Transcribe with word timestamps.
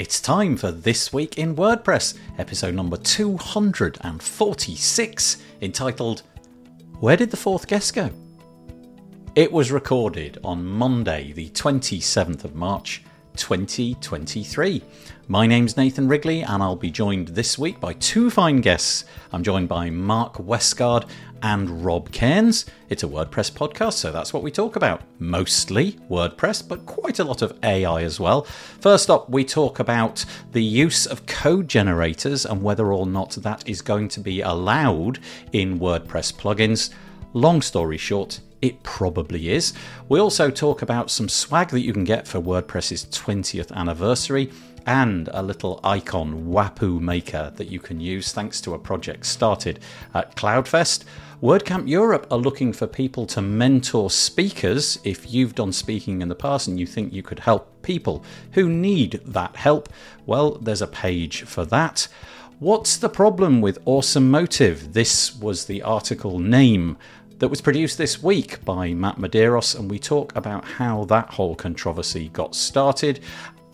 It's 0.00 0.18
time 0.18 0.56
for 0.56 0.72
This 0.72 1.12
Week 1.12 1.36
in 1.36 1.54
WordPress, 1.54 2.16
episode 2.38 2.74
number 2.74 2.96
246, 2.96 5.36
entitled 5.60 6.22
Where 7.00 7.18
Did 7.18 7.30
the 7.30 7.36
Fourth 7.36 7.66
Guest 7.66 7.92
Go? 7.92 8.08
It 9.34 9.52
was 9.52 9.70
recorded 9.70 10.38
on 10.42 10.64
Monday, 10.64 11.32
the 11.32 11.50
27th 11.50 12.44
of 12.44 12.54
March, 12.54 13.02
2023. 13.36 14.82
My 15.28 15.46
name's 15.46 15.76
Nathan 15.76 16.08
Wrigley, 16.08 16.42
and 16.42 16.62
I'll 16.62 16.76
be 16.76 16.90
joined 16.90 17.28
this 17.28 17.58
week 17.58 17.78
by 17.80 17.92
two 17.94 18.30
fine 18.30 18.60
guests. 18.60 19.04
I'm 19.32 19.42
joined 19.42 19.68
by 19.68 19.90
Mark 19.90 20.38
Westgard 20.38 21.06
and 21.42 21.84
Rob 21.84 22.10
Cairns. 22.12 22.66
It's 22.88 23.02
a 23.02 23.08
WordPress 23.08 23.52
podcast, 23.52 23.94
so 23.94 24.10
that's 24.10 24.32
what 24.32 24.42
we 24.42 24.50
talk 24.50 24.76
about. 24.76 25.02
Mostly 25.18 25.92
WordPress, 26.10 26.66
but 26.66 26.86
quite 26.86 27.18
a 27.18 27.24
lot 27.24 27.42
of 27.42 27.58
AI 27.62 28.02
as 28.02 28.18
well. 28.18 28.42
First 28.80 29.10
up, 29.10 29.30
we 29.30 29.44
talk 29.44 29.78
about 29.78 30.24
the 30.52 30.64
use 30.64 31.06
of 31.06 31.26
code 31.26 31.68
generators 31.68 32.44
and 32.44 32.62
whether 32.62 32.92
or 32.92 33.06
not 33.06 33.30
that 33.32 33.68
is 33.68 33.82
going 33.82 34.08
to 34.08 34.20
be 34.20 34.40
allowed 34.40 35.20
in 35.52 35.78
WordPress 35.78 36.32
plugins. 36.34 36.90
Long 37.32 37.62
story 37.62 37.96
short, 37.96 38.40
it 38.62 38.82
probably 38.82 39.50
is. 39.50 39.72
We 40.08 40.20
also 40.20 40.50
talk 40.50 40.82
about 40.82 41.10
some 41.10 41.28
swag 41.28 41.68
that 41.68 41.80
you 41.80 41.92
can 41.92 42.04
get 42.04 42.28
for 42.28 42.40
WordPress's 42.40 43.06
20th 43.06 43.72
anniversary 43.72 44.50
and 44.86 45.28
a 45.32 45.42
little 45.42 45.80
icon 45.84 46.46
Wapuu 46.46 47.00
maker 47.00 47.52
that 47.56 47.68
you 47.68 47.80
can 47.80 48.00
use 48.00 48.32
thanks 48.32 48.60
to 48.62 48.74
a 48.74 48.78
project 48.78 49.26
started 49.26 49.80
at 50.14 50.36
Cloudfest. 50.36 51.04
WordCamp 51.42 51.88
Europe 51.88 52.26
are 52.30 52.38
looking 52.38 52.72
for 52.72 52.86
people 52.86 53.26
to 53.26 53.40
mentor 53.40 54.10
speakers. 54.10 54.98
If 55.04 55.32
you've 55.32 55.54
done 55.54 55.72
speaking 55.72 56.20
in 56.20 56.28
the 56.28 56.34
past 56.34 56.68
and 56.68 56.78
you 56.78 56.86
think 56.86 57.12
you 57.12 57.22
could 57.22 57.40
help 57.40 57.82
people 57.82 58.24
who 58.52 58.68
need 58.68 59.20
that 59.24 59.56
help, 59.56 59.88
well, 60.26 60.52
there's 60.52 60.82
a 60.82 60.86
page 60.86 61.42
for 61.42 61.64
that. 61.66 62.08
What's 62.58 62.98
the 62.98 63.08
problem 63.08 63.62
with 63.62 63.78
Awesome 63.86 64.30
Motive? 64.30 64.92
This 64.92 65.34
was 65.34 65.64
the 65.64 65.80
article 65.80 66.38
name 66.38 66.98
that 67.40 67.48
was 67.48 67.60
produced 67.60 67.98
this 67.98 68.22
week 68.22 68.64
by 68.64 68.94
Matt 68.94 69.16
Medeiros, 69.16 69.76
and 69.78 69.90
we 69.90 69.98
talk 69.98 70.34
about 70.36 70.64
how 70.64 71.04
that 71.06 71.30
whole 71.30 71.56
controversy 71.56 72.28
got 72.28 72.54
started 72.54 73.20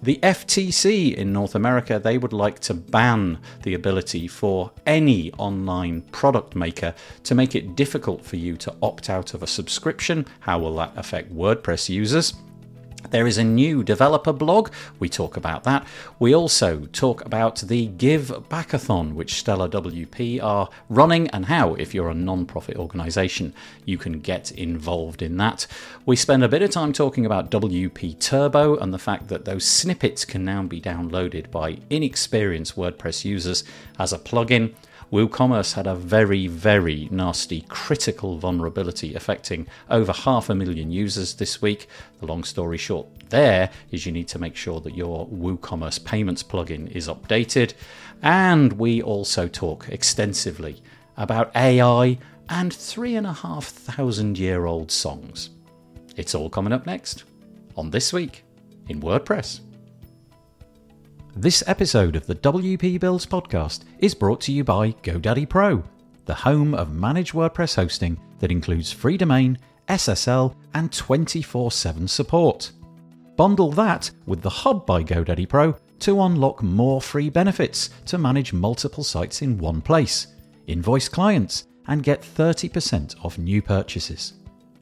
the 0.02 0.18
FTC 0.22 1.14
in 1.14 1.32
North 1.32 1.54
America, 1.54 1.98
they 1.98 2.18
would 2.18 2.32
like 2.32 2.60
to 2.60 2.74
ban 2.74 3.38
the 3.62 3.74
ability 3.74 4.28
for 4.28 4.70
any 4.84 5.32
online 5.32 6.02
product 6.12 6.54
maker 6.54 6.94
to 7.24 7.34
make 7.34 7.54
it 7.54 7.74
difficult 7.74 8.24
for 8.24 8.36
you 8.36 8.56
to 8.58 8.74
opt 8.82 9.08
out 9.10 9.34
of 9.34 9.42
a 9.42 9.46
subscription. 9.46 10.26
How 10.40 10.58
will 10.58 10.76
that 10.76 10.92
affect 10.96 11.34
WordPress 11.34 11.88
users? 11.88 12.34
There 13.10 13.26
is 13.26 13.38
a 13.38 13.44
new 13.44 13.82
developer 13.82 14.32
blog. 14.32 14.70
We 14.98 15.08
talk 15.08 15.36
about 15.36 15.64
that. 15.64 15.86
We 16.18 16.34
also 16.34 16.86
talk 16.92 17.24
about 17.24 17.56
the 17.60 17.86
Give 17.86 18.28
Backathon, 18.48 19.14
which 19.14 19.34
Stellar 19.34 19.68
WP 19.68 20.42
are 20.42 20.68
running, 20.88 21.28
and 21.28 21.46
how, 21.46 21.74
if 21.74 21.94
you're 21.94 22.10
a 22.10 22.14
non 22.14 22.46
profit 22.46 22.76
organization, 22.76 23.52
you 23.84 23.98
can 23.98 24.20
get 24.20 24.50
involved 24.52 25.22
in 25.22 25.36
that. 25.36 25.66
We 26.04 26.16
spend 26.16 26.44
a 26.44 26.48
bit 26.48 26.62
of 26.62 26.70
time 26.70 26.92
talking 26.92 27.26
about 27.26 27.50
WP 27.50 28.18
Turbo 28.18 28.76
and 28.76 28.92
the 28.92 28.98
fact 28.98 29.28
that 29.28 29.44
those 29.44 29.64
snippets 29.64 30.24
can 30.24 30.44
now 30.44 30.62
be 30.62 30.80
downloaded 30.80 31.50
by 31.50 31.78
inexperienced 31.90 32.76
WordPress 32.76 33.24
users 33.24 33.64
as 33.98 34.12
a 34.12 34.18
plugin. 34.18 34.74
WooCommerce 35.12 35.74
had 35.74 35.86
a 35.86 35.94
very, 35.94 36.48
very 36.48 37.08
nasty 37.12 37.60
critical 37.68 38.38
vulnerability 38.38 39.14
affecting 39.14 39.68
over 39.88 40.12
half 40.12 40.50
a 40.50 40.54
million 40.54 40.90
users 40.90 41.34
this 41.34 41.62
week. 41.62 41.86
The 42.18 42.26
long 42.26 42.42
story 42.42 42.76
short 42.76 43.06
there 43.28 43.70
is 43.92 44.04
you 44.04 44.10
need 44.10 44.28
to 44.28 44.40
make 44.40 44.56
sure 44.56 44.80
that 44.80 44.96
your 44.96 45.28
WooCommerce 45.28 46.04
payments 46.04 46.42
plugin 46.42 46.90
is 46.90 47.06
updated. 47.06 47.74
And 48.22 48.72
we 48.72 49.00
also 49.00 49.46
talk 49.46 49.88
extensively 49.88 50.82
about 51.16 51.54
AI 51.54 52.18
and 52.48 52.72
three 52.72 53.14
and 53.14 53.26
a 53.26 53.32
half 53.32 53.66
thousand 53.66 54.38
year 54.38 54.66
old 54.66 54.90
songs. 54.90 55.50
It's 56.16 56.34
all 56.34 56.50
coming 56.50 56.72
up 56.72 56.84
next 56.84 57.24
on 57.76 57.90
This 57.90 58.12
Week 58.12 58.42
in 58.88 59.00
WordPress. 59.00 59.60
This 61.38 61.62
episode 61.66 62.16
of 62.16 62.26
the 62.26 62.34
WP 62.36 62.98
Builds 62.98 63.26
podcast 63.26 63.80
is 63.98 64.14
brought 64.14 64.40
to 64.40 64.52
you 64.52 64.64
by 64.64 64.92
GoDaddy 65.02 65.46
Pro, 65.46 65.84
the 66.24 66.32
home 66.34 66.72
of 66.72 66.94
managed 66.94 67.34
WordPress 67.34 67.76
hosting 67.76 68.18
that 68.38 68.50
includes 68.50 68.90
free 68.90 69.18
domain, 69.18 69.58
SSL, 69.86 70.54
and 70.72 70.90
24 70.90 71.70
7 71.70 72.08
support. 72.08 72.72
Bundle 73.36 73.70
that 73.72 74.10
with 74.24 74.40
the 74.40 74.48
Hub 74.48 74.86
by 74.86 75.02
GoDaddy 75.02 75.46
Pro 75.46 75.76
to 75.98 76.22
unlock 76.22 76.62
more 76.62 77.02
free 77.02 77.28
benefits 77.28 77.90
to 78.06 78.16
manage 78.16 78.54
multiple 78.54 79.04
sites 79.04 79.42
in 79.42 79.58
one 79.58 79.82
place, 79.82 80.28
invoice 80.68 81.10
clients, 81.10 81.66
and 81.88 82.02
get 82.02 82.22
30% 82.22 83.22
off 83.22 83.36
new 83.36 83.60
purchases. 83.60 84.32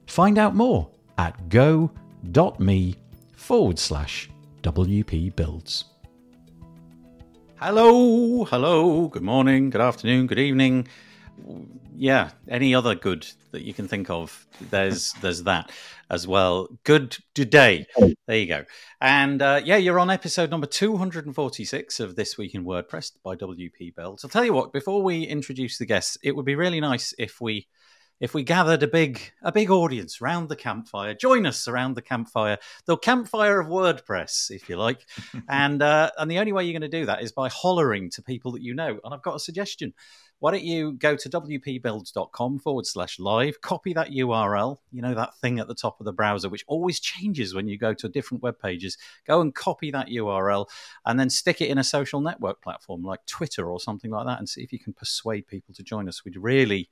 Find 0.06 0.38
out 0.38 0.54
more 0.54 0.88
at 1.18 1.48
go.me 1.48 2.94
forward 3.34 3.78
slash 3.80 4.30
WP 4.62 5.34
Builds. 5.34 5.86
Hello, 7.60 8.44
hello, 8.44 9.06
good 9.06 9.22
morning, 9.22 9.70
good 9.70 9.80
afternoon, 9.80 10.26
good 10.26 10.40
evening. 10.40 10.88
Yeah, 11.96 12.30
any 12.48 12.74
other 12.74 12.96
good 12.96 13.26
that 13.52 13.62
you 13.62 13.72
can 13.72 13.86
think 13.86 14.10
of? 14.10 14.44
There's 14.70 15.12
there's 15.22 15.44
that 15.44 15.70
as 16.10 16.26
well. 16.26 16.68
Good 16.82 17.16
today. 17.32 17.86
There 18.26 18.36
you 18.36 18.46
go. 18.46 18.64
And 19.00 19.40
uh, 19.40 19.60
yeah, 19.64 19.76
you're 19.76 20.00
on 20.00 20.10
episode 20.10 20.50
number 20.50 20.66
246 20.66 22.00
of 22.00 22.16
This 22.16 22.36
Week 22.36 22.56
in 22.56 22.64
WordPress 22.64 23.12
by 23.22 23.36
WP 23.36 23.94
Builds. 23.94 24.24
I'll 24.24 24.30
tell 24.30 24.44
you 24.44 24.52
what, 24.52 24.72
before 24.72 25.02
we 25.02 25.22
introduce 25.22 25.78
the 25.78 25.86
guests, 25.86 26.18
it 26.24 26.34
would 26.34 26.44
be 26.44 26.56
really 26.56 26.80
nice 26.80 27.14
if 27.18 27.40
we 27.40 27.68
if 28.20 28.34
we 28.34 28.42
gathered 28.42 28.82
a 28.82 28.88
big 28.88 29.20
a 29.42 29.52
big 29.52 29.70
audience 29.70 30.20
around 30.20 30.48
the 30.48 30.56
campfire, 30.56 31.14
join 31.14 31.46
us 31.46 31.66
around 31.68 31.94
the 31.94 32.02
campfire, 32.02 32.58
the 32.86 32.96
campfire 32.96 33.60
of 33.60 33.68
WordPress, 33.68 34.50
if 34.50 34.68
you 34.68 34.76
like, 34.76 35.06
and 35.48 35.82
uh, 35.82 36.10
and 36.18 36.30
the 36.30 36.38
only 36.38 36.52
way 36.52 36.64
you're 36.64 36.78
going 36.78 36.90
to 36.90 36.98
do 36.98 37.06
that 37.06 37.22
is 37.22 37.32
by 37.32 37.48
hollering 37.48 38.10
to 38.10 38.22
people 38.22 38.52
that 38.52 38.62
you 38.62 38.74
know. 38.74 38.98
And 39.04 39.12
I've 39.12 39.22
got 39.22 39.36
a 39.36 39.40
suggestion. 39.40 39.94
Why 40.40 40.50
don't 40.50 40.64
you 40.64 40.92
go 40.92 41.16
to 41.16 41.30
wpbuilds.com 41.30 42.58
forward 42.58 42.86
slash 42.86 43.18
live, 43.18 43.60
copy 43.62 43.94
that 43.94 44.10
URL, 44.10 44.76
you 44.92 45.00
know, 45.00 45.14
that 45.14 45.38
thing 45.38 45.58
at 45.58 45.68
the 45.68 45.74
top 45.74 46.00
of 46.00 46.04
the 46.04 46.12
browser, 46.12 46.50
which 46.50 46.64
always 46.66 47.00
changes 47.00 47.54
when 47.54 47.66
you 47.66 47.78
go 47.78 47.94
to 47.94 48.08
different 48.08 48.42
web 48.42 48.58
pages. 48.58 48.98
Go 49.26 49.40
and 49.40 49.54
copy 49.54 49.90
that 49.92 50.08
URL 50.08 50.66
and 51.06 51.18
then 51.18 51.30
stick 51.30 51.62
it 51.62 51.70
in 51.70 51.78
a 51.78 51.84
social 51.84 52.20
network 52.20 52.60
platform 52.62 53.02
like 53.02 53.24
Twitter 53.26 53.70
or 53.70 53.80
something 53.80 54.10
like 54.10 54.26
that 54.26 54.38
and 54.38 54.48
see 54.48 54.62
if 54.62 54.72
you 54.72 54.78
can 54.78 54.92
persuade 54.92 55.46
people 55.46 55.72
to 55.72 55.82
join 55.82 56.08
us. 56.08 56.24
We'd 56.24 56.36
really 56.36 56.90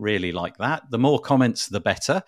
really 0.00 0.32
like 0.32 0.56
that. 0.58 0.90
The 0.90 0.98
more 0.98 1.20
comments, 1.20 1.68
the 1.68 1.80
better. 1.80 2.22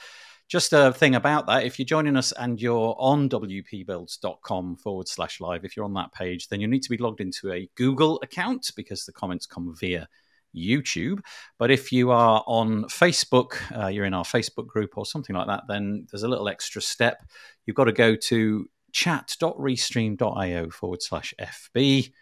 Just 0.48 0.72
a 0.74 0.92
thing 0.92 1.14
about 1.14 1.46
that 1.46 1.64
if 1.64 1.78
you're 1.78 1.86
joining 1.86 2.16
us 2.16 2.32
and 2.32 2.60
you're 2.60 2.94
on 2.98 3.28
wpbuilds.com 3.28 4.76
forward 4.76 5.08
slash 5.08 5.40
live, 5.40 5.64
if 5.64 5.76
you're 5.76 5.86
on 5.86 5.94
that 5.94 6.12
page, 6.12 6.48
then 6.48 6.60
you 6.60 6.68
need 6.68 6.82
to 6.82 6.90
be 6.90 6.98
logged 6.98 7.20
into 7.20 7.50
a 7.52 7.70
Google 7.74 8.20
account 8.22 8.70
because 8.76 9.06
the 9.06 9.12
comments 9.12 9.46
come 9.46 9.74
via 9.74 10.06
YouTube. 10.54 11.20
But 11.58 11.70
if 11.70 11.90
you 11.90 12.10
are 12.10 12.44
on 12.46 12.84
Facebook, 12.84 13.56
uh, 13.74 13.88
you're 13.88 14.04
in 14.04 14.14
our 14.14 14.24
Facebook 14.24 14.66
group 14.66 14.98
or 14.98 15.06
something 15.06 15.34
like 15.34 15.46
that, 15.46 15.64
then 15.68 16.06
there's 16.10 16.22
a 16.22 16.28
little 16.28 16.48
extra 16.48 16.82
step. 16.82 17.22
You've 17.64 17.76
got 17.76 17.84
to 17.84 17.92
go 17.92 18.14
to 18.14 18.68
chat.restream.io 18.92 20.70
forward 20.70 21.02
slash 21.02 21.32
FB 21.40 22.12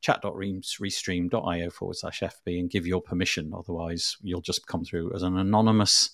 chat.restream.io 0.00 1.70
forward 1.70 1.96
slash 1.96 2.20
FB 2.20 2.58
and 2.58 2.70
give 2.70 2.86
your 2.86 3.02
permission. 3.02 3.52
Otherwise, 3.56 4.16
you'll 4.22 4.40
just 4.40 4.66
come 4.66 4.84
through 4.84 5.14
as 5.14 5.22
an 5.22 5.36
anonymous 5.36 6.10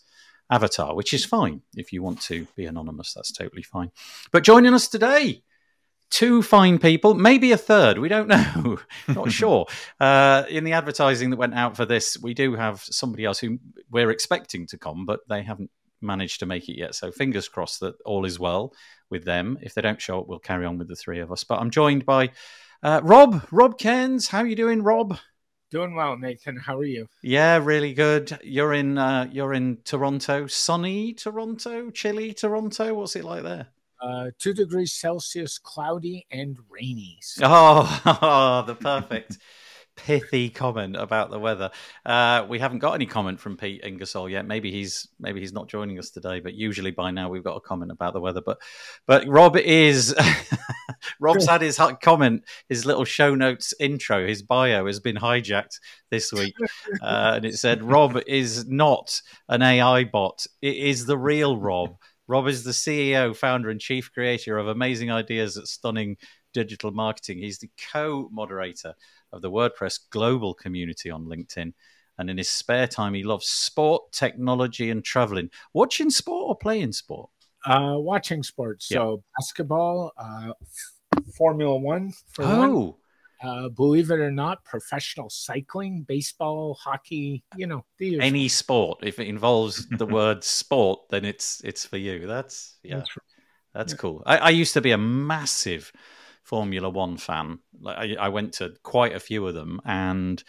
avatar, 0.50 0.94
which 0.94 1.12
is 1.12 1.24
fine. 1.24 1.62
If 1.74 1.92
you 1.92 2.02
want 2.02 2.20
to 2.22 2.46
be 2.56 2.66
anonymous, 2.66 3.12
that's 3.14 3.32
totally 3.32 3.62
fine. 3.62 3.90
But 4.30 4.44
joining 4.44 4.74
us 4.74 4.88
today, 4.88 5.42
two 6.10 6.42
fine 6.42 6.78
people, 6.78 7.14
maybe 7.14 7.52
a 7.52 7.56
third. 7.56 7.98
We 7.98 8.08
don't 8.08 8.28
know. 8.28 8.78
Not 9.08 9.32
sure. 9.32 9.66
Uh, 10.00 10.44
in 10.48 10.64
the 10.64 10.72
advertising 10.72 11.30
that 11.30 11.38
went 11.38 11.54
out 11.54 11.76
for 11.76 11.84
this, 11.84 12.18
we 12.20 12.34
do 12.34 12.54
have 12.54 12.80
somebody 12.82 13.24
else 13.24 13.38
who 13.38 13.58
we're 13.90 14.10
expecting 14.10 14.66
to 14.68 14.78
come, 14.78 15.06
but 15.06 15.20
they 15.28 15.42
haven't 15.42 15.70
managed 16.00 16.40
to 16.40 16.46
make 16.46 16.68
it 16.68 16.78
yet. 16.78 16.94
So 16.94 17.10
fingers 17.10 17.48
crossed 17.48 17.80
that 17.80 17.94
all 18.04 18.24
is 18.24 18.38
well 18.38 18.72
with 19.10 19.24
them. 19.24 19.58
If 19.62 19.74
they 19.74 19.82
don't 19.82 20.00
show 20.00 20.20
up, 20.20 20.28
we'll 20.28 20.38
carry 20.38 20.66
on 20.66 20.78
with 20.78 20.88
the 20.88 20.96
three 20.96 21.20
of 21.20 21.32
us. 21.32 21.44
But 21.44 21.60
I'm 21.60 21.70
joined 21.70 22.04
by 22.04 22.30
uh, 22.82 23.00
Rob, 23.02 23.46
Rob 23.50 23.78
Cairns, 23.78 24.28
how 24.28 24.38
are 24.38 24.46
you 24.46 24.56
doing, 24.56 24.82
Rob? 24.82 25.18
Doing 25.70 25.94
well, 25.94 26.16
Nathan. 26.16 26.56
How 26.56 26.78
are 26.78 26.84
you? 26.84 27.08
Yeah, 27.22 27.58
really 27.58 27.92
good. 27.92 28.38
You're 28.44 28.72
in 28.72 28.98
uh, 28.98 29.28
you're 29.32 29.52
in 29.52 29.78
Toronto, 29.84 30.46
sunny 30.46 31.12
Toronto, 31.12 31.90
chilly 31.90 32.32
Toronto. 32.32 32.94
What's 32.94 33.16
it 33.16 33.24
like 33.24 33.42
there? 33.42 33.68
Uh, 34.00 34.30
two 34.38 34.54
degrees 34.54 34.92
Celsius, 34.92 35.58
cloudy 35.58 36.26
and 36.30 36.56
rainy. 36.70 37.18
Oh, 37.42 38.64
the 38.66 38.76
perfect 38.76 39.38
pithy 39.96 40.50
comment 40.50 40.96
about 40.96 41.30
the 41.30 41.38
weather. 41.38 41.70
Uh, 42.04 42.46
we 42.48 42.58
haven't 42.58 42.78
got 42.78 42.92
any 42.92 43.06
comment 43.06 43.40
from 43.40 43.56
Pete 43.56 43.82
Ingersoll 43.82 44.28
yet. 44.28 44.46
Maybe 44.46 44.70
he's 44.70 45.08
maybe 45.18 45.40
he's 45.40 45.52
not 45.52 45.68
joining 45.68 45.98
us 45.98 46.10
today, 46.10 46.40
but 46.40 46.54
usually 46.54 46.90
by 46.90 47.10
now 47.10 47.28
we've 47.28 47.44
got 47.44 47.56
a 47.56 47.60
comment 47.60 47.90
about 47.90 48.12
the 48.12 48.20
weather. 48.20 48.42
But 48.44 48.58
but 49.06 49.26
Rob 49.26 49.56
is 49.56 50.14
Rob's 51.20 51.46
had 51.46 51.62
his 51.62 51.80
comment, 52.02 52.44
his 52.68 52.86
little 52.86 53.04
show 53.04 53.34
notes 53.34 53.74
intro, 53.80 54.26
his 54.26 54.42
bio 54.42 54.86
has 54.86 55.00
been 55.00 55.16
hijacked 55.16 55.80
this 56.10 56.32
week. 56.32 56.54
Uh, 57.02 57.32
and 57.36 57.44
it 57.44 57.56
said, 57.56 57.82
Rob 57.82 58.20
is 58.26 58.66
not 58.66 59.20
an 59.48 59.62
AI 59.62 60.04
bot, 60.04 60.46
it 60.62 60.76
is 60.76 61.06
the 61.06 61.18
real 61.18 61.56
Rob. 61.56 61.96
Rob 62.28 62.48
is 62.48 62.64
the 62.64 62.72
CEO, 62.72 63.36
founder, 63.36 63.70
and 63.70 63.80
chief 63.80 64.12
creator 64.12 64.58
of 64.58 64.66
Amazing 64.66 65.12
Ideas 65.12 65.56
at 65.56 65.68
Stunning 65.68 66.16
Digital 66.52 66.90
Marketing. 66.90 67.38
He's 67.38 67.58
the 67.58 67.70
co 67.92 68.28
moderator 68.32 68.94
of 69.32 69.42
the 69.42 69.50
WordPress 69.50 70.00
global 70.10 70.54
community 70.54 71.10
on 71.10 71.26
LinkedIn. 71.26 71.72
And 72.18 72.30
in 72.30 72.38
his 72.38 72.48
spare 72.48 72.86
time, 72.86 73.14
he 73.14 73.22
loves 73.22 73.46
sport, 73.46 74.10
technology, 74.12 74.90
and 74.90 75.04
traveling. 75.04 75.50
Watching 75.74 76.10
sport 76.10 76.44
or 76.48 76.56
playing 76.56 76.92
sport? 76.92 77.30
Uh, 77.64 77.96
watching 77.96 78.42
sports. 78.42 78.88
So 78.88 79.22
basketball, 79.38 80.12
uh, 80.16 80.52
Formula 81.36 81.76
One. 81.76 82.12
For 82.32 82.44
oh, 82.44 82.76
one. 82.78 82.94
Uh, 83.42 83.68
believe 83.68 84.10
it 84.10 84.18
or 84.18 84.30
not, 84.30 84.64
professional 84.64 85.28
cycling, 85.28 86.04
baseball, 86.08 86.78
hockey. 86.80 87.44
You 87.56 87.66
know, 87.66 87.84
any 88.00 88.48
sport. 88.48 89.00
If 89.02 89.18
it 89.18 89.26
involves 89.26 89.86
the 89.88 90.06
word 90.06 90.42
sport, 90.42 91.00
then 91.10 91.24
it's 91.24 91.60
it's 91.64 91.84
for 91.84 91.98
you. 91.98 92.26
That's 92.26 92.76
yeah, 92.82 92.96
That's 92.96 93.10
that's. 93.74 93.92
Yeah. 93.92 93.98
cool. 93.98 94.22
I, 94.24 94.38
I 94.38 94.50
used 94.50 94.74
to 94.74 94.80
be 94.80 94.92
a 94.92 94.98
massive 94.98 95.92
Formula 96.46 96.88
One 96.88 97.16
fan. 97.16 97.58
Like 97.80 97.98
I, 97.98 98.26
I 98.26 98.28
went 98.28 98.54
to 98.54 98.74
quite 98.82 99.14
a 99.14 99.20
few 99.20 99.46
of 99.46 99.54
them 99.54 99.80
and 99.84 100.42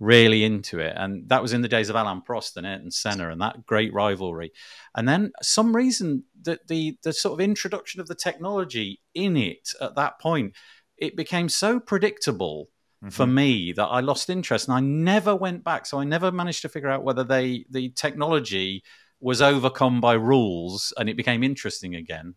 really 0.00 0.42
into 0.42 0.80
it. 0.80 0.94
And 0.96 1.28
that 1.28 1.42
was 1.42 1.52
in 1.52 1.62
the 1.62 1.68
days 1.68 1.88
of 1.88 1.94
Alain 1.96 2.22
Prost 2.28 2.56
and 2.56 2.66
Ayrton 2.66 2.90
Senna 2.90 3.30
and 3.30 3.40
that 3.40 3.64
great 3.66 3.94
rivalry. 3.94 4.52
And 4.96 5.06
then 5.08 5.30
some 5.42 5.76
reason 5.76 6.24
that 6.42 6.66
the 6.66 6.98
the 7.02 7.12
sort 7.12 7.34
of 7.34 7.40
introduction 7.40 8.00
of 8.00 8.08
the 8.08 8.14
technology 8.16 9.00
in 9.14 9.36
it 9.36 9.68
at 9.80 9.94
that 9.94 10.18
point, 10.20 10.54
it 10.96 11.16
became 11.16 11.48
so 11.48 11.78
predictable 11.78 12.68
for 13.10 13.26
Mhm. 13.26 13.34
me 13.34 13.72
that 13.72 13.86
I 13.86 14.00
lost 14.00 14.30
interest 14.30 14.68
and 14.68 14.76
I 14.76 14.80
never 14.80 15.34
went 15.36 15.64
back. 15.64 15.86
So 15.86 15.98
I 16.00 16.04
never 16.04 16.32
managed 16.32 16.62
to 16.62 16.68
figure 16.68 16.88
out 16.88 17.04
whether 17.04 17.24
they 17.24 17.64
the 17.70 17.90
technology 17.90 18.82
was 19.20 19.40
overcome 19.40 20.00
by 20.00 20.14
rules 20.14 20.92
and 20.96 21.08
it 21.08 21.16
became 21.16 21.44
interesting 21.44 21.94
again. 21.94 22.34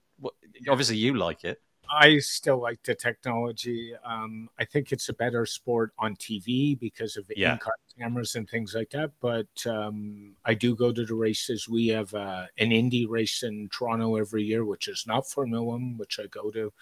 Obviously, 0.69 0.97
you 0.97 1.15
like 1.15 1.43
it. 1.43 1.57
I 1.89 2.19
still 2.19 2.57
like 2.61 2.81
the 2.83 2.95
technology. 2.95 3.93
Um, 4.03 4.49
I 4.59 4.65
think 4.65 4.91
it's 4.91 5.09
a 5.09 5.13
better 5.13 5.45
sport 5.45 5.91
on 5.97 6.15
TV 6.15 6.79
because 6.79 7.17
of 7.17 7.27
the 7.27 7.35
Yeah. 7.37 7.53
in-car 7.53 7.73
cameras 7.97 8.35
and 8.35 8.49
things 8.49 8.73
like 8.75 8.89
that. 8.91 9.11
But 9.21 9.47
um, 9.65 10.35
I 10.43 10.53
do 10.53 10.75
go 10.75 10.91
to 10.91 11.05
the 11.05 11.15
races. 11.15 11.69
We 11.69 11.87
have 11.87 12.13
uh, 12.13 12.45
an 12.57 12.71
Indy 12.71 13.05
race 13.05 13.43
in 13.43 13.69
Toronto 13.69 14.15
every 14.17 14.43
year, 14.43 14.65
which 14.65 14.87
is 14.87 15.05
not 15.07 15.29
Formula 15.29 15.63
One, 15.63 15.97
which 15.97 16.19
I 16.19 16.27
go 16.27 16.51
to. 16.51 16.73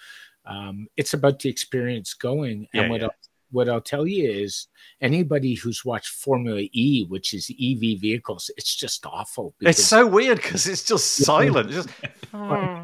Um, 0.45 0.87
it's 0.97 1.13
about 1.13 1.39
the 1.39 1.49
experience 1.49 2.13
going. 2.13 2.67
Yeah, 2.73 2.81
and 2.81 2.91
what 2.91 3.01
yeah. 3.01 3.07
I'll, 3.07 3.15
what 3.51 3.69
I'll 3.69 3.81
tell 3.81 4.07
you 4.07 4.27
is, 4.27 4.67
anybody 4.99 5.53
who's 5.53 5.85
watched 5.85 6.09
Formula 6.09 6.61
E, 6.71 7.05
which 7.07 7.35
is 7.35 7.51
EV 7.51 7.99
vehicles, 8.01 8.49
it's 8.57 8.75
just 8.75 9.05
awful. 9.05 9.53
It's 9.61 9.83
so 9.85 10.07
weird 10.07 10.37
because 10.37 10.67
it's 10.67 10.83
just 10.83 11.05
silent. 11.17 11.69
It's 11.71 11.85
just 11.85 11.89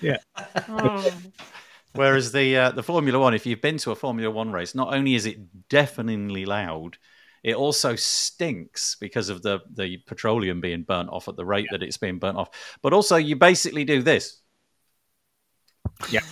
Yeah. 0.00 0.18
Whereas 1.92 2.30
the 2.32 2.56
uh, 2.56 2.70
the 2.70 2.82
Formula 2.82 3.18
One, 3.18 3.34
if 3.34 3.46
you've 3.46 3.60
been 3.60 3.78
to 3.78 3.90
a 3.90 3.96
Formula 3.96 4.30
One 4.30 4.52
race, 4.52 4.74
not 4.74 4.94
only 4.94 5.14
is 5.14 5.26
it 5.26 5.68
deafeningly 5.68 6.44
loud, 6.44 6.98
it 7.42 7.56
also 7.56 7.96
stinks 7.96 8.96
because 9.00 9.28
of 9.28 9.42
the 9.42 9.60
the 9.74 9.98
petroleum 10.06 10.60
being 10.60 10.82
burnt 10.82 11.10
off 11.10 11.28
at 11.28 11.36
the 11.36 11.44
rate 11.44 11.66
that 11.72 11.82
it's 11.82 11.96
being 11.96 12.18
burnt 12.18 12.36
off. 12.36 12.50
But 12.82 12.92
also, 12.92 13.16
you 13.16 13.36
basically 13.36 13.84
do 13.84 14.02
this. 14.02 14.40
Yeah. 16.10 16.20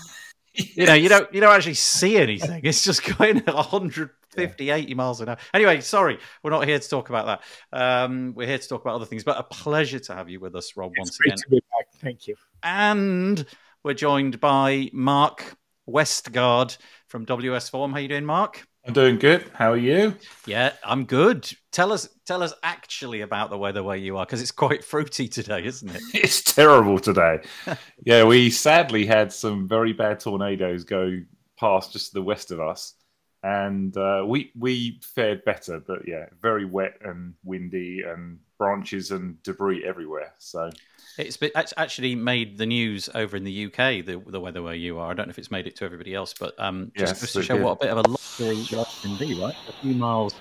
You 0.75 0.87
know, 0.87 0.95
you 0.95 1.09
don't 1.09 1.33
you 1.33 1.41
don't 1.41 1.55
actually 1.55 1.75
see 1.75 2.17
anything. 2.17 2.63
It's 2.65 2.83
just 2.83 3.05
going 3.17 3.37
at 3.37 3.55
150, 3.55 4.71
80 4.71 4.95
miles 4.95 5.21
an 5.21 5.29
hour. 5.29 5.37
Anyway, 5.55 5.81
sorry, 5.83 6.19
we're 6.43 6.51
not 6.51 6.67
here 6.67 6.81
to 6.81 6.89
talk 6.89 7.11
about 7.11 7.27
that. 7.71 7.79
Um, 7.79 8.35
we're 8.35 8.49
here 8.49 8.59
to 8.59 8.69
talk 8.69 8.81
about 8.81 8.97
other 8.97 9.05
things. 9.05 9.23
But 9.23 9.39
a 9.39 9.45
pleasure 9.45 10.01
to 10.01 10.15
have 10.17 10.29
you 10.29 10.41
with 10.41 10.57
us, 10.57 10.77
Rob, 10.77 10.91
it's 10.97 11.17
once 11.25 11.45
again. 11.49 11.61
To 11.99 12.05
be 12.05 12.11
back. 12.13 12.19
Thank 12.21 12.29
you. 12.29 12.37
And 12.63 13.47
we're 13.85 13.95
joined 13.95 14.41
by 14.41 14.91
Mark 14.93 15.57
Westgard 15.87 16.77
from 17.07 17.25
WS 17.25 17.69
Form. 17.69 17.93
How 17.93 17.99
you 17.99 18.09
doing, 18.09 18.25
Mark? 18.25 18.67
I'm 18.87 18.95
doing 18.95 19.19
good. 19.19 19.45
How 19.53 19.73
are 19.73 19.77
you? 19.77 20.15
Yeah, 20.47 20.73
I'm 20.83 21.05
good. 21.05 21.51
Tell 21.73 21.93
us, 21.93 22.09
tell 22.25 22.43
us 22.43 22.55
actually 22.63 23.21
about 23.21 23.51
the 23.51 23.59
weather 23.59 23.83
where 23.83 23.97
you 23.97 24.17
are, 24.17 24.25
because 24.25 24.41
it's 24.41 24.51
quite 24.51 24.83
fruity 24.83 25.29
today, 25.29 25.65
isn't 25.65 25.91
it? 25.91 26.03
It's 26.15 26.43
terrible 26.43 26.99
today. 26.99 27.41
yeah, 28.05 28.25
we 28.25 28.51
sadly 28.51 29.05
had 29.05 29.33
some 29.33 29.69
very 29.69 29.93
bad 29.93 30.21
tornadoes 30.21 30.85
go 30.85 31.21
past 31.59 31.93
just 31.93 32.09
to 32.09 32.15
the 32.15 32.23
west 32.23 32.51
of 32.51 32.61
us, 32.61 32.95
and 33.43 33.95
uh, 33.97 34.25
we 34.27 34.53
we 34.59 35.01
fared 35.03 35.45
better. 35.45 35.81
But 35.81 36.09
yeah, 36.09 36.27
very 36.41 36.65
wet 36.65 36.95
and 37.03 37.35
windy, 37.45 38.03
and 38.07 38.39
branches 38.59 39.11
and 39.11 39.43
debris 39.43 39.85
everywhere. 39.85 40.35
So 40.39 40.71
It's, 41.17 41.37
been, 41.37 41.51
it's 41.55 41.73
actually 41.77 42.15
made 42.15 42.59
the 42.59 42.67
news 42.67 43.09
over 43.15 43.37
in 43.37 43.45
the 43.45 43.67
UK. 43.67 44.05
The, 44.05 44.23
the 44.27 44.41
weather 44.41 44.63
where 44.63 44.75
you 44.75 44.99
are. 44.99 45.11
I 45.11 45.15
don't 45.15 45.29
know 45.29 45.31
if 45.31 45.39
it's 45.39 45.51
made 45.51 45.67
it 45.67 45.77
to 45.77 45.85
everybody 45.85 46.15
else, 46.15 46.35
but 46.39 46.59
um, 46.59 46.93
just, 46.97 47.13
Yes, 47.13 47.21
just 47.21 47.33
to 47.35 47.43
show 47.43 47.57
did. 47.57 47.65
what 47.65 47.73
a 47.73 47.87
bit 47.87 47.91
of 47.91 47.99
a 47.99 48.09
luxury 48.09 48.77
life 48.77 48.99
can 49.03 49.17
be, 49.17 49.41
right? 49.41 49.55
A 49.69 49.73
few 49.81 49.95
miles 49.95 50.35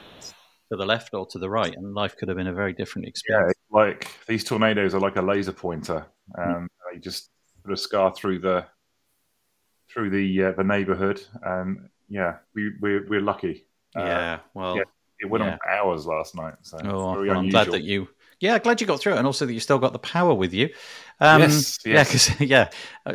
to 0.70 0.76
the 0.76 0.86
left 0.86 1.14
or 1.14 1.26
to 1.28 1.40
the 1.40 1.50
right, 1.50 1.76
and 1.76 1.94
life 1.94 2.18
could 2.18 2.28
have 2.28 2.38
been 2.38 2.48
a 2.48 2.54
very 2.54 2.74
different 2.74 3.08
experience. 3.08 3.52
it's 3.52 3.72
like 3.72 4.12
these 4.28 4.44
tornadoes 4.44 4.94
are 4.94 5.00
like 5.00 5.16
a 5.16 5.22
laser 5.22 5.54
pointer, 5.54 6.06
and 6.36 6.70
they 6.92 7.00
just 7.00 7.30
put 7.64 7.74
a 7.74 7.78
scar 7.78 8.14
through 8.14 8.40
the 8.40 8.66
through 9.90 10.10
the 10.10 10.44
uh, 10.44 10.52
the 10.52 10.64
neighborhood. 10.64 11.22
And 11.44 11.90
yeah, 12.10 12.38
we 12.54 12.74
we're, 12.82 13.08
we're 13.08 13.22
lucky. 13.22 13.66
Uh, 13.96 14.04
Yeah, 14.04 14.40
well, 14.54 14.78
yeah. 14.78 14.84
It 15.20 15.26
went 15.30 15.44
Yeah. 15.44 15.54
on 15.54 15.58
for 15.60 15.70
hours 15.70 16.06
last 16.06 16.36
night. 16.36 16.56
So 16.62 16.78
Oh, 16.84 17.22
well, 17.24 17.38
I'm 17.38 17.50
glad 17.50 17.72
that 17.72 17.84
you. 17.84 18.08
Yeah, 18.40 18.60
glad 18.60 18.80
you 18.80 18.86
got 18.86 19.00
through 19.00 19.14
it, 19.14 19.18
and 19.18 19.26
also 19.26 19.48
that 19.48 19.54
you 19.54 19.60
still 19.60 19.80
got 19.80 19.94
the 19.94 20.00
power 20.00 20.32
with 20.32 20.54
you. 20.54 20.70
Um, 21.20 21.42
Yes, 21.42 21.80
yeah, 21.84 22.04
because 22.04 22.40
yeah, 22.40 22.70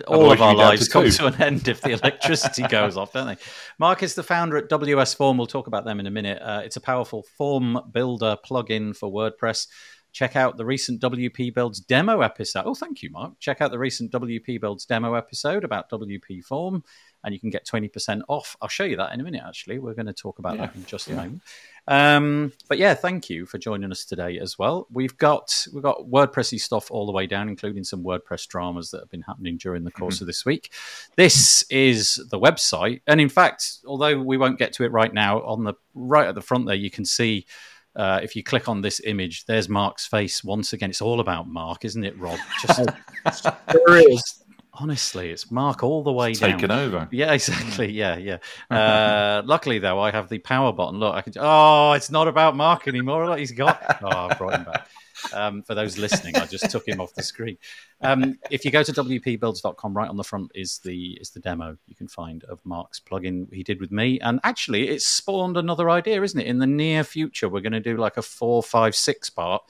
all 0.09 0.29
Otherwise 0.29 0.33
of 0.39 0.43
our 0.43 0.51
you'd 0.51 0.55
be 0.57 0.59
down 0.59 0.69
lives 0.69 0.85
to 0.89 0.93
come 0.93 1.09
to 1.11 1.27
an 1.27 1.43
end 1.43 1.69
if 1.69 1.81
the 1.81 1.91
electricity 2.03 2.63
goes 2.65 2.97
off, 2.97 3.13
don't 3.13 3.29
they? 3.29 3.37
Mark 3.79 4.03
is 4.03 4.17
the 4.17 4.25
founder 4.25 4.57
at 4.57 4.69
WS 4.69 5.15
Form. 5.15 5.39
We'll 5.39 5.47
talk 5.47 5.69
about 5.69 5.85
them 5.85 6.01
in 6.01 6.07
a 6.07 6.11
minute. 6.11 6.43
Uh, 6.43 6.63
it's 6.65 6.75
a 6.75 6.81
powerful 6.81 7.23
form 7.39 7.79
builder 7.93 8.37
plugin 8.45 8.97
for 8.97 9.09
WordPress. 9.13 9.69
Check 10.11 10.35
out 10.35 10.57
the 10.57 10.67
recent 10.67 11.01
WP 11.01 11.55
Builds 11.55 11.79
demo 11.81 12.21
episode. 12.21 12.65
Oh, 12.67 12.75
thank 12.75 13.03
you, 13.03 13.11
Mark. 13.11 13.35
Check 13.39 13.61
out 13.61 13.71
the 13.71 13.79
recent 13.79 14.11
WP 14.11 14.61
Builds 14.61 14.85
demo 14.85 15.15
episode 15.15 15.63
about 15.65 15.89
WP 15.89 16.43
Form, 16.45 16.83
and 17.25 17.33
you 17.33 17.41
can 17.41 17.51
get 17.51 17.67
20% 17.67 18.23
off. 18.29 18.57
I'll 18.61 18.69
show 18.69 18.85
you 18.85 18.97
that 18.97 19.13
in 19.13 19.21
a 19.21 19.25
minute, 19.25 19.43
actually. 19.47 19.79
We're 19.79 19.95
going 19.95 20.07
to 20.07 20.13
talk 20.13 20.39
about 20.39 20.59
that 20.59 20.75
in 20.75 20.85
just 20.87 21.09
a 21.09 21.11
yeah. 21.11 21.17
moment. 21.17 21.43
Um, 21.89 22.53
but 22.69 22.79
yeah, 22.79 22.95
thank 22.95 23.29
you 23.29 23.45
for 23.45 23.59
joining 23.59 23.91
us 23.91 24.05
today 24.05 24.39
as 24.39 24.59
well. 24.59 24.87
We've 24.91 25.17
got 25.17 25.67
we've 25.73 25.83
got 25.83 25.99
WordPressy 26.09 26.61
stuff 26.61 26.91
all 26.91 27.07
the 27.07 27.13
way 27.13 27.27
down, 27.27 27.49
including 27.49 27.85
some 27.85 28.05
WordPress 28.05 28.47
dramas 28.47 28.91
that 28.91 29.01
have 29.01 29.11
been 29.11 29.23
happening 29.23 29.57
during 29.57 29.83
the 29.85 29.91
course 29.91 30.21
of 30.21 30.27
this 30.29 30.45
week. 30.45 30.73
This 31.17 31.65
is 31.71 32.21
the 32.31 32.39
website, 32.39 33.03
and 33.07 33.21
in 33.21 33.29
fact, 33.29 33.79
although 33.87 34.21
we 34.21 34.37
won't 34.37 34.59
get 34.59 34.73
to 34.75 34.85
it 34.85 34.93
right 34.93 35.13
now, 35.13 35.43
on 35.43 35.65
the 35.65 35.75
right 35.95 36.29
at 36.29 36.35
the 36.35 36.43
front 36.43 36.67
there, 36.67 36.77
you 36.77 36.91
can 36.91 37.05
see. 37.05 37.47
Uh, 37.95 38.21
if 38.23 38.35
you 38.35 38.43
click 38.43 38.71
on 38.71 38.81
this 38.81 39.03
image, 39.05 39.45
there's 39.45 39.69
Mark's 39.69 40.07
face 40.07 40.43
once 40.43 40.73
again. 40.73 40.89
It's 40.89 41.03
all 41.03 41.21
about 41.21 41.47
Mark, 41.47 41.85
isn't 41.85 42.03
it, 42.03 42.19
Rob? 42.19 42.39
Just 42.63 42.89
There 43.67 44.11
is. 44.11 44.42
Honestly, 44.83 45.31
it's 45.31 45.51
Mark 45.51 45.83
all 45.85 46.03
the 46.03 46.13
way 46.13 46.33
down. 46.33 46.53
taken 46.53 46.71
over. 46.71 47.09
Yeah, 47.13 47.33
exactly. 47.39 47.91
Yeah, 47.91 48.17
yeah. 48.17 48.39
Uh, 48.71 49.43
luckily, 49.45 49.79
though, 49.79 50.01
I 50.01 50.11
have 50.11 50.29
the 50.29 50.39
power 50.39 50.73
button. 50.73 50.99
Look, 50.99 51.15
I 51.15 51.21
can. 51.23 51.35
Oh, 51.39 51.93
it's 51.93 52.11
not 52.11 52.27
about 52.27 52.57
Mark 52.57 52.89
anymore. 52.89 53.29
Look, 53.29 53.39
he's 53.39 53.53
got. 53.53 54.01
Oh, 54.03 54.29
I 54.29 54.35
brought 54.35 54.55
him 54.55 54.65
back. 54.65 54.89
Um, 55.33 55.63
for 55.63 55.75
those 55.75 55.97
listening, 55.97 56.37
I 56.37 56.47
just 56.47 56.71
took 56.71 56.89
him 56.89 57.01
off 57.01 57.15
the 57.15 57.23
screen. 57.23 57.57
Um, 58.01 58.39
if 58.51 58.65
you 58.65 58.71
go 58.73 58.83
to 58.83 58.93
wpbuilds.com, 58.93 59.95
right 59.97 60.09
on 60.09 60.17
the 60.17 60.25
front 60.25 60.51
is 60.55 60.79
the 60.79 61.19
is 61.21 61.31
the 61.31 61.39
demo 61.41 61.77
you 61.87 61.95
can 61.95 62.09
find 62.09 62.43
of 62.45 62.61
Mark's 62.65 62.99
plugin 62.99 63.53
he 63.53 63.63
did 63.63 63.81
with 63.81 63.93
me. 63.93 64.19
And 64.21 64.41
actually, 64.43 64.89
it's 64.89 65.07
spawned 65.07 65.57
another 65.57 65.89
idea, 65.91 66.23
isn't 66.23 66.41
it? 66.41 66.47
In 66.47 66.59
the 66.59 66.67
near 66.67 67.05
future, 67.05 67.49
we're 67.49 67.61
going 67.61 67.73
to 67.73 67.81
do 67.81 67.97
like 67.97 68.17
a 68.17 68.23
four, 68.23 68.63
five, 68.63 68.97
six 68.97 69.31
part. 69.31 69.63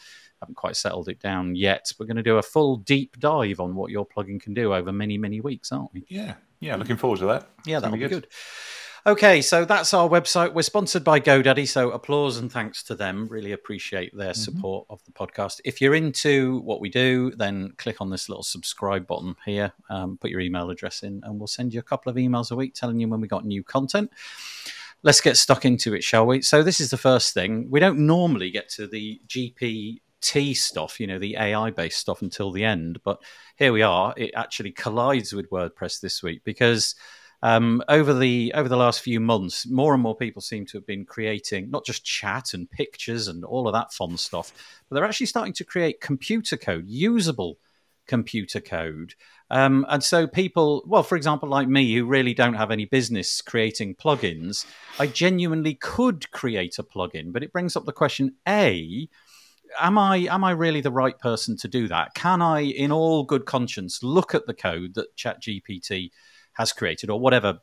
Haven't 0.43 0.57
quite 0.57 0.75
settled 0.75 1.09
it 1.09 1.21
down 1.21 1.55
yet. 1.55 1.93
We're 2.01 2.07
going 2.07 2.17
to 2.17 2.23
do 2.25 2.39
a 2.39 2.43
full 2.43 2.79
deep 2.79 3.21
dive 3.21 3.61
on 3.61 3.77
what 3.77 3.93
your 3.93 4.05
plugin 4.05 4.43
can 4.43 4.55
do 4.55 4.75
over 4.75 4.91
many, 4.91 5.17
many 5.17 5.41
weeks, 5.41 5.71
aren't 5.71 5.95
we? 5.95 6.05
Yeah, 6.09 6.35
yeah. 6.59 6.75
Looking 6.75 6.97
forward 6.97 7.21
to 7.21 7.27
that. 7.27 7.49
Yeah, 7.65 7.79
that'll 7.79 7.97
be 7.97 8.09
good. 8.09 8.27
Okay, 9.07 9.41
so 9.41 9.65
that's 9.65 9.95
our 9.95 10.09
website. 10.09 10.53
We're 10.53 10.63
sponsored 10.63 11.05
by 11.05 11.21
GoDaddy, 11.21 11.69
so 11.69 11.93
applause 11.93 12.39
and 12.39 12.51
thanks 12.51 12.83
to 12.85 12.97
them. 12.97 13.29
Really 13.29 13.53
appreciate 13.53 14.17
their 14.17 14.35
support 14.35 14.87
of 14.91 15.01
the 15.05 15.13
podcast. 15.13 15.61
If 15.65 15.81
you're 15.81 15.95
into 15.95 16.61
what 16.63 16.81
we 16.81 16.89
do, 16.89 17.31
then 17.33 17.73
click 17.79 18.01
on 18.01 18.11
this 18.11 18.29
little 18.29 18.43
subscribe 18.43 19.07
button 19.07 19.37
here, 19.45 19.73
um, 19.91 20.19
put 20.19 20.31
your 20.31 20.41
email 20.41 20.71
address 20.71 21.05
in, 21.05 21.21
and 21.25 21.39
we'll 21.39 21.49
send 21.49 21.73
you 21.73 21.79
a 21.79 21.85
couple 21.85 22.11
of 22.11 22.17
emails 22.17 22.51
a 22.51 22.57
week 22.57 22.75
telling 22.75 23.01
you 23.01 23.09
when 23.09 23.21
we 23.21 23.27
got 23.29 23.45
new 23.45 23.65
content. 23.65 24.11
Let's 25.03 25.21
get 25.21 25.37
stuck 25.37 25.65
into 25.65 25.95
it, 25.95 26.05
shall 26.05 26.27
we? 26.27 26.43
So, 26.43 26.63
this 26.63 26.81
is 26.81 26.91
the 26.91 26.97
first 26.97 27.35
thing. 27.35 27.67
We 27.71 27.81
don't 27.81 28.07
normally 28.07 28.53
get 28.53 28.69
to 28.71 28.87
the 28.87 29.21
GPT 30.23 30.57
stuff, 30.57 31.01
you 31.01 31.07
know, 31.07 31.19
the 31.19 31.37
AI 31.37 31.71
based 31.71 31.99
stuff 31.99 32.23
until 32.23 32.53
the 32.53 32.65
end, 32.65 33.01
but 33.05 33.21
here 33.57 33.73
we 33.73 33.83
are. 33.83 34.15
It 34.17 34.31
actually 34.35 34.73
collides 34.73 35.33
with 35.33 35.51
WordPress 35.51 36.01
this 36.01 36.23
week 36.23 36.43
because 36.45 36.95
Um, 37.45 37.83
over 37.89 38.15
the 38.15 38.53
over 38.55 38.69
the 38.69 38.77
last 38.77 39.01
few 39.01 39.19
months, 39.19 39.67
more 39.67 39.95
and 39.95 40.03
more 40.03 40.17
people 40.17 40.41
seem 40.41 40.65
to 40.67 40.79
have 40.79 40.87
been 40.87 41.05
creating 41.05 41.71
not 41.73 41.85
just 41.85 42.05
chat 42.05 42.55
and 42.55 42.71
pictures 42.71 43.27
and 43.27 43.45
all 43.45 43.67
of 43.67 43.75
that 43.75 43.93
fun 43.93 44.17
stuff, 44.17 44.53
but 44.89 44.95
they're 44.95 45.05
actually 45.05 45.27
starting 45.27 45.53
to 45.55 45.65
create 45.65 46.01
computer 46.01 46.57
code, 46.57 46.87
usable 46.87 47.59
computer 48.07 48.61
code. 48.61 49.15
Um, 49.51 49.85
and 49.89 50.05
so 50.05 50.29
people, 50.29 50.85
well, 50.87 51.03
for 51.03 51.17
example, 51.17 51.49
like 51.49 51.67
me, 51.67 51.93
who 51.95 52.05
really 52.07 52.33
don't 52.33 52.55
have 52.55 52.71
any 52.71 52.85
business 52.85 53.43
creating 53.43 53.97
plugins, 53.97 54.65
I 55.01 55.09
genuinely 55.09 55.75
could 55.75 56.31
create 56.31 56.79
a 56.79 56.85
plugin, 56.85 57.33
but 57.33 57.43
it 57.43 57.53
brings 57.53 57.75
up 57.77 57.87
the 57.87 57.93
question: 57.93 58.37
A, 58.47 59.09
am 59.81 59.99
I 59.99 60.19
am 60.31 60.45
I 60.45 60.53
really 60.53 60.81
the 60.81 60.93
right 60.93 61.19
person 61.19 61.57
to 61.59 61.69
do 61.69 61.89
that? 61.89 62.15
Can 62.15 62.43
I, 62.43 62.61
in 62.61 62.93
all 62.93 63.25
good 63.25 63.47
conscience, 63.47 64.03
look 64.03 64.35
at 64.35 64.47
the 64.47 64.55
code 64.55 64.95
that 64.95 65.17
ChatGPT 65.17 66.11
has 66.55 66.73
created, 66.73 67.11
or 67.11 67.19
whatever 67.21 67.59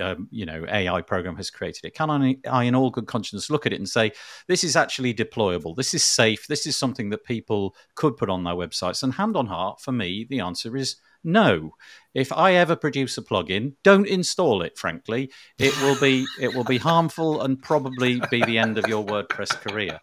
um, 0.00 0.28
you 0.30 0.44
know 0.44 0.64
AI 0.68 1.02
program 1.02 1.36
has 1.36 1.50
created 1.50 1.84
it? 1.84 1.94
Can 1.94 2.10
I, 2.10 2.36
I, 2.50 2.64
in 2.64 2.74
all 2.74 2.90
good 2.90 3.06
conscience, 3.06 3.50
look 3.50 3.66
at 3.66 3.72
it 3.72 3.76
and 3.76 3.88
say 3.88 4.12
this 4.48 4.64
is 4.64 4.76
actually 4.76 5.14
deployable? 5.14 5.76
This 5.76 5.94
is 5.94 6.04
safe. 6.04 6.46
This 6.46 6.66
is 6.66 6.76
something 6.76 7.10
that 7.10 7.24
people 7.24 7.74
could 7.94 8.16
put 8.16 8.30
on 8.30 8.44
their 8.44 8.54
websites. 8.54 9.02
And 9.02 9.14
hand 9.14 9.36
on 9.36 9.46
heart, 9.46 9.80
for 9.80 9.92
me, 9.92 10.26
the 10.28 10.40
answer 10.40 10.76
is 10.76 10.96
no. 11.24 11.74
If 12.14 12.32
I 12.32 12.54
ever 12.54 12.76
produce 12.76 13.16
a 13.16 13.22
plugin, 13.22 13.74
don't 13.82 14.06
install 14.06 14.62
it. 14.62 14.76
Frankly, 14.76 15.30
it 15.58 15.78
will 15.80 15.98
be 15.98 16.26
it 16.40 16.54
will 16.54 16.64
be 16.64 16.78
harmful 16.78 17.40
and 17.42 17.62
probably 17.62 18.20
be 18.30 18.44
the 18.44 18.58
end 18.58 18.78
of 18.78 18.86
your 18.86 19.04
WordPress 19.04 19.50
career. 19.60 20.00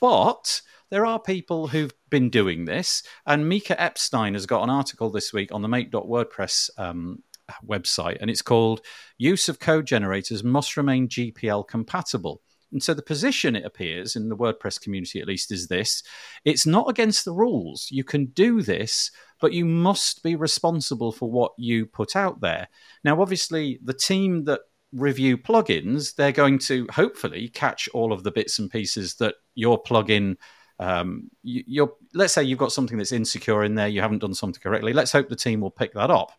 But 0.00 0.60
there 0.90 1.06
are 1.06 1.18
people 1.18 1.68
who've 1.68 1.94
been 2.10 2.30
doing 2.30 2.64
this, 2.64 3.02
and 3.26 3.48
Mika 3.48 3.80
Epstein 3.80 4.34
has 4.34 4.46
got 4.46 4.62
an 4.62 4.70
article 4.70 5.10
this 5.10 5.32
week 5.32 5.52
on 5.52 5.62
the 5.62 5.68
Make.WordPress 5.68 6.70
um, 6.78 7.22
website, 7.66 8.18
and 8.20 8.30
it's 8.30 8.42
called 8.42 8.80
"Use 9.18 9.48
of 9.48 9.58
Code 9.58 9.86
Generators 9.86 10.44
Must 10.44 10.76
Remain 10.76 11.08
GPL 11.08 11.66
Compatible." 11.66 12.42
And 12.72 12.82
so 12.82 12.94
the 12.94 13.02
position, 13.02 13.54
it 13.54 13.64
appears, 13.64 14.16
in 14.16 14.28
the 14.28 14.36
WordPress 14.36 14.80
community 14.80 15.20
at 15.20 15.28
least, 15.28 15.52
is 15.52 15.68
this 15.68 16.02
it's 16.44 16.66
not 16.66 16.90
against 16.90 17.24
the 17.24 17.32
rules. 17.32 17.88
You 17.90 18.04
can 18.04 18.26
do 18.26 18.60
this, 18.60 19.10
but 19.40 19.52
you 19.52 19.64
must 19.64 20.22
be 20.22 20.36
responsible 20.36 21.12
for 21.12 21.30
what 21.30 21.52
you 21.56 21.86
put 21.86 22.16
out 22.16 22.40
there. 22.40 22.68
Now, 23.04 23.20
obviously, 23.20 23.78
the 23.82 23.94
team 23.94 24.44
that 24.44 24.60
review 24.92 25.38
plugins, 25.38 26.14
they're 26.14 26.32
going 26.32 26.58
to 26.58 26.86
hopefully 26.90 27.48
catch 27.48 27.88
all 27.94 28.12
of 28.12 28.24
the 28.24 28.30
bits 28.30 28.58
and 28.58 28.70
pieces 28.70 29.14
that 29.16 29.36
your 29.54 29.82
plugin. 29.82 30.36
Um, 30.78 31.30
you, 31.42 31.84
are 31.84 31.92
let's 32.14 32.34
say 32.34 32.44
you've 32.44 32.58
got 32.58 32.72
something 32.72 32.98
that's 32.98 33.12
insecure 33.12 33.64
in 33.64 33.74
there, 33.74 33.88
you 33.88 34.00
haven't 34.00 34.18
done 34.18 34.34
something 34.34 34.60
correctly. 34.60 34.92
Let's 34.92 35.12
hope 35.12 35.28
the 35.28 35.36
team 35.36 35.60
will 35.60 35.70
pick 35.70 35.94
that 35.94 36.10
up. 36.10 36.32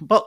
But 0.00 0.26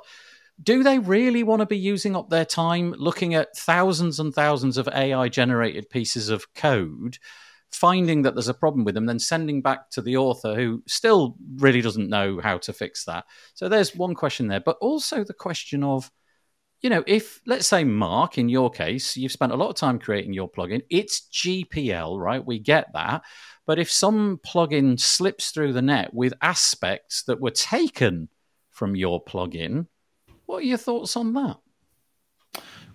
do 0.61 0.83
they 0.83 0.99
really 0.99 1.43
want 1.43 1.61
to 1.61 1.65
be 1.65 1.77
using 1.77 2.15
up 2.15 2.29
their 2.29 2.45
time 2.45 2.93
looking 2.97 3.33
at 3.33 3.55
thousands 3.55 4.19
and 4.19 4.33
thousands 4.33 4.77
of 4.77 4.89
AI 4.89 5.29
generated 5.29 5.89
pieces 5.89 6.29
of 6.29 6.53
code, 6.53 7.17
finding 7.71 8.23
that 8.23 8.35
there's 8.35 8.49
a 8.49 8.53
problem 8.53 8.83
with 8.83 8.95
them, 8.95 9.05
then 9.05 9.19
sending 9.19 9.61
back 9.61 9.89
to 9.91 10.01
the 10.01 10.17
author 10.17 10.55
who 10.55 10.83
still 10.85 11.35
really 11.55 11.81
doesn't 11.81 12.09
know 12.09 12.39
how 12.41 12.57
to 12.57 12.73
fix 12.73 13.05
that? 13.05 13.25
So 13.53 13.69
there's 13.69 13.95
one 13.95 14.15
question 14.15 14.47
there, 14.47 14.59
but 14.59 14.77
also 14.81 15.23
the 15.23 15.33
question 15.33 15.83
of, 15.83 16.11
you 16.81 16.89
know, 16.89 17.03
if 17.05 17.41
let's 17.45 17.67
say 17.67 17.83
Mark, 17.83 18.37
in 18.37 18.49
your 18.49 18.69
case, 18.69 19.17
you've 19.17 19.31
spent 19.31 19.51
a 19.51 19.55
lot 19.55 19.69
of 19.69 19.75
time 19.75 19.99
creating 19.99 20.33
your 20.33 20.49
plugin, 20.49 20.81
it's 20.89 21.27
GPL, 21.31 22.19
right? 22.19 22.45
We 22.45 22.59
get 22.59 22.87
that. 22.93 23.23
But 23.65 23.79
if 23.79 23.91
some 23.91 24.39
plugin 24.45 24.99
slips 24.99 25.51
through 25.51 25.73
the 25.73 25.81
net 25.81 26.13
with 26.13 26.33
aspects 26.41 27.23
that 27.23 27.39
were 27.39 27.51
taken 27.51 28.29
from 28.71 28.95
your 28.95 29.23
plugin, 29.23 29.87
what 30.45 30.59
are 30.59 30.65
your 30.65 30.77
thoughts 30.77 31.15
on 31.17 31.33
that? 31.33 31.57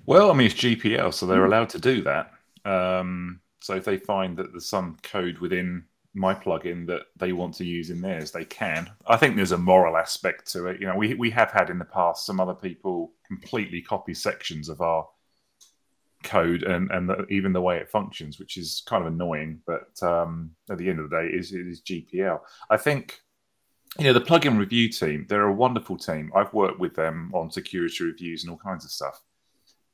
Well, 0.06 0.30
I 0.30 0.34
mean, 0.34 0.46
it's 0.46 0.56
GPL, 0.56 1.14
so 1.14 1.26
they're 1.26 1.46
hmm. 1.46 1.52
allowed 1.52 1.68
to 1.70 1.78
do 1.78 2.02
that. 2.02 2.32
Um, 2.64 3.40
so 3.60 3.74
if 3.76 3.84
they 3.84 3.98
find 3.98 4.36
that 4.38 4.52
there's 4.52 4.68
some 4.68 4.96
code 5.02 5.38
within 5.38 5.84
my 6.14 6.34
plugin 6.34 6.86
that 6.86 7.02
they 7.16 7.32
want 7.32 7.54
to 7.54 7.64
use 7.64 7.90
in 7.90 8.00
theirs, 8.00 8.30
they 8.30 8.44
can. 8.44 8.90
I 9.06 9.16
think 9.16 9.34
there's 9.34 9.52
a 9.52 9.58
moral 9.58 9.96
aspect 9.96 10.50
to 10.52 10.66
it. 10.66 10.80
You 10.80 10.86
know, 10.86 10.96
we 10.96 11.14
we 11.14 11.30
have 11.30 11.50
had 11.50 11.70
in 11.70 11.78
the 11.78 11.84
past 11.84 12.24
some 12.24 12.40
other 12.40 12.54
people 12.54 13.12
completely 13.26 13.82
copy 13.82 14.14
sections 14.14 14.68
of 14.68 14.80
our 14.80 15.06
code 16.22 16.62
and 16.62 16.90
and 16.90 17.08
the, 17.08 17.26
even 17.26 17.52
the 17.52 17.60
way 17.60 17.78
it 17.78 17.90
functions, 17.90 18.38
which 18.38 18.56
is 18.56 18.82
kind 18.86 19.04
of 19.04 19.12
annoying. 19.12 19.60
But 19.66 20.02
um, 20.02 20.52
at 20.70 20.78
the 20.78 20.88
end 20.88 21.00
of 21.00 21.10
the 21.10 21.16
day, 21.16 21.26
it 21.26 21.34
is, 21.34 21.52
it 21.52 21.66
is 21.66 21.82
GPL. 21.82 22.40
I 22.70 22.76
think 22.76 23.20
you 23.98 24.04
know, 24.06 24.12
the 24.12 24.20
plugin 24.20 24.58
review 24.58 24.88
team, 24.88 25.26
they're 25.28 25.46
a 25.46 25.52
wonderful 25.52 25.96
team. 25.96 26.32
I've 26.34 26.52
worked 26.52 26.80
with 26.80 26.94
them 26.94 27.30
on 27.32 27.50
security 27.50 28.04
reviews 28.04 28.42
and 28.42 28.50
all 28.50 28.58
kinds 28.58 28.84
of 28.84 28.90
stuff. 28.90 29.22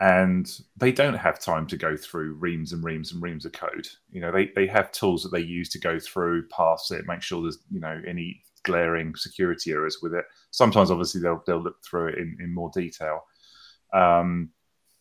And 0.00 0.50
they 0.78 0.92
don't 0.92 1.14
have 1.14 1.38
time 1.38 1.66
to 1.66 1.76
go 1.76 1.94
through 1.94 2.34
reams 2.34 2.72
and 2.72 2.82
reams 2.82 3.12
and 3.12 3.22
reams 3.22 3.44
of 3.44 3.52
code. 3.52 3.86
You 4.10 4.22
know, 4.22 4.32
they, 4.32 4.50
they 4.56 4.66
have 4.66 4.92
tools 4.92 5.22
that 5.22 5.28
they 5.30 5.40
use 5.40 5.68
to 5.70 5.78
go 5.78 5.98
through, 5.98 6.48
pass 6.48 6.90
it, 6.90 7.06
make 7.06 7.20
sure 7.20 7.42
there's, 7.42 7.58
you 7.70 7.80
know, 7.80 8.00
any 8.06 8.42
glaring 8.64 9.14
security 9.14 9.72
errors 9.72 9.98
with 10.00 10.14
it. 10.14 10.24
Sometimes, 10.52 10.90
obviously, 10.90 11.20
they'll, 11.20 11.42
they'll 11.46 11.62
look 11.62 11.84
through 11.84 12.08
it 12.08 12.18
in, 12.18 12.38
in 12.40 12.54
more 12.54 12.70
detail. 12.74 13.24
Um, 13.92 14.50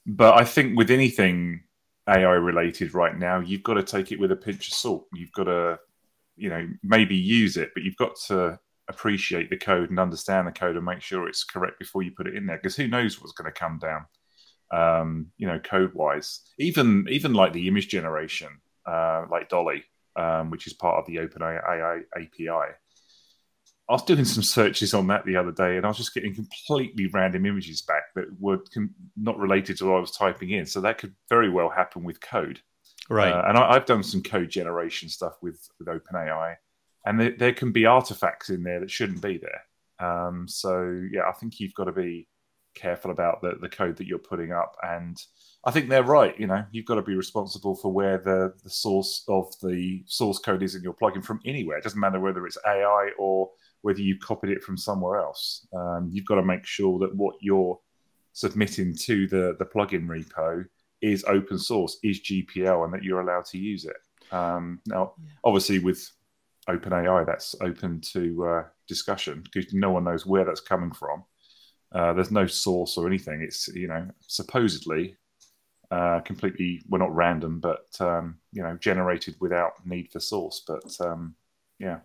but 0.05 0.33
I 0.35 0.43
think 0.43 0.77
with 0.77 0.91
anything 0.91 1.63
AI 2.09 2.33
related 2.33 2.93
right 2.93 3.17
now, 3.17 3.39
you've 3.39 3.63
got 3.63 3.75
to 3.75 3.83
take 3.83 4.11
it 4.11 4.19
with 4.19 4.33
a 4.33 4.35
pinch 4.35 4.67
of 4.67 4.73
salt. 4.73 5.07
You've 5.13 5.31
got 5.31 5.45
to, 5.45 5.79
you 6.35 6.49
know, 6.49 6.67
maybe 6.83 7.15
use 7.15 7.55
it, 7.55 7.69
but 7.73 7.83
you've 7.83 7.95
got 7.95 8.17
to 8.27 8.59
appreciate 8.89 9.49
the 9.49 9.57
code 9.57 9.91
and 9.91 9.99
understand 9.99 10.47
the 10.47 10.51
code 10.51 10.75
and 10.75 10.83
make 10.83 11.01
sure 11.01 11.27
it's 11.27 11.43
correct 11.43 11.79
before 11.79 12.01
you 12.01 12.11
put 12.11 12.27
it 12.27 12.35
in 12.35 12.45
there 12.45 12.57
because 12.57 12.75
who 12.75 12.87
knows 12.87 13.21
what's 13.21 13.33
going 13.33 13.49
to 13.49 13.57
come 13.57 13.77
down 13.77 14.03
um, 14.71 15.27
you 15.37 15.47
know 15.47 15.59
code 15.59 15.93
wise 15.93 16.41
even 16.57 17.07
even 17.09 17.33
like 17.33 17.53
the 17.53 17.67
image 17.67 17.87
generation 17.87 18.49
uh, 18.85 19.25
like 19.29 19.49
DALL-E 19.49 19.83
um, 20.15 20.49
which 20.49 20.67
is 20.67 20.73
part 20.73 20.97
of 20.97 21.05
the 21.05 21.17
OpenAI 21.17 22.03
API 22.15 22.49
I. 22.49 22.69
Was 23.87 24.03
doing 24.03 24.25
some 24.25 24.43
searches 24.43 24.93
on 24.93 25.07
that 25.07 25.25
the 25.25 25.35
other 25.35 25.51
day 25.51 25.77
and 25.77 25.85
I 25.85 25.89
was 25.89 25.97
just 25.97 26.13
getting 26.13 26.35
completely 26.35 27.07
random 27.07 27.45
images 27.45 27.81
back 27.81 28.13
that 28.15 28.25
were 28.39 28.59
com- 28.73 28.93
not 29.17 29.39
related 29.39 29.77
to 29.77 29.85
what 29.85 29.97
I 29.97 29.99
was 29.99 30.11
typing 30.11 30.51
in. 30.51 30.65
So 30.67 30.81
that 30.81 30.99
could 30.99 31.15
very 31.27 31.49
well 31.49 31.69
happen 31.69 32.03
with 32.03 32.21
code. 32.21 32.59
Right. 33.09 33.31
Uh, 33.31 33.45
and 33.47 33.57
I, 33.57 33.71
I've 33.71 33.85
done 33.85 34.03
some 34.03 34.21
code 34.21 34.49
generation 34.49 35.09
stuff 35.09 35.33
with 35.41 35.67
with 35.79 35.87
OpenAI 35.87 36.57
and 37.05 37.19
there, 37.19 37.35
there, 37.37 37.53
can 37.53 37.71
be 37.71 37.85
artifacts 37.85 38.49
in 38.49 38.63
there 38.63 38.79
that 38.79 38.91
shouldn't 38.91 39.21
be 39.21 39.39
there. 39.39 40.07
Um, 40.07 40.47
so 40.47 41.01
yeah, 41.11 41.23
I 41.27 41.31
think 41.33 41.59
you've 41.59 41.73
got 41.73 41.85
to 41.85 41.91
be 41.91 42.27
careful 42.75 43.11
about 43.11 43.41
the, 43.41 43.53
the 43.61 43.69
code 43.69 43.97
that 43.97 44.07
you're 44.07 44.19
putting 44.19 44.51
up, 44.51 44.75
and 44.83 45.17
I 45.65 45.71
think 45.71 45.89
they're 45.89 46.03
right. 46.03 46.39
You 46.39 46.47
know, 46.47 46.63
you've 46.71 46.85
got 46.85 46.95
to 46.95 47.01
be 47.01 47.15
responsible 47.15 47.75
for 47.75 47.91
where 47.91 48.17
the 48.17 48.53
the 48.63 48.69
source 48.69 49.23
of 49.27 49.53
the 49.61 50.03
source 50.07 50.39
code 50.39 50.63
is 50.63 50.75
in 50.75 50.83
your 50.83 50.93
plugin 50.93 51.23
from 51.23 51.39
anywhere. 51.45 51.77
It 51.77 51.83
doesn't 51.83 51.99
matter 51.99 52.19
whether 52.19 52.45
it's 52.45 52.57
AI 52.65 53.11
or 53.17 53.49
whether 53.81 54.01
you've 54.01 54.19
copied 54.19 54.51
it 54.51 54.63
from 54.63 54.77
somewhere 54.77 55.19
else. 55.19 55.67
Um, 55.73 56.09
you've 56.11 56.25
got 56.25 56.35
to 56.35 56.43
make 56.43 56.65
sure 56.65 56.99
that 56.99 57.15
what 57.15 57.35
you're 57.41 57.79
submitting 58.33 58.95
to 58.95 59.27
the 59.27 59.55
the 59.59 59.65
plugin 59.65 60.07
repo 60.07 60.65
is 61.01 61.23
open 61.25 61.57
source, 61.57 61.97
is 62.03 62.21
GPL, 62.21 62.83
and 62.83 62.93
that 62.93 63.03
you're 63.03 63.21
allowed 63.21 63.45
to 63.45 63.57
use 63.57 63.85
it. 63.85 63.97
Um, 64.33 64.79
now, 64.85 65.13
yeah. 65.17 65.31
obviously, 65.43 65.79
with 65.79 66.09
OpenAI, 66.67 67.25
that's 67.25 67.55
open 67.61 68.01
to 68.13 68.45
uh, 68.45 68.63
discussion 68.87 69.43
because 69.43 69.73
no 69.73 69.91
one 69.91 70.03
knows 70.03 70.25
where 70.25 70.45
that's 70.45 70.61
coming 70.61 70.91
from. 70.91 71.23
Uh, 71.91 72.13
there's 72.13 72.31
no 72.31 72.47
source 72.47 72.97
or 72.97 73.07
anything. 73.07 73.41
It's 73.41 73.67
you 73.69 73.87
know 73.87 74.07
supposedly 74.27 75.15
uh, 75.91 76.19
completely 76.21 76.81
well 76.87 76.99
not 76.99 77.15
random, 77.15 77.59
but 77.59 77.87
um, 77.99 78.37
you 78.51 78.61
know 78.63 78.75
generated 78.77 79.35
without 79.39 79.85
need 79.85 80.11
for 80.11 80.19
source. 80.19 80.63
But 80.65 80.95
um, 80.99 81.35
yeah. 81.79 81.99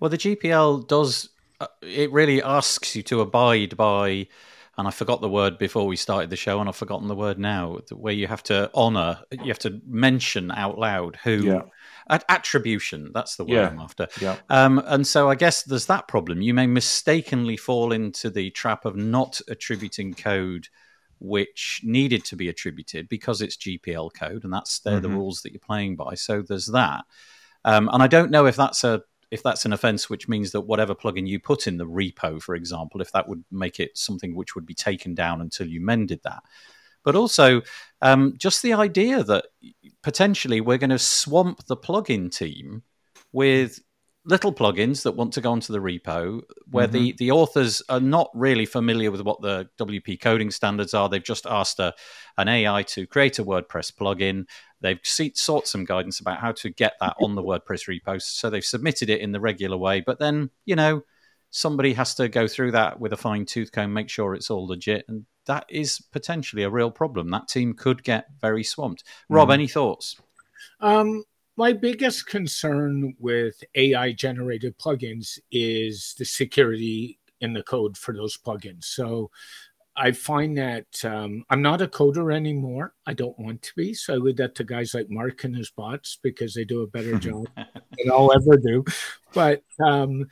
Well, 0.00 0.10
the 0.10 0.18
GPL 0.18 0.86
does. 0.88 1.30
Uh, 1.60 1.66
it 1.82 2.12
really 2.12 2.42
asks 2.42 2.94
you 2.94 3.02
to 3.04 3.20
abide 3.20 3.76
by 3.76 4.28
and 4.76 4.86
I 4.86 4.92
forgot 4.92 5.20
the 5.20 5.28
word 5.28 5.58
before 5.58 5.88
we 5.88 5.96
started 5.96 6.30
the 6.30 6.36
show, 6.36 6.60
and 6.60 6.68
I've 6.68 6.76
forgotten 6.76 7.08
the 7.08 7.16
word 7.16 7.36
now, 7.36 7.80
where 7.90 8.12
you 8.12 8.28
have 8.28 8.44
to 8.44 8.70
honor, 8.72 9.18
you 9.32 9.48
have 9.48 9.58
to 9.60 9.80
mention 9.84 10.52
out 10.52 10.78
loud 10.78 11.16
who 11.24 11.32
yeah 11.38 11.62
attribution 12.08 13.10
that's 13.12 13.36
the 13.36 13.44
word 13.44 13.54
yeah. 13.54 13.68
i'm 13.68 13.78
after 13.78 14.08
yeah. 14.20 14.36
Um, 14.48 14.82
and 14.86 15.06
so 15.06 15.28
i 15.28 15.34
guess 15.34 15.62
there's 15.62 15.86
that 15.86 16.08
problem 16.08 16.42
you 16.42 16.54
may 16.54 16.66
mistakenly 16.66 17.56
fall 17.56 17.92
into 17.92 18.30
the 18.30 18.50
trap 18.50 18.84
of 18.84 18.96
not 18.96 19.40
attributing 19.48 20.14
code 20.14 20.68
which 21.20 21.80
needed 21.82 22.24
to 22.24 22.36
be 22.36 22.48
attributed 22.48 23.08
because 23.08 23.42
it's 23.42 23.56
gpl 23.56 24.10
code 24.12 24.44
and 24.44 24.52
that's 24.52 24.80
they're 24.80 24.94
mm-hmm. 24.94 25.02
the 25.02 25.08
rules 25.08 25.42
that 25.42 25.52
you're 25.52 25.60
playing 25.60 25.96
by 25.96 26.14
so 26.14 26.42
there's 26.42 26.66
that 26.66 27.04
um, 27.64 27.88
and 27.92 28.02
i 28.02 28.06
don't 28.06 28.30
know 28.30 28.46
if 28.46 28.56
that's 28.56 28.84
a 28.84 29.02
if 29.30 29.42
that's 29.42 29.64
an 29.64 29.72
offense 29.72 30.08
which 30.08 30.28
means 30.28 30.52
that 30.52 30.62
whatever 30.62 30.94
plugin 30.94 31.26
you 31.26 31.38
put 31.38 31.66
in 31.66 31.76
the 31.76 31.86
repo 31.86 32.40
for 32.40 32.54
example 32.54 33.00
if 33.00 33.12
that 33.12 33.28
would 33.28 33.44
make 33.50 33.80
it 33.80 33.96
something 33.96 34.34
which 34.34 34.54
would 34.54 34.64
be 34.64 34.74
taken 34.74 35.14
down 35.14 35.40
until 35.40 35.66
you 35.66 35.80
mended 35.80 36.20
that 36.22 36.42
but 37.08 37.16
also 37.16 37.62
um, 38.02 38.34
just 38.36 38.62
the 38.62 38.74
idea 38.74 39.24
that 39.24 39.46
potentially 40.02 40.60
we're 40.60 40.76
going 40.76 40.90
to 40.90 40.98
swamp 40.98 41.64
the 41.64 41.74
plugin 41.74 42.30
team 42.30 42.82
with 43.32 43.80
little 44.26 44.52
plugins 44.52 45.04
that 45.04 45.12
want 45.12 45.32
to 45.32 45.40
go 45.40 45.50
onto 45.50 45.72
the 45.72 45.78
repo 45.78 46.42
where 46.70 46.86
mm-hmm. 46.86 46.92
the, 46.92 47.14
the 47.16 47.30
authors 47.30 47.80
are 47.88 47.98
not 47.98 48.28
really 48.34 48.66
familiar 48.66 49.10
with 49.10 49.22
what 49.22 49.40
the 49.40 49.70
WP 49.78 50.20
coding 50.20 50.50
standards 50.50 50.92
are. 50.92 51.08
They've 51.08 51.24
just 51.24 51.46
asked 51.46 51.80
a, 51.80 51.94
an 52.36 52.46
AI 52.46 52.82
to 52.82 53.06
create 53.06 53.38
a 53.38 53.44
WordPress 53.44 53.90
plugin. 53.94 54.44
They've 54.82 55.00
sought 55.02 55.66
some 55.66 55.86
guidance 55.86 56.20
about 56.20 56.40
how 56.40 56.52
to 56.52 56.68
get 56.68 56.92
that 57.00 57.16
on 57.22 57.36
the 57.36 57.42
WordPress 57.42 57.88
repo. 57.88 58.20
So 58.20 58.50
they've 58.50 58.62
submitted 58.62 59.08
it 59.08 59.22
in 59.22 59.32
the 59.32 59.40
regular 59.40 59.78
way. 59.78 60.02
But 60.02 60.18
then, 60.18 60.50
you 60.66 60.76
know, 60.76 61.04
somebody 61.48 61.94
has 61.94 62.14
to 62.16 62.28
go 62.28 62.46
through 62.46 62.72
that 62.72 63.00
with 63.00 63.14
a 63.14 63.16
fine 63.16 63.46
tooth 63.46 63.72
comb, 63.72 63.94
make 63.94 64.10
sure 64.10 64.34
it's 64.34 64.50
all 64.50 64.66
legit. 64.66 65.06
And 65.08 65.24
that 65.48 65.64
is 65.68 66.00
potentially 66.12 66.62
a 66.62 66.70
real 66.70 66.90
problem. 66.90 67.30
That 67.30 67.48
team 67.48 67.74
could 67.74 68.04
get 68.04 68.26
very 68.40 68.62
swamped. 68.62 69.02
Rob, 69.28 69.48
mm. 69.48 69.54
any 69.54 69.66
thoughts? 69.66 70.20
Um, 70.80 71.24
my 71.56 71.72
biggest 71.72 72.26
concern 72.26 73.16
with 73.18 73.64
AI 73.74 74.12
generated 74.12 74.78
plugins 74.78 75.38
is 75.50 76.14
the 76.18 76.24
security 76.24 77.18
in 77.40 77.52
the 77.52 77.62
code 77.62 77.96
for 77.96 78.14
those 78.14 78.36
plugins. 78.36 78.84
So 78.84 79.30
I 79.96 80.12
find 80.12 80.56
that 80.58 80.86
um, 81.04 81.44
I'm 81.50 81.62
not 81.62 81.82
a 81.82 81.88
coder 81.88 82.32
anymore. 82.32 82.94
I 83.06 83.14
don't 83.14 83.38
want 83.38 83.62
to 83.62 83.72
be. 83.74 83.94
So 83.94 84.14
I 84.14 84.16
leave 84.18 84.36
that 84.36 84.54
to 84.56 84.64
guys 84.64 84.94
like 84.94 85.10
Mark 85.10 85.42
and 85.42 85.56
his 85.56 85.70
bots 85.70 86.18
because 86.22 86.54
they 86.54 86.64
do 86.64 86.82
a 86.82 86.86
better 86.86 87.18
job 87.18 87.48
than 87.56 88.10
I'll 88.10 88.32
ever 88.32 88.56
do. 88.56 88.84
But 89.34 89.64
um, 89.84 90.26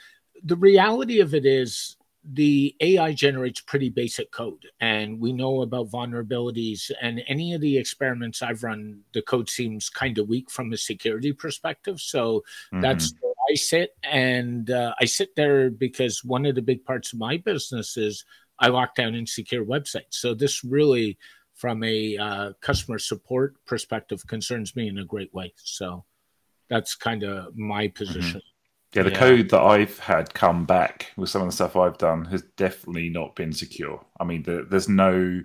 the 0.44 0.56
reality 0.56 1.20
of 1.20 1.34
it 1.34 1.46
is 1.46 1.96
the 2.32 2.74
AI 2.80 3.12
generates 3.12 3.60
pretty 3.60 3.88
basic 3.88 4.30
code, 4.32 4.66
and 4.80 5.20
we 5.20 5.32
know 5.32 5.62
about 5.62 5.90
vulnerabilities. 5.90 6.90
And 7.00 7.22
any 7.28 7.54
of 7.54 7.60
the 7.60 7.78
experiments 7.78 8.42
I've 8.42 8.62
run, 8.62 9.00
the 9.12 9.22
code 9.22 9.48
seems 9.48 9.88
kind 9.88 10.18
of 10.18 10.28
weak 10.28 10.50
from 10.50 10.72
a 10.72 10.76
security 10.76 11.32
perspective. 11.32 12.00
So 12.00 12.40
mm-hmm. 12.72 12.80
that's 12.80 13.14
where 13.20 13.32
I 13.50 13.54
sit, 13.54 13.90
and 14.02 14.70
uh, 14.70 14.94
I 15.00 15.04
sit 15.04 15.36
there 15.36 15.70
because 15.70 16.24
one 16.24 16.46
of 16.46 16.54
the 16.54 16.62
big 16.62 16.84
parts 16.84 17.12
of 17.12 17.18
my 17.18 17.36
business 17.36 17.96
is 17.96 18.24
I 18.58 18.68
lock 18.68 18.94
down 18.94 19.14
insecure 19.14 19.64
websites. 19.64 20.14
So 20.14 20.34
this 20.34 20.64
really, 20.64 21.18
from 21.54 21.84
a 21.84 22.16
uh, 22.16 22.52
customer 22.60 22.98
support 22.98 23.54
perspective, 23.66 24.26
concerns 24.26 24.74
me 24.74 24.88
in 24.88 24.98
a 24.98 25.04
great 25.04 25.32
way. 25.32 25.54
So 25.56 26.04
that's 26.68 26.94
kind 26.94 27.22
of 27.22 27.56
my 27.56 27.88
position. 27.88 28.40
Mm-hmm. 28.40 28.55
Yeah, 28.96 29.02
the 29.02 29.10
yeah. 29.10 29.18
code 29.18 29.50
that 29.50 29.60
I've 29.60 29.98
had 29.98 30.32
come 30.32 30.64
back 30.64 31.12
with 31.18 31.28
some 31.28 31.42
of 31.42 31.48
the 31.48 31.52
stuff 31.52 31.76
I've 31.76 31.98
done 31.98 32.24
has 32.26 32.42
definitely 32.56 33.10
not 33.10 33.36
been 33.36 33.52
secure. 33.52 34.02
I 34.18 34.24
mean, 34.24 34.42
the, 34.42 34.66
there's 34.70 34.88
no, 34.88 35.42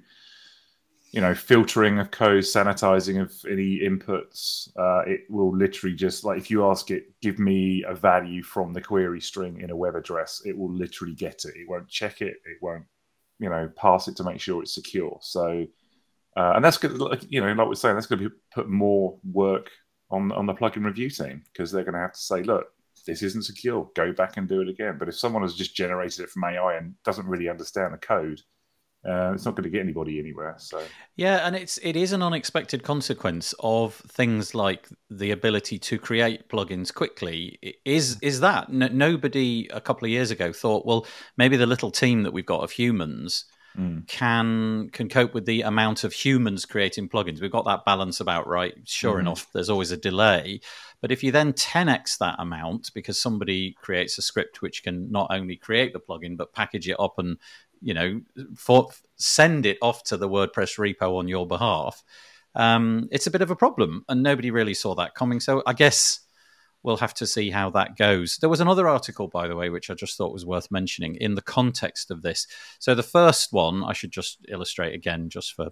you 1.12 1.20
know, 1.20 1.36
filtering 1.36 2.00
of 2.00 2.12
code, 2.12 2.43
sanitizing 2.43 3.22
of 3.22 3.34
any 3.50 3.79
inputs. 3.79 4.70
Uh, 4.77 5.01
it 5.05 5.22
will 5.29 5.53
literally 5.53 5.93
just 5.93 6.24
like 6.24 6.38
if 6.38 6.50
you 6.50 6.65
ask 6.65 6.91
it, 6.91 7.12
give 7.22 7.39
me 7.39 7.84
a 7.86 7.93
value 7.93 8.41
from 8.41 8.72
the 8.72 8.79
query 8.79 9.20
string 9.20 9.60
in 9.60 9.70
a 9.70 9.75
web 9.75 9.96
address, 9.96 10.41
it 10.46 10.58
will 10.58 10.72
literally 10.72 11.13
get 11.13 11.43
it. 11.43 11.53
It 11.58 11.67
won't 11.67 11.89
check 11.89 12.22
it. 12.22 12.38
It 12.46 12.58
won't, 12.62 12.86
you 13.39 13.50
know, 13.50 13.70
pass 13.75 14.08
it 14.08 14.15
to 14.15 14.24
make 14.24 14.39
sure 14.39 14.62
it's 14.62 14.74
secure. 14.74 15.17
So, 15.22 15.65
uh, 16.38 16.53
and 16.55 16.63
that's 16.63 16.77
good. 16.77 16.98
Like, 16.98 17.24
you 17.29 17.41
know, 17.41 17.51
like 17.51 17.67
we're 17.67 17.75
saying, 17.75 17.96
that's 17.96 18.08
going 18.08 18.24
to 18.24 18.29
be 18.29 18.36
put 18.53 18.70
more 18.70 19.20
work 19.29 19.70
on 20.10 20.31
on 20.31 20.46
the 20.46 20.53
plugin 20.53 20.86
review 20.86 21.10
team 21.10 21.43
because 21.51 21.70
they're 21.70 21.84
going 21.84 21.96
to 21.96 22.00
have 22.00 22.13
to 22.13 22.20
say, 22.20 22.43
look 22.43 22.67
this 23.05 23.24
isn't 23.24 23.43
secure. 23.43 23.89
Go 23.96 24.13
back 24.13 24.38
and 24.38 24.48
do 24.48 24.62
it 24.62 24.70
again. 24.70 24.98
But 24.98 25.10
if 25.10 25.17
someone 25.17 25.43
has 25.43 25.55
just 25.55 25.75
generated 25.75 26.22
it 26.22 26.29
from 26.29 26.43
AI 26.43 26.75
and 26.75 26.96
doesn't 27.03 27.27
really 27.27 27.50
understand 27.50 27.93
the 27.93 27.98
code, 27.98 28.41
uh, 29.08 29.31
it's 29.34 29.46
not 29.46 29.55
going 29.55 29.63
to 29.63 29.70
get 29.70 29.81
anybody 29.81 30.20
anywhere. 30.20 30.55
So 30.60 30.81
yeah, 31.15 31.38
and 31.48 31.55
it's 31.55 31.79
it 31.81 31.96
is 31.96 32.13
an 32.13 32.22
unexpected 32.22 32.84
consequence 32.84 33.53
of 33.60 33.96
things 33.96 34.53
like 34.53 34.88
the 35.10 35.31
ability 35.31 35.79
to 35.79 35.98
create 35.98 36.50
plugins 36.50 36.93
quickly. 36.93 37.58
Is 37.84 38.20
is 38.22 38.41
that 38.41 38.70
N- 38.70 38.96
nobody 38.96 39.67
a 39.74 39.81
couple 39.81 40.05
of 40.05 40.12
years 40.12 40.29
ago 40.29 40.53
thought? 40.53 40.86
Well, 40.86 41.08
maybe 41.36 41.58
the 41.58 41.65
little 41.65 41.89
team 41.89 42.24
that 42.24 42.34
we've 42.34 42.46
got 42.46 42.63
of 42.63 42.72
humans 42.72 43.46
mm. 43.75 44.08
can 44.08 44.89
can 44.91 45.10
cope 45.10 45.34
with 45.34 45.46
the 45.46 45.62
amount 45.62 46.03
of 46.03 46.13
humans 46.13 46.65
creating 46.65 47.10
plugins. 47.10 47.41
We've 47.41 47.51
got 47.51 47.65
that 47.65 47.85
balance 47.85 48.20
about 48.20 48.48
right. 48.48 48.74
Sure 48.85 49.18
mm. 49.18 49.22
enough, 49.22 49.48
there's 49.53 49.70
always 49.70 49.92
a 49.92 49.98
delay, 49.98 50.61
but 51.01 51.11
if 51.11 51.24
you 51.24 51.31
then 51.31 51.53
10x 51.53 52.18
that 52.20 52.35
amount 52.40 52.92
because 52.94 53.20
somebody 53.20 53.72
creates 53.74 54.18
a 54.18 54.22
script 54.22 54.61
which 54.61 54.83
can 54.83 55.11
not 55.11 55.27
only 55.31 55.55
create 55.55 55.94
the 55.94 56.00
plugin 56.00 56.37
but 56.37 56.53
package 56.53 56.87
it 56.87 57.00
up 57.00 57.18
and 57.18 57.37
you 57.81 57.94
know 57.94 58.22
for, 58.55 58.90
send 59.18 59.66
it 59.66 59.77
off 59.81 60.03
to 60.03 60.18
the 60.18 60.29
WordPress 60.29 60.77
repo 60.77 61.18
on 61.18 61.27
your 61.27 61.48
behalf, 61.48 62.03
um, 62.55 63.07
it's 63.11 63.27
a 63.27 63.31
bit 63.31 63.42
of 63.42 63.51
a 63.51 63.55
problem, 63.55 64.03
and 64.09 64.24
nobody 64.24 64.51
really 64.51 64.74
saw 64.74 64.96
that 64.96 65.16
coming. 65.16 65.40
So 65.40 65.64
I 65.66 65.74
guess 65.74 66.22
we'll 66.83 66.98
have 66.98 67.14
to 67.16 67.27
see 67.27 67.51
how 67.51 67.70
that 67.72 67.98
goes. 67.98 68.37
There 68.37 68.50
was 68.50 68.59
another 68.59 68.87
article, 68.87 69.27
by 69.27 69.48
the 69.48 69.55
way, 69.55 69.70
which 69.70 69.90
I 69.90 69.94
just 69.94 70.18
thought 70.18 70.33
was 70.33 70.46
worth 70.46 70.72
mentioning 70.72 71.16
in 71.16 71.35
the 71.35 71.42
context 71.42 72.11
of 72.11 72.22
this. 72.22 72.48
So 72.79 72.96
the 72.96 73.03
first 73.03 73.53
one, 73.53 73.83
I 73.83 73.94
should 73.94 74.11
just 74.11 74.40
illustrate 74.50 74.94
again, 74.94 75.29
just 75.29 75.53
for 75.53 75.70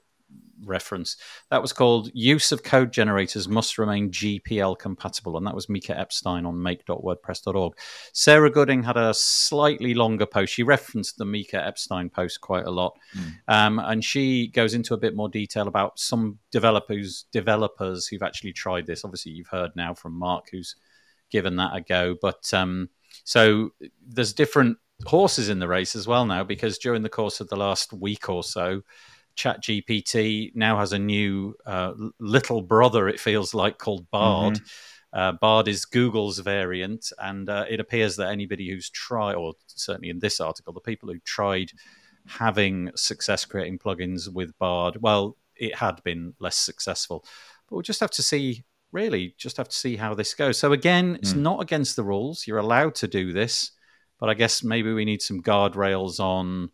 reference. 0.63 1.17
That 1.49 1.61
was 1.61 1.73
called 1.73 2.11
Use 2.13 2.51
of 2.51 2.63
Code 2.63 2.91
Generators 2.91 3.47
Must 3.47 3.77
Remain 3.77 4.11
GPL 4.11 4.77
Compatible, 4.77 5.37
and 5.37 5.45
that 5.47 5.55
was 5.55 5.69
Mika 5.69 5.97
Epstein 5.97 6.45
on 6.45 6.61
make.wordpress.org. 6.61 7.73
Sarah 8.13 8.49
Gooding 8.49 8.83
had 8.83 8.97
a 8.97 9.13
slightly 9.13 9.93
longer 9.93 10.25
post. 10.25 10.53
She 10.53 10.63
referenced 10.63 11.17
the 11.17 11.25
Mika 11.25 11.65
Epstein 11.65 12.09
post 12.09 12.41
quite 12.41 12.65
a 12.65 12.71
lot, 12.71 12.97
mm. 13.17 13.33
um, 13.47 13.79
and 13.79 14.03
she 14.03 14.47
goes 14.47 14.73
into 14.73 14.93
a 14.93 14.97
bit 14.97 15.15
more 15.15 15.29
detail 15.29 15.67
about 15.67 15.99
some 15.99 16.39
developers 16.51 17.25
developers 17.31 18.07
who've 18.07 18.23
actually 18.23 18.53
tried 18.53 18.85
this. 18.85 19.03
Obviously, 19.03 19.31
you've 19.31 19.47
heard 19.47 19.71
now 19.75 19.93
from 19.93 20.13
Mark 20.13 20.49
who's 20.51 20.75
given 21.29 21.55
that 21.57 21.75
a 21.75 21.81
go. 21.81 22.15
But 22.19 22.53
um, 22.53 22.89
so 23.23 23.71
there's 24.05 24.33
different 24.33 24.77
horses 25.05 25.49
in 25.49 25.59
the 25.59 25.67
race 25.67 25.95
as 25.95 26.07
well 26.07 26.25
now 26.25 26.43
because 26.43 26.77
during 26.77 27.03
the 27.03 27.09
course 27.09 27.39
of 27.39 27.47
the 27.47 27.55
last 27.55 27.93
week 27.93 28.29
or 28.29 28.43
so, 28.43 28.81
ChatGPT 29.35 30.55
now 30.55 30.79
has 30.79 30.93
a 30.93 30.99
new 30.99 31.55
uh, 31.65 31.93
little 32.19 32.61
brother, 32.61 33.07
it 33.07 33.19
feels 33.19 33.53
like, 33.53 33.77
called 33.77 34.09
Bard. 34.11 34.55
Mm-hmm. 34.55 35.19
Uh, 35.19 35.31
Bard 35.33 35.67
is 35.67 35.85
Google's 35.85 36.39
variant, 36.39 37.11
and 37.17 37.49
uh, 37.49 37.65
it 37.69 37.79
appears 37.79 38.15
that 38.17 38.29
anybody 38.29 38.69
who's 38.69 38.89
tried, 38.89 39.35
or 39.35 39.53
certainly 39.67 40.09
in 40.09 40.19
this 40.19 40.39
article, 40.39 40.73
the 40.73 40.79
people 40.79 41.09
who 41.09 41.19
tried 41.19 41.71
having 42.27 42.91
success 42.95 43.45
creating 43.45 43.79
plugins 43.79 44.31
with 44.31 44.57
Bard, 44.59 44.97
well, 45.01 45.35
it 45.55 45.75
had 45.75 46.03
been 46.03 46.33
less 46.39 46.57
successful. 46.57 47.25
But 47.67 47.75
we'll 47.75 47.81
just 47.81 47.99
have 48.01 48.11
to 48.11 48.23
see 48.23 48.63
really 48.91 49.35
just 49.37 49.57
have 49.57 49.69
to 49.69 49.75
see 49.75 49.95
how 49.95 50.13
this 50.13 50.33
goes. 50.33 50.57
So 50.57 50.73
again, 50.73 51.17
it's 51.21 51.33
mm. 51.33 51.41
not 51.41 51.61
against 51.61 51.95
the 51.95 52.03
rules. 52.03 52.47
You're 52.47 52.57
allowed 52.57 52.95
to 52.95 53.07
do 53.07 53.33
this, 53.33 53.71
but 54.19 54.29
I 54.29 54.33
guess 54.33 54.63
maybe 54.63 54.93
we 54.93 55.05
need 55.05 55.21
some 55.21 55.41
guardrails 55.41 56.19
on 56.19 56.71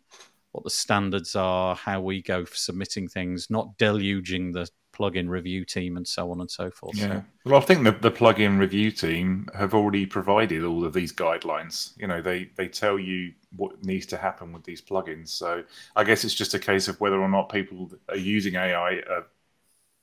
what 0.56 0.64
the 0.64 0.70
standards 0.70 1.36
are, 1.36 1.74
how 1.74 2.00
we 2.00 2.22
go 2.22 2.46
for 2.46 2.56
submitting 2.56 3.08
things, 3.08 3.50
not 3.50 3.76
deluging 3.76 4.54
the 4.54 4.66
plugin 4.96 5.28
review 5.28 5.66
team 5.66 5.98
and 5.98 6.08
so 6.08 6.30
on 6.30 6.40
and 6.40 6.50
so 6.50 6.70
forth. 6.70 6.96
Yeah. 6.96 7.20
Well, 7.44 7.60
I 7.60 7.64
think 7.64 7.84
the, 7.84 7.92
the 7.92 8.10
plugin 8.10 8.58
review 8.58 8.90
team 8.90 9.50
have 9.54 9.74
already 9.74 10.06
provided 10.06 10.64
all 10.64 10.86
of 10.86 10.94
these 10.94 11.12
guidelines. 11.12 11.92
You 11.98 12.06
know, 12.06 12.22
they, 12.22 12.50
they 12.56 12.68
tell 12.68 12.98
you 12.98 13.32
what 13.54 13.84
needs 13.84 14.06
to 14.06 14.16
happen 14.16 14.50
with 14.50 14.64
these 14.64 14.80
plugins. 14.80 15.28
So 15.28 15.62
I 15.94 16.04
guess 16.04 16.24
it's 16.24 16.32
just 16.32 16.54
a 16.54 16.58
case 16.58 16.88
of 16.88 16.98
whether 16.98 17.20
or 17.20 17.28
not 17.28 17.50
people 17.50 17.90
are 18.08 18.16
using 18.16 18.54
AI 18.54 19.02
are 19.10 19.26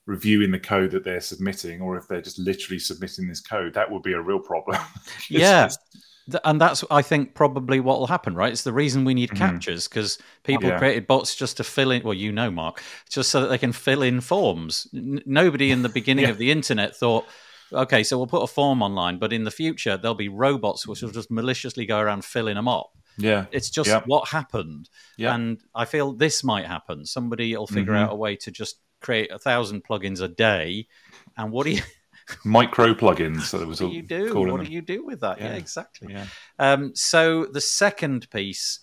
reviewing 0.06 0.52
the 0.52 0.60
code 0.60 0.92
that 0.92 1.04
they're 1.04 1.22
submitting 1.22 1.82
or 1.82 1.98
if 1.98 2.08
they're 2.08 2.22
just 2.22 2.38
literally 2.38 2.78
submitting 2.78 3.28
this 3.28 3.39
code 3.39 3.74
that 3.74 3.89
would 3.89 4.04
be 4.04 4.12
a 4.12 4.20
real 4.20 4.38
problem 4.38 4.78
yeah 5.30 5.70
and 6.44 6.60
that's 6.60 6.84
i 6.90 7.02
think 7.02 7.34
probably 7.34 7.80
what 7.80 8.00
will 8.00 8.08
happen 8.08 8.36
right 8.36 8.52
it's 8.52 8.64
the 8.64 8.74
reason 8.74 9.06
we 9.06 9.14
need 9.14 9.30
mm-hmm. 9.30 9.56
CAPTCHAs 9.56 9.90
because 9.90 10.18
people 10.44 10.70
yeah. 10.70 10.78
created 10.78 11.08
bots 11.08 11.36
just 11.36 11.58
to 11.58 11.64
fill 11.64 11.92
in 11.92 12.04
well 12.04 12.14
you 12.14 12.32
know 12.32 12.50
mark 12.50 12.82
just 13.10 13.30
so 13.30 13.42
that 13.42 13.48
they 13.48 13.58
can 13.58 13.72
fill 13.72 14.02
in 14.02 14.22
forms 14.22 14.88
N- 14.94 15.22
nobody 15.26 15.72
in 15.72 15.84
the 15.84 15.90
beginning 15.90 16.24
yeah. 16.26 16.32
of 16.32 16.38
the 16.38 16.52
internet 16.52 16.96
thought 16.96 17.26
okay 17.72 18.04
so 18.04 18.18
we'll 18.18 18.28
put 18.28 18.44
a 18.44 18.48
form 18.48 18.82
online 18.82 19.18
but 19.18 19.34
in 19.34 19.44
the 19.44 19.52
future 19.52 19.98
there'll 19.98 20.16
be 20.16 20.30
robots 20.30 20.88
which 20.88 21.02
will 21.02 21.12
just 21.12 21.32
maliciously 21.32 21.86
go 21.86 22.00
around 22.00 22.24
filling 22.24 22.56
them 22.56 22.68
up 22.68 22.92
yeah 23.18 23.46
it's 23.52 23.70
just 23.70 23.90
yeah. 23.90 24.02
what 24.06 24.30
happened 24.30 24.90
yeah. 25.18 25.36
and 25.36 25.62
i 25.76 25.86
feel 25.86 26.14
this 26.14 26.44
might 26.44 26.66
happen 26.66 27.06
somebody 27.06 27.56
will 27.56 27.68
figure 27.68 27.94
mm-hmm. 27.94 28.06
out 28.06 28.14
a 28.14 28.16
way 28.16 28.36
to 28.36 28.52
just 28.52 28.78
create 29.04 29.32
a 29.32 29.38
thousand 29.38 29.84
plugins 29.84 30.22
a 30.22 30.28
day, 30.28 30.88
and 31.38 31.52
what 31.52 31.66
do 31.66 31.74
you? 31.74 31.82
Micro 32.44 32.94
plugins. 32.94 33.42
So 33.44 33.66
what 33.66 33.78
do 33.78 33.88
you 33.88 34.02
do? 34.02 34.36
What 34.36 34.58
them. 34.58 34.66
do 34.66 34.72
you 34.72 34.82
do 34.82 35.06
with 35.06 35.22
that? 35.22 35.40
Yeah, 35.40 35.52
yeah 35.52 35.54
exactly. 35.56 36.14
Yeah. 36.14 36.26
Um, 36.60 36.96
so 36.96 37.46
the 37.46 37.62
second 37.62 38.30
piece 38.30 38.80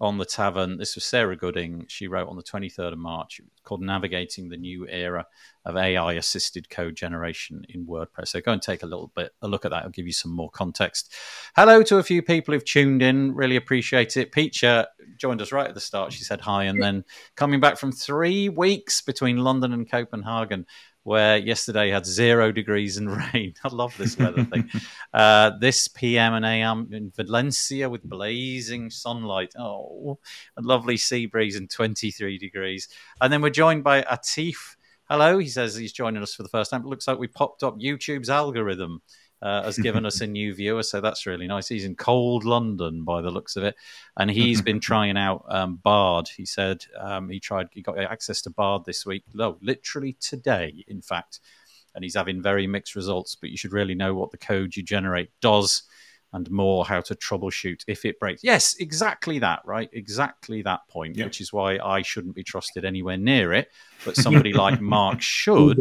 on 0.00 0.18
the 0.18 0.24
tavern. 0.24 0.76
This 0.76 0.94
was 0.94 1.04
Sarah 1.04 1.36
Gooding. 1.36 1.86
She 1.88 2.08
wrote 2.08 2.28
on 2.28 2.36
the 2.36 2.42
23rd 2.42 2.92
of 2.92 2.98
March. 2.98 3.40
Called 3.62 3.80
Navigating 3.80 4.48
the 4.48 4.56
New 4.56 4.86
Era 4.88 5.26
of 5.64 5.76
AI 5.76 6.14
Assisted 6.14 6.68
Code 6.68 6.96
Generation 6.96 7.64
in 7.68 7.86
WordPress. 7.86 8.28
So 8.28 8.40
go 8.40 8.52
and 8.52 8.60
take 8.60 8.82
a 8.82 8.86
little 8.86 9.12
bit 9.14 9.32
a 9.40 9.48
look 9.48 9.64
at 9.64 9.70
that. 9.70 9.84
I'll 9.84 9.90
give 9.90 10.06
you 10.06 10.12
some 10.12 10.32
more 10.32 10.50
context. 10.50 11.14
Hello 11.56 11.82
to 11.84 11.98
a 11.98 12.02
few 12.02 12.22
people 12.22 12.52
who've 12.52 12.64
tuned 12.64 13.02
in. 13.02 13.34
Really 13.34 13.56
appreciate 13.56 14.16
it. 14.16 14.32
Peacher 14.32 14.86
joined 15.16 15.40
us 15.40 15.52
right 15.52 15.68
at 15.68 15.74
the 15.74 15.80
start. 15.80 16.12
She 16.12 16.24
said 16.24 16.40
hi. 16.40 16.64
And 16.64 16.82
then 16.82 17.04
coming 17.36 17.60
back 17.60 17.78
from 17.78 17.92
three 17.92 18.48
weeks 18.48 19.00
between 19.00 19.38
London 19.38 19.72
and 19.72 19.90
Copenhagen. 19.90 20.66
Where 21.04 21.36
yesterday 21.36 21.90
had 21.90 22.04
zero 22.04 22.50
degrees 22.50 22.96
and 22.96 23.10
rain. 23.34 23.54
I 23.62 23.68
love 23.68 23.96
this 23.96 24.18
weather 24.18 24.44
thing. 24.44 24.68
Uh, 25.12 25.52
this 25.60 25.86
PM 25.86 26.34
and 26.34 26.44
AM 26.44 26.88
in 26.90 27.12
Valencia 27.14 27.88
with 27.88 28.02
blazing 28.02 28.90
sunlight. 28.90 29.52
Oh, 29.56 30.18
a 30.56 30.60
lovely 30.60 30.96
sea 30.96 31.26
breeze 31.26 31.54
and 31.54 31.70
23 31.70 32.36
degrees. 32.36 32.88
And 33.20 33.32
then 33.32 33.40
we're 33.40 33.50
joined 33.50 33.84
by 33.84 34.02
Atif. 34.02 34.74
Hello, 35.08 35.38
he 35.38 35.46
says 35.46 35.76
he's 35.76 35.92
joining 35.92 36.20
us 36.20 36.34
for 36.34 36.42
the 36.42 36.48
first 36.48 36.72
time. 36.72 36.80
It 36.80 36.88
looks 36.88 37.06
like 37.06 37.16
we 37.16 37.28
popped 37.28 37.62
up 37.62 37.78
YouTube's 37.78 38.28
algorithm 38.28 39.02
uh, 39.44 39.62
has 39.62 39.78
given 39.78 40.06
us 40.06 40.22
a 40.22 40.26
new 40.26 40.54
viewer, 40.54 40.82
so 40.82 41.02
that's 41.02 41.26
really 41.26 41.46
nice. 41.46 41.68
He's 41.68 41.84
in 41.84 41.94
cold 41.94 42.44
London 42.44 43.04
by 43.04 43.20
the 43.20 43.30
looks 43.30 43.56
of 43.56 43.62
it, 43.62 43.76
and 44.16 44.30
he's 44.30 44.62
been 44.62 44.80
trying 44.90 45.18
out 45.18 45.44
um, 45.50 45.76
Bard. 45.76 46.28
He 46.28 46.46
said 46.46 46.84
um, 46.98 47.28
he 47.28 47.38
tried, 47.38 47.68
he 47.72 47.82
got 47.82 47.98
access 47.98 48.40
to 48.42 48.50
Bard 48.50 48.86
this 48.86 49.04
week. 49.04 49.22
No, 49.34 49.58
literally 49.60 50.16
today, 50.18 50.82
in 50.88 51.02
fact, 51.02 51.40
and 51.94 52.02
he's 52.02 52.14
having 52.14 52.40
very 52.40 52.66
mixed 52.66 52.96
results. 52.96 53.36
But 53.36 53.50
you 53.50 53.58
should 53.58 53.74
really 53.74 53.94
know 53.94 54.14
what 54.14 54.30
the 54.30 54.38
code 54.38 54.74
you 54.76 54.82
generate 54.82 55.30
does 55.42 55.82
and 56.34 56.50
more 56.50 56.84
how 56.84 57.00
to 57.00 57.14
troubleshoot 57.14 57.84
if 57.86 58.04
it 58.04 58.18
breaks. 58.18 58.42
Yes, 58.42 58.74
exactly 58.80 59.38
that, 59.38 59.60
right? 59.64 59.88
Exactly 59.92 60.62
that 60.62 60.86
point, 60.88 61.16
yep. 61.16 61.26
which 61.26 61.40
is 61.40 61.52
why 61.52 61.78
I 61.78 62.02
shouldn't 62.02 62.34
be 62.34 62.42
trusted 62.42 62.84
anywhere 62.84 63.16
near 63.16 63.52
it, 63.52 63.70
but 64.04 64.16
somebody 64.16 64.52
like 64.52 64.80
Mark 64.80 65.20
should. 65.22 65.80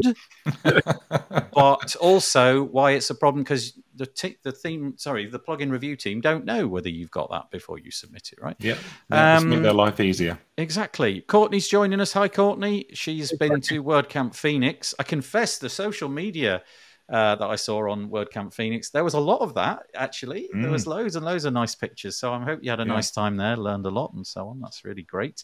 but 0.63 1.95
also 1.95 2.63
why 2.65 2.91
it's 2.91 3.09
a 3.09 3.15
problem 3.15 3.43
because 3.43 3.73
the 3.95 4.05
t- 4.05 4.37
the 4.43 4.51
theme, 4.51 4.93
sorry, 4.95 5.25
the 5.25 5.39
plugin 5.39 5.71
review 5.71 5.95
team 5.95 6.21
don't 6.21 6.45
know 6.45 6.67
whether 6.67 6.89
you've 6.89 7.11
got 7.11 7.31
that 7.31 7.49
before 7.49 7.79
you 7.79 7.89
submit 7.89 8.29
it, 8.31 8.39
right? 8.39 8.55
Yeah, 8.59 8.77
yeah 9.09 9.37
um, 9.37 9.49
make 9.49 9.63
their 9.63 9.73
life 9.73 9.99
easier. 9.99 10.37
Exactly. 10.59 11.21
Courtney's 11.21 11.67
joining 11.67 11.99
us. 11.99 12.13
Hi, 12.13 12.27
Courtney. 12.27 12.85
She's 12.93 13.31
been 13.37 13.59
to 13.61 13.83
WordCamp 13.83 14.35
Phoenix. 14.35 14.93
I 14.99 15.03
confess 15.03 15.57
the 15.57 15.69
social 15.69 16.09
media 16.09 16.61
uh, 17.09 17.35
that 17.35 17.49
I 17.49 17.55
saw 17.55 17.91
on 17.91 18.09
WordCamp 18.09 18.53
Phoenix. 18.53 18.89
There 18.89 19.03
was 19.03 19.13
a 19.13 19.19
lot 19.19 19.41
of 19.41 19.53
that 19.55 19.83
actually. 19.95 20.49
Mm. 20.53 20.61
There 20.63 20.71
was 20.71 20.85
mm. 20.85 20.89
loads 20.89 21.15
and 21.15 21.25
loads 21.25 21.45
of 21.45 21.53
nice 21.53 21.75
pictures. 21.75 22.17
So 22.17 22.33
I 22.33 22.43
hope 22.43 22.59
you 22.63 22.69
had 22.69 22.79
a 22.79 22.83
yeah. 22.83 22.93
nice 22.93 23.11
time 23.11 23.37
there, 23.37 23.57
learned 23.57 23.85
a 23.85 23.89
lot, 23.89 24.13
and 24.13 24.25
so 24.25 24.47
on. 24.47 24.59
That's 24.61 24.85
really 24.85 25.03
great. 25.03 25.43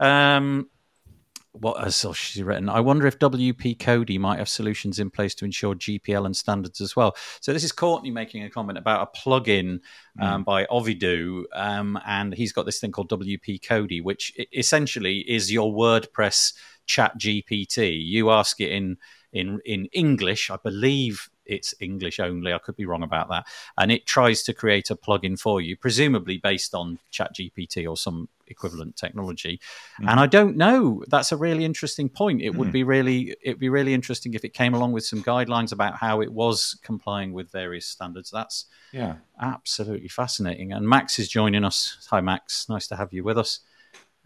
Um, 0.00 0.68
what 1.52 1.82
has 1.82 2.04
she 2.14 2.42
written? 2.42 2.68
I 2.68 2.80
wonder 2.80 3.06
if 3.06 3.18
WP 3.18 3.78
Cody 3.78 4.18
might 4.18 4.38
have 4.38 4.48
solutions 4.48 4.98
in 4.98 5.10
place 5.10 5.34
to 5.36 5.44
ensure 5.44 5.74
GPL 5.74 6.26
and 6.26 6.36
standards 6.36 6.80
as 6.80 6.94
well. 6.94 7.16
So 7.40 7.52
this 7.52 7.64
is 7.64 7.72
Courtney 7.72 8.10
making 8.10 8.44
a 8.44 8.50
comment 8.50 8.78
about 8.78 9.08
a 9.08 9.18
plugin 9.18 9.80
um, 10.20 10.42
mm. 10.42 10.44
by 10.44 10.66
Ovidu, 10.66 11.44
um, 11.54 11.98
and 12.06 12.34
he's 12.34 12.52
got 12.52 12.66
this 12.66 12.80
thing 12.80 12.92
called 12.92 13.10
WP 13.10 13.66
Cody, 13.66 14.00
which 14.00 14.32
essentially 14.52 15.18
is 15.20 15.50
your 15.50 15.72
WordPress 15.72 16.52
Chat 16.86 17.18
GPT. 17.18 17.98
You 18.04 18.30
ask 18.30 18.60
it 18.60 18.70
in 18.70 18.98
in 19.32 19.60
in 19.64 19.86
English. 19.92 20.50
I 20.50 20.56
believe 20.62 21.28
it's 21.48 21.74
English 21.80 22.20
only. 22.20 22.52
I 22.52 22.58
could 22.58 22.76
be 22.76 22.84
wrong 22.84 23.02
about 23.02 23.28
that. 23.30 23.46
And 23.78 23.90
it 23.90 24.06
tries 24.06 24.42
to 24.44 24.52
create 24.52 24.90
a 24.90 24.96
plugin 24.96 25.40
for 25.40 25.60
you, 25.60 25.76
presumably 25.76 26.36
based 26.36 26.74
on 26.74 26.98
ChatGPT 27.10 27.88
or 27.88 27.96
some 27.96 28.28
equivalent 28.46 28.96
technology. 28.96 29.60
Mm. 30.00 30.10
And 30.10 30.20
I 30.20 30.26
don't 30.26 30.56
know. 30.56 31.02
That's 31.08 31.32
a 31.32 31.36
really 31.36 31.64
interesting 31.64 32.08
point. 32.08 32.42
It 32.42 32.52
mm. 32.52 32.56
would 32.56 32.72
be 32.72 32.84
really 32.84 33.34
it'd 33.42 33.58
be 33.58 33.68
really 33.68 33.94
interesting 33.94 34.34
if 34.34 34.44
it 34.44 34.54
came 34.54 34.74
along 34.74 34.92
with 34.92 35.04
some 35.04 35.22
guidelines 35.22 35.72
about 35.72 35.96
how 35.96 36.20
it 36.20 36.32
was 36.32 36.78
complying 36.82 37.32
with 37.32 37.50
various 37.50 37.86
standards. 37.86 38.30
That's 38.30 38.66
yeah, 38.92 39.16
absolutely 39.40 40.08
fascinating. 40.08 40.72
And 40.72 40.88
Max 40.88 41.18
is 41.18 41.28
joining 41.28 41.64
us. 41.64 42.06
Hi 42.10 42.20
Max, 42.20 42.68
nice 42.68 42.86
to 42.88 42.96
have 42.96 43.12
you 43.12 43.24
with 43.24 43.38
us. 43.38 43.60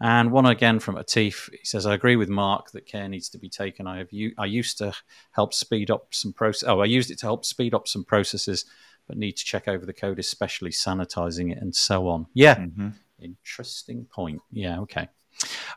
And 0.03 0.33
one 0.33 0.45
again 0.45 0.79
from 0.79 0.95
Atif. 0.95 1.49
He 1.49 1.65
says, 1.65 1.85
"I 1.85 1.93
agree 1.93 2.17
with 2.17 2.27
Mark 2.27 2.71
that 2.71 2.85
care 2.85 3.07
needs 3.07 3.29
to 3.29 3.37
be 3.37 3.47
taken. 3.47 3.87
I 3.87 3.99
have 3.99 4.11
u- 4.11 4.35
I 4.37 4.45
used 4.45 4.77
to 4.79 4.93
help 5.31 5.53
speed 5.53 5.89
up 5.89 6.13
some 6.13 6.33
process. 6.33 6.67
Oh, 6.67 6.81
I 6.81 6.85
used 6.85 7.09
it 7.09 7.19
to 7.19 7.25
help 7.25 7.45
speed 7.45 7.73
up 7.73 7.87
some 7.87 8.03
processes, 8.03 8.65
but 9.07 9.15
need 9.15 9.37
to 9.37 9.45
check 9.45 9.69
over 9.69 9.85
the 9.85 9.93
code, 9.93 10.19
especially 10.19 10.71
sanitizing 10.71 11.53
it 11.53 11.57
and 11.57 11.73
so 11.73 12.09
on. 12.09 12.27
Yeah, 12.33 12.55
mm-hmm. 12.55 12.89
interesting 13.17 14.03
point. 14.03 14.41
Yeah, 14.51 14.81
okay." 14.81 15.07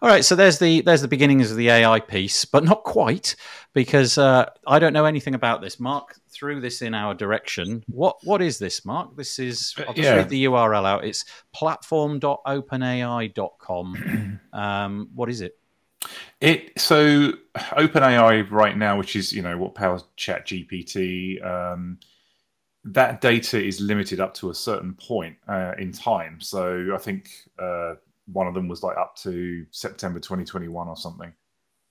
All 0.03 0.09
right, 0.09 0.25
so 0.25 0.35
there's 0.35 0.59
the 0.59 0.81
there's 0.83 1.03
the 1.03 1.09
beginnings 1.09 1.51
of 1.51 1.57
the 1.57 1.71
AI 1.71 2.01
piece, 2.01 2.45
but 2.45 2.65
not 2.65 2.85
quite 2.85 3.35
because 3.73 4.19
uh, 4.19 4.47
I 4.67 4.79
don't 4.79 4.93
know 4.93 5.05
anything 5.05 5.35
about 5.35 5.61
this. 5.61 5.81
Mark 5.81 6.15
threw 6.31 6.61
this 6.61 6.83
in 6.83 6.95
our 6.95 7.15
direction. 7.15 7.83
What 7.89 8.17
what 8.25 8.43
is 8.43 8.59
this, 8.59 8.85
Mark? 8.85 9.17
This 9.17 9.39
is 9.39 9.75
I'll 9.79 9.95
just 9.95 9.99
yeah. 9.99 10.17
read 10.17 10.29
the 10.29 10.45
URL 10.47 10.87
out. 10.87 11.05
It's 11.05 11.25
platform.openai.com. 11.53 14.41
um, 14.53 15.09
what 15.15 15.31
is 15.31 15.41
it? 15.41 15.59
It 16.41 16.79
so 16.79 17.33
OpenAI 17.55 18.51
right 18.51 18.77
now, 18.77 18.99
which 18.99 19.17
is 19.17 19.33
you 19.33 19.43
know 19.43 19.57
what 19.57 19.75
powers 19.75 20.05
Chat 20.17 20.47
GPT. 20.47 21.45
Um, 21.45 21.99
that 22.85 23.21
data 23.21 23.63
is 23.63 23.81
limited 23.81 24.21
up 24.21 24.33
to 24.35 24.51
a 24.51 24.55
certain 24.55 24.95
point 24.95 25.37
uh, 25.49 25.73
in 25.77 25.93
time. 25.93 26.41
So 26.41 26.93
I 26.95 26.99
think 26.99 27.31
uh, 27.59 27.95
one 28.27 28.47
of 28.47 28.55
them 28.55 28.69
was 28.69 28.83
like 28.83 28.97
up 28.97 29.17
to 29.17 29.65
September 29.71 30.19
2021 30.19 30.89
or 30.89 30.97
something. 30.97 31.33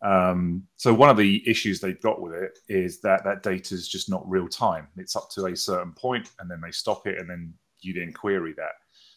Um, 0.02 0.64
so 0.76 0.94
one 0.94 1.10
of 1.10 1.18
the 1.18 1.48
issues 1.50 1.80
they've 1.80 2.02
got 2.02 2.22
with 2.22 2.34
it 2.34 2.60
is 2.68 3.02
that 3.02 3.24
that 3.24 3.44
data 3.44 3.74
is 3.74 3.88
just 3.88 4.10
not 4.10 4.30
real 4.30 4.48
time. 4.48 4.88
It's 4.98 5.16
up 5.16 5.30
to 5.32 5.48
a 5.48 5.56
certain 5.56 5.94
point, 5.94 6.32
and 6.40 6.50
then 6.50 6.62
they 6.62 6.72
stop 6.72 7.08
it, 7.08 7.18
and 7.18 7.30
then 7.30 7.54
you 7.80 7.94
then 7.94 8.14
query 8.14 8.54
that. 8.58 8.74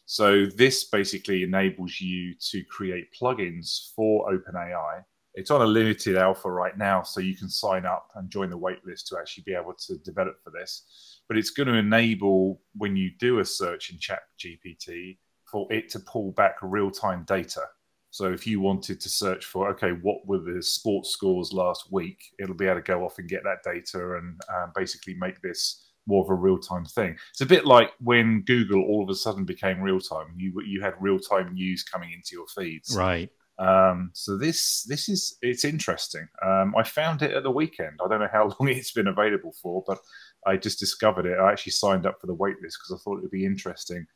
So 0.06 0.46
this 0.46 0.84
basically 0.84 1.42
enables 1.42 2.00
you 2.00 2.34
to 2.50 2.64
create 2.64 3.08
plugins 3.12 3.92
for 3.94 4.32
OpenAI. 4.32 5.04
It's 5.34 5.50
on 5.50 5.60
a 5.60 5.66
limited 5.66 6.16
alpha 6.16 6.50
right 6.50 6.76
now, 6.78 7.02
so 7.02 7.20
you 7.20 7.36
can 7.36 7.50
sign 7.50 7.84
up 7.84 8.08
and 8.14 8.30
join 8.30 8.48
the 8.48 8.58
waitlist 8.58 9.06
to 9.08 9.18
actually 9.18 9.42
be 9.44 9.54
able 9.54 9.74
to 9.74 9.98
develop 9.98 10.42
for 10.42 10.50
this. 10.50 11.20
But 11.28 11.36
it's 11.36 11.50
going 11.50 11.66
to 11.66 11.74
enable 11.74 12.62
when 12.74 12.96
you 12.96 13.10
do 13.18 13.40
a 13.40 13.44
search 13.44 13.90
in 13.90 13.98
Chat 13.98 14.22
GPT 14.38 15.18
for 15.50 15.66
it 15.72 15.88
to 15.90 16.00
pull 16.00 16.32
back 16.32 16.56
real 16.62 16.90
time 16.90 17.24
data. 17.26 17.62
So 18.10 18.32
if 18.32 18.46
you 18.46 18.60
wanted 18.60 19.00
to 19.00 19.08
search 19.08 19.44
for, 19.44 19.68
okay, 19.70 19.90
what 19.90 20.26
were 20.26 20.38
the 20.38 20.62
sports 20.62 21.10
scores 21.10 21.52
last 21.52 21.92
week, 21.92 22.18
it'll 22.38 22.54
be 22.54 22.64
able 22.64 22.76
to 22.76 22.82
go 22.82 23.04
off 23.04 23.18
and 23.18 23.28
get 23.28 23.44
that 23.44 23.62
data 23.62 24.16
and 24.16 24.40
um, 24.48 24.72
basically 24.74 25.14
make 25.14 25.40
this 25.42 25.84
more 26.06 26.24
of 26.24 26.30
a 26.30 26.34
real 26.34 26.58
time 26.58 26.86
thing. 26.86 27.16
It's 27.30 27.42
a 27.42 27.46
bit 27.46 27.66
like 27.66 27.90
when 28.00 28.42
Google 28.42 28.82
all 28.82 29.02
of 29.02 29.10
a 29.10 29.14
sudden 29.14 29.44
became 29.44 29.80
real 29.80 30.00
time. 30.00 30.34
You 30.36 30.60
you 30.66 30.80
had 30.80 30.94
real 31.00 31.18
time 31.18 31.52
news 31.52 31.82
coming 31.82 32.12
into 32.12 32.30
your 32.32 32.46
feeds, 32.46 32.96
right? 32.96 33.30
Um, 33.58 34.10
so 34.14 34.38
this 34.38 34.84
this 34.84 35.08
is 35.08 35.36
it's 35.42 35.64
interesting. 35.64 36.26
Um, 36.44 36.74
I 36.76 36.84
found 36.84 37.22
it 37.22 37.32
at 37.32 37.42
the 37.42 37.50
weekend. 37.50 38.00
I 38.02 38.08
don't 38.08 38.20
know 38.20 38.28
how 38.32 38.44
long 38.58 38.70
it's 38.70 38.92
been 38.92 39.08
available 39.08 39.54
for, 39.62 39.84
but 39.86 39.98
I 40.46 40.56
just 40.56 40.78
discovered 40.80 41.26
it. 41.26 41.38
I 41.38 41.52
actually 41.52 41.72
signed 41.72 42.06
up 42.06 42.20
for 42.20 42.26
the 42.26 42.36
waitlist 42.36 42.78
because 42.78 42.92
I 42.94 42.98
thought 43.04 43.18
it 43.18 43.22
would 43.22 43.30
be 43.30 43.44
interesting 43.44 44.06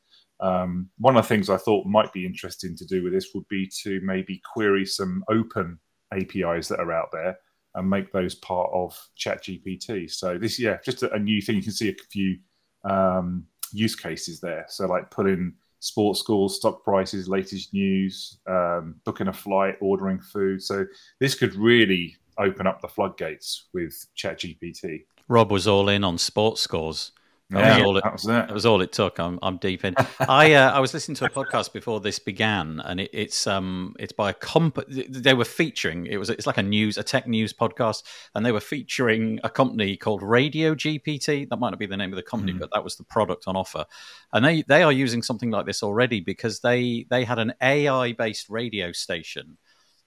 um, 0.41 0.89
one 0.99 1.17
of 1.17 1.23
the 1.25 1.29
things 1.29 1.49
I 1.51 1.57
thought 1.57 1.87
might 1.87 2.13
be 2.13 2.27
interesting 2.27 2.77
to 2.77 2.85
do 2.85 3.03
with 3.03 3.13
this 3.13 3.29
would 3.35 3.47
be 3.49 3.71
to 3.83 4.01
maybe 4.03 4.43
query 4.53 4.85
some 4.85 5.25
open 5.31 5.79
APIs 6.13 6.69
that 6.69 6.81
are 6.81 6.93
out 6.93 7.09
there 7.13 7.39
and 7.75 7.89
make 7.89 8.13
those 8.13 8.35
part 8.37 8.71
of 8.75 8.99
ChatGPT. 9.19 10.11
So 10.11 10.39
this, 10.39 10.59
yeah, 10.59 10.79
just 10.85 11.03
a, 11.03 11.13
a 11.13 11.19
new 11.19 11.41
thing. 11.41 11.57
You 11.57 11.63
can 11.63 11.73
see 11.73 11.89
a 11.89 11.95
few 12.11 12.37
um, 12.85 13.47
use 13.73 13.97
cases 13.97 14.41
there. 14.41 14.67
So 14.69 14.87
like 14.87 15.11
put 15.11 15.27
in 15.27 15.55
sports 15.81 16.21
scores, 16.21 16.57
stock 16.57 16.85
prices, 16.85 17.29
latest 17.29 17.73
news, 17.73 18.39
um, 18.47 18.97
booking 19.05 19.29
a 19.29 19.33
flight, 19.33 19.77
ordering 19.81 20.21
food. 20.21 20.63
So 20.63 20.87
this 21.19 21.35
could 21.35 21.55
really 21.55 22.17
open 22.39 22.67
up 22.67 22.81
the 22.81 22.89
floodgates 22.89 23.69
with 23.73 24.07
ChatGPT. 24.17 25.05
Rob 25.29 25.51
was 25.51 25.67
all 25.67 25.89
in 25.89 26.05
on 26.05 26.19
sports 26.19 26.61
scores. 26.61 27.13
That, 27.53 27.61
yeah, 27.61 27.77
was, 27.77 27.85
all 27.85 27.97
it, 27.99 28.05
that 28.05 28.13
was 28.13 28.25
it. 28.25 28.29
That 28.29 28.53
was 28.53 28.67
all 28.67 28.81
it 28.81 28.93
took. 28.93 29.19
I'm, 29.19 29.39
I'm 29.43 29.59
deep 29.59 29.85
in. 29.85 29.95
I 30.21 30.55
uh, 30.55 30.73
I 30.73 30.81
was 30.81 30.95
listening 30.95 31.17
to 31.17 31.27
a 31.27 31.31
podcast 31.31 31.73
before 31.73 32.01
this 32.01 32.19
began, 32.19 32.81
and 32.81 33.01
it, 33.01 33.11
it's 33.13 33.47
um 33.47 33.95
it's 33.99 34.13
by 34.13 34.31
a 34.31 34.35
comp. 34.35 34.79
They 34.89 35.35
were 35.35 35.45
featuring 35.45 36.07
it 36.07 36.17
was 36.17 36.31
it's 36.31 36.47
like 36.47 36.57
a 36.57 36.63
news 36.63 36.97
a 36.97 37.03
tech 37.03 37.27
news 37.27 37.53
podcast, 37.53 38.05
and 38.35 38.47
they 38.47 38.53
were 38.53 38.61
featuring 38.61 39.39
a 39.45 39.51
company 39.51 39.97
called 39.99 40.23
Radio 40.23 40.75
GPT. 40.75 41.49
That 41.49 41.59
might 41.59 41.71
not 41.71 41.79
be 41.79 41.87
the 41.87 41.97
name 41.97 42.11
of 42.11 42.17
the 42.17 42.23
company, 42.23 42.55
mm. 42.55 42.59
but 42.59 42.71
that 42.73 42.83
was 42.83 42.97
the 42.97 43.05
product 43.05 43.45
on 43.47 43.55
offer, 43.55 43.85
and 44.33 44.45
they 44.45 44.63
they 44.63 44.83
are 44.83 44.93
using 44.93 45.23
something 45.23 45.51
like 45.51 45.67
this 45.67 45.83
already 45.83 46.21
because 46.21 46.61
they 46.61 47.07
they 47.11 47.25
had 47.25 47.39
an 47.39 47.53
AI 47.61 48.13
based 48.13 48.49
radio 48.49 48.93
station. 48.93 49.59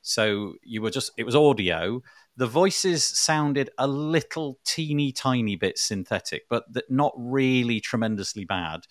So 0.02 0.56
you 0.64 0.82
were 0.82 0.92
just 0.92 1.12
it 1.18 1.26
was 1.26 1.36
audio 1.36 2.02
the 2.38 2.48
voices 2.48 3.04
sounded 3.04 3.70
a 3.78 3.88
little 3.88 4.60
teeny 4.66 5.12
tiny 5.12 5.56
bit 5.56 5.78
synthetic, 5.78 6.44
but 6.50 6.66
not 6.90 7.14
really 7.18 7.80
tremendously 7.80 8.46
bad. 8.46 8.82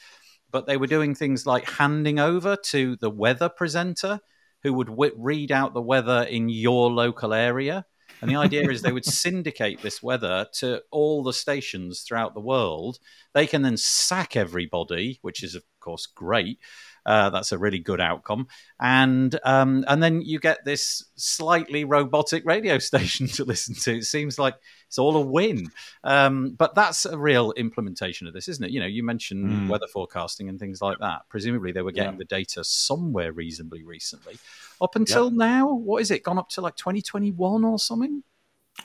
But 0.50 0.66
they 0.66 0.76
were 0.76 0.86
doing 0.86 1.14
things 1.14 1.46
like 1.46 1.68
handing 1.68 2.18
over 2.18 2.56
to 2.56 2.96
the 2.96 3.10
weather 3.10 3.48
presenter 3.48 4.20
who 4.62 4.72
would 4.72 4.86
w- 4.88 5.12
read 5.16 5.52
out 5.52 5.74
the 5.74 5.82
weather 5.82 6.22
in 6.22 6.48
your 6.48 6.90
local 6.90 7.34
area. 7.34 7.84
And 8.22 8.30
the 8.30 8.36
idea 8.36 8.70
is 8.70 8.80
they 8.80 8.92
would 8.92 9.04
syndicate 9.24 9.82
this 9.82 10.02
weather 10.02 10.46
to 10.54 10.82
all 10.90 11.22
the 11.22 11.32
stations 11.32 12.00
throughout 12.00 12.34
the 12.34 12.40
world. 12.40 12.98
They 13.34 13.46
can 13.46 13.62
then 13.62 13.76
sack 13.76 14.36
everybody, 14.36 15.18
which 15.20 15.42
is, 15.42 15.54
of 15.54 15.64
course, 15.80 16.06
great. 16.06 16.58
Uh, 17.06 17.30
that's 17.30 17.52
a 17.52 17.58
really 17.58 17.78
good 17.78 18.00
outcome. 18.00 18.46
And 18.80 19.38
um, 19.44 19.84
and 19.88 20.02
then 20.02 20.22
you 20.22 20.38
get 20.38 20.64
this 20.64 21.04
slightly 21.16 21.84
robotic 21.84 22.44
radio 22.46 22.78
station 22.90 23.26
to 23.28 23.44
listen 23.44 23.74
to. 23.82 23.96
It 23.98 24.04
seems 24.04 24.38
like 24.38 24.54
it's 24.86 24.98
all 24.98 25.16
a 25.16 25.20
win. 25.20 25.70
Um, 26.02 26.50
but 26.50 26.74
that's 26.74 27.04
a 27.04 27.18
real 27.18 27.52
implementation 27.52 28.26
of 28.26 28.32
this, 28.32 28.48
isn't 28.48 28.64
it? 28.64 28.70
You 28.70 28.80
know, 28.80 28.86
you 28.86 29.02
mentioned 29.02 29.44
Mm. 29.44 29.68
weather 29.68 29.86
forecasting 29.92 30.48
and 30.48 30.58
things 30.58 30.80
like 30.80 30.98
that. 31.00 31.22
Presumably, 31.28 31.72
they 31.72 31.82
were 31.82 31.92
getting 31.92 32.12
Yeah. 32.12 32.18
the 32.18 32.24
data 32.24 32.62
somewhere 32.64 33.32
reasonably 33.32 33.82
recently. 33.82 34.38
Up 34.80 34.96
until 34.96 35.30
now, 35.30 35.72
what 35.72 36.00
is 36.02 36.10
it? 36.10 36.22
Gone 36.22 36.38
up 36.38 36.48
to 36.50 36.60
like 36.60 36.76
2021 36.76 37.64
or 37.64 37.78
something? 37.78 38.22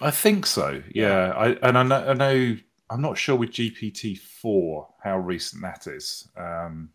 I 0.02 0.12
think 0.12 0.46
so. 0.46 0.84
Yeah, 0.94 1.32
I, 1.36 1.48
and 1.68 1.78
I 1.78 1.84
know, 1.84 2.08
I 2.10 2.14
know. 2.14 2.58
I'm 2.92 3.02
not 3.02 3.18
sure 3.18 3.36
with 3.36 3.52
GPT 3.52 4.18
four 4.20 4.88
how 5.04 5.18
recent 5.20 5.62
that 5.62 5.86
is. 5.88 6.28
Um, 6.36 6.90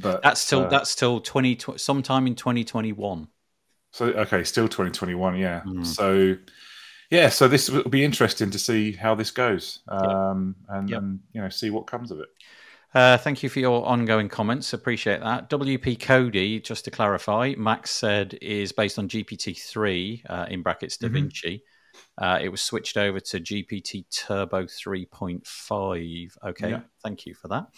but 0.00 0.22
That's 0.22 0.48
till 0.48 0.62
uh, 0.64 0.68
that's 0.68 0.94
till 0.94 1.20
20 1.20 1.58
sometime 1.76 2.26
in 2.26 2.34
2021. 2.34 3.28
so 3.90 4.06
okay, 4.06 4.42
still 4.44 4.68
2021. 4.68 5.36
Yeah. 5.36 5.62
Mm. 5.66 5.84
So 5.86 6.36
yeah, 7.10 7.28
so 7.28 7.46
this 7.46 7.68
will 7.68 7.82
be 7.90 8.04
interesting 8.04 8.50
to 8.50 8.58
see 8.58 8.92
how 8.92 9.14
this 9.14 9.30
goes, 9.30 9.80
um, 9.88 10.56
and, 10.68 10.88
Yep. 10.88 10.98
and 11.02 11.20
you 11.34 11.42
know 11.42 11.48
see 11.50 11.68
what 11.70 11.86
comes 11.86 12.10
of 12.10 12.20
it. 12.20 12.28
Uh, 12.94 13.16
thank 13.18 13.42
you 13.42 13.48
for 13.48 13.58
your 13.60 13.86
ongoing 13.86 14.28
comments. 14.28 14.72
Appreciate 14.74 15.20
that. 15.20 15.48
WP 15.50 15.98
Cody, 16.00 16.60
just 16.60 16.84
to 16.84 16.90
clarify, 16.90 17.54
Max 17.56 17.90
said 17.90 18.38
is 18.42 18.70
based 18.72 18.98
on 18.98 19.08
GPT-3 19.08 20.22
uh, 20.28 20.46
in 20.50 20.62
brackets 20.62 20.98
Mhm. 20.98 21.10
DaVinci. 21.10 21.60
Uh, 22.18 22.38
it 22.40 22.50
was 22.50 22.62
switched 22.62 22.96
over 22.96 23.20
to 23.20 23.40
GPT 23.40 24.04
Turbo 24.10 24.64
3.5. 24.64 26.36
Okay, 26.44 26.70
Yeah. 26.70 26.80
thank 27.02 27.26
you 27.26 27.34
for 27.34 27.48
that. 27.48 27.68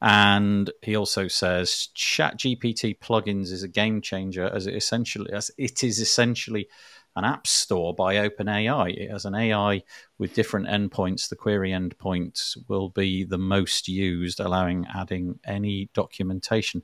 And 0.00 0.70
he 0.82 0.96
also 0.96 1.28
says 1.28 1.88
Chat 1.94 2.38
GPT 2.38 2.98
plugins 2.98 3.52
is 3.52 3.62
a 3.62 3.68
game 3.68 4.00
changer 4.00 4.44
as 4.52 4.66
it 4.66 4.74
essentially 4.74 5.32
as 5.32 5.50
it 5.56 5.82
is 5.84 6.00
essentially 6.00 6.68
an 7.14 7.24
app 7.24 7.46
store 7.46 7.94
by 7.94 8.16
OpenAI. 8.16 8.94
It 8.94 9.10
has 9.10 9.24
an 9.24 9.34
AI 9.34 9.82
with 10.18 10.34
different 10.34 10.66
endpoints. 10.66 11.28
The 11.28 11.36
query 11.36 11.70
endpoints 11.70 12.58
will 12.68 12.90
be 12.90 13.24
the 13.24 13.38
most 13.38 13.88
used, 13.88 14.38
allowing 14.38 14.86
adding 14.94 15.40
any 15.44 15.88
documentation. 15.94 16.82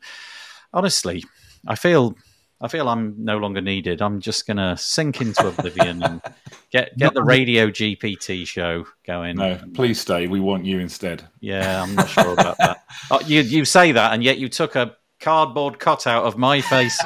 Honestly, 0.72 1.22
I 1.66 1.74
feel 1.74 2.16
I 2.62 2.68
feel 2.68 2.88
I'm 2.88 3.16
no 3.18 3.38
longer 3.38 3.60
needed. 3.60 4.00
I'm 4.00 4.20
just 4.20 4.46
gonna 4.46 4.76
sink 4.76 5.20
into 5.20 5.48
oblivion 5.48 6.02
and 6.02 6.22
get 6.70 6.96
get 6.96 7.12
the 7.12 7.22
radio 7.22 7.68
GPT 7.68 8.46
show 8.46 8.84
going. 9.04 9.36
No, 9.36 9.58
please 9.74 10.00
stay. 10.00 10.28
We 10.28 10.38
want 10.38 10.64
you 10.64 10.78
instead. 10.78 11.24
Yeah, 11.40 11.82
I'm 11.82 11.96
not 11.96 12.08
sure 12.08 12.32
about 12.32 12.56
that. 12.58 12.78
Oh, 13.10 13.20
you 13.26 13.40
you 13.40 13.64
say 13.64 13.92
that, 13.92 14.12
and 14.12 14.22
yet 14.22 14.38
you 14.38 14.48
took 14.48 14.76
a 14.76 14.96
cardboard 15.18 15.78
cutout 15.78 16.24
of 16.24 16.36
my 16.38 16.60
face 16.60 17.00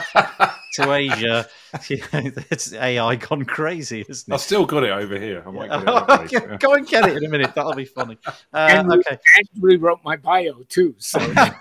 to 0.74 0.92
Asia. 0.92 1.48
it's 1.90 2.72
AI 2.72 3.16
gone 3.16 3.44
crazy, 3.44 4.04
isn't 4.08 4.30
it? 4.32 4.34
I've 4.34 4.40
still 4.40 4.66
got 4.66 4.84
it 4.84 4.90
over 4.90 5.18
here. 5.18 5.42
I 5.46 5.50
might 5.50 5.68
get 5.70 5.80
it 5.80 5.84
that. 6.40 6.58
Go- 6.60 6.68
Go 6.68 6.74
and 6.74 6.86
get 6.86 7.06
it 7.08 7.16
in 7.16 7.24
a 7.24 7.28
minute. 7.28 7.54
That'll 7.54 7.74
be 7.74 7.84
funny. 7.84 8.18
Uh, 8.52 8.68
And 8.70 8.92
okay. 8.92 9.18
And 9.36 9.48
rewrote 9.60 10.00
my 10.04 10.16
bio 10.16 10.62
too. 10.68 10.94
So 10.98 11.18
yeah, 11.20 11.54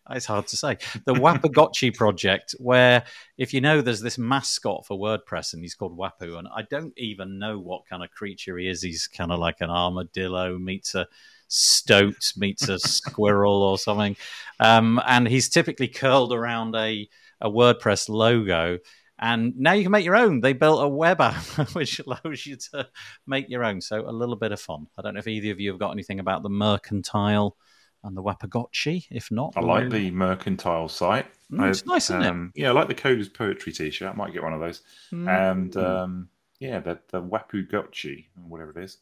it's 0.10 0.26
hard 0.26 0.46
to 0.48 0.56
say. 0.56 0.78
The 1.04 1.14
Wapuugotchi 1.14 1.94
project, 1.94 2.54
where 2.58 3.04
if 3.38 3.52
you 3.52 3.60
know, 3.60 3.80
there's 3.80 4.00
this 4.00 4.18
mascot 4.18 4.86
for 4.86 4.98
WordPress, 4.98 5.52
and 5.54 5.62
he's 5.62 5.74
called 5.74 5.98
Wapuu, 5.98 6.38
and 6.38 6.48
I 6.54 6.62
don't 6.62 6.94
even 6.96 7.38
know 7.38 7.58
what 7.58 7.86
kind 7.86 8.02
of 8.02 8.10
creature 8.10 8.58
he 8.58 8.68
is. 8.68 8.82
He's 8.82 9.06
kind 9.06 9.32
of 9.32 9.38
like 9.38 9.60
an 9.60 9.70
armadillo 9.70 10.58
meets 10.58 10.94
a 10.94 11.06
stoat 11.48 12.32
meets 12.36 12.68
a 12.68 12.78
squirrel 12.78 13.62
or 13.62 13.78
something, 13.78 14.16
um, 14.60 15.00
and 15.06 15.26
he's 15.26 15.48
typically 15.48 15.88
curled 15.88 16.32
around 16.32 16.74
a 16.76 17.08
a 17.40 17.50
WordPress 17.50 18.08
logo. 18.08 18.78
And 19.22 19.54
now 19.58 19.72
you 19.72 19.82
can 19.82 19.92
make 19.92 20.04
your 20.04 20.16
own. 20.16 20.40
They 20.40 20.54
built 20.54 20.82
a 20.82 20.88
web 20.88 21.20
app 21.20 21.36
which 21.74 22.00
allows 22.00 22.46
you 22.46 22.56
to 22.72 22.88
make 23.26 23.50
your 23.50 23.64
own. 23.64 23.82
So 23.82 24.08
a 24.08 24.10
little 24.10 24.36
bit 24.36 24.50
of 24.50 24.60
fun. 24.60 24.86
I 24.98 25.02
don't 25.02 25.14
know 25.14 25.20
if 25.20 25.28
either 25.28 25.52
of 25.52 25.60
you 25.60 25.70
have 25.70 25.78
got 25.78 25.92
anything 25.92 26.20
about 26.20 26.42
the 26.42 26.48
mercantile 26.48 27.56
and 28.02 28.16
the 28.16 28.22
Wapuugotchi. 28.22 29.04
If 29.10 29.30
not, 29.30 29.52
I 29.56 29.60
like 29.60 29.90
the 29.90 30.10
mercantile 30.10 30.88
site. 30.88 31.26
Mm, 31.52 31.68
it's 31.68 31.82
I- 31.86 31.92
nice, 31.92 32.04
isn't 32.04 32.22
um, 32.22 32.52
Yeah, 32.54 32.70
I 32.70 32.72
like 32.72 32.88
the 32.88 32.94
Coders 32.94 33.32
Poetry 33.32 33.72
T-shirt. 33.72 34.10
I 34.10 34.16
might 34.16 34.32
get 34.32 34.42
one 34.42 34.54
of 34.54 34.60
those. 34.60 34.80
Mm. 35.12 35.50
And 35.50 35.76
um, 35.76 36.28
yeah, 36.58 36.80
the 36.80 36.98
the 37.10 37.22
Wapuugotchi, 37.22 38.26
whatever 38.48 38.70
it 38.70 38.82
is. 38.84 38.96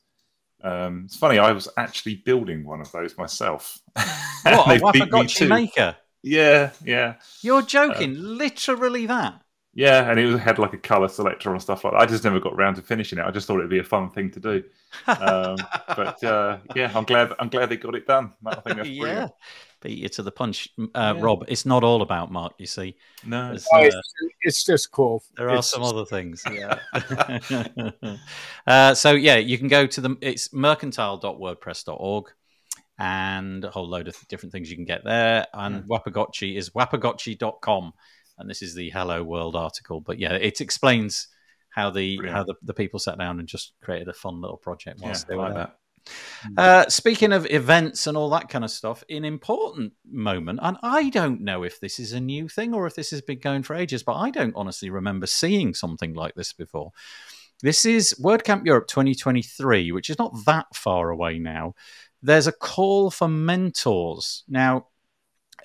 Um, 0.64 1.04
it's 1.04 1.16
funny. 1.16 1.38
I 1.38 1.52
was 1.52 1.68
actually 1.76 2.16
building 2.16 2.64
one 2.64 2.80
of 2.80 2.90
those 2.90 3.16
myself. 3.16 3.78
What 4.42 4.76
a 4.76 4.80
Wapuugotchi 4.80 5.48
maker? 5.48 5.96
Yeah, 6.22 6.70
yeah, 6.84 7.14
You're 7.42 7.62
joking? 7.62 8.14
Literally 8.16 9.06
that? 9.06 9.40
Yeah. 9.74 10.10
And 10.10 10.18
it 10.18 10.26
was, 10.26 10.40
had 10.40 10.58
like 10.58 10.72
a 10.72 10.78
color 10.78 11.08
selector 11.08 11.52
and 11.52 11.62
stuff 11.62 11.84
like 11.84 11.92
that. 11.92 12.00
I 12.00 12.06
just 12.06 12.24
never 12.24 12.40
got 12.40 12.54
around 12.54 12.74
to 12.76 12.82
finishing 12.82 13.18
it. 13.18 13.24
I 13.24 13.30
just 13.30 13.46
thought 13.46 13.58
it'd 13.58 13.70
be 13.70 13.78
a 13.78 13.84
fun 13.84 14.10
thing 14.10 14.30
to 14.32 14.40
do. 14.40 14.64
Um, 15.06 15.56
but 15.88 16.22
uh, 16.24 16.58
yeah, 16.74 16.90
I'm 16.94 17.04
glad. 17.04 17.32
I'm 17.38 17.48
glad 17.48 17.68
they 17.68 17.76
got 17.76 17.94
it 17.94 18.06
done. 18.06 18.32
I 18.44 18.56
think 18.56 18.76
that's 18.76 18.88
yeah. 18.88 19.00
brilliant. 19.02 19.32
Beat 19.80 19.98
you 19.98 20.08
to 20.08 20.24
the 20.24 20.32
punch, 20.32 20.68
uh, 20.80 21.14
Yeah. 21.16 21.22
Rob. 21.22 21.44
It's 21.46 21.64
not 21.64 21.84
all 21.84 22.02
about 22.02 22.32
Mark. 22.32 22.54
You 22.58 22.66
see, 22.66 22.96
No, 23.24 23.50
There's, 23.50 23.68
Oh, 23.72 23.78
uh, 23.78 23.84
it's, 23.84 24.12
it's 24.40 24.64
just 24.64 24.90
cool. 24.90 25.22
there 25.36 25.48
are 25.50 25.58
It's 25.58 25.70
some 25.70 25.82
just- 25.82 25.94
other 25.94 26.04
things. 26.04 26.42
Yeah. 26.50 26.78
uh, 28.66 28.94
so 28.94 29.12
yeah, 29.12 29.36
you 29.36 29.56
can 29.56 29.68
go 29.68 29.86
to 29.86 30.00
the 30.00 30.16
it's 30.20 30.52
mercantile.wordpress.org 30.52 32.24
and 32.98 33.64
a 33.64 33.70
whole 33.70 33.88
load 33.88 34.08
of 34.08 34.16
different 34.26 34.50
things 34.52 34.68
you 34.68 34.76
can 34.76 34.84
get 34.84 35.04
there. 35.04 35.46
And 35.54 35.84
Wapuugotchi 35.84 36.56
is 36.56 36.70
wapuugotchi.com. 36.70 37.92
And 38.38 38.48
this 38.48 38.62
is 38.62 38.74
the 38.74 38.90
Hello 38.90 39.22
World 39.22 39.56
article. 39.56 40.00
But 40.00 40.18
yeah, 40.18 40.34
it 40.34 40.60
explains 40.60 41.28
how 41.70 41.90
the 41.90 42.16
Brilliant. 42.16 42.36
how 42.36 42.44
the, 42.44 42.54
the 42.62 42.74
people 42.74 42.98
sat 42.98 43.18
down 43.18 43.38
and 43.38 43.48
just 43.48 43.72
created 43.82 44.08
a 44.08 44.12
fun 44.12 44.40
little 44.40 44.56
project 44.56 45.00
yeah, 45.00 45.06
whilst 45.06 45.26
I 45.26 45.28
they 45.28 45.36
were 45.36 45.42
like 45.42 45.54
there. 45.54 45.62
that. 45.64 45.74
Uh, 46.56 46.88
speaking 46.88 47.32
of 47.32 47.46
events 47.50 48.06
and 48.06 48.16
all 48.16 48.30
that 48.30 48.48
kind 48.48 48.64
of 48.64 48.70
stuff, 48.70 49.04
an 49.10 49.24
important 49.24 49.92
moment, 50.10 50.60
and 50.62 50.76
I 50.82 51.10
don't 51.10 51.42
know 51.42 51.62
if 51.62 51.80
this 51.80 51.98
is 51.98 52.12
a 52.12 52.20
new 52.20 52.48
thing 52.48 52.74
or 52.74 52.86
if 52.86 52.94
this 52.94 53.10
has 53.10 53.20
been 53.20 53.40
going 53.40 53.62
for 53.62 53.74
ages, 53.74 54.02
but 54.02 54.14
I 54.14 54.30
don't 54.30 54.56
honestly 54.56 54.90
remember 54.90 55.26
seeing 55.26 55.74
something 55.74 56.14
like 56.14 56.34
this 56.34 56.52
before. 56.52 56.92
This 57.62 57.84
is 57.84 58.14
WordCamp 58.22 58.64
Europe 58.64 58.86
2023, 58.86 59.92
which 59.92 60.10
is 60.10 60.18
not 60.18 60.32
that 60.46 60.66
far 60.74 61.10
away 61.10 61.38
now. 61.38 61.74
There's 62.22 62.46
a 62.46 62.52
call 62.52 63.10
for 63.10 63.28
mentors. 63.28 64.44
Now, 64.48 64.86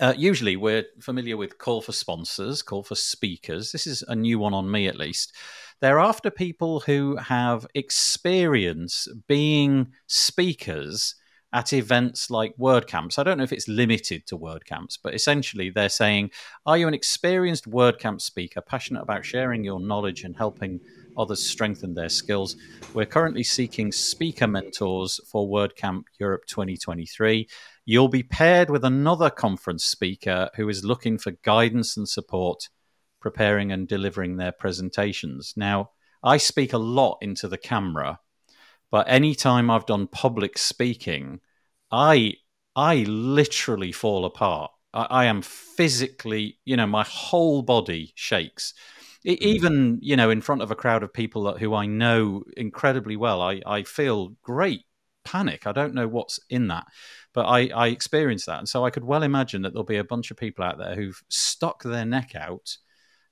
uh, 0.03 0.13
usually 0.17 0.57
we're 0.57 0.83
familiar 0.99 1.37
with 1.37 1.57
call 1.57 1.81
for 1.81 1.93
sponsors, 1.93 2.61
call 2.61 2.83
for 2.83 2.95
speakers. 2.95 3.71
This 3.71 3.87
is 3.87 4.03
a 4.09 4.13
new 4.13 4.37
one 4.37 4.53
on 4.53 4.69
me, 4.69 4.85
at 4.89 4.97
least. 4.97 5.33
They're 5.79 5.99
after 5.99 6.29
people 6.29 6.81
who 6.81 7.15
have 7.15 7.65
experience 7.73 9.07
being 9.29 9.93
speakers 10.07 11.15
at 11.53 11.71
events 11.71 12.29
like 12.29 12.53
WordCamps. 12.57 13.17
I 13.17 13.23
don't 13.23 13.37
know 13.37 13.45
if 13.45 13.53
it's 13.53 13.69
limited 13.69 14.27
to 14.27 14.37
WordCamps, 14.37 14.97
but 15.01 15.13
essentially 15.13 15.69
they're 15.69 15.87
saying, 15.87 16.31
Are 16.65 16.77
you 16.77 16.89
an 16.89 16.93
experienced 16.93 17.69
WordCamp 17.69 18.19
speaker, 18.19 18.59
passionate 18.59 19.03
about 19.03 19.23
sharing 19.23 19.63
your 19.63 19.79
knowledge 19.79 20.25
and 20.25 20.35
helping 20.35 20.81
others 21.15 21.47
strengthen 21.47 21.93
their 21.93 22.09
skills? 22.09 22.57
We're 22.93 23.05
currently 23.05 23.43
seeking 23.43 23.93
speaker 23.93 24.47
mentors 24.47 25.21
for 25.31 25.47
WordCamp 25.47 26.03
Europe 26.19 26.45
2023. 26.47 27.47
You'll 27.85 28.07
be 28.07 28.23
paired 28.23 28.69
with 28.69 28.85
another 28.85 29.29
conference 29.29 29.83
speaker 29.83 30.49
who 30.55 30.69
is 30.69 30.85
looking 30.85 31.17
for 31.17 31.31
guidance 31.43 31.97
and 31.97 32.07
support 32.07 32.69
preparing 33.19 33.71
and 33.71 33.87
delivering 33.87 34.37
their 34.37 34.51
presentations. 34.51 35.53
Now, 35.55 35.91
I 36.23 36.37
speak 36.37 36.73
a 36.73 36.77
lot 36.77 37.17
into 37.21 37.47
the 37.47 37.57
camera, 37.57 38.19
but 38.91 39.09
anytime 39.09 39.69
I've 39.69 39.85
done 39.85 40.07
public 40.07 40.57
speaking, 40.57 41.39
I 41.91 42.35
I 42.75 43.03
literally 43.07 43.91
fall 43.91 44.25
apart. 44.25 44.71
I, 44.93 45.07
I 45.09 45.25
am 45.25 45.41
physically, 45.41 46.59
you 46.65 46.77
know, 46.77 46.87
my 46.87 47.03
whole 47.03 47.61
body 47.61 48.13
shakes. 48.15 48.73
It, 49.23 49.39
mm. 49.39 49.43
even 49.43 49.99
you 50.01 50.15
know 50.15 50.29
in 50.29 50.41
front 50.41 50.61
of 50.61 50.71
a 50.71 50.75
crowd 50.75 51.03
of 51.03 51.13
people 51.13 51.57
who 51.57 51.73
I 51.73 51.85
know 51.85 52.43
incredibly 52.55 53.15
well, 53.15 53.41
I, 53.41 53.61
I 53.65 53.83
feel 53.83 54.35
great 54.41 54.81
panic. 55.25 55.65
I 55.65 55.71
don't 55.71 55.93
know 55.93 56.07
what's 56.07 56.39
in 56.49 56.67
that, 56.67 56.85
but 57.33 57.45
I, 57.45 57.67
I 57.67 57.87
experience 57.87 58.45
that, 58.45 58.59
and 58.59 58.69
so 58.69 58.85
I 58.85 58.89
could 58.89 59.03
well 59.03 59.23
imagine 59.23 59.61
that 59.63 59.73
there'll 59.73 59.83
be 59.83 59.97
a 59.97 60.03
bunch 60.03 60.31
of 60.31 60.37
people 60.37 60.63
out 60.63 60.77
there 60.77 60.95
who've 60.95 61.21
stuck 61.29 61.83
their 61.83 62.05
neck 62.05 62.35
out 62.35 62.77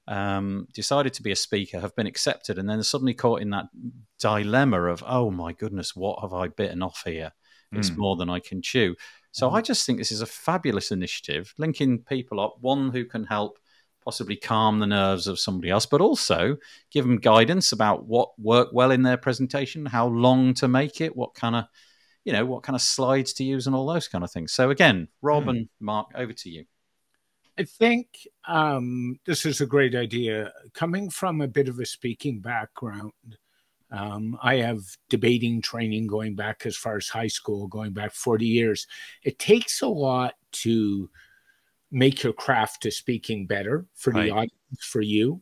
um, 0.08 0.68
decided 0.74 1.14
to 1.14 1.24
be 1.24 1.32
a 1.32 1.36
speaker, 1.36 1.80
have 1.80 1.96
been 1.96 2.08
accepted, 2.08 2.58
and 2.58 2.70
then 2.70 2.82
suddenly 2.84 3.14
caught 3.14 3.42
in 3.42 3.52
that 3.52 3.68
dilemma 4.20 4.84
of, 4.86 5.04
oh 5.06 5.32
my 5.32 5.54
goodness, 5.54 5.96
what 5.96 6.20
have 6.22 6.34
I 6.34 6.48
bitten 6.48 6.82
off 6.82 7.04
here? 7.06 7.32
It's 7.74 7.90
mm. 7.90 7.98
more 7.98 8.18
than 8.18 8.30
I 8.30 8.40
can 8.40 8.62
chew. 8.62 8.96
So 9.32 9.50
mm. 9.50 9.54
I 9.54 9.62
just 9.62 9.86
think 9.86 9.98
this 9.98 10.12
is 10.12 10.22
a 10.22 10.26
fabulous 10.26 10.92
initiative, 10.92 11.54
linking 11.58 12.00
people 12.00 12.42
up, 12.42 12.58
one 12.60 12.92
who 12.92 13.06
can 13.06 13.24
help 13.24 13.58
possibly 14.04 14.36
calm 14.36 14.80
the 14.80 14.88
nerves 14.88 15.28
of 15.28 15.40
somebody 15.40 15.70
else, 15.70 15.86
but 15.86 16.02
also 16.02 16.58
give 16.92 17.06
them 17.06 17.18
guidance 17.18 17.72
about 17.72 18.06
what 18.06 18.38
worked 18.38 18.74
well 18.74 18.92
in 18.92 19.04
their 19.04 19.16
presentation, 19.16 19.86
how 19.86 20.08
long 20.08 20.54
to 20.56 20.68
make 20.68 21.00
it, 21.00 21.16
what 21.16 21.36
kind 21.36 21.56
of, 21.56 21.66
you 22.24 22.34
know, 22.34 22.46
what 22.46 22.64
kind 22.64 22.76
of 22.76 22.82
slides 22.82 23.34
to 23.34 23.44
use, 23.44 23.68
and 23.68 23.76
all 23.76 23.86
those 23.86 24.08
kind 24.08 24.24
of 24.24 24.32
things. 24.32 24.52
So 24.52 24.70
again, 24.70 25.08
Rob 25.22 25.46
mm. 25.46 25.50
and 25.50 25.70
Mark, 25.80 26.08
over 26.16 26.34
to 26.34 26.50
you. 26.50 26.66
I 27.58 27.64
think 27.64 28.08
um, 28.48 29.20
this 29.26 29.46
is 29.46 29.62
a 29.62 29.66
great 29.66 29.94
idea. 29.94 30.52
Coming 30.74 31.10
from 31.10 31.42
a 31.42 31.48
bit 31.48 31.68
of 31.68 31.80
a 31.80 31.86
speaking 31.86 32.40
background, 32.40 33.12
um, 33.92 34.38
I 34.42 34.56
have 34.58 34.80
debating 35.10 35.62
training 35.62 36.08
going 36.08 36.36
back 36.36 36.66
as 36.66 36.78
far 36.78 36.96
as 36.96 37.10
high 37.10 37.28
school, 37.28 37.68
going 37.68 37.92
back 37.92 38.14
40 38.14 38.46
years. 38.46 38.88
It 39.24 39.38
takes 39.38 39.82
a 39.82 39.88
lot 39.88 40.36
to 40.64 41.10
make 41.92 42.24
your 42.24 42.34
craft 42.34 42.84
to 42.84 42.92
speaking 42.92 43.48
better 43.48 43.86
for 43.96 44.12
right. 44.12 44.24
the 44.24 44.32
audience, 44.32 44.80
for 44.82 45.02
you. 45.02 45.42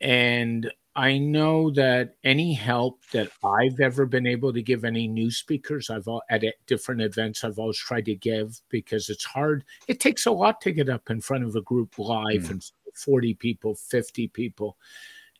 And 0.00 0.70
I 0.98 1.16
know 1.16 1.70
that 1.70 2.16
any 2.24 2.52
help 2.52 3.04
that 3.12 3.30
I've 3.44 3.78
ever 3.78 4.04
been 4.04 4.26
able 4.26 4.52
to 4.52 4.60
give 4.60 4.84
any 4.84 5.06
new 5.06 5.30
speakers, 5.30 5.90
I've 5.90 6.08
all, 6.08 6.22
at 6.28 6.42
different 6.66 7.02
events, 7.02 7.44
I've 7.44 7.60
always 7.60 7.78
tried 7.78 8.06
to 8.06 8.16
give 8.16 8.60
because 8.68 9.08
it's 9.08 9.24
hard. 9.24 9.64
It 9.86 10.00
takes 10.00 10.26
a 10.26 10.32
lot 10.32 10.60
to 10.62 10.72
get 10.72 10.88
up 10.88 11.08
in 11.08 11.20
front 11.20 11.44
of 11.44 11.54
a 11.54 11.62
group 11.62 12.00
live 12.00 12.42
mm. 12.42 12.50
and 12.50 12.70
40 12.96 13.34
people, 13.34 13.76
50 13.76 14.26
people. 14.26 14.76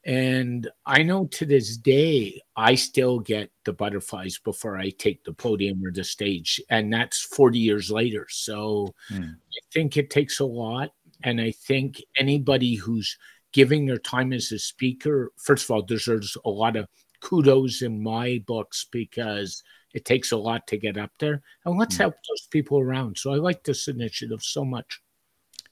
And 0.05 0.71
I 0.87 1.03
know 1.03 1.27
to 1.27 1.45
this 1.45 1.77
day, 1.77 2.41
I 2.55 2.77
still 2.77 3.19
get 3.19 3.51
the 3.65 3.73
butterflies 3.73 4.39
before 4.39 4.77
I 4.77 4.91
take 4.91 5.25
the 5.25 5.33
podium 5.33 5.85
or 5.85 5.91
the 5.91 6.05
stage. 6.05 6.61
And 6.71 6.93
that's 6.93 7.21
40 7.21 7.59
years 7.59 7.91
later. 7.91 8.29
So 8.31 8.95
mm. 9.13 9.35
I 9.35 9.61
think 9.73 9.97
it 9.97 10.11
takes 10.11 10.39
a 10.39 10.47
lot. 10.47 10.91
And 11.25 11.41
I 11.41 11.51
think 11.51 12.01
anybody 12.17 12.77
who's 12.77 13.19
giving 13.59 13.87
their 13.87 13.99
time 13.99 14.33
as 14.33 14.53
a 14.53 14.59
speaker, 14.59 15.33
first 15.37 15.65
of 15.65 15.73
all, 15.73 15.83
deserves 15.83 16.37
a 16.45 16.49
lot 16.49 16.77
of 16.77 16.87
kudos 17.21 17.83
in 17.83 18.01
my 18.01 18.41
books 18.47 18.87
because 18.93 19.65
it 19.93 20.05
takes 20.05 20.31
a 20.31 20.37
lot 20.37 20.65
to 20.69 20.77
get 20.77 20.97
up 20.97 21.11
there. 21.19 21.43
And 21.65 21.77
let's 21.77 21.97
mm. 21.97 22.03
help 22.03 22.15
those 22.15 22.47
people 22.53 22.79
around. 22.79 23.19
So 23.19 23.33
I 23.33 23.39
like 23.39 23.65
this 23.65 23.89
initiative 23.89 24.45
so 24.45 24.65
much. 24.65 25.01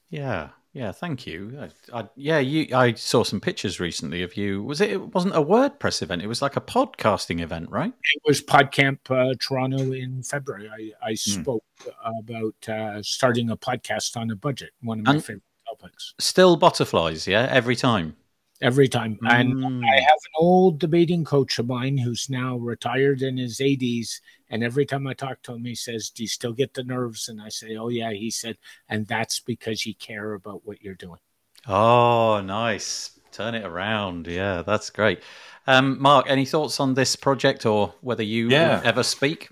Yeah. 0.09 0.49
Yeah, 0.73 0.91
thank 0.91 1.25
you. 1.25 1.57
I, 1.59 2.01
I, 2.01 2.09
yeah, 2.17 2.39
you. 2.39 2.75
I 2.75 2.93
saw 2.93 3.23
some 3.23 3.39
pictures 3.39 3.79
recently 3.79 4.21
of 4.21 4.35
you. 4.35 4.61
Was 4.61 4.81
it? 4.81 4.91
It 4.91 5.15
wasn't 5.15 5.35
a 5.35 5.41
WordPress 5.41 6.03
event. 6.03 6.21
It 6.21 6.27
was 6.27 6.41
like 6.41 6.55
a 6.55 6.61
podcasting 6.61 7.41
event, 7.41 7.71
right? 7.71 7.91
It 8.13 8.21
was 8.25 8.43
PodCamp 8.43 8.99
uh, 9.09 9.33
Toronto 9.41 9.93
in 9.93 10.21
February. 10.21 10.69
I, 10.69 11.07
I 11.07 11.13
mm. 11.13 11.41
spoke 11.41 11.63
about 12.05 12.69
uh, 12.69 13.01
starting 13.01 13.49
a 13.49 13.57
podcast 13.57 14.17
on 14.17 14.29
a 14.29 14.35
budget. 14.35 14.71
One 14.81 14.99
of 14.99 15.05
my 15.05 15.13
and, 15.13 15.25
favorite 15.25 15.46
topics. 15.67 16.13
Still 16.19 16.55
butterflies, 16.55 17.27
yeah, 17.27 17.47
every 17.51 17.75
time. 17.75 18.15
Every 18.61 18.87
time. 18.87 19.19
Mm. 19.23 19.39
And 19.39 19.85
I 19.85 19.99
have 19.99 20.19
an 20.25 20.33
old 20.39 20.79
debating 20.79 21.23
coach 21.23 21.59
of 21.59 21.67
mine 21.67 21.97
who's 21.97 22.29
now 22.29 22.57
retired 22.57 23.21
in 23.21 23.37
his 23.37 23.59
80s. 23.59 24.19
And 24.49 24.63
every 24.63 24.85
time 24.85 25.05
I 25.05 25.13
talk 25.13 25.43
to 25.43 25.53
him, 25.53 25.65
he 25.65 25.75
says, 25.75 26.09
Do 26.09 26.23
you 26.23 26.29
still 26.29 26.53
get 26.53 26.73
the 26.73 26.83
nerves? 26.83 27.29
And 27.29 27.39
I 27.39 27.49
say, 27.49 27.75
Oh, 27.75 27.89
yeah. 27.89 28.11
He 28.11 28.31
said, 28.31 28.57
And 28.89 29.05
that's 29.05 29.39
because 29.39 29.85
you 29.85 29.93
care 29.93 30.33
about 30.33 30.65
what 30.65 30.81
you're 30.81 30.95
doing. 30.95 31.19
Oh, 31.67 32.41
nice. 32.41 33.19
Turn 33.31 33.53
it 33.53 33.65
around. 33.65 34.25
Yeah, 34.25 34.63
that's 34.63 34.89
great. 34.89 35.21
Um, 35.67 36.01
Mark, 36.01 36.25
any 36.27 36.45
thoughts 36.45 36.79
on 36.79 36.93
this 36.95 37.15
project 37.15 37.65
or 37.65 37.93
whether 38.01 38.23
you 38.23 38.49
yeah. 38.49 38.81
ever 38.83 39.03
speak? 39.03 39.49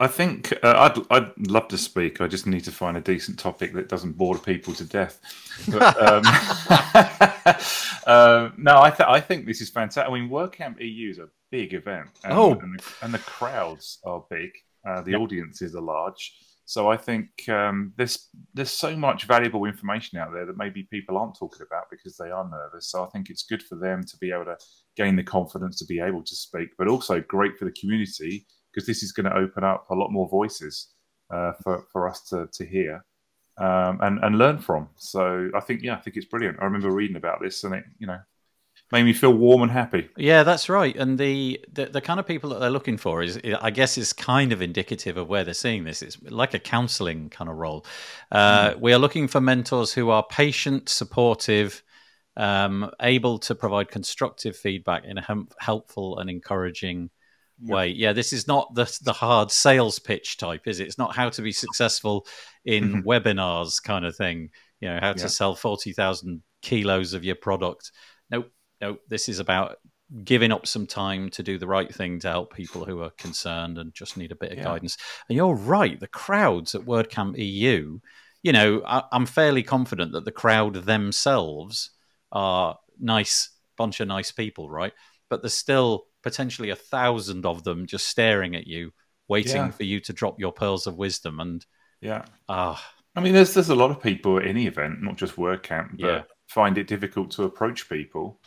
I 0.00 0.06
think 0.06 0.52
uh, 0.62 0.90
I'd 0.94 1.06
I'd 1.10 1.50
love 1.50 1.68
to 1.68 1.78
speak. 1.78 2.20
I 2.20 2.28
just 2.28 2.46
need 2.46 2.64
to 2.64 2.72
find 2.72 2.96
a 2.96 3.00
decent 3.00 3.38
topic 3.38 3.72
that 3.72 3.88
doesn't 3.88 4.12
bore 4.12 4.38
people 4.38 4.72
to 4.74 4.84
death. 4.84 5.20
But, 5.68 6.00
um, 6.00 6.22
uh, 8.06 8.50
no, 8.56 8.80
I 8.80 8.90
th- 8.90 9.08
I 9.08 9.20
think 9.20 9.46
this 9.46 9.60
is 9.60 9.70
fantastic. 9.70 10.08
I 10.08 10.14
mean, 10.14 10.30
WordCamp 10.30 10.80
EU 10.80 11.10
is 11.10 11.18
a 11.18 11.28
big 11.50 11.74
event. 11.74 12.08
And, 12.22 12.32
oh, 12.32 12.52
and 12.52 12.78
the, 12.78 12.84
and 13.02 13.14
the 13.14 13.18
crowds 13.18 13.98
are 14.04 14.24
big. 14.30 14.50
Uh, 14.88 15.00
the 15.02 15.12
yep. 15.12 15.20
audiences 15.20 15.74
are 15.74 15.82
large. 15.82 16.32
So 16.64 16.90
I 16.90 16.96
think 16.96 17.48
um, 17.48 17.94
there's 17.96 18.28
there's 18.54 18.70
so 18.70 18.94
much 18.94 19.24
valuable 19.24 19.64
information 19.64 20.18
out 20.18 20.32
there 20.32 20.46
that 20.46 20.58
maybe 20.58 20.86
people 20.92 21.16
aren't 21.16 21.36
talking 21.36 21.66
about 21.66 21.84
because 21.90 22.16
they 22.16 22.30
are 22.30 22.48
nervous. 22.48 22.90
So 22.90 23.02
I 23.02 23.08
think 23.08 23.30
it's 23.30 23.42
good 23.42 23.62
for 23.64 23.76
them 23.76 24.04
to 24.04 24.16
be 24.18 24.30
able 24.30 24.44
to 24.44 24.58
gain 24.94 25.16
the 25.16 25.24
confidence 25.24 25.78
to 25.78 25.86
be 25.86 25.98
able 25.98 26.22
to 26.22 26.36
speak, 26.36 26.68
but 26.76 26.86
also 26.86 27.20
great 27.26 27.58
for 27.58 27.64
the 27.64 27.72
community 27.72 28.46
because 28.72 28.86
this 28.86 29.02
is 29.02 29.12
going 29.12 29.26
to 29.26 29.34
open 29.34 29.64
up 29.64 29.86
a 29.90 29.94
lot 29.94 30.10
more 30.10 30.28
voices 30.28 30.88
uh, 31.30 31.52
for 31.62 31.86
for 31.92 32.08
us 32.08 32.22
to 32.28 32.48
to 32.52 32.66
hear 32.66 33.04
um, 33.58 33.98
and 34.00 34.18
and 34.22 34.38
learn 34.38 34.58
from. 34.58 34.88
So 34.96 35.50
I 35.54 35.60
think 35.60 35.82
yeah, 35.82 35.94
I 35.94 36.00
think 36.00 36.16
it's 36.16 36.26
brilliant. 36.26 36.58
I 36.60 36.64
remember 36.64 36.90
reading 36.90 37.16
about 37.16 37.40
this 37.40 37.64
and 37.64 37.74
it 37.74 37.84
you 37.98 38.06
know 38.06 38.18
made 38.92 39.02
me 39.02 39.12
feel 39.12 39.32
warm 39.32 39.62
and 39.62 39.70
happy. 39.70 40.08
Yeah, 40.16 40.42
that's 40.42 40.68
right. 40.68 40.96
And 40.96 41.18
the, 41.18 41.60
the, 41.72 41.86
the 41.86 42.00
kind 42.00 42.18
of 42.18 42.26
people 42.26 42.50
that 42.50 42.60
they're 42.60 42.70
looking 42.70 42.96
for 42.96 43.22
is, 43.22 43.38
I 43.60 43.70
guess, 43.70 43.98
is 43.98 44.12
kind 44.12 44.52
of 44.52 44.62
indicative 44.62 45.16
of 45.16 45.28
where 45.28 45.44
they're 45.44 45.54
seeing 45.54 45.84
this. 45.84 46.00
It's 46.00 46.20
like 46.22 46.54
a 46.54 46.58
counselling 46.58 47.28
kind 47.28 47.50
of 47.50 47.56
role. 47.56 47.84
Uh, 48.32 48.70
mm. 48.70 48.80
We 48.80 48.92
are 48.92 48.98
looking 48.98 49.28
for 49.28 49.40
mentors 49.40 49.92
who 49.92 50.10
are 50.10 50.24
patient, 50.26 50.88
supportive, 50.88 51.82
um, 52.36 52.90
able 53.02 53.38
to 53.40 53.54
provide 53.54 53.90
constructive 53.90 54.56
feedback 54.56 55.04
in 55.04 55.18
a 55.18 55.26
helpful 55.58 56.18
and 56.18 56.30
encouraging 56.30 57.10
way. 57.60 57.88
Yeah, 57.88 58.12
this 58.12 58.32
is 58.32 58.46
not 58.46 58.74
the 58.74 58.98
the 59.02 59.12
hard 59.12 59.50
sales 59.50 59.98
pitch 59.98 60.36
type, 60.36 60.66
is 60.66 60.80
it? 60.80 60.86
It's 60.86 60.98
not 60.98 61.14
how 61.14 61.28
to 61.30 61.42
be 61.42 61.52
successful 61.52 62.26
in 62.64 62.84
mm-hmm. 62.84 63.08
webinars 63.08 63.82
kind 63.82 64.04
of 64.04 64.16
thing. 64.16 64.50
You 64.80 64.88
know, 64.90 64.98
how 65.00 65.12
to 65.12 65.22
yeah. 65.22 65.26
sell 65.26 65.54
forty 65.54 65.92
thousand 65.92 66.42
kilos 66.62 67.14
of 67.14 67.24
your 67.24 67.36
product. 67.36 67.92
Nope, 68.30 68.50
nope. 68.80 69.00
This 69.08 69.28
is 69.28 69.38
about 69.38 69.76
giving 70.24 70.52
up 70.52 70.66
some 70.66 70.86
time 70.86 71.28
to 71.28 71.42
do 71.42 71.58
the 71.58 71.66
right 71.66 71.94
thing 71.94 72.18
to 72.20 72.28
help 72.28 72.54
people 72.54 72.84
who 72.84 73.02
are 73.02 73.10
concerned 73.10 73.76
and 73.76 73.92
just 73.92 74.16
need 74.16 74.32
a 74.32 74.36
bit 74.36 74.52
of 74.52 74.58
yeah. 74.58 74.64
guidance. 74.64 74.96
And 75.28 75.36
you're 75.36 75.54
right, 75.54 76.00
the 76.00 76.06
crowds 76.06 76.74
at 76.74 76.82
WordCamp 76.82 77.36
EU. 77.36 77.98
You 78.42 78.52
know, 78.52 78.82
I, 78.86 79.02
I'm 79.12 79.26
fairly 79.26 79.62
confident 79.62 80.12
that 80.12 80.24
the 80.24 80.32
crowd 80.32 80.74
themselves 80.74 81.90
are 82.32 82.78
nice 82.98 83.50
bunch 83.76 84.00
of 84.00 84.08
nice 84.08 84.32
people, 84.32 84.70
right? 84.70 84.92
But 85.28 85.42
there's 85.42 85.54
still 85.54 86.04
potentially 86.22 86.70
a 86.70 86.76
thousand 86.76 87.46
of 87.46 87.64
them 87.64 87.86
just 87.86 88.06
staring 88.08 88.54
at 88.56 88.66
you 88.66 88.92
waiting 89.28 89.66
Yeah. 89.66 89.70
for 89.70 89.84
you 89.84 90.00
to 90.00 90.12
drop 90.12 90.40
your 90.40 90.52
pearls 90.52 90.86
of 90.86 90.96
wisdom. 90.96 91.40
And 91.40 91.64
Yeah. 92.00 92.24
ah, 92.48 92.82
I 93.14 93.20
mean, 93.20 93.34
there's 93.34 93.54
there's 93.54 93.68
a 93.70 93.74
lot 93.74 93.90
of 93.90 94.02
people 94.02 94.38
at 94.38 94.46
any 94.46 94.66
event, 94.66 95.02
not 95.02 95.16
just 95.16 95.36
WordCamp, 95.36 95.98
that 96.00 96.06
Yeah. 96.06 96.22
find 96.46 96.78
it 96.78 96.86
difficult 96.86 97.30
to 97.32 97.44
approach 97.44 97.88
people. 97.88 98.40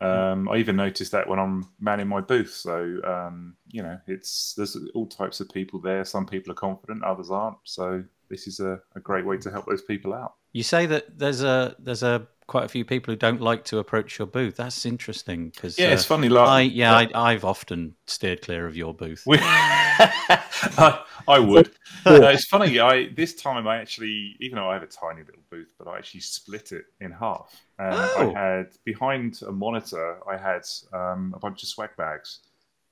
Um, 0.00 0.48
I 0.48 0.58
even 0.58 0.76
noticed 0.76 1.10
that 1.10 1.28
when 1.28 1.40
I'm 1.40 1.68
manning 1.80 2.06
my 2.06 2.20
booth. 2.20 2.52
So 2.52 3.00
um, 3.04 3.56
you 3.66 3.82
know, 3.82 3.98
it's 4.06 4.54
there's 4.54 4.76
all 4.94 5.06
types 5.08 5.40
of 5.40 5.48
people 5.50 5.80
there. 5.80 6.04
Some 6.04 6.26
people 6.26 6.52
are 6.52 6.54
confident, 6.54 7.02
others 7.02 7.30
aren't. 7.32 7.58
So 7.64 8.04
this 8.30 8.46
is 8.46 8.60
a, 8.60 8.80
a 8.94 9.00
great 9.00 9.26
way 9.26 9.38
to 9.38 9.50
help 9.50 9.66
those 9.66 9.82
people 9.82 10.14
out. 10.14 10.34
you 10.52 10.62
say 10.62 10.86
that 10.86 11.18
there's 11.18 11.42
a 11.42 11.74
there's 11.80 12.02
a 12.04 12.28
quite 12.48 12.64
a 12.64 12.68
few 12.68 12.84
people 12.84 13.12
who 13.12 13.16
don't 13.16 13.40
like 13.40 13.62
to 13.66 13.78
approach 13.78 14.18
your 14.18 14.26
booth. 14.26 14.56
That's 14.56 14.84
interesting 14.84 15.50
because 15.50 15.78
Yeah, 15.78 15.92
it's 15.92 16.04
funny. 16.04 16.28
Like 16.28 16.48
I 16.48 16.60
yeah 16.62 16.96
I, 16.96 17.08
I've 17.14 17.44
often 17.44 17.94
steered 18.08 18.42
clear 18.42 18.66
of 18.66 18.76
your 18.76 18.92
booth. 18.92 19.22
We- 19.26 19.38
I, 19.40 21.04
I 21.28 21.38
would. 21.38 21.70
Uh, 22.06 22.22
it's 22.32 22.46
funny. 22.46 22.78
I 22.78 23.08
this 23.08 23.34
time 23.34 23.66
I 23.66 23.76
actually, 23.78 24.36
even 24.40 24.56
though 24.56 24.70
I 24.70 24.74
have 24.74 24.82
a 24.82 24.86
tiny 24.86 25.20
little 25.24 25.42
booth, 25.50 25.68
but 25.78 25.88
I 25.88 25.98
actually 25.98 26.20
split 26.20 26.72
it 26.72 26.84
in 27.00 27.10
half. 27.10 27.54
And 27.78 27.94
Oh. 27.94 28.34
I 28.34 28.40
had 28.40 28.66
behind 28.84 29.40
a 29.46 29.52
monitor, 29.52 30.18
I 30.26 30.36
had 30.38 30.62
um, 30.94 31.34
a 31.36 31.38
bunch 31.38 31.62
of 31.62 31.68
swag 31.68 31.90
bags, 31.98 32.40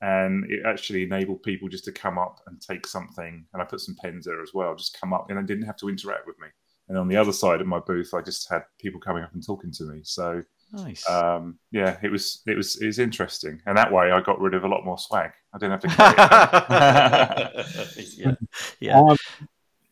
and 0.02 0.44
it 0.50 0.60
actually 0.66 1.04
enabled 1.04 1.42
people 1.44 1.68
just 1.68 1.84
to 1.84 1.92
come 1.92 2.18
up 2.18 2.40
and 2.46 2.60
take 2.60 2.86
something. 2.86 3.46
And 3.52 3.62
I 3.62 3.64
put 3.64 3.80
some 3.80 3.96
pens 4.02 4.26
there 4.26 4.42
as 4.42 4.52
well. 4.52 4.74
Just 4.74 5.00
come 5.00 5.14
up, 5.14 5.30
and 5.30 5.38
I 5.38 5.42
didn't 5.42 5.64
have 5.66 5.76
to 5.78 5.88
interact 5.88 6.26
with 6.26 6.38
me. 6.40 6.48
And 6.88 6.96
on 6.96 7.08
the 7.08 7.16
other 7.16 7.32
side 7.32 7.60
of 7.60 7.66
my 7.66 7.80
booth, 7.80 8.14
I 8.14 8.22
just 8.22 8.48
had 8.48 8.62
people 8.78 9.00
coming 9.00 9.24
up 9.24 9.34
and 9.34 9.44
talking 9.44 9.72
to 9.72 9.84
me. 9.84 10.00
So 10.04 10.42
Nice. 10.72 11.08
um, 11.08 11.58
yeah, 11.70 11.96
it 12.02 12.10
was 12.10 12.42
it 12.46 12.56
was 12.56 12.80
it 12.80 12.86
was 12.86 12.98
interesting, 12.98 13.62
and 13.66 13.76
that 13.76 13.92
way 13.92 14.10
I 14.10 14.20
got 14.20 14.40
rid 14.40 14.54
of 14.54 14.64
a 14.64 14.68
lot 14.68 14.84
more 14.84 14.98
swag. 14.98 15.30
I 15.52 15.58
didn't 15.58 15.80
have 15.80 15.80
to. 15.80 15.88
carry 15.88 17.60
it. 17.96 18.14
yeah, 18.18 18.34
yeah. 18.80 18.98
Um, 18.98 19.16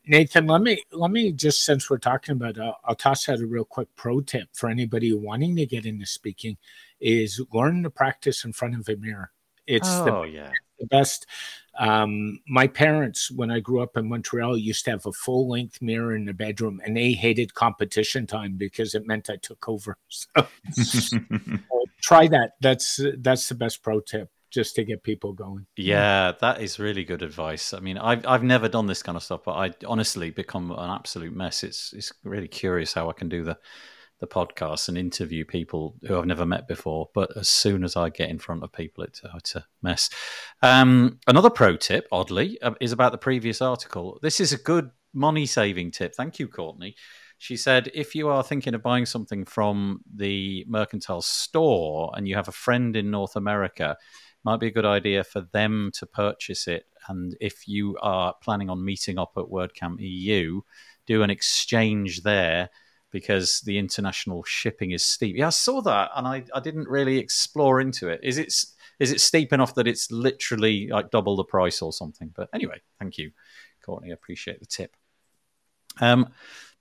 Nathan, 0.07 0.47
let 0.47 0.61
me 0.61 0.83
let 0.91 1.11
me 1.11 1.31
just 1.31 1.63
since 1.63 1.89
we're 1.89 1.97
talking 1.97 2.33
about, 2.33 2.57
uh, 2.57 2.73
I'll 2.83 2.95
toss 2.95 3.27
out 3.29 3.39
a 3.39 3.47
real 3.47 3.65
quick 3.65 3.87
pro 3.95 4.21
tip 4.21 4.49
for 4.53 4.69
anybody 4.69 5.13
wanting 5.13 5.55
to 5.55 5.65
get 5.65 5.85
into 5.85 6.05
speaking: 6.05 6.57
is 6.99 7.41
learn 7.53 7.83
to 7.83 7.89
practice 7.89 8.43
in 8.43 8.53
front 8.53 8.75
of 8.75 8.87
a 8.89 8.95
mirror. 8.97 9.31
It's 9.65 9.89
the 9.89 10.13
oh 10.13 10.23
yeah. 10.23 10.51
the 10.79 10.87
best. 10.87 11.25
Um, 11.77 12.39
my 12.47 12.67
parents, 12.67 13.29
when 13.29 13.51
I 13.51 13.59
grew 13.59 13.81
up 13.81 13.97
in 13.97 14.07
Montreal, 14.07 14.57
used 14.57 14.85
to 14.85 14.91
have 14.91 15.05
a 15.05 15.11
full 15.11 15.49
length 15.49 15.81
mirror 15.81 16.15
in 16.15 16.25
the 16.25 16.33
bedroom, 16.33 16.81
and 16.85 16.95
they 16.95 17.11
hated 17.11 17.53
competition 17.53 18.27
time 18.27 18.55
because 18.57 18.95
it 18.95 19.05
meant 19.05 19.29
I 19.29 19.37
took 19.37 19.67
over. 19.67 19.97
So 20.73 21.19
try 22.01 22.27
that. 22.27 22.53
That's 22.61 22.99
that's 23.17 23.49
the 23.49 23.55
best 23.55 23.81
pro 23.81 23.99
tip, 23.99 24.29
just 24.49 24.75
to 24.75 24.83
get 24.83 25.03
people 25.03 25.33
going. 25.33 25.65
Yeah, 25.75 26.33
that 26.41 26.61
is 26.61 26.79
really 26.79 27.03
good 27.03 27.21
advice. 27.21 27.73
I 27.73 27.79
mean, 27.79 27.97
I've 27.97 28.25
I've 28.25 28.43
never 28.43 28.67
done 28.67 28.87
this 28.87 29.03
kind 29.03 29.15
of 29.15 29.23
stuff, 29.23 29.41
but 29.45 29.53
I 29.53 29.71
honestly 29.85 30.29
become 30.29 30.71
an 30.71 30.89
absolute 30.89 31.35
mess. 31.35 31.63
It's 31.63 31.93
it's 31.93 32.13
really 32.23 32.47
curious 32.47 32.93
how 32.93 33.09
I 33.09 33.13
can 33.13 33.29
do 33.29 33.43
the 33.43 33.57
the 34.19 34.27
podcast 34.27 34.87
and 34.87 34.97
interview 34.97 35.43
people 35.43 35.95
who 36.07 36.17
I've 36.17 36.25
never 36.25 36.45
met 36.45 36.67
before. 36.67 37.09
But 37.13 37.35
as 37.37 37.49
soon 37.49 37.83
as 37.83 37.95
I 37.95 38.09
get 38.09 38.29
in 38.29 38.39
front 38.39 38.63
of 38.63 38.71
people, 38.71 39.03
it's, 39.03 39.21
it's 39.35 39.55
a 39.55 39.65
mess. 39.81 40.09
Um, 40.61 41.19
another 41.27 41.49
pro 41.49 41.75
tip, 41.75 42.07
oddly, 42.11 42.59
uh, 42.61 42.73
is 42.79 42.91
about 42.91 43.11
the 43.11 43.17
previous 43.17 43.61
article. 43.61 44.19
This 44.21 44.39
is 44.39 44.53
a 44.53 44.57
good 44.57 44.91
money 45.13 45.45
saving 45.45 45.91
tip. 45.91 46.15
Thank 46.15 46.39
you, 46.39 46.47
Courtney. 46.47 46.95
She 47.37 47.57
said, 47.57 47.91
if 47.93 48.15
you 48.15 48.29
are 48.29 48.43
thinking 48.43 48.73
of 48.73 48.83
buying 48.83 49.05
something 49.05 49.43
from 49.43 50.01
the 50.13 50.65
mercantile 50.67 51.21
store 51.21 52.11
and 52.15 52.27
you 52.27 52.35
have 52.35 52.47
a 52.47 52.53
friend 52.53 52.95
in 52.95 53.11
North 53.11 53.35
America, 53.35 53.97
might 54.45 54.59
be 54.59 54.67
a 54.67 54.71
good 54.71 54.85
idea 54.85 55.23
for 55.23 55.41
them 55.41 55.91
to 55.95 56.05
purchase 56.05 56.67
it. 56.67 56.85
And 57.09 57.35
if 57.41 57.67
you 57.67 57.97
are 58.01 58.33
planning 58.41 58.69
on 58.69 58.85
meeting 58.85 59.17
up 59.19 59.33
at 59.37 59.45
WordCamp 59.45 59.97
EU, 59.99 60.61
do 61.05 61.23
an 61.23 61.29
exchange 61.29 62.23
there 62.23 62.69
because 63.15 63.61
the 63.61 63.77
international 63.77 64.43
shipping 64.43 64.91
is 64.91 65.01
steep. 65.01 65.37
Yeah, 65.37 65.47
I 65.47 65.51
saw 65.51 65.81
that 65.83 66.11
and 66.17 66.27
I, 66.27 66.43
I 66.53 66.59
didn't 66.59 66.89
really 66.89 67.17
explore 67.17 67.79
into 67.79 68.09
it. 68.09 68.19
Is 68.21 68.37
it 68.37 68.53
is 68.99 69.09
it 69.13 69.21
steep 69.21 69.53
enough 69.53 69.73
that 69.75 69.87
it's 69.87 70.11
literally 70.11 70.89
like 70.89 71.11
double 71.11 71.37
the 71.37 71.45
price 71.45 71.81
or 71.81 71.93
something? 71.93 72.33
But 72.35 72.49
anyway, 72.53 72.81
thank 72.99 73.17
you, 73.17 73.31
Courtney. 73.85 74.11
I 74.11 74.15
appreciate 74.15 74.59
the 74.59 74.65
tip. 74.65 74.97
Um, 76.01 76.27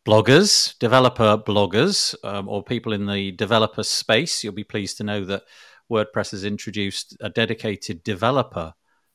bloggers, 0.05 0.77
developer 0.81 1.39
bloggers, 1.39 2.17
um, 2.25 2.49
or 2.49 2.65
people 2.65 2.93
in 2.93 3.07
the 3.07 3.31
developer 3.31 3.85
space, 3.85 4.43
you'll 4.43 4.55
be 4.55 4.65
pleased 4.65 4.97
to 4.97 5.05
know 5.05 5.25
that 5.25 5.45
WordPress 5.89 6.33
has 6.33 6.45
introduced 6.45 7.17
a 7.21 7.31
dedicated 7.31 8.03
developer 8.03 8.75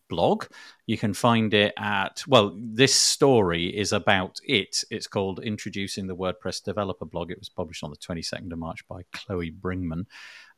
blog. 0.10 0.46
You 0.86 0.98
can 0.98 1.14
find 1.14 1.54
it 1.54 1.74
at, 1.78 2.24
well, 2.28 2.58
this 2.58 2.94
story 2.94 3.68
is 3.68 3.94
about 3.94 4.40
it. 4.44 4.84
It's 4.92 5.08
called 5.08 5.40
Introducing 5.40 6.08
the 6.08 6.16
WordPress 6.16 6.64
Developer 6.64 7.06
Blog. 7.06 7.32
It 7.32 7.40
was 7.40 7.50
published 7.50 7.84
on 7.84 7.92
the 7.92 7.98
22nd 7.98 8.52
of 8.52 8.60
March 8.60 8.86
by 8.88 9.04
Chloe 9.14 9.52
Bringmann. 9.52 10.06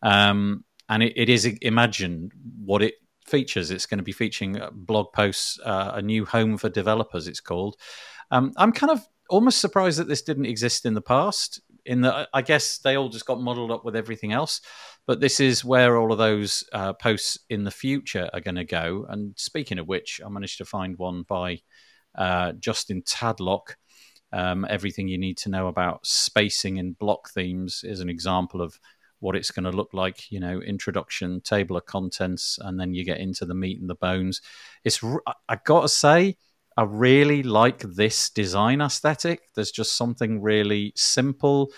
Um, 0.02 0.64
and 0.90 1.04
it, 1.04 1.14
it 1.16 1.30
is 1.30 1.46
imagine 1.46 2.32
what 2.64 2.82
it 2.82 2.96
features. 3.26 3.72
It's 3.72 3.86
going 3.86 4.00
to 4.00 4.04
be 4.04 4.12
featuring 4.12 4.60
blog 4.72 5.14
posts, 5.14 5.60
uh, 5.64 5.92
a 5.96 6.02
new 6.02 6.26
home 6.26 6.58
for 6.58 6.70
developers, 6.70 7.28
it's 7.28 7.40
called. 7.40 7.76
Um, 8.32 8.54
I'm 8.58 8.72
kind 8.72 8.92
of 8.92 9.06
almost 9.30 9.60
surprised 9.60 10.00
that 10.00 10.08
this 10.08 10.22
didn't 10.22 10.46
exist 10.46 10.86
in 10.86 10.94
the 10.94 11.02
past. 11.02 11.62
In 11.86 12.02
that, 12.02 12.30
I 12.34 12.42
guess 12.42 12.78
they 12.78 12.96
all 12.96 13.10
just 13.10 13.26
got 13.26 13.42
muddled 13.42 13.72
up 13.72 13.84
with 13.84 13.96
everything 13.96 14.32
else. 14.32 14.62
But 15.08 15.20
this 15.20 15.40
is 15.40 15.66
where 15.66 15.98
all 15.98 16.12
of 16.12 16.20
those 16.20 16.64
uh, 16.74 16.94
posts 16.94 17.40
in 17.50 17.64
the 17.64 17.72
future 17.72 18.30
are 18.34 18.40
going 18.40 18.56
to 18.56 18.64
go. 18.64 19.06
And 19.10 19.34
speaking 19.36 19.80
of 19.80 19.88
which, 19.88 20.22
I 20.24 20.30
managed 20.30 20.60
to 20.60 20.66
find 20.66 20.98
one 20.98 21.24
by 21.24 21.62
uh, 22.16 22.54
Justin 22.54 23.02
Tadlock. 23.02 23.76
Um, 24.34 24.66
everything 24.70 25.08
you 25.08 25.18
need 25.18 25.38
to 25.40 25.50
know 25.50 25.68
about 25.68 26.06
spacing 26.06 26.78
in 26.78 26.94
block 26.94 27.30
themes 27.32 27.84
is 27.84 28.00
an 28.00 28.10
example 28.10 28.62
of 28.62 28.80
what 29.20 29.36
it's 29.36 29.52
going 29.52 29.70
to 29.70 29.76
look 29.76 29.90
like. 29.94 30.32
You 30.32 30.40
know, 30.40 30.62
introduction, 30.62 31.42
table 31.42 31.78
of 31.78 31.86
contents, 31.86 32.60
and 32.62 32.80
then 32.80 32.94
you 32.94 33.04
get 33.04 33.20
into 33.20 33.46
the 33.46 33.56
meat 33.56 33.80
and 33.80 33.90
the 33.90 33.96
bones. 33.96 34.42
It's 34.84 35.04
I 35.50 35.58
got 35.66 35.82
to 35.82 35.90
say. 35.90 36.38
I 36.78 36.84
really 36.84 37.44
like 37.44 37.80
this 37.80 38.30
design 38.30 38.82
aesthetic. 38.82 39.42
There's 39.56 39.72
just 39.72 39.98
something 39.98 40.42
really 40.42 40.94
simple. 40.96 41.72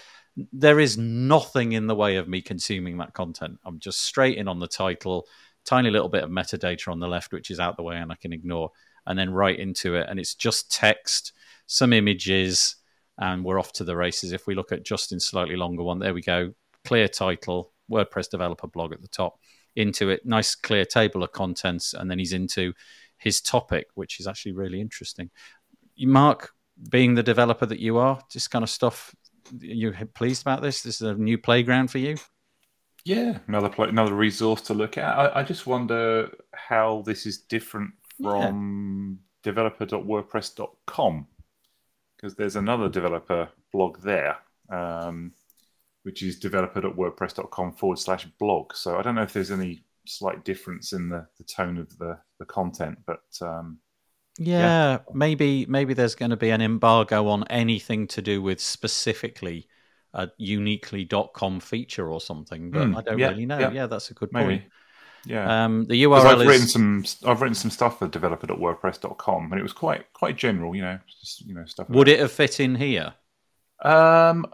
There 0.52 0.80
is 0.80 0.98
nothing 0.98 1.74
in 1.74 1.88
the 1.88 1.96
way 1.96 2.16
of 2.18 2.28
me 2.28 2.42
consuming 2.42 2.98
that 2.98 3.14
content. 3.14 3.58
I'm 3.66 3.80
just 3.80 4.02
straight 4.02 4.38
in 4.38 4.48
on 4.48 4.60
the 4.60 4.68
title, 4.68 5.26
tiny 5.66 5.90
little 5.90 6.10
bit 6.10 6.24
of 6.24 6.30
metadata 6.30 6.92
on 6.92 7.00
the 7.00 7.08
left, 7.08 7.34
which 7.34 7.52
is 7.52 7.60
out 7.60 7.78
the 7.78 7.84
way 7.84 7.98
and 7.98 8.12
I 8.12 8.16
can 8.16 8.34
ignore, 8.34 8.72
and 9.06 9.18
then 9.18 9.32
right 9.32 9.60
into 9.60 9.96
it. 9.96 10.08
And 10.10 10.20
it's 10.20 10.36
just 10.36 10.72
text, 10.72 11.34
some 11.66 11.92
images, 11.92 12.76
and 13.18 13.44
we're 13.44 13.60
off 13.60 13.74
to 13.74 13.84
the 13.84 13.96
races. 13.96 14.32
If 14.32 14.48
we 14.48 14.56
look 14.56 14.72
at 14.72 14.86
Justin's 14.86 15.26
slightly 15.26 15.56
longer 15.56 15.84
one, 15.84 16.00
there 16.00 16.14
we 16.14 16.22
go. 16.22 16.54
Clear 16.86 17.08
title, 17.08 17.72
WordPress 17.92 18.30
developer 18.30 18.68
blog 18.68 18.94
at 18.94 19.02
the 19.02 19.08
top. 19.08 19.40
Into 19.76 20.10
it, 20.10 20.24
nice 20.24 20.54
clear 20.54 20.86
table 20.86 21.24
of 21.24 21.32
contents, 21.32 21.96
and 21.96 22.10
then 22.10 22.20
he's 22.20 22.34
into 22.34 22.74
his 23.24 23.40
topic, 23.42 23.88
which 23.96 24.20
is 24.20 24.28
actually 24.28 24.52
really 24.52 24.82
interesting. 24.82 25.32
Mark, 25.98 26.52
being 26.90 27.16
the 27.16 27.24
developer 27.24 27.66
that 27.66 27.80
you 27.80 27.98
are, 27.98 28.20
this 28.34 28.48
kind 28.50 28.64
of 28.64 28.70
stuff, 28.70 29.16
you 29.60 29.94
pleased 30.14 30.42
about 30.42 30.62
this? 30.62 30.82
This 30.82 31.02
is 31.02 31.08
a 31.08 31.14
new 31.14 31.38
playground 31.38 31.90
for 31.90 32.00
you. 32.00 32.18
Yeah, 33.06 33.40
another 33.48 33.70
play, 33.70 33.88
another 33.90 34.14
resource 34.14 34.62
to 34.64 34.74
look 34.74 34.98
at. 34.98 35.18
I, 35.18 35.40
I, 35.40 35.44
just 35.44 35.68
wonder 35.68 36.32
how 36.54 37.04
this 37.06 37.26
is 37.26 37.38
different 37.40 37.92
from 38.22 39.20
yeah. 39.20 39.52
developer.wordpress.com 39.52 41.28
because 42.16 42.36
there's 42.36 42.56
another 42.56 42.88
developer 42.88 43.50
blog 43.74 44.02
there, 44.02 44.38
um, 44.70 45.34
which 46.04 46.24
is 46.24 46.40
developer.wordpress.com 46.40 47.74
forward 47.74 48.00
slash 48.00 48.26
blog. 48.40 48.74
So 48.74 48.98
I 48.98 49.02
don't 49.02 49.16
know 49.16 49.24
if 49.24 49.34
there's 49.34 49.52
any 49.52 49.84
slight 50.06 50.44
difference 50.44 50.94
in 50.94 51.10
the, 51.10 51.28
the 51.38 51.44
tone 51.44 51.78
of 51.78 51.98
the, 51.98 52.18
the 52.40 52.46
content, 52.46 53.00
but 53.06 53.24
um, 53.42 53.80
yeah, 54.40 54.58
yeah, 54.58 54.98
maybe 55.14 55.66
maybe 55.68 55.94
there's 55.94 56.16
going 56.16 56.32
to 56.32 56.38
be 56.38 56.50
an 56.50 56.62
embargo 56.62 57.28
on 57.28 57.44
anything 57.50 58.08
to 58.08 58.22
do 58.22 58.42
with 58.42 58.60
specifically 58.60 59.68
a 60.14 60.30
uniquely.com 60.38 61.60
feature 61.60 62.12
or 62.12 62.20
something, 62.20 62.72
but 62.72 62.88
mm, 62.88 62.98
I 62.98 63.02
don't 63.02 63.20
yeah, 63.20 63.30
really 63.30 63.46
know. 63.46 63.60
Yeah. 63.60 63.72
yeah, 63.72 63.88
that's 63.88 64.10
a 64.10 64.14
good 64.14 64.32
maybe. 64.32 64.60
point. 64.60 64.64
Yeah, 65.26 65.66
um, 65.66 65.86
the 65.86 66.04
URL 66.04 66.26
I've 66.26 66.42
is... 66.42 66.48
written 66.48 66.68
some. 66.68 67.06
I've 67.26 67.42
written 67.42 67.56
some 67.56 67.72
stuff 67.72 68.00
for 68.00 68.08
developer.wordpress.com, 68.08 69.52
and 69.52 69.60
it 69.60 69.64
was 69.64 69.74
quite 69.74 70.12
quite 70.14 70.36
general. 70.36 70.76
You 70.76 70.82
know, 70.82 71.00
just 71.22 71.42
you 71.42 71.54
know 71.54 71.66
stuff. 71.66 71.90
Would 71.90 72.08
it 72.08 72.20
have 72.20 72.32
fit 72.32 72.60
in 72.60 72.76
here? 72.76 73.14
Um, 73.84 74.46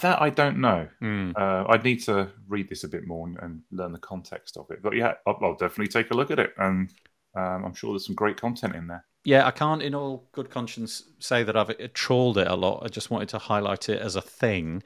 that 0.00 0.20
I 0.20 0.30
don't 0.30 0.58
know. 0.58 0.88
Mm. 1.02 1.32
Uh, 1.36 1.64
I'd 1.68 1.84
need 1.84 2.02
to 2.04 2.30
read 2.48 2.68
this 2.68 2.84
a 2.84 2.88
bit 2.88 3.06
more 3.06 3.26
and, 3.26 3.38
and, 3.40 3.62
learn 3.70 3.92
the 3.92 3.98
context 3.98 4.56
of 4.56 4.70
it. 4.70 4.82
But 4.82 4.94
yeah, 4.94 5.14
I'll, 5.26 5.38
I'll 5.42 5.56
definitely 5.56 5.88
take 5.88 6.10
a 6.10 6.14
look 6.14 6.30
at 6.30 6.38
it, 6.38 6.52
and 6.58 6.90
um, 7.34 7.64
I'm 7.64 7.74
sure 7.74 7.92
there's 7.92 8.06
some 8.06 8.14
great 8.14 8.40
content 8.40 8.74
in 8.74 8.86
there. 8.86 9.04
Yeah, 9.24 9.44
I 9.44 9.50
can't, 9.50 9.82
in 9.82 9.94
all 9.94 10.28
good 10.32 10.50
conscience, 10.50 11.02
say 11.18 11.42
that 11.42 11.56
I've 11.56 11.92
trawled 11.94 12.38
it 12.38 12.46
a 12.46 12.54
lot. 12.54 12.84
I 12.84 12.88
just 12.88 13.10
wanted 13.10 13.28
to 13.30 13.38
highlight 13.38 13.88
it 13.88 14.00
as 14.00 14.14
a 14.14 14.22
thing. 14.22 14.84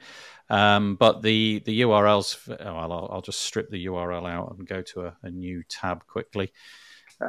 Um, 0.49 0.95
but 0.95 1.21
the 1.21 1.61
the 1.65 1.81
URLs, 1.81 2.49
oh, 2.59 2.75
I'll, 2.75 3.09
I'll 3.11 3.21
just 3.21 3.41
strip 3.41 3.69
the 3.69 3.85
URL 3.85 4.29
out 4.29 4.55
and 4.57 4.67
go 4.67 4.81
to 4.81 5.05
a, 5.05 5.17
a 5.23 5.29
new 5.29 5.63
tab 5.69 6.05
quickly. 6.07 6.51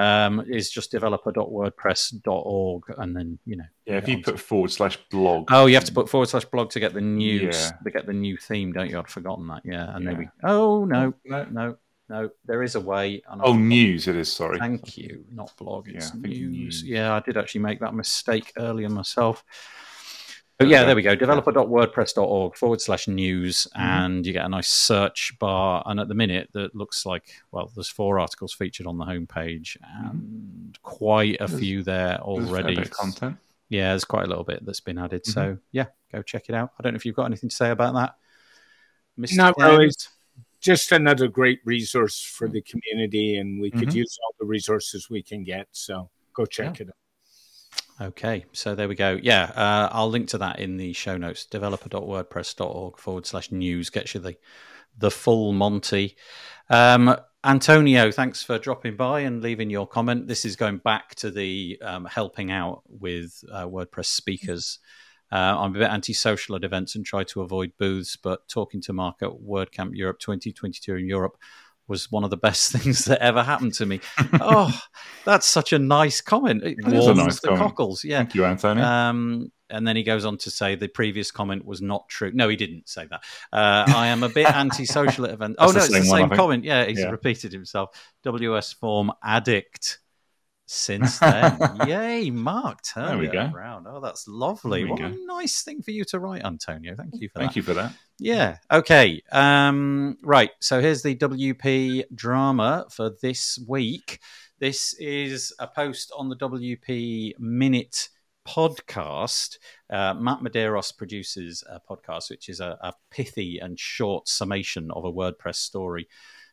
Um, 0.00 0.44
is 0.48 0.70
just 0.70 0.90
developer.wordpress.org, 0.92 2.82
and 2.98 3.16
then 3.16 3.38
you 3.44 3.56
know. 3.56 3.64
Yeah, 3.86 3.96
if 3.98 4.08
you 4.08 4.22
put 4.22 4.38
forward 4.40 4.70
slash 4.70 4.96
blog. 5.10 5.48
Oh, 5.50 5.66
you 5.66 5.74
have 5.74 5.84
to 5.84 5.92
put 5.92 6.08
forward 6.08 6.28
slash 6.28 6.44
blog 6.46 6.70
to 6.70 6.80
get 6.80 6.94
the 6.94 7.00
news, 7.00 7.42
Yeah. 7.56 7.70
to 7.84 7.90
get 7.90 8.06
the 8.06 8.12
new 8.12 8.36
theme, 8.36 8.72
don't 8.72 8.88
you? 8.90 8.98
I'd 8.98 9.08
forgotten 9.08 9.46
that. 9.48 9.62
Yeah, 9.64 9.94
and 9.94 10.06
then 10.06 10.14
Yeah. 10.14 10.18
we. 10.20 10.28
Oh 10.44 10.84
no, 10.84 11.14
No. 11.24 11.46
no, 11.50 11.76
no. 12.08 12.30
There 12.44 12.62
is 12.62 12.74
a 12.74 12.80
way. 12.80 13.22
And 13.28 13.40
Oh, 13.44 13.54
news 13.54 14.06
it 14.08 14.16
is. 14.16 14.32
Sorry. 14.32 14.58
Thank 14.58 14.96
you, 14.96 15.24
not 15.30 15.52
blog. 15.58 15.88
It's 15.88 16.12
Yeah, 16.14 16.20
news. 16.20 16.50
news. 16.52 16.82
Yeah, 16.84 17.14
I 17.14 17.20
did 17.20 17.36
actually 17.36 17.62
make 17.62 17.80
that 17.80 17.94
mistake 17.94 18.52
earlier 18.58 18.88
myself. 18.88 19.44
But 20.58 20.68
yeah, 20.68 20.84
there 20.84 20.94
we 20.94 21.02
go. 21.02 21.16
Developer.wordpress.org 21.16 22.56
forward 22.56 22.80
slash 22.80 23.08
news, 23.08 23.66
Mm-hmm. 23.76 23.80
and 23.82 24.26
you 24.26 24.32
get 24.32 24.44
a 24.44 24.48
nice 24.48 24.68
search 24.68 25.32
bar. 25.40 25.82
And 25.86 25.98
at 25.98 26.06
the 26.08 26.14
minute, 26.14 26.50
that 26.52 26.74
looks 26.74 27.04
like 27.04 27.24
well, 27.50 27.70
there's 27.74 27.88
four 27.88 28.18
articles 28.20 28.52
featured 28.52 28.86
on 28.86 28.96
the 28.98 29.04
homepage, 29.04 29.76
and 29.98 30.78
quite 30.82 31.40
a 31.40 31.44
Mm-hmm. 31.44 31.46
There's- 31.46 31.60
few 31.60 31.82
there 31.82 32.06
There's 32.08 32.18
a 32.18 32.22
already. 32.22 32.74
bit 32.76 32.84
of 32.86 32.90
content. 32.90 33.36
Yeah, 33.70 33.90
there's 33.90 34.04
quite 34.04 34.24
a 34.24 34.28
little 34.28 34.44
bit 34.44 34.64
that's 34.64 34.80
been 34.80 34.98
added. 34.98 35.26
So 35.26 35.40
Mm-hmm. 35.42 35.54
yeah, 35.72 35.86
go 36.12 36.22
check 36.22 36.48
it 36.48 36.54
out. 36.54 36.72
I 36.78 36.82
don't 36.82 36.92
know 36.92 36.96
if 36.96 37.06
you've 37.06 37.16
got 37.16 37.24
anything 37.26 37.48
to 37.48 37.56
say 37.56 37.70
about 37.70 37.94
that. 37.94 38.14
Mr. 39.18 39.36
Not 39.36 39.54
really. 39.58 39.90
Just 40.60 40.92
another 40.92 41.26
great 41.26 41.58
resource 41.64 42.22
for 42.22 42.46
the 42.46 42.62
community, 42.62 43.36
and 43.38 43.60
we 43.60 43.68
could 43.70 43.88
Mhm. 43.88 43.94
use 43.96 44.16
all 44.22 44.34
the 44.38 44.46
resources 44.46 45.10
we 45.10 45.20
can 45.22 45.42
get. 45.42 45.66
So 45.72 46.08
go 46.34 46.46
check 46.46 46.80
it 46.80 46.88
out. 46.88 46.94
Okay, 48.00 48.46
so 48.52 48.74
there 48.74 48.88
we 48.88 48.94
go. 48.94 49.18
Yeah, 49.22 49.44
uh, 49.54 49.88
I'll 49.92 50.10
link 50.10 50.28
to 50.28 50.38
that 50.38 50.58
in 50.58 50.76
the 50.76 50.92
show 50.92 51.16
notes. 51.16 51.46
Developer.wordpress.org 51.46 52.98
forward 52.98 53.26
slash 53.26 53.52
news 53.52 53.90
gets 53.90 54.14
you 54.14 54.20
the 54.20 54.36
the 54.98 55.10
full 55.10 55.52
Monty. 55.52 56.16
Um, 56.68 57.16
Antonio, 57.44 58.10
thanks 58.10 58.42
for 58.42 58.58
dropping 58.58 58.96
by 58.96 59.20
and 59.20 59.42
leaving 59.42 59.70
your 59.70 59.86
comment. 59.86 60.28
This 60.28 60.44
is 60.44 60.56
going 60.56 60.78
back 60.78 61.14
to 61.16 61.30
the 61.30 61.78
um, 61.82 62.04
helping 62.04 62.50
out 62.50 62.82
with 62.88 63.44
uh, 63.52 63.66
WordPress 63.66 64.06
speakers. 64.06 64.78
Uh, 65.30 65.56
I'm 65.58 65.74
a 65.74 65.78
bit 65.78 65.90
antisocial 65.90 66.56
at 66.56 66.64
events 66.64 66.94
and 66.94 67.06
try 67.06 67.24
to 67.24 67.40
avoid 67.40 67.72
booths, 67.78 68.16
but 68.16 68.48
talking 68.48 68.80
to 68.82 68.92
Mark 68.92 69.22
at 69.22 69.30
WordCamp 69.30 69.92
Europe 69.94 70.18
2022 70.18 70.96
in 70.96 71.06
Europe 71.06 71.38
was 71.88 72.10
one 72.10 72.24
of 72.24 72.30
the 72.30 72.36
best 72.36 72.72
things 72.76 73.04
that 73.06 73.20
ever 73.22 73.42
happened 73.42 73.74
to 73.74 73.86
me. 73.86 74.00
oh, 74.40 74.72
that's 75.24 75.46
such 75.46 75.72
a 75.72 75.78
nice 75.78 76.20
comment. 76.20 76.62
It 76.64 76.76
That 76.84 76.92
is 76.94 77.04
a 77.06 77.06
warms 77.14 77.18
nice 77.18 77.40
the 77.40 77.48
comment. 77.48 77.62
cockles. 77.68 78.04
Yeah. 78.04 78.18
Thank 78.18 78.34
you, 78.34 78.44
Anthony. 78.44 78.80
Um, 78.82 79.52
and 79.70 79.88
then 79.88 79.96
he 79.96 80.02
goes 80.02 80.24
on 80.26 80.36
to 80.38 80.50
say 80.50 80.74
the 80.74 80.88
previous 80.88 81.30
comment 81.30 81.64
was 81.64 81.80
not 81.80 82.06
true. 82.08 82.30
No, 82.34 82.48
he 82.48 82.56
didn't 82.56 82.88
say 82.90 83.06
that. 83.06 83.22
Uh, 83.52 83.84
I 83.88 84.08
am 84.08 84.22
a 84.22 84.28
bit 84.28 84.46
antisocial 84.54 85.24
at 85.24 85.30
events. 85.32 85.56
Oh 85.58 85.66
no, 85.68 85.72
the 85.72 85.78
it's 85.78 85.88
the 85.88 86.00
same 86.02 86.08
one, 86.08 86.18
I 86.18 86.22
same 86.22 86.28
think. 86.28 86.38
comment. 86.38 86.64
Yeah, 86.64 86.84
he's 86.84 86.98
Yeah. 86.98 87.10
repeated 87.10 87.52
himself. 87.52 87.90
WS 88.22 88.74
form 88.74 89.12
addict. 89.24 89.98
Since 90.74 91.18
then, 91.18 91.58
yay, 91.86 92.30
Mark 92.30 92.78
Turner 92.82 93.08
There 93.08 93.18
we 93.18 93.26
go. 93.26 93.50
around. 93.54 93.86
Oh, 93.86 94.00
that's 94.00 94.26
lovely. 94.26 94.86
What 94.86 95.00
go. 95.00 95.04
a 95.04 95.14
nice 95.26 95.60
thing 95.62 95.82
for 95.82 95.90
you 95.90 96.02
to 96.06 96.18
write, 96.18 96.46
Antonio. 96.46 96.96
Thank 96.96 97.20
you 97.20 97.28
for 97.28 97.40
Thank 97.40 97.50
that. 97.50 97.56
you 97.56 97.62
for 97.62 97.74
that. 97.74 97.92
Yeah. 98.18 98.56
Okay. 98.72 99.20
Um, 99.30 100.16
right. 100.22 100.50
So 100.60 100.80
here's 100.80 101.02
the 101.02 101.14
WP 101.14 102.04
drama 102.14 102.86
for 102.90 103.10
this 103.20 103.58
week. 103.68 104.20
This 104.60 104.94
is 104.94 105.52
a 105.58 105.66
post 105.66 106.10
on 106.16 106.30
the 106.30 106.36
WP 106.36 107.38
Minute 107.38 108.08
podcast. 108.48 109.58
Uh, 109.90 110.14
Matt 110.14 110.38
Medeiros 110.40 110.96
produces 110.96 111.62
a 111.68 111.80
podcast, 111.80 112.30
which 112.30 112.48
is 112.48 112.60
a, 112.60 112.78
a 112.80 112.94
pithy 113.10 113.58
and 113.58 113.78
short 113.78 114.26
summation 114.26 114.90
of 114.92 115.04
a 115.04 115.12
WordPress 115.12 115.56
story 115.56 116.08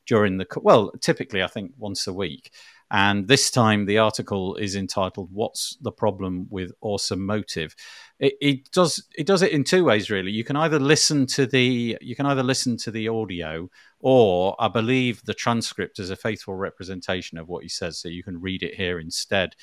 during 0.06 0.38
the 0.38 0.48
well, 0.58 0.92
typically 1.00 1.42
I 1.42 1.48
think 1.48 1.72
once 1.78 2.06
a 2.08 2.14
week. 2.14 2.52
And 2.92 3.28
this 3.28 3.52
time 3.52 3.86
the 3.86 4.00
article 4.00 4.56
is 4.56 4.76
entitled 4.76 5.30
"What's 5.32 5.78
the 5.82 5.92
problem 5.92 6.48
with 6.50 6.72
Awesome 6.82 7.26
Motive?" 7.26 7.76
It, 8.20 8.34
it 8.42 8.72
does 8.72 9.06
it 9.16 9.28
does 9.28 9.44
it 9.44 9.52
in 9.52 9.64
two 9.64 9.84
ways 9.84 10.10
really. 10.10 10.32
You 10.32 10.44
can 10.44 10.56
either 10.56 10.80
listen 10.80 11.28
to 11.28 11.46
the 11.46 11.98
you 12.02 12.16
can 12.16 12.26
either 12.26 12.44
listen 12.44 12.78
to 12.78 12.92
the 12.92 13.08
audio, 13.08 13.70
or 14.00 14.56
I 14.60 14.70
believe 14.70 15.24
the 15.24 15.36
transcript 15.36 16.00
is 16.00 16.10
a 16.10 16.16
faithful 16.16 16.56
representation 16.56 17.38
of 17.38 17.48
what 17.48 17.64
he 17.64 17.70
says, 17.70 18.00
so 18.00 18.10
you 18.10 18.24
can 18.24 18.42
read 18.42 18.64
it 18.64 18.76
here 18.76 19.00
instead. 19.00 19.56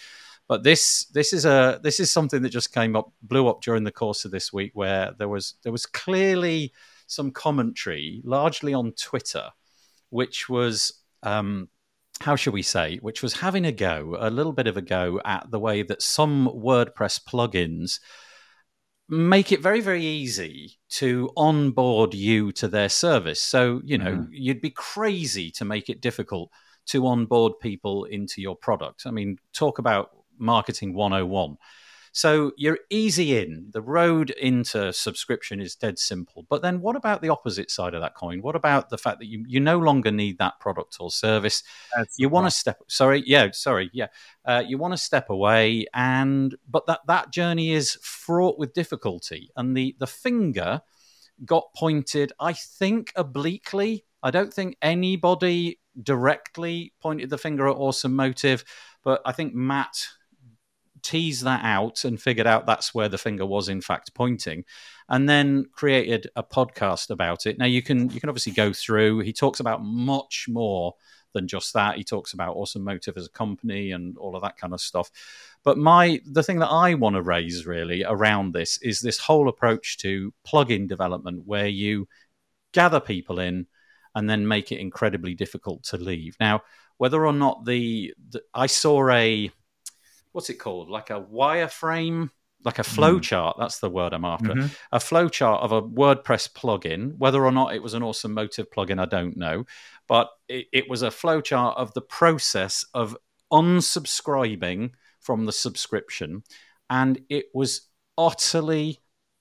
But 0.48 0.62
this 0.62 1.06
this 1.06 1.32
is 1.32 1.44
a 1.44 1.80
this 1.82 1.98
is 1.98 2.12
something 2.12 2.42
that 2.42 2.50
just 2.50 2.72
came 2.72 2.94
up 2.94 3.12
blew 3.22 3.48
up 3.48 3.60
during 3.62 3.82
the 3.82 3.90
course 3.90 4.24
of 4.24 4.30
this 4.30 4.52
week, 4.52 4.70
where 4.74 5.12
there 5.18 5.28
was 5.28 5.54
there 5.64 5.72
was 5.72 5.86
clearly 5.86 6.72
some 7.08 7.32
commentary, 7.32 8.20
largely 8.24 8.72
on 8.72 8.92
Twitter, 8.92 9.50
which 10.10 10.48
was 10.48 11.02
um, 11.24 11.68
how 12.20 12.36
should 12.36 12.54
we 12.54 12.62
say, 12.62 12.96
which 12.98 13.22
was 13.22 13.34
having 13.34 13.64
a 13.64 13.72
go, 13.72 14.16
a 14.18 14.30
little 14.30 14.52
bit 14.52 14.66
of 14.66 14.76
a 14.76 14.82
go 14.82 15.20
at 15.24 15.50
the 15.50 15.60
way 15.60 15.82
that 15.82 16.02
some 16.02 16.48
WordPress 16.48 17.20
plugins 17.24 18.00
make 19.08 19.52
it 19.52 19.62
very, 19.62 19.80
very 19.80 20.04
easy 20.04 20.78
to 20.88 21.30
onboard 21.36 22.14
you 22.14 22.50
to 22.52 22.66
their 22.68 22.88
service. 22.88 23.40
So, 23.40 23.80
you 23.84 23.98
know, 23.98 24.16
Mhm. 24.16 24.28
you'd 24.30 24.60
be 24.60 24.70
crazy 24.70 25.50
to 25.52 25.64
make 25.64 25.88
it 25.88 26.00
difficult 26.00 26.50
to 26.86 27.06
onboard 27.06 27.60
people 27.60 28.04
into 28.04 28.40
your 28.40 28.56
product. 28.56 29.06
I 29.06 29.10
mean, 29.10 29.38
talk 29.52 29.78
about 29.78 30.10
marketing 30.38 30.94
101. 30.94 31.56
So 32.16 32.52
you're 32.56 32.78
easy 32.88 33.36
in. 33.36 33.66
The 33.72 33.82
road 33.82 34.30
into 34.30 34.90
subscription 34.94 35.60
is 35.60 35.74
dead 35.74 35.98
simple. 35.98 36.46
But 36.48 36.62
then 36.62 36.80
what 36.80 36.96
about 36.96 37.20
the 37.20 37.28
opposite 37.28 37.70
side 37.70 37.92
of 37.92 38.00
that 38.00 38.14
coin? 38.14 38.40
What 38.40 38.56
about 38.56 38.88
the 38.88 38.96
fact 38.96 39.18
that 39.18 39.26
you, 39.26 39.44
you 39.46 39.60
no 39.60 39.78
longer 39.78 40.10
need 40.10 40.38
that 40.38 40.58
product 40.58 40.96
or 40.98 41.10
service? 41.10 41.62
That's 41.94 42.18
you 42.18 42.30
want 42.30 42.46
to 42.46 42.50
step 42.50 42.78
sorry 42.88 43.22
yeah 43.26 43.48
sorry 43.52 43.90
yeah 43.92 44.06
uh, 44.46 44.62
you 44.66 44.78
want 44.78 44.94
to 44.94 44.98
step 44.98 45.28
away 45.28 45.84
and 45.92 46.54
but 46.66 46.86
that 46.86 47.00
that 47.06 47.32
journey 47.32 47.72
is 47.72 47.98
fraught 48.00 48.58
with 48.58 48.72
difficulty 48.72 49.50
and 49.56 49.76
the 49.76 49.94
the 49.98 50.06
finger 50.06 50.80
got 51.44 51.64
pointed 51.76 52.32
i 52.40 52.52
think 52.52 53.12
obliquely 53.14 54.04
i 54.22 54.30
don't 54.30 54.54
think 54.54 54.76
anybody 54.80 55.78
directly 56.02 56.92
pointed 57.00 57.28
the 57.28 57.36
finger 57.36 57.68
at 57.68 57.76
awesome 57.76 58.16
motive 58.16 58.64
but 59.04 59.20
i 59.26 59.32
think 59.32 59.54
matt 59.54 60.08
teased 61.06 61.44
that 61.44 61.64
out 61.64 62.04
and 62.04 62.20
figured 62.20 62.46
out 62.46 62.66
that's 62.66 62.94
where 62.94 63.08
the 63.08 63.18
finger 63.18 63.46
was 63.46 63.68
in 63.68 63.80
fact 63.80 64.14
pointing 64.14 64.64
and 65.08 65.28
then 65.28 65.64
created 65.72 66.28
a 66.36 66.42
podcast 66.42 67.10
about 67.10 67.46
it 67.46 67.58
now 67.58 67.64
you 67.64 67.82
can 67.82 68.10
you 68.10 68.20
can 68.20 68.28
obviously 68.28 68.52
go 68.52 68.72
through 68.72 69.20
he 69.20 69.32
talks 69.32 69.60
about 69.60 69.84
much 69.84 70.46
more 70.48 70.94
than 71.36 71.46
just 71.46 71.74
that. 71.74 71.96
He 71.96 72.02
talks 72.02 72.32
about 72.32 72.56
Awesome 72.56 72.82
Motive 72.82 73.16
as 73.16 73.26
a 73.26 73.30
company 73.30 73.92
and 73.92 74.16
all 74.16 74.34
of 74.34 74.42
that 74.42 74.56
kind 74.56 74.72
of 74.72 74.80
stuff. 74.80 75.10
But 75.62 75.76
my 75.76 76.20
the 76.24 76.42
thing 76.42 76.58
that 76.60 76.70
I 76.70 76.94
want 76.94 77.14
to 77.14 77.22
raise 77.22 77.66
really 77.66 78.02
around 78.04 78.52
this 78.52 78.78
is 78.78 79.00
this 79.00 79.18
whole 79.18 79.48
approach 79.48 79.98
to 79.98 80.32
plug-in 80.44 80.86
development 80.86 81.42
where 81.44 81.66
you 81.66 82.08
gather 82.72 83.00
people 83.00 83.38
in 83.38 83.66
and 84.14 84.28
then 84.28 84.48
make 84.48 84.72
it 84.72 84.80
incredibly 84.80 85.34
difficult 85.34 85.84
to 85.84 85.98
leave. 85.98 86.36
Now, 86.40 86.62
whether 86.96 87.26
or 87.26 87.34
not 87.34 87.66
the, 87.66 88.14
the 88.30 88.42
I 88.54 88.66
saw 88.66 89.10
a 89.10 89.50
what's 90.36 90.50
it 90.50 90.58
called? 90.58 90.90
Like 90.90 91.08
a 91.08 91.18
wireframe, 91.18 92.28
like 92.62 92.78
a 92.78 92.82
flowchart. 92.82 93.54
Mm. 93.54 93.58
That's 93.58 93.80
the 93.80 93.88
word 93.88 94.12
I'm 94.12 94.26
after 94.26 94.52
Mhm. 94.52 94.70
a 94.92 94.98
flowchart 94.98 95.62
of 95.62 95.72
a 95.72 95.80
WordPress 95.80 96.52
plugin. 96.52 97.16
Whether 97.16 97.42
or 97.42 97.50
not 97.50 97.74
it 97.74 97.82
was 97.82 97.94
an 97.94 98.02
Awesome 98.02 98.34
Motive 98.34 98.70
plugin, 98.70 99.00
I 99.00 99.06
don't 99.06 99.38
know, 99.38 99.64
but 100.06 100.28
it, 100.46 100.66
it 100.74 100.90
was 100.90 101.00
a 101.02 101.08
flowchart 101.08 101.74
of 101.78 101.94
the 101.94 102.02
process 102.02 102.84
of 102.92 103.16
unsubscribing 103.50 104.90
from 105.20 105.46
the 105.46 105.52
subscription, 105.52 106.42
and 106.90 107.18
it 107.30 107.46
was 107.54 107.88
utterly, 108.18 109.00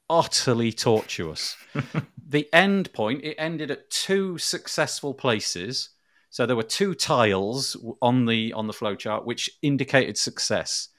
utterly 0.10 0.72
tortuous. 0.72 1.58
the 2.28 2.48
end 2.54 2.94
point 2.94 3.22
it 3.24 3.36
ended 3.38 3.70
at 3.70 3.90
two 3.90 4.38
successful 4.38 5.14
places. 5.14 5.90
So 6.36 6.46
there 6.46 6.58
were 6.58 6.64
two 6.64 6.94
tiles 6.96 7.78
on 8.02 8.26
the 8.26 8.52
on 8.52 8.68
the 8.68 8.74
flowchart 8.74 9.24
which 9.26 9.50
indicated 9.62 10.18
success, 10.18 10.90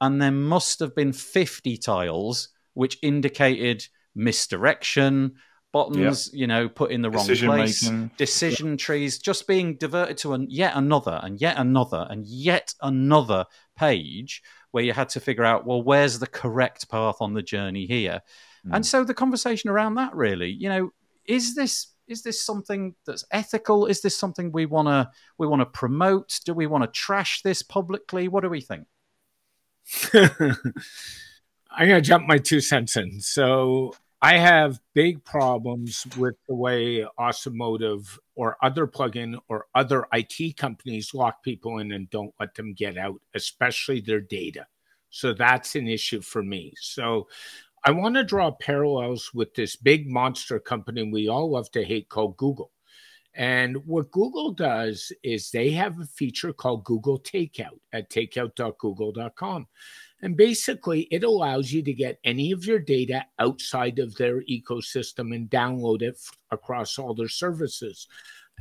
and 0.00 0.22
there 0.22 0.30
must 0.30 0.80
have 0.80 0.94
been 0.94 1.12
fifty 1.12 1.76
tiles 1.76 2.48
which 2.72 2.96
indicated 3.02 3.86
misdirection, 4.14 5.34
buttons, 5.70 6.30
you 6.32 6.46
know, 6.46 6.66
put 6.70 6.92
in 6.92 7.02
the 7.02 7.10
wrong 7.10 7.26
place, 7.26 7.82
making. 7.82 8.10
decision 8.16 8.78
trees 8.78 9.18
just 9.18 9.46
being 9.46 9.76
diverted 9.76 10.16
to 10.16 10.32
an, 10.32 10.46
yet 10.48 10.72
another 10.74 11.20
and 11.22 11.42
yet 11.42 11.58
another 11.58 12.06
and 12.08 12.26
yet 12.26 12.72
another 12.80 13.44
page 13.76 14.42
where 14.70 14.82
you 14.82 14.94
had 14.94 15.10
to 15.10 15.20
figure 15.20 15.44
out, 15.44 15.66
well, 15.66 15.82
where's 15.82 16.20
the 16.20 16.26
correct 16.26 16.88
path 16.88 17.16
on 17.20 17.34
the 17.34 17.42
journey 17.42 17.84
here? 17.84 18.22
And 18.72 18.82
Mm. 18.82 18.86
so 18.86 19.04
the 19.04 19.12
conversation 19.12 19.68
around 19.68 19.96
that 19.96 20.14
really, 20.14 20.48
you 20.50 20.70
know, 20.70 20.90
is 21.26 21.54
this 21.54 21.88
is 22.08 22.22
this 22.22 22.42
something 22.42 22.94
that's 23.04 23.24
ethical? 23.30 23.86
Is 23.86 24.00
this 24.00 24.16
something 24.16 24.52
we 24.52 24.66
want 24.66 24.88
to 24.88 25.10
we 25.38 25.46
want 25.46 25.60
to 25.60 25.66
promote? 25.66 26.40
Do 26.44 26.54
we 26.54 26.66
want 26.66 26.84
to 26.84 26.88
trash 26.88 27.42
this 27.42 27.62
publicly? 27.62 28.28
What 28.28 28.42
do 28.42 28.48
we 28.48 28.60
think? 28.60 28.86
I'm 30.14 31.88
gonna 31.88 32.00
jump 32.00 32.26
my 32.26 32.38
two 32.38 32.60
cents 32.60 32.96
in. 32.96 33.20
So 33.20 33.94
I 34.22 34.38
have 34.38 34.80
big 34.94 35.22
problems 35.24 36.06
with 36.16 36.36
the 36.48 36.54
way 36.54 37.06
Awesome 37.18 37.56
Motive 37.56 38.18
or 38.34 38.56
other 38.62 38.86
plugin 38.86 39.38
or 39.48 39.66
other 39.74 40.06
IT 40.12 40.56
companies 40.56 41.12
lock 41.12 41.42
people 41.42 41.78
in 41.78 41.92
and 41.92 42.08
don't 42.10 42.34
let 42.40 42.54
them 42.54 42.72
get 42.72 42.96
out, 42.96 43.20
especially 43.34 44.00
their 44.00 44.20
data. 44.20 44.66
So 45.10 45.32
that's 45.32 45.76
an 45.76 45.86
issue 45.86 46.22
for 46.22 46.42
me. 46.42 46.72
So 46.80 47.28
I 47.86 47.92
want 47.92 48.16
to 48.16 48.24
draw 48.24 48.50
parallels 48.50 49.30
with 49.32 49.54
this 49.54 49.76
big 49.76 50.10
monster 50.10 50.58
company 50.58 51.04
we 51.04 51.28
all 51.28 51.52
love 51.52 51.70
to 51.70 51.84
hate 51.84 52.08
called 52.08 52.36
Google. 52.36 52.72
And 53.32 53.76
what 53.86 54.10
Google 54.10 54.50
does 54.50 55.12
is 55.22 55.50
they 55.52 55.70
have 55.70 56.00
a 56.00 56.04
feature 56.04 56.52
called 56.52 56.82
Google 56.82 57.20
Takeout 57.20 57.78
at 57.92 58.10
takeout.google.com. 58.10 59.68
And 60.20 60.36
basically, 60.36 61.02
it 61.12 61.22
allows 61.22 61.70
you 61.70 61.80
to 61.84 61.92
get 61.92 62.18
any 62.24 62.50
of 62.50 62.64
your 62.64 62.80
data 62.80 63.24
outside 63.38 64.00
of 64.00 64.16
their 64.16 64.42
ecosystem 64.42 65.32
and 65.32 65.48
download 65.48 66.02
it 66.02 66.16
f- 66.16 66.32
across 66.50 66.98
all 66.98 67.14
their 67.14 67.28
services. 67.28 68.08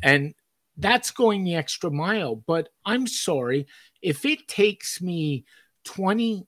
And 0.03 0.35
that's 0.77 1.09
going 1.09 1.45
the 1.45 1.55
extra 1.55 1.89
mile. 1.89 2.35
But 2.35 2.69
I'm 2.85 3.07
sorry, 3.07 3.65
if 4.03 4.23
it 4.23 4.47
takes 4.47 5.01
me 5.01 5.45
20 5.85 6.45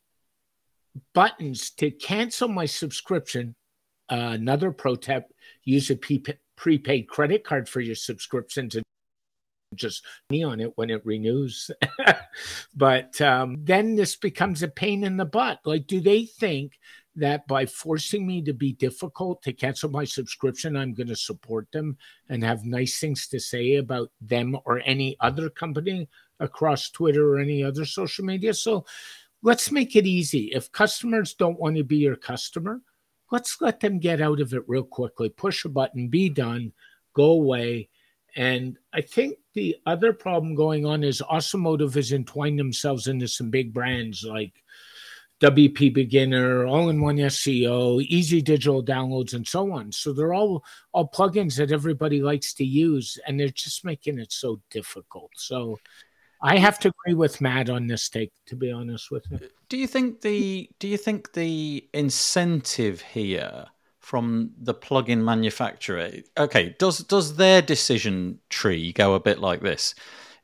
buttons 1.13 1.71
to 1.71 1.91
cancel 1.91 2.47
my 2.47 2.65
subscription, 2.65 3.55
uh, 4.09 4.31
another 4.33 4.71
pro 4.71 4.95
tip 4.95 5.25
use 5.63 5.89
a 5.91 5.97
prepaid 6.55 7.07
credit 7.07 7.43
card 7.43 7.67
for 7.67 7.81
your 7.81 7.95
subscription 7.95 8.69
to 8.69 8.81
just 9.75 10.05
me 10.29 10.43
on 10.43 10.59
it 10.59 10.71
when 10.75 10.89
it 10.89 11.05
renews. 11.05 11.69
but 12.75 13.19
um, 13.21 13.57
then 13.59 13.95
this 13.95 14.15
becomes 14.15 14.63
a 14.63 14.67
pain 14.67 15.03
in 15.03 15.17
the 15.17 15.25
butt. 15.25 15.59
Like, 15.65 15.87
do 15.87 15.99
they 15.99 16.25
think 16.25 16.73
that 17.15 17.47
by 17.47 17.65
forcing 17.65 18.25
me 18.25 18.43
to 18.43 18.53
be 18.53 18.73
difficult 18.73 19.41
to 19.41 19.51
cancel 19.51 19.89
my 19.89 20.05
subscription, 20.05 20.77
I'm 20.77 20.93
going 20.93 21.07
to 21.07 21.15
support 21.15 21.67
them 21.71 21.97
and 22.29 22.43
have 22.43 22.63
nice 22.63 22.99
things 22.99 23.27
to 23.29 23.39
say 23.39 23.75
about 23.75 24.11
them 24.21 24.55
or 24.65 24.81
any 24.85 25.17
other 25.19 25.49
company 25.49 26.07
across 26.39 26.91
Twitter 26.91 27.33
or 27.33 27.39
any 27.39 27.63
other 27.63 27.85
social 27.85 28.23
media? 28.23 28.53
So 28.53 28.85
let's 29.41 29.71
make 29.71 29.95
it 29.95 30.05
easy. 30.05 30.51
If 30.53 30.71
customers 30.71 31.33
don't 31.33 31.59
want 31.59 31.77
to 31.77 31.83
be 31.83 31.97
your 31.97 32.15
customer, 32.15 32.81
let's 33.31 33.61
let 33.61 33.79
them 33.79 33.99
get 33.99 34.21
out 34.21 34.39
of 34.39 34.53
it 34.53 34.63
real 34.67 34.83
quickly. 34.83 35.29
Push 35.29 35.65
a 35.65 35.69
button, 35.69 36.07
be 36.07 36.29
done, 36.29 36.73
go 37.13 37.31
away 37.31 37.89
and 38.37 38.77
I 38.93 39.01
think 39.01 39.37
the 39.55 39.77
other 39.87 40.13
problem 40.13 40.53
going 40.53 40.85
on 40.85 41.03
is 41.03 41.23
Awesome 41.27 41.61
Motive 41.61 41.95
has 41.95 42.11
entwined 42.11 42.59
themselves 42.59 43.07
into 43.07 43.27
some 43.27 43.49
big 43.49 43.73
brands 43.73 44.23
like 44.23 44.53
WP 45.41 45.91
Beginner, 45.91 46.67
All 46.67 46.89
in 46.89 47.01
One 47.01 47.17
SEO, 47.17 47.99
Easy 48.03 48.43
Digital 48.43 48.83
Downloads, 48.83 49.33
and 49.33 49.47
so 49.47 49.71
on. 49.71 49.91
So 49.91 50.13
they're 50.13 50.35
all 50.35 50.63
all 50.93 51.09
plugins 51.09 51.57
that 51.57 51.71
everybody 51.71 52.21
likes 52.21 52.53
to 52.55 52.63
use, 52.63 53.17
and 53.25 53.39
they're 53.39 53.49
just 53.49 53.83
making 53.83 54.19
it 54.19 54.31
so 54.31 54.61
difficult. 54.69 55.31
So 55.35 55.79
I 56.41 56.57
have 56.57 56.79
to 56.79 56.89
agree 56.89 57.15
with 57.15 57.41
Matt 57.41 57.69
on 57.69 57.87
this 57.87 58.09
take, 58.09 58.31
to 58.45 58.55
be 58.55 58.71
honest 58.71 59.09
with 59.11 59.25
you. 59.31 59.39
Do 59.69 59.77
you 59.77 59.87
think 59.87 60.21
the 60.21 60.69
do 60.79 60.87
you 60.87 60.97
think 60.97 61.33
the 61.33 61.87
incentive 61.93 63.01
here 63.01 63.65
from 64.07 64.51
the 64.57 64.73
plug-in 64.73 65.25
manufacturer. 65.25 66.09
Okay, 66.37 66.73
does 66.79 66.99
does 66.99 67.35
their 67.35 67.61
decision 67.61 68.39
tree 68.49 68.93
go 68.93 69.15
a 69.15 69.19
bit 69.19 69.39
like 69.39 69.59
this? 69.59 69.95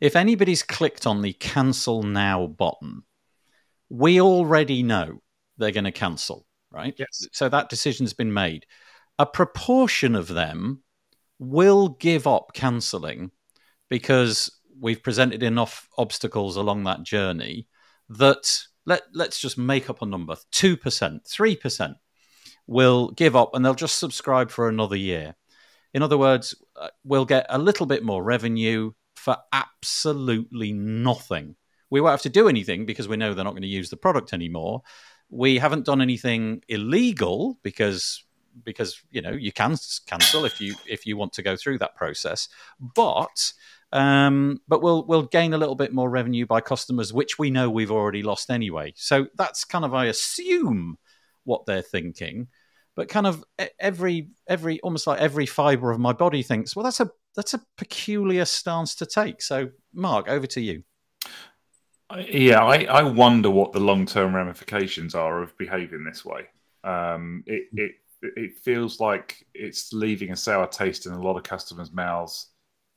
If 0.02 0.18
anybody's 0.18 0.64
clicked 0.64 1.08
on 1.08 1.22
the 1.22 1.32
cancel 1.32 2.04
now 2.04 2.48
button, 2.48 3.04
we 3.90 4.20
already 4.20 4.84
know 4.84 5.22
they're 5.58 5.72
going 5.72 5.86
to 5.86 5.94
cancel, 5.94 6.46
right? 6.72 6.94
Yes. 6.98 7.26
So 7.32 7.48
that 7.48 7.70
decision's 7.70 8.12
been 8.12 8.34
made. 8.34 8.66
A 9.18 9.26
proportion 9.26 10.14
of 10.14 10.28
them 10.28 10.84
will 11.40 11.88
give 11.88 12.28
up 12.28 12.52
canceling 12.54 13.32
because 13.90 14.52
we've 14.80 15.04
presented 15.04 15.44
enough 15.44 15.88
obstacles 15.98 16.56
along 16.56 16.84
that 16.84 17.04
journey 17.04 17.68
that 18.10 18.64
let 18.86 19.04
let's 19.14 19.40
just 19.40 19.58
make 19.58 19.90
up 19.90 20.02
a 20.02 20.06
number 20.06 20.36
2% 20.52 20.78
3% 20.80 21.96
will 22.68 23.12
give 23.12 23.36
up 23.36 23.54
and 23.54 23.64
they'll 23.64 23.74
just 23.74 24.00
subscribe 24.00 24.50
for 24.50 24.70
another 24.70 24.96
year. 24.96 25.36
In 25.94 26.02
other 26.02 26.18
words, 26.18 26.56
uh, 26.76 26.90
we'll 27.04 27.26
get 27.26 27.46
a 27.50 27.60
little 27.60 27.86
bit 27.86 28.04
more 28.04 28.24
revenue 28.24 28.92
for 29.16 29.38
absolutely 29.52 30.74
nothing. 30.74 31.56
We 31.90 32.02
won't 32.02 32.14
have 32.14 32.22
to 32.22 32.30
do 32.30 32.48
anything 32.48 32.86
because 32.86 33.08
we 33.08 33.18
know 33.18 33.34
they're 33.34 33.44
not 33.44 33.52
going 33.52 33.62
to 33.62 33.68
use 33.68 33.90
the 33.90 33.98
product 33.98 34.34
anymore. 34.34 34.82
We 35.30 35.60
haven't 35.60 35.86
done 35.86 36.02
anything 36.02 36.64
illegal 36.68 37.60
because 37.64 38.24
because 38.64 39.02
you 39.10 39.22
know 39.22 39.32
you 39.32 39.52
can 39.52 39.76
cancel 40.06 40.46
if 40.46 40.62
you 40.62 40.76
if 40.88 41.06
you 41.06 41.18
want 41.18 41.34
to 41.34 41.42
go 41.42 41.56
through 41.56 41.80
that 41.80 41.96
process, 41.96 42.48
but 42.80 43.54
um, 43.94 44.60
but 44.68 44.82
we'll 44.82 45.06
we'll 45.06 45.28
gain 45.28 45.54
a 45.54 45.58
little 45.58 45.76
bit 45.76 45.94
more 45.94 46.10
revenue 46.10 46.48
by 46.48 46.60
customers 46.62 47.14
which 47.14 47.38
we 47.38 47.52
know 47.52 47.70
we've 47.70 47.92
already 47.92 48.24
lost 48.24 48.50
anyway. 48.50 48.92
So 48.98 49.28
that's 49.36 49.64
kind 49.64 49.86
of 49.86 49.94
I 49.94 50.06
assume 50.06 50.98
what 51.44 51.68
they're 51.68 51.84
thinking. 51.84 52.48
But 52.96 53.08
kind 53.08 53.28
of 53.28 53.44
every 53.80 54.30
every 54.48 54.82
almost 54.82 55.06
like 55.06 55.22
every 55.22 55.46
fiber 55.46 55.92
of 55.92 56.00
my 56.00 56.12
body 56.12 56.42
thinks 56.42 56.76
well 56.76 56.84
that's 56.84 57.00
a 57.00 57.12
that's 57.36 57.54
a 57.54 57.62
peculiar 57.78 58.46
stance 58.46 58.96
to 58.96 59.06
take. 59.06 59.44
So 59.44 59.70
mark 59.94 60.28
over 60.28 60.48
to 60.48 60.62
you. 60.62 60.84
Yeah 62.28 62.64
i, 62.64 62.84
I 62.86 63.04
wonder 63.04 63.50
what 63.50 63.74
the 63.74 63.80
long-term 63.80 64.36
ramifications 64.36 65.16
are 65.16 65.42
of 65.44 65.56
behaving 65.58 66.04
this 66.04 66.26
way. 66.26 66.48
Um, 66.84 67.44
it, 67.46 67.68
it 67.74 67.92
it 68.24 68.58
feels 68.58 69.00
like 69.00 69.46
it's 69.54 69.94
leaving 69.94 70.32
a 70.32 70.36
sour 70.36 70.66
taste 70.66 71.06
in 71.06 71.14
a 71.14 71.22
lot 71.22 71.38
of 71.38 71.44
customers 71.44 71.92
mouths 71.92 72.53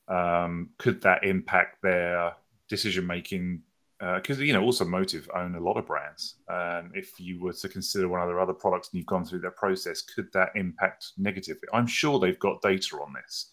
um, 0.08 0.70
could 0.78 1.00
that 1.02 1.24
impact 1.24 1.82
their 1.82 2.32
decision 2.68 3.06
making 3.06 3.62
because 3.98 4.38
uh, 4.38 4.42
you 4.42 4.52
know 4.52 4.62
Awesome 4.62 4.90
Motive 4.90 5.28
own 5.34 5.54
a 5.54 5.60
lot 5.60 5.76
of 5.76 5.86
brands. 5.86 6.36
And 6.48 6.90
if 6.94 7.18
you 7.18 7.40
were 7.40 7.54
to 7.54 7.68
consider 7.68 8.08
one 8.08 8.20
of 8.20 8.28
their 8.28 8.40
other 8.40 8.52
products 8.52 8.90
and 8.92 8.98
you've 8.98 9.06
gone 9.06 9.24
through 9.24 9.40
that 9.40 9.56
process 9.56 10.02
could 10.02 10.30
that 10.34 10.50
impact 10.54 11.12
negatively? 11.16 11.68
I'm 11.72 11.86
sure 11.86 12.18
they've 12.18 12.38
got 12.38 12.62
data 12.62 12.96
on 12.96 13.14
this. 13.14 13.52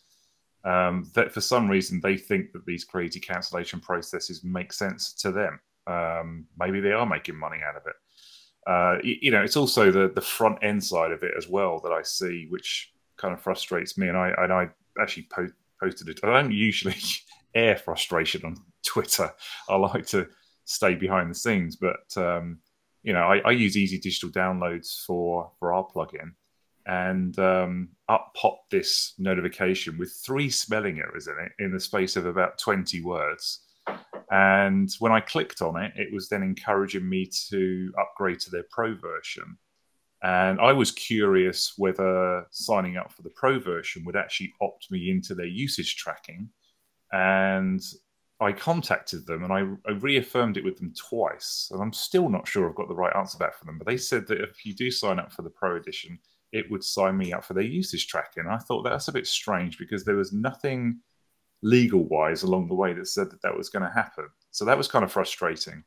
Um, 0.66 1.12
that 1.16 1.32
for 1.32 1.42
some 1.42 1.70
reason 1.70 2.00
they 2.02 2.18
think 2.18 2.54
that 2.54 2.66
these 2.66 2.86
creative 2.86 3.22
cancellation 3.22 3.80
processes 3.80 4.44
make 4.44 4.74
sense 4.74 5.14
to 5.16 5.32
them. 5.32 5.60
Um, 5.88 6.46
maybe 6.58 6.80
they 6.80 6.94
are 6.94 7.06
making 7.06 7.36
money 7.36 7.60
out 7.66 7.76
of 7.76 7.84
it. 7.86 7.96
Uh, 8.66 8.98
you, 9.04 9.16
you, 9.24 9.32
know 9.32 9.44
it's 9.44 9.58
also 9.58 9.92
the 9.92 10.10
the 10.14 10.22
front 10.22 10.58
end 10.62 10.82
side 10.82 11.12
of 11.12 11.22
it 11.22 11.34
as 11.38 11.50
well 11.50 11.82
that 11.82 11.92
i 11.92 12.02
see 12.02 12.48
which 12.50 12.94
kind 13.18 13.34
of 13.34 13.42
frustrates 13.42 13.98
me. 13.98 14.08
And 14.08 14.18
i 14.18 14.34
and 14.38 14.54
i 14.54 14.70
actually 15.02 15.28
po- 15.30 15.52
posted 15.84 16.10
it 16.10 16.20
i 16.24 16.42
don't 16.42 16.52
usually 16.52 16.96
air 17.56 17.76
frustration 17.76 18.44
on 18.46 18.58
Twitter. 18.84 19.32
I 19.70 19.76
like 19.76 20.06
to 20.08 20.28
stay 20.66 20.96
behind 20.96 21.30
the 21.30 21.36
scenes, 21.36 21.76
but 21.76 22.16
um, 22.18 22.60
you 23.04 23.14
know, 23.14 23.24
I, 23.24 23.40
I, 23.40 23.52
use 23.52 23.78
Easy 23.78 24.00
Digital 24.00 24.30
Downloads 24.30 25.04
for 25.06 25.52
for 25.60 25.74
our 25.74 25.86
plugin, 25.86 26.34
and 26.86 27.38
um, 27.40 27.90
up 28.10 28.34
popped 28.36 28.72
this 28.72 29.14
notification 29.18 29.98
with 29.98 30.14
three 30.26 30.50
spelling 30.50 31.00
errors 31.00 31.28
in 31.28 31.36
it 31.40 31.64
in 31.64 31.72
the 31.72 31.80
space 31.80 32.16
of 32.16 32.26
about 32.26 32.58
twenty 32.58 33.02
words. 33.02 33.62
And 34.32 34.90
when 35.00 35.12
I 35.12 35.20
clicked 35.20 35.62
on 35.62 35.82
it, 35.82 35.94
it 35.96 36.12
was 36.12 36.30
then 36.30 36.42
encouraging 36.42 37.08
me 37.08 37.30
to 37.50 37.94
upgrade 38.00 38.40
to 38.42 38.50
their 38.50 38.66
pro 38.72 38.96
version. 38.96 39.58
And 40.24 40.62
I 40.62 40.72
was 40.72 40.92
curious 40.92 41.74
whether 41.78 42.46
signing 42.52 42.96
up 42.96 43.12
for 43.12 43.24
the 43.24 43.30
pro 43.30 43.60
version 43.60 44.06
would 44.06 44.16
actually 44.16 44.54
opt 44.62 44.90
me 44.90 45.12
into 45.12 45.36
their 45.36 45.46
usage 45.46 45.98
tracking 45.98 46.50
and 47.12 47.82
I 48.40 48.54
contacted 48.54 49.26
them 49.26 49.44
and 49.44 49.54
I, 49.54 49.90
I, 49.90 49.94
reaffirmed 49.94 50.58
it 50.58 50.64
with 50.64 50.78
them 50.78 50.94
twice. 50.98 51.70
And 51.72 51.82
I'm 51.82 51.94
still 51.94 52.30
not 52.30 52.48
sure 52.48 52.68
I've 52.68 52.76
got 52.76 52.88
the 52.88 52.96
right 52.96 53.16
answer 53.16 53.38
back 53.38 53.56
from 53.58 53.68
them. 53.68 53.78
But 53.78 53.88
they 53.88 53.98
said 53.98 54.28
that 54.28 54.42
if 54.42 54.66
you 54.66 54.74
do 54.74 54.90
sign 54.90 55.20
up 55.20 55.32
for 55.32 55.44
the 55.44 55.50
Pro 55.50 55.76
Edition, 55.76 56.18
it 56.52 56.70
would 56.72 56.84
sign 56.84 57.18
me 57.18 57.34
up 57.34 57.44
for 57.44 57.54
their 57.54 57.64
usage 57.64 58.08
tracking. 58.08 58.46
I 58.50 58.58
thought 58.58 58.84
that's 58.84 59.08
a 59.08 59.14
bit 59.14 59.28
strange 59.28 59.78
because 59.78 60.04
there 60.04 60.16
was 60.16 60.34
nothing 60.34 61.00
legal 61.62 62.04
wise 62.06 62.44
along 62.44 62.68
the 62.68 62.76
way 62.76 62.94
that 62.94 63.08
said 63.08 63.30
that 63.32 63.42
that 63.42 63.58
was 63.58 63.70
going 63.70 63.84
to 63.84 63.94
happen. 63.94 64.28
So 64.52 64.66
that 64.66 64.78
was 64.78 64.88
kind 64.88 65.06
of 65.06 65.12
frustrating. 65.12 65.84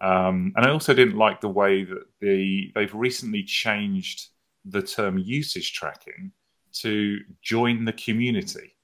Um, 0.00 0.52
and 0.56 0.64
I 0.64 0.70
also 0.70 0.94
didn't 0.94 1.16
like 1.16 1.40
the 1.40 1.48
way 1.48 1.84
that 1.84 2.04
the 2.20 2.70
they've 2.74 2.94
recently 2.94 3.42
changed 3.42 4.28
the 4.64 4.82
term 4.82 5.18
usage 5.18 5.72
tracking 5.72 6.32
to 6.80 7.18
join 7.42 7.84
the 7.84 7.92
community. 7.92 8.76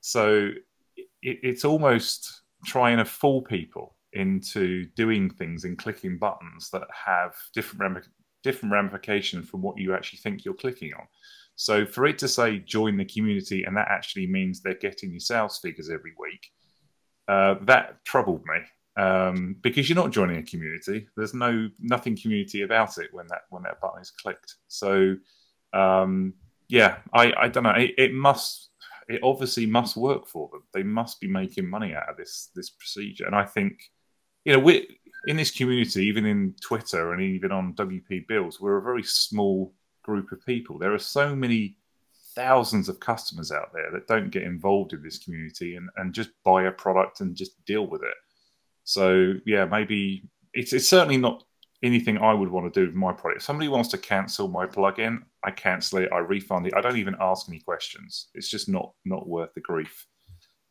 So 0.00 0.50
it, 0.96 1.06
it's 1.22 1.64
almost 1.64 2.42
trying 2.66 2.98
to 2.98 3.04
fool 3.04 3.42
people 3.42 3.96
into 4.12 4.84
doing 4.94 5.30
things 5.30 5.64
and 5.64 5.78
clicking 5.78 6.18
buttons 6.18 6.68
that 6.70 6.86
have 6.92 7.34
different 7.54 8.06
different 8.42 8.72
ramifications 8.72 9.48
from 9.48 9.62
what 9.62 9.78
you 9.78 9.94
actually 9.94 10.18
think 10.18 10.44
you're 10.44 10.54
clicking 10.54 10.92
on. 10.94 11.06
So 11.54 11.86
for 11.86 12.06
it 12.06 12.18
to 12.18 12.28
say 12.28 12.58
join 12.58 12.96
the 12.96 13.04
community 13.04 13.62
and 13.64 13.76
that 13.76 13.88
actually 13.88 14.26
means 14.26 14.60
they're 14.60 14.74
getting 14.74 15.10
your 15.12 15.20
sales 15.20 15.58
figures 15.58 15.90
every 15.90 16.12
week, 16.18 16.50
uh, 17.28 17.54
that 17.62 18.04
troubled 18.04 18.42
me 18.44 18.60
um, 18.96 19.56
because 19.62 19.88
you're 19.88 19.96
not 19.96 20.12
joining 20.12 20.36
a 20.36 20.42
community. 20.42 21.08
There's 21.16 21.34
no 21.34 21.68
nothing 21.78 22.16
community 22.16 22.62
about 22.62 22.98
it 22.98 23.12
when 23.12 23.26
that 23.28 23.42
when 23.50 23.62
that 23.62 23.80
button 23.80 24.00
is 24.00 24.10
clicked. 24.10 24.56
So 24.68 25.16
um, 25.72 26.34
yeah, 26.68 26.98
I, 27.12 27.32
I 27.38 27.48
don't 27.48 27.64
know. 27.64 27.70
It, 27.70 27.94
it, 27.98 28.14
must, 28.14 28.70
it 29.08 29.20
obviously 29.22 29.66
must 29.66 29.96
work 29.96 30.26
for 30.26 30.48
them. 30.50 30.62
They 30.72 30.82
must 30.82 31.20
be 31.20 31.28
making 31.28 31.68
money 31.68 31.94
out 31.94 32.08
of 32.08 32.16
this 32.16 32.50
this 32.54 32.70
procedure. 32.70 33.26
And 33.26 33.34
I 33.34 33.44
think, 33.44 33.90
you 34.44 34.52
know, 34.52 34.58
we 34.58 34.98
in 35.26 35.36
this 35.36 35.50
community, 35.50 36.06
even 36.06 36.26
in 36.26 36.54
Twitter 36.60 37.12
and 37.12 37.22
even 37.22 37.52
on 37.52 37.74
WP 37.74 38.26
Builds, 38.26 38.60
we're 38.60 38.78
a 38.78 38.82
very 38.82 39.02
small 39.02 39.72
group 40.02 40.32
of 40.32 40.44
people. 40.44 40.78
There 40.78 40.94
are 40.94 40.98
so 40.98 41.36
many 41.36 41.76
thousands 42.34 42.88
of 42.88 42.98
customers 42.98 43.52
out 43.52 43.72
there 43.72 43.90
that 43.92 44.08
don't 44.08 44.30
get 44.30 44.42
involved 44.42 44.94
in 44.94 45.02
this 45.02 45.18
community 45.18 45.76
and, 45.76 45.90
and 45.96 46.14
just 46.14 46.30
buy 46.42 46.64
a 46.64 46.72
product 46.72 47.20
and 47.20 47.36
just 47.36 47.62
deal 47.66 47.86
with 47.86 48.02
it. 48.02 48.14
So 48.84 49.34
yeah, 49.46 49.64
maybe 49.64 50.24
it's 50.54 50.72
it's 50.72 50.88
certainly 50.88 51.16
not 51.16 51.44
anything 51.82 52.18
I 52.18 52.32
would 52.32 52.48
want 52.48 52.72
to 52.72 52.80
do 52.80 52.86
with 52.86 52.94
my 52.94 53.12
product. 53.12 53.40
If 53.40 53.44
somebody 53.44 53.68
wants 53.68 53.88
to 53.90 53.98
cancel 53.98 54.48
my 54.48 54.66
plugin, 54.66 55.18
I 55.44 55.50
cancel 55.50 55.98
it, 55.98 56.10
I 56.12 56.18
refund 56.18 56.66
it. 56.66 56.74
I 56.76 56.80
don't 56.80 56.96
even 56.96 57.16
ask 57.20 57.48
any 57.48 57.60
questions. 57.60 58.28
It's 58.34 58.48
just 58.48 58.68
not 58.68 58.92
not 59.04 59.28
worth 59.28 59.52
the 59.54 59.60
grief. 59.60 60.06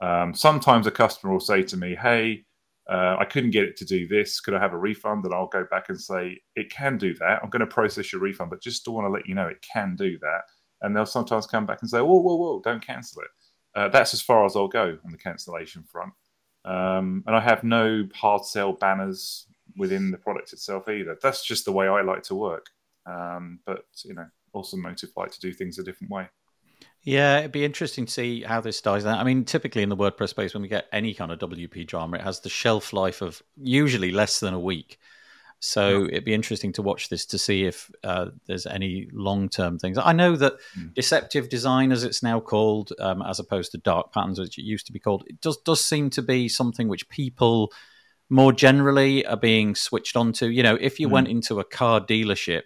Um, 0.01 0.33
sometimes 0.33 0.87
a 0.87 0.91
customer 0.91 1.33
will 1.33 1.39
say 1.39 1.63
to 1.63 1.77
me, 1.77 1.95
"Hey, 1.95 2.45
uh, 2.89 3.17
I 3.19 3.25
couldn't 3.25 3.51
get 3.51 3.65
it 3.65 3.77
to 3.77 3.85
do 3.85 4.07
this. 4.07 4.39
Could 4.39 4.53
I 4.53 4.59
have 4.59 4.73
a 4.73 4.77
refund?" 4.77 5.25
And 5.25 5.33
I'll 5.33 5.47
go 5.47 5.65
back 5.69 5.89
and 5.89 5.99
say, 5.99 6.39
"It 6.55 6.71
can 6.71 6.97
do 6.97 7.13
that. 7.15 7.41
I'm 7.43 7.49
going 7.49 7.61
to 7.61 7.67
process 7.67 8.11
your 8.11 8.21
refund, 8.21 8.49
but 8.49 8.61
just 8.61 8.87
want 8.87 9.05
to 9.05 9.09
let 9.09 9.27
you 9.27 9.35
know 9.35 9.47
it 9.47 9.61
can 9.61 9.95
do 9.95 10.17
that." 10.19 10.41
And 10.81 10.95
they'll 10.95 11.05
sometimes 11.05 11.45
come 11.45 11.65
back 11.65 11.79
and 11.81 11.89
say, 11.89 12.01
"Whoa, 12.01 12.19
whoa, 12.19 12.35
whoa! 12.35 12.61
Don't 12.63 12.85
cancel 12.85 13.21
it." 13.21 13.29
Uh, 13.75 13.89
that's 13.89 14.13
as 14.13 14.21
far 14.21 14.45
as 14.45 14.55
I'll 14.55 14.67
go 14.67 14.97
on 15.05 15.11
the 15.11 15.17
cancellation 15.17 15.83
front. 15.83 16.13
Um, 16.63 17.23
and 17.25 17.35
I 17.35 17.39
have 17.39 17.63
no 17.63 18.07
hard 18.13 18.45
sell 18.45 18.73
banners 18.73 19.47
within 19.77 20.11
the 20.11 20.17
product 20.17 20.53
itself 20.53 20.87
either. 20.89 21.17
That's 21.21 21.45
just 21.45 21.65
the 21.65 21.71
way 21.71 21.87
I 21.87 22.01
like 22.01 22.23
to 22.23 22.35
work. 22.35 22.67
Um, 23.05 23.59
but 23.65 23.85
you 24.03 24.13
know, 24.13 24.27
Awesome 24.53 24.81
Motive 24.81 25.09
like 25.15 25.31
to 25.31 25.39
do 25.39 25.53
things 25.53 25.79
a 25.79 25.83
different 25.83 26.11
way. 26.11 26.27
Yeah, 27.03 27.39
it'd 27.39 27.51
be 27.51 27.65
interesting 27.65 28.05
to 28.05 28.11
see 28.11 28.43
how 28.43 28.61
this 28.61 28.79
dies. 28.79 29.05
I 29.05 29.23
mean, 29.23 29.43
typically 29.43 29.81
in 29.81 29.89
the 29.89 29.97
WordPress 29.97 30.29
space, 30.29 30.53
when 30.53 30.61
we 30.61 30.67
get 30.67 30.87
any 30.91 31.13
kind 31.15 31.31
of 31.31 31.39
WP 31.39 31.87
drama, 31.87 32.17
it 32.17 32.23
has 32.23 32.41
the 32.41 32.49
shelf 32.49 32.93
life 32.93 33.21
of 33.21 33.41
usually 33.57 34.11
less 34.11 34.39
than 34.39 34.53
a 34.53 34.59
week. 34.59 34.99
So 35.63 36.05
it'd 36.05 36.25
be 36.25 36.33
interesting 36.33 36.73
to 36.73 36.81
watch 36.81 37.09
this 37.09 37.23
to 37.27 37.37
see 37.37 37.65
if 37.65 37.91
uh, 38.03 38.31
there's 38.47 38.65
any 38.65 39.07
long 39.13 39.47
term 39.47 39.77
things. 39.77 39.99
I 39.99 40.11
know 40.11 40.35
that 40.35 40.53
mm. 40.75 40.91
deceptive 40.95 41.49
design, 41.49 41.91
as 41.91 42.03
it's 42.03 42.23
now 42.23 42.39
called, 42.39 42.91
um, 42.99 43.21
as 43.21 43.39
opposed 43.39 43.71
to 43.73 43.77
dark 43.77 44.11
patterns, 44.11 44.39
which 44.39 44.57
it 44.57 44.63
used 44.63 44.87
to 44.87 44.91
be 44.91 44.97
called, 44.97 45.23
it 45.27 45.39
does 45.39 45.57
does 45.57 45.85
seem 45.85 46.09
to 46.11 46.23
be 46.23 46.49
something 46.49 46.87
which 46.87 47.07
people 47.09 47.71
more 48.27 48.51
generally 48.51 49.23
are 49.27 49.37
being 49.37 49.75
switched 49.75 50.17
onto. 50.17 50.47
You 50.47 50.63
know, 50.63 50.79
if 50.81 50.99
you 50.99 51.07
mm. 51.07 51.11
went 51.11 51.27
into 51.27 51.59
a 51.59 51.63
car 51.63 52.01
dealership 52.01 52.63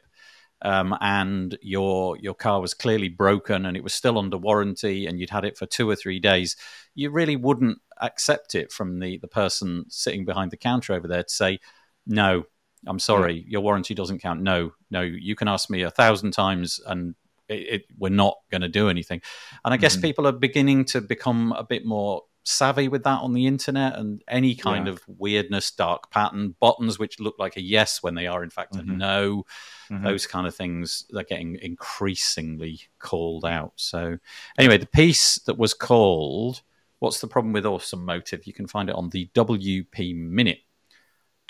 um, 0.61 0.95
and 1.01 1.57
your 1.61 2.15
your 2.15 2.33
car 2.33 2.61
was 2.61 2.73
clearly 2.73 3.09
broken 3.09 3.65
and 3.65 3.75
it 3.75 3.83
was 3.83 3.93
still 3.93 4.17
under 4.17 4.37
warranty 4.37 5.05
and 5.05 5.19
you'd 5.19 5.31
had 5.31 5.43
it 5.43 5.57
for 5.57 5.65
two 5.65 5.89
or 5.89 5.97
three 5.97 6.21
days, 6.21 6.55
you 6.93 7.09
really 7.09 7.35
wouldn't 7.35 7.79
accept 7.99 8.55
it 8.55 8.71
from 8.71 8.99
the 8.99 9.17
the 9.17 9.27
person 9.27 9.83
sitting 9.89 10.23
behind 10.23 10.51
the 10.51 10.57
counter 10.57 10.93
over 10.93 11.09
there 11.09 11.23
to 11.23 11.33
say, 11.33 11.59
no, 12.07 12.45
I'm 12.87 12.99
sorry, 12.99 13.45
your 13.47 13.61
warranty 13.61 13.93
doesn't 13.93 14.19
count. 14.19 14.41
No, 14.41 14.73
no, 14.91 15.01
you 15.01 15.35
can 15.35 15.47
ask 15.47 15.69
me 15.69 15.81
a 15.81 15.91
thousand 15.91 16.31
times 16.31 16.79
and 16.85 17.15
it, 17.47 17.53
it, 17.53 17.85
we're 17.97 18.09
not 18.09 18.37
going 18.51 18.61
to 18.61 18.69
do 18.69 18.89
anything. 18.89 19.21
And 19.63 19.73
I 19.73 19.77
guess 19.77 19.95
mm-hmm. 19.95 20.03
people 20.03 20.27
are 20.27 20.31
beginning 20.31 20.85
to 20.85 21.01
become 21.01 21.51
a 21.53 21.63
bit 21.63 21.85
more 21.85 22.23
savvy 22.43 22.87
with 22.87 23.03
that 23.03 23.21
on 23.21 23.33
the 23.33 23.47
internet 23.47 23.97
and 23.97 24.23
any 24.27 24.55
kind 24.55 24.85
yeah. 24.85 24.93
of 24.93 25.01
weirdness, 25.07 25.71
dark 25.71 26.11
pattern, 26.11 26.55
buttons 26.59 26.99
which 26.99 27.19
look 27.19 27.35
like 27.39 27.57
a 27.57 27.61
yes 27.61 28.03
when 28.03 28.13
they 28.13 28.27
are 28.27 28.43
in 28.43 28.51
fact 28.51 28.73
mm-hmm. 28.73 28.91
a 28.91 28.93
no, 28.95 29.45
mm-hmm. 29.89 30.03
those 30.03 30.27
kind 30.27 30.45
of 30.45 30.55
things 30.55 31.05
they're 31.09 31.23
getting 31.23 31.57
increasingly 31.61 32.81
called 32.99 33.45
out. 33.45 33.73
So 33.77 34.17
anyway, 34.57 34.77
the 34.77 34.85
piece 34.85 35.39
that 35.45 35.57
was 35.57 35.73
called 35.73 36.61
What's 36.99 37.19
the 37.19 37.27
problem 37.27 37.53
with 37.53 37.65
awesome 37.65 38.05
motive? 38.05 38.47
You 38.47 38.53
can 38.53 38.67
find 38.67 38.89
it 38.89 38.95
on 38.95 39.09
the 39.09 39.29
WP 39.35 40.15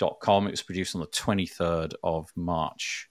Minute.com. 0.00 0.46
It 0.46 0.52
was 0.52 0.62
produced 0.62 0.94
on 0.94 1.00
the 1.00 1.06
23rd 1.08 1.94
of 2.02 2.30
March 2.36 3.08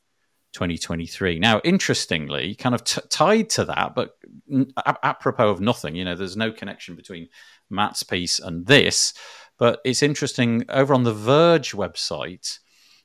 2023. 0.54 1.40
Now, 1.40 1.62
interestingly, 1.64 2.56
kind 2.56 2.76
of 2.76 2.84
t- 2.84 3.02
tied 3.10 3.50
to 3.52 3.66
that, 3.66 3.94
but 3.96 4.18
apropos 5.04 5.50
of 5.50 5.62
nothing, 5.62 5.96
you 5.96 6.06
know, 6.06 6.16
there's 6.16 6.38
no 6.38 6.52
connection 6.52 6.96
between 6.96 7.30
Matt's 7.70 8.04
piece 8.04 8.40
and 8.40 8.66
this. 8.66 9.14
But 9.58 9.80
it's 9.86 10.04
interesting 10.04 10.66
over 10.70 10.94
on 10.94 11.04
the 11.04 11.14
Verge 11.14 11.72
website. 11.74 12.60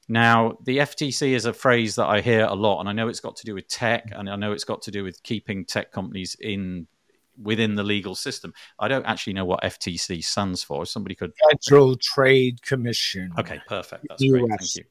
Now, 0.09 0.59
the 0.64 0.78
FTC 0.78 1.33
is 1.33 1.45
a 1.45 1.53
phrase 1.53 1.95
that 1.95 2.07
I 2.07 2.20
hear 2.20 2.45
a 2.45 2.55
lot, 2.55 2.81
and 2.81 2.89
I 2.89 2.93
know 2.93 3.09
it's 3.09 3.20
got 3.20 3.37
to 3.37 3.47
do 3.47 3.55
with 3.55 3.68
tech, 3.68 4.11
and 4.12 4.28
I 4.28 4.37
know 4.37 4.53
it's 4.53 4.64
got 4.64 4.83
to 4.83 4.91
do 4.91 5.05
with 5.05 5.22
keeping 5.22 5.64
tech 5.64 5.93
companies 5.93 6.37
in 6.41 6.89
within 7.43 7.74
the 7.74 7.82
legal 7.82 8.14
system. 8.14 8.53
I 8.78 8.88
don't 8.88 9.07
actually 9.07 9.34
know 9.34 9.45
what 9.45 9.62
FTC 9.62 10.22
stands 10.24 10.62
for. 10.62 10.86
Somebody 10.86 11.14
could 11.14 11.32
Federal 11.51 11.97
Trade 11.97 12.62
Commission. 12.62 13.32
Okay, 13.38 13.61
perfect. 13.66 14.07
That's 14.09 14.22
US. 14.22 14.30
great. 14.30 14.49
Thank 14.49 14.76
you. 14.76 14.84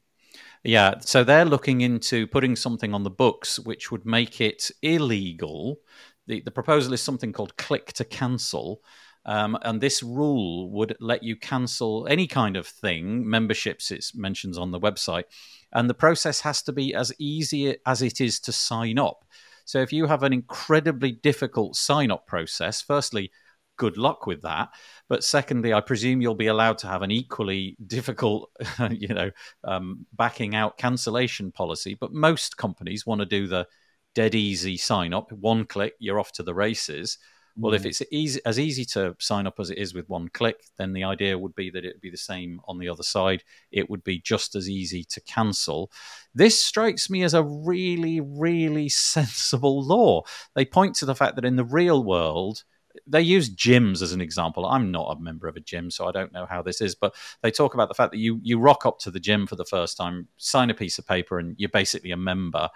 Yeah, 0.62 0.98
so 1.00 1.24
they're 1.24 1.46
looking 1.46 1.80
into 1.80 2.26
putting 2.26 2.54
something 2.54 2.92
on 2.92 3.02
the 3.02 3.10
books 3.10 3.58
which 3.58 3.90
would 3.90 4.04
make 4.04 4.40
it 4.40 4.70
illegal. 4.82 5.78
The, 6.26 6.40
the 6.40 6.50
proposal 6.50 6.92
is 6.92 7.00
something 7.00 7.32
called 7.32 7.56
click 7.56 7.94
to 7.94 8.04
cancel, 8.04 8.82
um, 9.24 9.58
and 9.62 9.80
this 9.80 10.02
rule 10.02 10.70
would 10.70 10.96
let 11.00 11.22
you 11.22 11.36
cancel 11.36 12.06
any 12.08 12.26
kind 12.26 12.56
of 12.56 12.66
thing, 12.66 13.28
memberships, 13.28 13.90
it 13.90 14.04
mentions 14.14 14.58
on 14.58 14.70
the 14.70 14.80
website. 14.80 15.24
And 15.72 15.88
the 15.88 15.94
process 15.94 16.40
has 16.40 16.62
to 16.62 16.72
be 16.72 16.94
as 16.94 17.12
easy 17.18 17.76
as 17.86 18.02
it 18.02 18.20
is 18.20 18.40
to 18.40 18.52
sign 18.52 18.98
up. 18.98 19.24
So 19.70 19.80
if 19.80 19.92
you 19.92 20.06
have 20.06 20.24
an 20.24 20.32
incredibly 20.32 21.12
difficult 21.12 21.76
sign 21.76 22.10
up 22.10 22.26
process, 22.26 22.82
firstly, 22.82 23.30
good 23.76 23.96
luck 23.96 24.26
with 24.26 24.42
that. 24.42 24.70
But 25.08 25.22
secondly, 25.22 25.72
I 25.72 25.80
presume 25.80 26.20
you'll 26.20 26.34
be 26.34 26.48
allowed 26.48 26.78
to 26.78 26.88
have 26.88 27.02
an 27.02 27.12
equally 27.12 27.76
difficult, 27.86 28.50
you 28.90 29.14
know, 29.14 29.30
um, 29.62 30.06
backing 30.12 30.56
out 30.56 30.76
cancellation 30.76 31.52
policy. 31.52 31.94
But 31.94 32.12
most 32.12 32.56
companies 32.56 33.06
want 33.06 33.20
to 33.20 33.26
do 33.26 33.46
the 33.46 33.68
dead 34.16 34.34
easy 34.34 34.76
sign 34.76 35.14
up, 35.14 35.30
one 35.30 35.66
click, 35.66 35.94
you're 36.00 36.18
off 36.18 36.32
to 36.32 36.42
the 36.42 36.52
races. 36.52 37.18
Well, 37.60 37.74
if 37.74 37.82
mm. 37.82 37.86
it's 37.86 38.02
easy, 38.10 38.40
as 38.46 38.58
easy 38.58 38.86
to 38.86 39.14
sign 39.18 39.46
up 39.46 39.60
as 39.60 39.70
it 39.70 39.76
is 39.76 39.92
with 39.92 40.08
one 40.08 40.28
click, 40.28 40.64
then 40.78 40.94
the 40.94 41.04
idea 41.04 41.38
would 41.38 41.54
be 41.54 41.70
that 41.70 41.84
it 41.84 41.94
would 41.94 42.00
be 42.00 42.10
the 42.10 42.16
same 42.16 42.60
on 42.66 42.78
the 42.78 42.88
other 42.88 43.02
side. 43.02 43.44
It 43.70 43.90
would 43.90 44.02
be 44.02 44.18
just 44.18 44.54
as 44.54 44.68
easy 44.68 45.04
to 45.04 45.20
cancel. 45.20 45.92
This 46.34 46.64
strikes 46.64 47.10
me 47.10 47.22
as 47.22 47.34
a 47.34 47.42
really, 47.42 48.20
really 48.20 48.88
sensible 48.88 49.82
law. 49.82 50.22
They 50.54 50.64
point 50.64 50.96
to 50.96 51.06
the 51.06 51.14
fact 51.14 51.36
that 51.36 51.44
in 51.44 51.56
the 51.56 51.64
real 51.64 52.02
world, 52.02 52.64
they 53.06 53.20
use 53.20 53.54
gyms 53.54 54.02
as 54.02 54.12
an 54.12 54.20
example. 54.20 54.66
I'm 54.66 54.90
not 54.90 55.16
a 55.16 55.20
member 55.20 55.46
of 55.46 55.56
a 55.56 55.60
gym, 55.60 55.90
so 55.90 56.08
I 56.08 56.12
don't 56.12 56.32
know 56.32 56.46
how 56.46 56.62
this 56.62 56.80
is, 56.80 56.94
but 56.94 57.14
they 57.42 57.50
talk 57.50 57.74
about 57.74 57.88
the 57.88 57.94
fact 57.94 58.12
that 58.12 58.18
you 58.18 58.40
you 58.42 58.58
rock 58.58 58.86
up 58.86 58.98
to 59.00 59.10
the 59.10 59.20
gym 59.20 59.46
for 59.46 59.56
the 59.56 59.64
first 59.64 59.96
time, 59.96 60.28
sign 60.38 60.70
a 60.70 60.74
piece 60.74 60.98
of 60.98 61.06
paper, 61.06 61.38
and 61.38 61.54
you're 61.58 61.68
basically 61.68 62.10
a 62.10 62.16
member. 62.16 62.68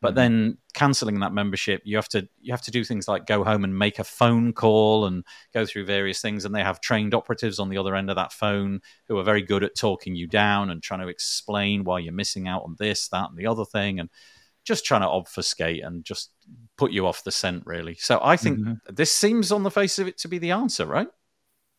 But 0.00 0.10
mm-hmm. 0.10 0.16
then 0.16 0.58
canceling 0.72 1.20
that 1.20 1.32
membership, 1.32 1.82
you 1.84 1.96
have 1.96 2.08
to 2.08 2.26
you 2.40 2.52
have 2.52 2.62
to 2.62 2.70
do 2.70 2.84
things 2.84 3.06
like 3.06 3.26
go 3.26 3.44
home 3.44 3.64
and 3.64 3.78
make 3.78 3.98
a 3.98 4.04
phone 4.04 4.52
call 4.52 5.06
and 5.06 5.24
go 5.52 5.66
through 5.66 5.84
various 5.84 6.20
things. 6.20 6.44
And 6.44 6.54
they 6.54 6.62
have 6.62 6.80
trained 6.80 7.14
operatives 7.14 7.58
on 7.58 7.68
the 7.68 7.78
other 7.78 7.94
end 7.94 8.08
of 8.08 8.16
that 8.16 8.32
phone 8.32 8.80
who 9.08 9.18
are 9.18 9.24
very 9.24 9.42
good 9.42 9.62
at 9.62 9.76
talking 9.76 10.14
you 10.14 10.26
down 10.26 10.70
and 10.70 10.82
trying 10.82 11.00
to 11.00 11.08
explain 11.08 11.84
why 11.84 11.98
you're 11.98 12.12
missing 12.12 12.48
out 12.48 12.62
on 12.62 12.76
this, 12.78 13.08
that, 13.08 13.30
and 13.30 13.38
the 13.38 13.46
other 13.46 13.64
thing, 13.64 14.00
and 14.00 14.08
just 14.64 14.84
trying 14.84 15.02
to 15.02 15.08
obfuscate 15.08 15.82
and 15.84 16.04
just 16.04 16.30
put 16.76 16.92
you 16.92 17.06
off 17.06 17.24
the 17.24 17.32
scent, 17.32 17.62
really. 17.66 17.94
So 17.94 18.20
I 18.22 18.36
think 18.36 18.58
mm-hmm. 18.58 18.94
this 18.94 19.12
seems 19.12 19.52
on 19.52 19.62
the 19.62 19.70
face 19.70 19.98
of 19.98 20.06
it 20.06 20.18
to 20.18 20.28
be 20.28 20.38
the 20.38 20.52
answer, 20.52 20.86
right? 20.86 21.08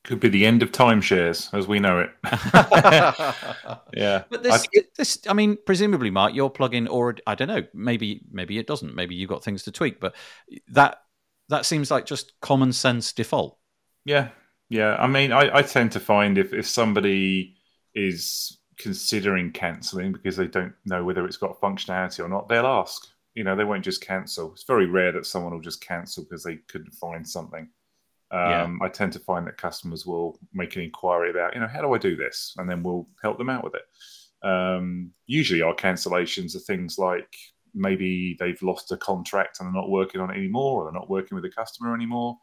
Could 0.04 0.20
be 0.20 0.30
the 0.30 0.48
end 0.48 0.64
of 0.64 0.72
timeshares 0.72 1.54
as 1.54 1.68
we 1.68 1.80
know 1.80 2.00
it. 2.00 2.10
yeah, 3.94 4.24
but 4.30 4.42
this, 4.42 4.68
I, 4.76 4.82
this, 4.98 5.20
I 5.28 5.34
mean, 5.34 5.58
presumably, 5.64 6.10
Mark, 6.10 6.34
your 6.34 6.52
plugin, 6.52 6.90
or 6.90 7.18
I 7.28 7.36
don't 7.36 7.48
know, 7.48 7.64
maybe, 7.74 8.22
maybe 8.32 8.58
it 8.58 8.66
doesn't. 8.66 8.96
Maybe 8.96 9.14
you 9.14 9.28
have 9.28 9.30
got 9.30 9.44
things 9.44 9.62
to 9.64 9.72
tweak, 9.72 10.00
but 10.00 10.16
that 10.70 10.98
that 11.50 11.68
seems 11.68 11.92
like 11.92 12.08
just 12.08 12.34
common 12.42 12.74
sense 12.74 13.14
default. 13.14 13.60
Yeah, 14.04 14.30
yeah. 14.70 14.96
I 14.96 15.06
mean, 15.06 15.32
I, 15.32 15.58
I 15.58 15.62
tend 15.62 15.92
to 15.92 16.00
find 16.00 16.40
if 16.40 16.52
if 16.52 16.68
somebody 16.68 17.56
is 17.94 18.58
considering 18.80 19.52
cancelling 19.52 20.12
because 20.12 20.36
they 20.36 20.48
don't 20.48 20.74
know 20.86 21.04
whether 21.04 21.26
it's 21.26 21.38
got 21.38 21.62
functionality 21.62 22.24
or 22.24 22.28
not, 22.30 22.50
they'll 22.50 22.66
ask. 22.66 23.06
You 23.36 23.44
know, 23.44 23.56
they 23.56 23.64
won't 23.64 23.86
just 23.86 24.02
cancel. 24.02 24.52
It's 24.52 24.64
very 24.64 24.88
rare 24.88 25.12
that 25.12 25.26
someone 25.26 25.54
will 25.54 25.62
just 25.62 25.86
cancel 25.86 26.24
because 26.24 26.44
they 26.44 26.58
couldn't 26.68 26.94
find 26.96 27.28
something. 27.28 27.70
Um, 28.32 28.80
yeah. 28.80 28.86
I 28.86 28.88
tend 28.88 29.12
to 29.14 29.20
find 29.20 29.46
that 29.48 29.58
customers 29.58 30.06
will 30.06 30.40
make 30.54 30.76
an 30.76 30.84
inquiry 30.84 31.30
about, 31.30 31.54
you 31.54 31.60
know, 31.60 31.68
how 31.68 31.82
do 31.82 31.94
I 31.94 31.98
do 31.98 32.16
this? 32.16 32.54
And 32.58 32.70
then 32.70 32.82
we'll 32.82 33.08
help 33.22 33.38
them 33.38 33.50
out 33.50 33.64
with 33.64 33.76
it. 33.76 34.48
Um, 34.48 35.12
usually, 35.28 35.62
our 35.62 35.76
cancellations 35.76 36.56
are 36.56 36.60
things 36.60 36.98
like 36.98 37.36
maybe 37.74 38.38
they've 38.40 38.62
lost 38.62 38.92
a 38.92 38.98
contract 38.98 39.60
and 39.60 39.68
they're 39.68 39.82
not 39.82 39.90
working 39.90 40.22
on 40.22 40.32
it 40.32 40.38
anymore, 40.38 40.82
or 40.82 40.86
they're 40.86 41.00
not 41.00 41.10
working 41.10 41.36
with 41.36 41.44
the 41.44 41.52
customer 41.52 41.94
anymore. 41.94 42.38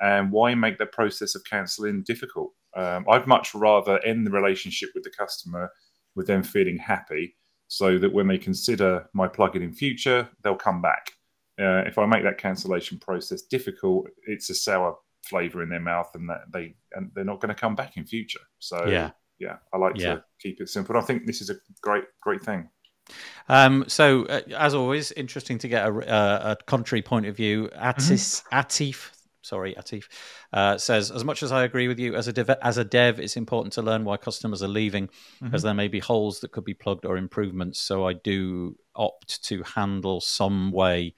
And 0.00 0.30
why 0.30 0.54
make 0.54 0.78
the 0.78 0.86
process 0.86 1.34
of 1.34 1.44
cancelling 1.44 2.02
difficult? 2.02 2.52
Um, 2.76 3.04
I'd 3.08 3.26
much 3.26 3.54
rather 3.54 4.04
end 4.04 4.26
the 4.26 4.32
relationship 4.32 4.90
with 4.94 5.04
the 5.04 5.10
customer 5.10 5.70
with 6.16 6.26
them 6.26 6.42
feeling 6.42 6.76
happy 6.76 7.36
so 7.68 7.98
that 7.98 8.12
when 8.12 8.26
they 8.26 8.38
consider 8.38 9.08
my 9.12 9.28
plugin 9.28 9.62
in 9.62 9.72
future, 9.72 10.28
they'll 10.42 10.56
come 10.56 10.82
back. 10.82 11.12
uh, 11.58 11.82
if 11.86 11.98
I 11.98 12.06
make 12.06 12.24
that 12.24 12.38
cancellation 12.38 12.98
process 12.98 13.42
difficult, 13.42 14.08
it's 14.26 14.50
a 14.50 14.54
sour 14.54 14.96
flavor 15.28 15.62
in 15.62 15.68
their 15.68 15.80
mouth, 15.80 16.10
and 16.14 16.28
that 16.28 16.42
they 16.52 16.74
and 16.92 17.10
they're 17.14 17.24
not 17.24 17.40
going 17.40 17.54
to 17.54 17.60
come 17.60 17.74
back 17.74 17.96
in 17.96 18.06
future. 18.06 18.40
So 18.58 18.88
Yeah. 18.88 19.10
yeah, 19.38 19.56
I 19.72 19.78
like 19.78 19.96
Yeah. 19.96 20.14
to 20.14 20.24
keep 20.40 20.60
it 20.60 20.68
simple. 20.68 20.96
I 20.96 21.02
think 21.02 21.26
this 21.26 21.40
is 21.40 21.50
a 21.50 21.56
great 21.80 22.04
great 22.20 22.42
thing. 22.42 22.68
Um, 23.48 23.84
so, 23.86 24.24
uh, 24.24 24.40
as 24.56 24.74
always, 24.74 25.12
interesting 25.12 25.58
to 25.58 25.68
get 25.68 25.86
a, 25.86 25.92
a, 25.92 26.52
a 26.52 26.56
contrary 26.66 27.02
point 27.02 27.26
of 27.26 27.36
view. 27.36 27.68
Atis, 27.74 28.42
Atif, 28.50 29.10
sorry, 29.42 29.74
Atif, 29.74 30.04
uh, 30.54 30.78
says, 30.78 31.10
as 31.10 31.22
much 31.22 31.42
as 31.42 31.52
I 31.52 31.64
agree 31.64 31.86
with 31.86 31.98
you, 31.98 32.14
as 32.14 32.28
a 32.28 32.32
dev, 32.32 32.48
as 32.62 32.78
a 32.78 32.84
dev, 32.84 33.20
it's 33.20 33.36
important 33.36 33.74
to 33.74 33.82
learn 33.82 34.04
why 34.04 34.16
customers 34.16 34.62
are 34.62 34.68
leaving, 34.68 35.10
as 35.52 35.62
there 35.62 35.74
may 35.74 35.88
be 35.88 36.00
holes 36.00 36.40
that 36.40 36.52
could 36.52 36.64
be 36.64 36.72
plugged 36.72 37.04
or 37.04 37.18
improvements. 37.18 37.78
So 37.80 38.08
I 38.08 38.14
do 38.14 38.76
opt 38.96 39.44
to 39.44 39.62
handle 39.64 40.22
some 40.22 40.72
way 40.72 41.14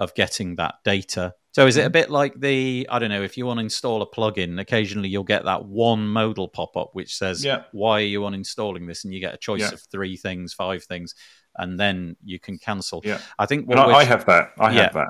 of 0.00 0.12
getting 0.14 0.56
that 0.56 0.74
data. 0.84 1.34
So 1.52 1.66
is 1.66 1.76
it 1.76 1.84
a 1.86 1.90
bit 1.90 2.10
like 2.10 2.34
the 2.40 2.88
I 2.90 2.98
don't 2.98 3.10
know 3.10 3.22
if 3.22 3.36
you 3.36 3.46
want 3.46 3.58
to 3.58 3.62
install 3.62 4.02
a 4.02 4.06
plugin, 4.06 4.60
occasionally 4.60 5.08
you'll 5.08 5.24
get 5.24 5.44
that 5.44 5.64
one 5.66 6.08
modal 6.08 6.48
pop 6.48 6.76
up 6.76 6.90
which 6.94 7.14
says 7.16 7.44
Yeah. 7.44 7.64
why 7.72 8.00
are 8.00 8.04
you 8.14 8.20
uninstalling 8.22 8.86
this, 8.88 9.04
and 9.04 9.14
you 9.14 9.20
get 9.20 9.34
a 9.34 9.38
choice 9.38 9.60
Yeah. 9.60 9.72
of 9.74 9.80
three 9.92 10.16
things, 10.16 10.54
five 10.54 10.82
things, 10.84 11.14
and 11.56 11.78
then 11.78 12.16
you 12.24 12.38
can 12.40 12.58
cancel. 12.58 13.02
Yeah. 13.04 13.20
I 13.38 13.46
think 13.46 13.68
what 13.68 13.78
I, 13.78 13.84
I 13.98 14.04
have 14.04 14.26
that. 14.26 14.52
I 14.58 14.72
Yeah. 14.72 14.82
have 14.84 14.94
that. 14.94 15.08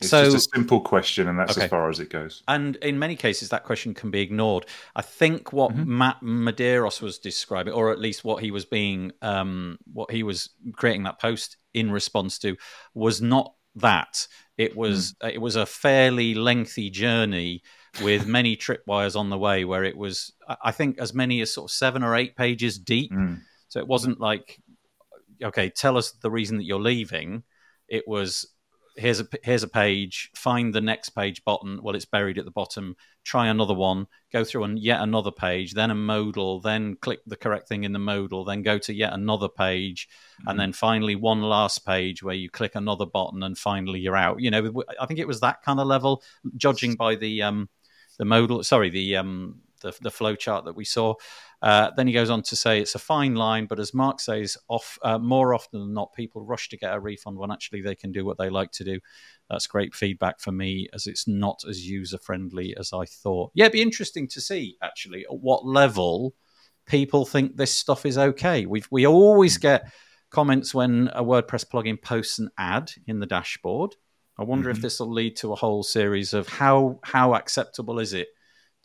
It's 0.00 0.10
So- 0.10 0.24
just 0.30 0.48
a 0.48 0.56
simple 0.56 0.80
question, 0.80 1.28
and 1.28 1.38
that's 1.38 1.52
Okay. 1.56 1.64
as 1.64 1.70
far 1.70 1.88
as 1.88 2.00
it 2.00 2.10
goes. 2.10 2.42
And 2.48 2.76
in 2.76 2.98
many 2.98 3.16
cases, 3.16 3.48
that 3.50 3.64
question 3.64 3.94
can 3.94 4.10
be 4.10 4.20
ignored. 4.20 4.66
I 4.94 5.02
think 5.02 5.52
what 5.54 5.70
Mm-hmm. 5.72 5.98
Matt 5.98 6.20
Medeiros 6.22 7.00
was 7.00 7.18
describing, 7.18 7.72
or 7.72 7.92
at 7.92 7.98
least 7.98 8.24
what 8.24 8.42
he 8.42 8.50
was 8.50 8.64
being, 8.66 9.12
um, 9.22 9.78
what 9.92 10.10
he 10.10 10.22
was 10.22 10.50
creating 10.72 11.04
that 11.04 11.18
post 11.18 11.56
in 11.72 11.90
response 11.90 12.38
to, 12.40 12.56
was 12.94 13.22
not 13.22 13.54
that. 13.76 14.26
It 14.56 14.76
was 14.76 15.14
Mm. 15.22 15.34
it 15.34 15.40
was 15.40 15.56
a 15.56 15.66
fairly 15.66 16.34
lengthy 16.34 16.90
journey 16.90 17.62
with 18.02 18.26
many 18.38 18.56
tripwires 18.56 19.16
on 19.16 19.30
the 19.30 19.38
way, 19.38 19.64
where 19.64 19.84
it 19.84 19.96
was, 19.96 20.32
I 20.48 20.56
I 20.64 20.72
think, 20.72 20.98
as 20.98 21.14
many 21.14 21.40
as 21.40 21.52
sort 21.52 21.70
of 21.70 21.74
seven 21.74 22.02
or 22.02 22.14
eight 22.14 22.36
pages 22.36 22.78
deep. 22.78 23.12
Mm. 23.12 23.40
So 23.68 23.80
it 23.80 23.86
wasn't 23.86 24.20
like, 24.20 24.58
okay, 25.42 25.70
tell 25.70 25.96
us 25.96 26.12
the 26.12 26.30
reason 26.30 26.56
that 26.58 26.64
you're 26.64 26.80
leaving. 26.80 27.42
It 27.88 28.06
was 28.06 28.46
here's 28.96 29.20
a 29.20 29.26
here's 29.42 29.62
a 29.62 29.68
page. 29.68 30.30
Find 30.34 30.74
the 30.74 30.80
next 30.80 31.10
page 31.10 31.44
button. 31.44 31.80
Well, 31.82 31.94
it's 31.94 32.04
buried 32.04 32.38
at 32.38 32.44
the 32.44 32.50
bottom. 32.50 32.96
Try 33.24 33.48
another 33.48 33.74
one. 33.74 34.06
Go 34.32 34.44
through 34.44 34.64
and 34.64 34.78
yet 34.78 35.00
another 35.00 35.30
page. 35.30 35.72
Then 35.72 35.90
a 35.90 35.94
modal. 35.94 36.60
Then 36.60 36.96
click 36.96 37.20
the 37.26 37.36
correct 37.36 37.68
thing 37.68 37.84
in 37.84 37.92
the 37.92 37.98
modal. 37.98 38.44
Then 38.44 38.62
go 38.62 38.78
to 38.78 38.94
yet 38.94 39.12
another 39.12 39.48
page, 39.48 40.08
and 40.46 40.58
then 40.58 40.72
finally 40.72 41.16
one 41.16 41.42
last 41.42 41.86
page 41.86 42.22
where 42.22 42.34
you 42.34 42.50
click 42.50 42.74
another 42.74 43.06
button, 43.06 43.42
and 43.42 43.56
finally 43.56 44.00
you're 44.00 44.16
out. 44.16 44.40
You 44.40 44.50
know, 44.50 44.84
I 45.00 45.06
think 45.06 45.20
it 45.20 45.28
was 45.28 45.40
that 45.40 45.62
kind 45.62 45.80
of 45.80 45.86
level, 45.86 46.22
judging 46.56 46.94
by 46.94 47.16
the 47.16 47.42
um 47.42 47.68
the 48.18 48.24
modal. 48.24 48.62
Sorry, 48.64 48.90
the 48.90 49.16
um 49.16 49.60
the 49.80 49.96
the 50.00 50.10
flow 50.10 50.34
chart 50.34 50.64
that 50.64 50.76
we 50.76 50.84
saw. 50.84 51.14
Uh, 51.62 51.90
then 51.96 52.06
he 52.06 52.12
goes 52.12 52.30
on 52.30 52.42
to 52.42 52.54
say 52.54 52.80
it's 52.80 52.94
a 52.94 52.98
fine 52.98 53.34
line, 53.34 53.66
but 53.66 53.80
as 53.80 53.94
Mark 53.94 54.20
says, 54.20 54.56
off 54.68 54.98
uh, 55.02 55.18
more 55.18 55.54
often 55.54 55.80
than 55.80 55.94
not, 55.94 56.12
people 56.12 56.44
rush 56.44 56.68
to 56.68 56.76
get 56.76 56.94
a 56.94 57.00
refund 57.00 57.38
when 57.38 57.50
actually 57.50 57.80
they 57.80 57.94
can 57.94 58.12
do 58.12 58.24
what 58.24 58.38
they 58.38 58.50
like 58.50 58.70
to 58.72 58.84
do. 58.84 59.00
That's 59.48 59.66
great 59.66 59.94
feedback 59.94 60.40
for 60.40 60.52
me, 60.52 60.88
as 60.92 61.06
it's 61.06 61.26
not 61.26 61.62
as 61.68 61.88
user 61.88 62.18
friendly 62.18 62.76
as 62.78 62.92
I 62.92 63.06
thought. 63.06 63.52
Yeah, 63.54 63.64
it'd 63.64 63.72
be 63.72 63.82
interesting 63.82 64.28
to 64.28 64.40
see 64.40 64.76
actually 64.82 65.24
at 65.24 65.38
what 65.38 65.64
level 65.64 66.34
people 66.86 67.24
think 67.24 67.56
this 67.56 67.74
stuff 67.74 68.04
is 68.04 68.18
okay. 68.18 68.66
We 68.66 68.82
we 68.90 69.06
always 69.06 69.56
get 69.56 69.90
comments 70.30 70.74
when 70.74 71.08
a 71.14 71.24
WordPress 71.24 71.66
plugin 71.66 72.00
posts 72.00 72.38
an 72.38 72.50
ad 72.58 72.92
in 73.06 73.20
the 73.20 73.26
dashboard. 73.26 73.96
I 74.38 74.44
wonder 74.44 74.68
if 74.68 74.82
this 74.82 75.00
will 75.00 75.10
lead 75.10 75.36
to 75.36 75.52
a 75.52 75.56
whole 75.56 75.82
series 75.82 76.34
of 76.34 76.46
how 76.46 77.00
how 77.02 77.34
acceptable 77.34 77.98
is 77.98 78.12
it 78.12 78.28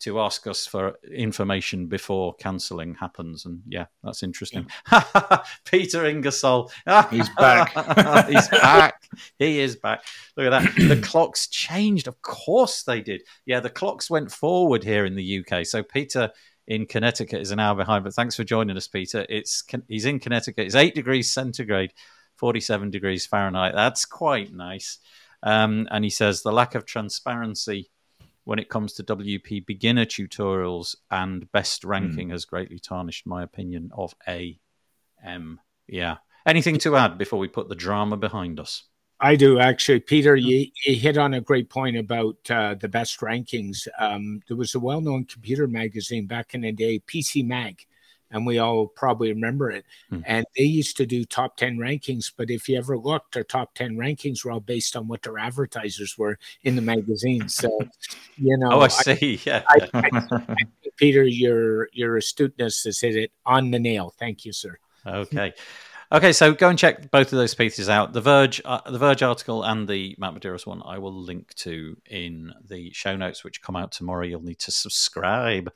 to 0.02 0.18
ask 0.18 0.46
us 0.48 0.66
for 0.66 0.98
information 1.12 1.86
before 1.86 2.34
cancelling 2.34 2.94
happens. 2.94 3.46
And 3.46 3.62
yeah, 3.68 3.86
that's 4.02 4.22
interesting. 4.22 4.66
Peter 5.64 6.04
Ingersoll. 6.04 6.70
He's 7.10 7.28
back. 7.30 7.72
He's 8.28 8.48
back. 8.48 9.08
He 9.38 9.60
is 9.60 9.76
back. 9.76 10.04
Look 10.36 10.52
at 10.52 10.62
that. 10.62 10.72
The 10.92 11.00
clocks 11.00 11.46
changed. 11.46 12.08
Of 12.08 12.20
course 12.22 12.82
they 12.82 13.00
did. 13.00 13.22
Yeah, 13.46 13.60
the 13.60 13.70
clocks 13.70 14.10
went 14.10 14.32
forward 14.32 14.82
here 14.82 15.06
in 15.06 15.14
the 15.14 15.44
UK. 15.44 15.64
So 15.64 15.82
Peter 15.82 16.32
in 16.66 16.86
Connecticut 16.86 17.40
is 17.40 17.52
an 17.52 17.60
hour 17.60 17.76
behind. 17.76 18.04
But 18.04 18.14
thanks 18.14 18.34
for 18.34 18.44
joining 18.44 18.76
us, 18.76 18.88
Peter. 18.88 19.24
It's 19.28 19.64
he's 19.88 20.04
in 20.04 20.18
Connecticut. 20.18 20.66
It's 20.66 20.74
eight 20.74 20.94
degrees 20.94 21.30
centigrade, 21.32 21.92
forty-seven 22.36 22.90
degrees 22.90 23.24
Fahrenheit. 23.24 23.74
That's 23.74 24.04
quite 24.04 24.52
nice. 24.52 24.98
Um, 25.44 25.88
and 25.90 26.04
he 26.04 26.10
says 26.10 26.42
the 26.42 26.52
lack 26.52 26.74
of 26.74 26.86
transparency 26.86 27.90
when 28.44 28.58
it 28.58 28.68
comes 28.68 28.94
to 28.94 29.04
WP 29.04 29.66
beginner 29.66 30.04
tutorials 30.04 30.96
and 31.10 31.50
best 31.52 31.84
ranking 31.84 32.30
has 32.30 32.44
greatly 32.44 32.78
tarnished 32.78 33.26
my 33.26 33.42
opinion 33.42 33.90
of 33.96 34.14
AM. 34.26 35.60
Yeah. 35.86 36.16
Anything 36.44 36.78
to 36.78 36.96
add 36.96 37.18
before 37.18 37.38
we 37.38 37.48
put 37.48 37.68
the 37.68 37.76
drama 37.76 38.16
behind 38.16 38.58
us? 38.58 38.84
I 39.20 39.36
do 39.36 39.60
actually, 39.60 40.00
Peter. 40.00 40.34
You, 40.34 40.66
you 40.84 40.96
hit 40.96 41.16
on 41.16 41.34
a 41.34 41.40
great 41.40 41.70
point 41.70 41.96
about 41.96 42.38
uh, 42.50 42.74
the 42.74 42.88
best 42.88 43.20
rankings. 43.20 43.86
Um, 43.96 44.40
there 44.48 44.56
was 44.56 44.74
a 44.74 44.80
well-known 44.80 45.26
computer 45.26 45.68
magazine 45.68 46.26
back 46.26 46.54
in 46.54 46.62
the 46.62 46.72
day, 46.72 46.98
PC 46.98 47.46
Mag, 47.46 47.86
and 48.32 48.46
we 48.46 48.58
all 48.58 48.86
probably 48.86 49.32
remember 49.32 49.70
it. 49.70 49.84
Hmm. 50.10 50.20
And 50.26 50.46
they 50.56 50.64
used 50.64 50.96
to 50.96 51.06
do 51.06 51.24
top 51.24 51.56
ten 51.56 51.76
rankings, 51.76 52.32
but 52.36 52.50
if 52.50 52.68
you 52.68 52.78
ever 52.78 52.98
looked, 52.98 53.34
their 53.34 53.44
top 53.44 53.74
ten 53.74 53.96
rankings 53.96 54.44
were 54.44 54.50
all 54.50 54.60
based 54.60 54.96
on 54.96 55.08
what 55.08 55.22
their 55.22 55.38
advertisers 55.38 56.16
were 56.18 56.38
in 56.64 56.76
the 56.76 56.82
magazine. 56.82 57.48
So, 57.48 57.68
you 58.36 58.56
know, 58.58 58.72
Oh, 58.72 58.80
I 58.80 58.88
see. 58.88 59.40
Yeah. 59.46 59.62
I, 59.68 59.88
I, 59.94 60.10
I, 60.12 60.56
Peter, 60.96 61.24
your 61.24 61.88
your 61.92 62.16
astuteness 62.16 62.84
has 62.84 63.00
hit 63.00 63.16
it 63.16 63.32
on 63.44 63.70
the 63.70 63.78
nail. 63.78 64.14
Thank 64.18 64.44
you, 64.44 64.52
sir. 64.52 64.78
Okay. 65.06 65.52
Okay, 66.12 66.34
so 66.34 66.52
go 66.52 66.68
and 66.68 66.78
check 66.78 67.10
both 67.10 67.32
of 67.32 67.38
those 67.38 67.54
pieces 67.54 67.88
out. 67.88 68.12
The 68.12 68.20
Verge, 68.20 68.60
uh, 68.66 68.82
the 68.90 68.98
Verge 68.98 69.22
article, 69.22 69.62
and 69.62 69.88
the 69.88 70.14
Matt 70.18 70.34
Medeiros 70.34 70.66
one. 70.66 70.82
I 70.84 70.98
will 70.98 71.14
link 71.14 71.54
to 71.54 71.96
in 72.06 72.52
the 72.68 72.92
show 72.92 73.16
notes, 73.16 73.42
which 73.42 73.62
come 73.62 73.76
out 73.76 73.92
tomorrow. 73.92 74.26
You'll 74.26 74.42
need 74.42 74.58
to 74.60 74.70
subscribe 74.70 75.72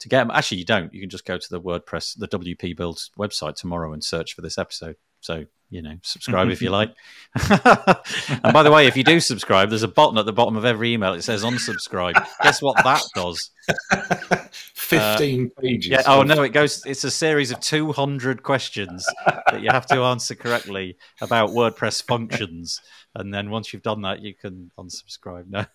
to 0.00 0.08
get 0.08 0.20
them. 0.20 0.30
Actually, 0.30 0.58
you 0.58 0.64
don't. 0.64 0.92
You 0.92 1.00
can 1.00 1.10
just 1.10 1.24
go 1.24 1.38
to 1.38 1.48
the 1.50 1.60
WordPress, 1.60 2.18
the 2.18 2.28
WP 2.28 2.76
Builds 2.76 3.10
website 3.18 3.56
tomorrow 3.56 3.92
and 3.92 4.02
search 4.02 4.34
for 4.34 4.42
this 4.42 4.58
episode. 4.58 4.96
So 5.20 5.44
you 5.70 5.82
know, 5.82 5.96
subscribe 6.02 6.50
if 6.50 6.60
you 6.60 6.70
like. 6.70 6.92
and 7.50 8.52
by 8.52 8.62
the 8.62 8.72
way, 8.72 8.86
if 8.86 8.96
you 8.96 9.04
do 9.04 9.20
subscribe, 9.20 9.68
there's 9.68 9.84
a 9.84 9.88
button 9.88 10.18
at 10.18 10.26
the 10.26 10.32
bottom 10.32 10.56
of 10.56 10.64
every 10.64 10.92
email. 10.92 11.14
It 11.14 11.22
says 11.22 11.44
unsubscribe. 11.44 12.26
Guess 12.42 12.60
what 12.60 12.76
that 12.82 13.02
does? 13.14 13.50
Fifteen 14.52 15.50
uh, 15.56 15.60
pages. 15.60 15.90
Yeah. 15.90 16.02
Oh 16.06 16.22
no, 16.22 16.42
it 16.42 16.48
goes. 16.50 16.84
It's 16.84 17.04
a 17.04 17.10
series 17.10 17.52
of 17.52 17.60
200 17.60 18.42
questions 18.42 19.06
that 19.26 19.62
you 19.62 19.70
have 19.70 19.86
to 19.86 20.02
answer 20.02 20.34
correctly 20.34 20.96
about 21.20 21.50
WordPress 21.50 22.02
functions, 22.02 22.80
and 23.14 23.32
then 23.32 23.50
once 23.50 23.72
you've 23.72 23.82
done 23.82 24.02
that, 24.02 24.20
you 24.20 24.34
can 24.34 24.72
unsubscribe. 24.76 25.46
No. 25.48 25.66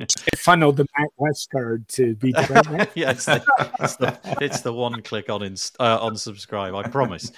Which 0.00 0.14
funneled 0.36 0.76
the 0.76 0.86
Matt 0.98 1.10
Westguard 1.18 1.86
to 1.88 2.14
be 2.14 2.32
the 2.32 2.46
right 2.50 2.70
man. 2.72 2.88
yeah, 2.94 3.10
it's 3.10 3.26
the, 3.26 3.44
it's 3.80 3.96
the, 3.96 4.18
it's 4.40 4.60
the 4.60 4.72
one 4.72 5.02
click 5.02 5.30
on 5.30 5.42
inst, 5.42 5.76
uh, 5.78 6.00
unsubscribe. 6.00 6.76
I 6.76 6.88
promise. 6.88 7.32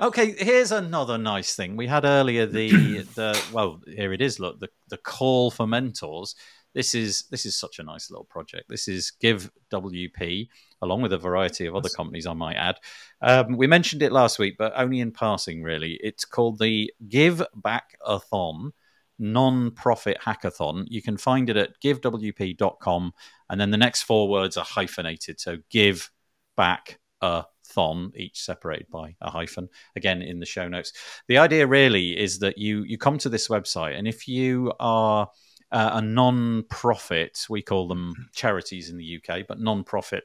Okay, 0.00 0.34
here's 0.38 0.72
another 0.72 1.18
nice 1.18 1.54
thing 1.54 1.76
we 1.76 1.86
had 1.86 2.04
earlier. 2.04 2.46
The 2.46 2.98
the 3.14 3.40
well, 3.52 3.80
here 3.86 4.12
it 4.12 4.20
is. 4.20 4.40
Look, 4.40 4.60
the 4.60 4.68
the 4.88 4.98
call 4.98 5.50
for 5.50 5.66
mentors. 5.66 6.34
This 6.74 6.94
is 6.94 7.24
this 7.30 7.46
is 7.46 7.56
such 7.56 7.78
a 7.78 7.84
nice 7.84 8.10
little 8.10 8.24
project. 8.24 8.68
This 8.68 8.88
is 8.88 9.12
Give 9.20 9.50
WP, 9.70 10.48
along 10.82 11.02
with 11.02 11.12
a 11.12 11.18
variety 11.18 11.66
of 11.66 11.76
other 11.76 11.88
companies, 11.88 12.26
I 12.26 12.32
might 12.32 12.56
add. 12.56 12.76
Um, 13.22 13.56
we 13.56 13.68
mentioned 13.68 14.02
it 14.02 14.12
last 14.12 14.38
week, 14.38 14.56
but 14.58 14.72
only 14.76 15.00
in 15.00 15.12
passing, 15.12 15.62
really. 15.62 15.98
It's 16.02 16.24
called 16.24 16.58
the 16.58 16.92
Give 17.08 17.42
Back 17.54 17.96
a 18.04 18.18
Thon 18.18 18.72
non-profit 19.18 20.18
hackathon. 20.24 20.84
You 20.88 21.02
can 21.02 21.16
find 21.16 21.48
it 21.50 21.56
at 21.56 21.80
givewp.com, 21.80 23.12
and 23.50 23.60
then 23.60 23.70
the 23.70 23.76
next 23.76 24.02
four 24.02 24.28
words 24.28 24.56
are 24.56 24.64
hyphenated. 24.64 25.40
So 25.40 25.58
give 25.70 26.10
back 26.56 26.98
a 27.20 27.44
thon, 27.66 28.12
each 28.16 28.40
separated 28.40 28.88
by 28.90 29.16
a 29.20 29.30
hyphen. 29.30 29.68
Again, 29.96 30.22
in 30.22 30.40
the 30.40 30.46
show 30.46 30.68
notes. 30.68 30.92
The 31.28 31.38
idea 31.38 31.66
really 31.66 32.18
is 32.18 32.38
that 32.40 32.58
you 32.58 32.82
you 32.82 32.98
come 32.98 33.18
to 33.18 33.28
this 33.28 33.48
website, 33.48 33.98
and 33.98 34.06
if 34.06 34.28
you 34.28 34.72
are 34.80 35.28
uh, 35.72 35.90
a 35.94 36.02
non-profit, 36.02 37.46
we 37.48 37.62
call 37.62 37.88
them 37.88 38.28
charities 38.32 38.90
in 38.90 38.96
the 38.96 39.18
UK, 39.18 39.46
but 39.48 39.60
non-profit 39.60 40.24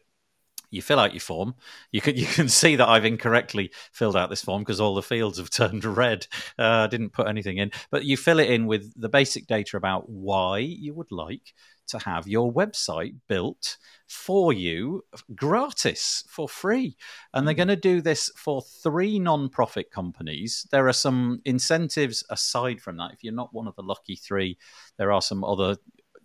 you 0.70 0.82
fill 0.82 1.00
out 1.00 1.14
your 1.14 1.22
form. 1.22 1.56
You 1.92 2.02
can 2.02 2.16
you 2.18 2.26
can 2.26 2.50
see 2.50 2.76
that 2.76 2.88
I've 2.88 3.06
incorrectly 3.06 3.72
filled 3.92 4.16
out 4.16 4.30
this 4.30 4.44
form 4.44 4.62
because 4.62 4.82
all 4.82 4.96
the 4.96 5.02
fields 5.02 5.38
have 5.38 5.50
turned 5.52 5.86
red. 5.86 6.28
Uh, 6.58 6.86
I 6.86 6.88
didn't 6.88 7.14
put 7.14 7.28
anything 7.28 7.58
in, 7.58 7.72
but 7.92 8.06
you 8.06 8.18
fill 8.18 8.40
it 8.40 8.50
in 8.50 8.68
with 8.68 8.94
the 9.00 9.10
basic 9.10 9.48
data 9.48 9.78
about 9.78 10.10
why 10.10 10.60
you 10.60 10.94
would 10.94 11.12
like 11.12 11.54
to 11.90 12.00
have 12.00 12.28
your 12.28 12.54
website 12.54 13.16
built 13.28 13.78
for 14.08 14.54
you 14.54 15.04
gratis 15.36 16.24
for 16.28 16.48
free. 16.48 16.96
And 17.34 17.48
they're 17.48 17.54
going 17.54 17.68
to 17.68 17.76
do 17.76 18.02
this 18.02 18.32
for 18.36 18.62
three 18.62 19.20
non-profit 19.20 19.92
companies. 19.92 20.68
There 20.72 20.88
are 20.88 20.94
some 20.94 21.42
incentives 21.46 22.24
aside 22.30 22.82
from 22.82 22.98
that. 22.98 23.14
If 23.14 23.24
you're 23.24 23.34
not 23.34 23.54
one 23.54 23.68
of 23.68 23.76
the 23.76 23.84
lucky 23.84 24.16
three, 24.16 24.58
there 24.98 25.12
are 25.12 25.22
some 25.22 25.44
other 25.44 25.78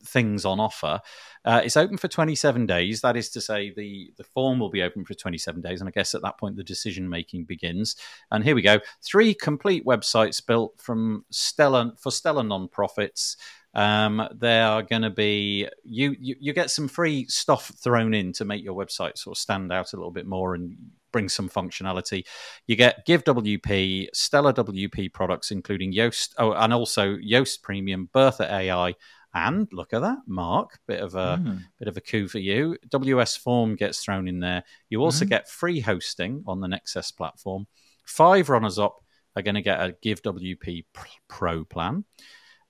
things 0.05 0.45
on 0.45 0.61
offer. 0.61 1.01
Uh, 1.45 1.61
it's 1.65 1.77
open 1.77 1.97
for 1.97 2.09
27 2.09 2.67
days. 2.67 3.01
That 3.01 3.17
is 3.17 3.29
to 3.31 3.41
say, 3.41 3.73
the, 3.75 4.13
the 4.17 4.25
form 4.25 4.59
will 4.59 4.71
be 4.71 4.83
open 4.83 5.05
for 5.05 5.15
27 5.15 5.61
days. 5.61 5.81
And 5.81 5.89
I 5.89 5.93
guess 5.93 6.15
at 6.15 6.23
that 6.23 6.39
point, 6.39 6.57
the 6.57 6.65
decision 6.65 7.09
making 7.09 7.45
begins. 7.45 7.97
And 8.31 8.45
here 8.45 8.55
we 8.55 8.63
go 8.63 8.81
three 9.03 9.35
complete 9.35 9.85
websites 9.85 10.45
built 10.45 10.81
from 10.81 11.25
stellar 11.31 11.93
for 11.99 12.11
stellar 12.11 12.43
nonprofits. 12.43 13.37
Um, 13.75 14.29
they 14.33 14.61
are 14.61 14.83
going 14.83 15.03
to 15.03 15.11
be 15.11 15.69
you, 15.83 16.15
you 16.21 16.37
you 16.39 16.53
get 16.53 16.71
some 16.71 16.87
free 16.87 17.27
stuff 17.27 17.73
thrown 17.83 18.15
in 18.15 18.33
to 18.35 18.45
make 18.45 18.63
your 18.63 18.75
website 18.75 19.19
sort 19.19 19.37
of 19.37 19.41
stand 19.41 19.73
out 19.73 19.93
a 19.93 19.97
little 19.97 20.13
bit 20.13 20.27
more 20.27 20.55
and 20.55 20.77
bring 21.15 21.29
some 21.29 21.49
functionality. 21.49 22.27
You 22.67 22.75
get 22.75 23.07
Give 23.07 23.23
WP, 23.23 24.09
Stellar 24.13 24.53
WP 24.53 25.13
products, 25.13 25.53
including 25.53 25.93
Yoast, 25.93 26.35
oh, 26.39 26.53
and 26.53 26.75
also 26.75 27.17
Yoast 27.17 27.63
Premium, 27.63 28.11
Bertha 28.13 28.53
AI, 28.53 28.95
and 29.35 29.68
look 29.72 29.93
at 29.93 30.03
that, 30.03 30.18
Mark, 30.26 30.78
bit 30.87 31.01
of 31.01 31.14
a 31.14 31.41
mm. 31.43 31.61
bit 31.78 31.89
of 31.89 31.97
a 31.97 32.01
coup 32.01 32.28
for 32.28 32.39
you. 32.39 32.76
WS 32.89 33.37
Form 33.37 33.74
gets 33.74 33.99
thrown 33.99 34.28
in 34.28 34.41
there. 34.41 34.62
You 34.89 35.03
also 35.03 35.24
mm. 35.24 35.30
get 35.30 35.49
free 35.49 35.80
hosting 35.80 36.45
on 36.47 36.61
the 36.61 36.68
Nexus 36.68 37.11
platform. 37.11 37.66
Five 38.05 38.49
runners 38.49 38.78
up 38.78 38.97
are 39.37 39.43
going 39.43 39.57
to 39.57 39.62
get 39.62 39.80
a 39.80 39.97
Give 40.03 40.22
WP 40.22 40.85
Pro 41.28 41.64
plan. 41.64 42.05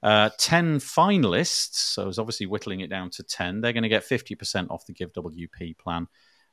Uh, 0.03 0.29
10 0.39 0.81
finalists, 0.81 1.77
so 1.77 2.03
I 2.03 2.07
was 2.07 2.19
obviously 2.19 2.45
whittling 2.45 2.81
it 2.81 2.91
down 2.91 3.09
to 3.11 3.23
10, 3.23 3.63
they're 3.63 3.73
going 3.73 3.85
to 3.85 3.89
get 3.89 4.07
50% 4.07 4.71
off 4.71 4.85
the 4.85 4.93
Give 4.93 5.11
WP 5.15 5.79
plan 5.79 6.09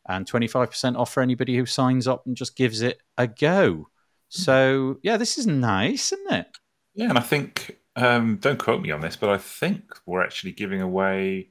and 0.07 0.25
25% 0.25 0.97
off 0.97 1.11
for 1.11 1.21
anybody 1.21 1.57
who 1.57 1.65
signs 1.65 2.07
up 2.07 2.25
and 2.25 2.35
just 2.35 2.55
gives 2.55 2.81
it 2.81 3.01
a 3.17 3.27
go. 3.27 3.73
Hmm. 3.73 3.83
So, 4.29 4.97
yeah, 5.03 5.17
this 5.17 5.37
is 5.37 5.47
nice, 5.47 6.13
isn't 6.13 6.31
it? 6.31 6.47
Yeah, 6.95 7.09
and 7.09 7.17
I 7.17 7.21
think 7.21 7.77
um, 7.95 8.37
don't 8.37 8.59
quote 8.59 8.81
me 8.81 8.91
on 8.91 9.01
this, 9.01 9.15
but 9.15 9.29
I 9.29 9.37
think 9.37 9.83
we're 10.05 10.23
actually 10.23 10.53
giving 10.53 10.81
away 10.81 11.49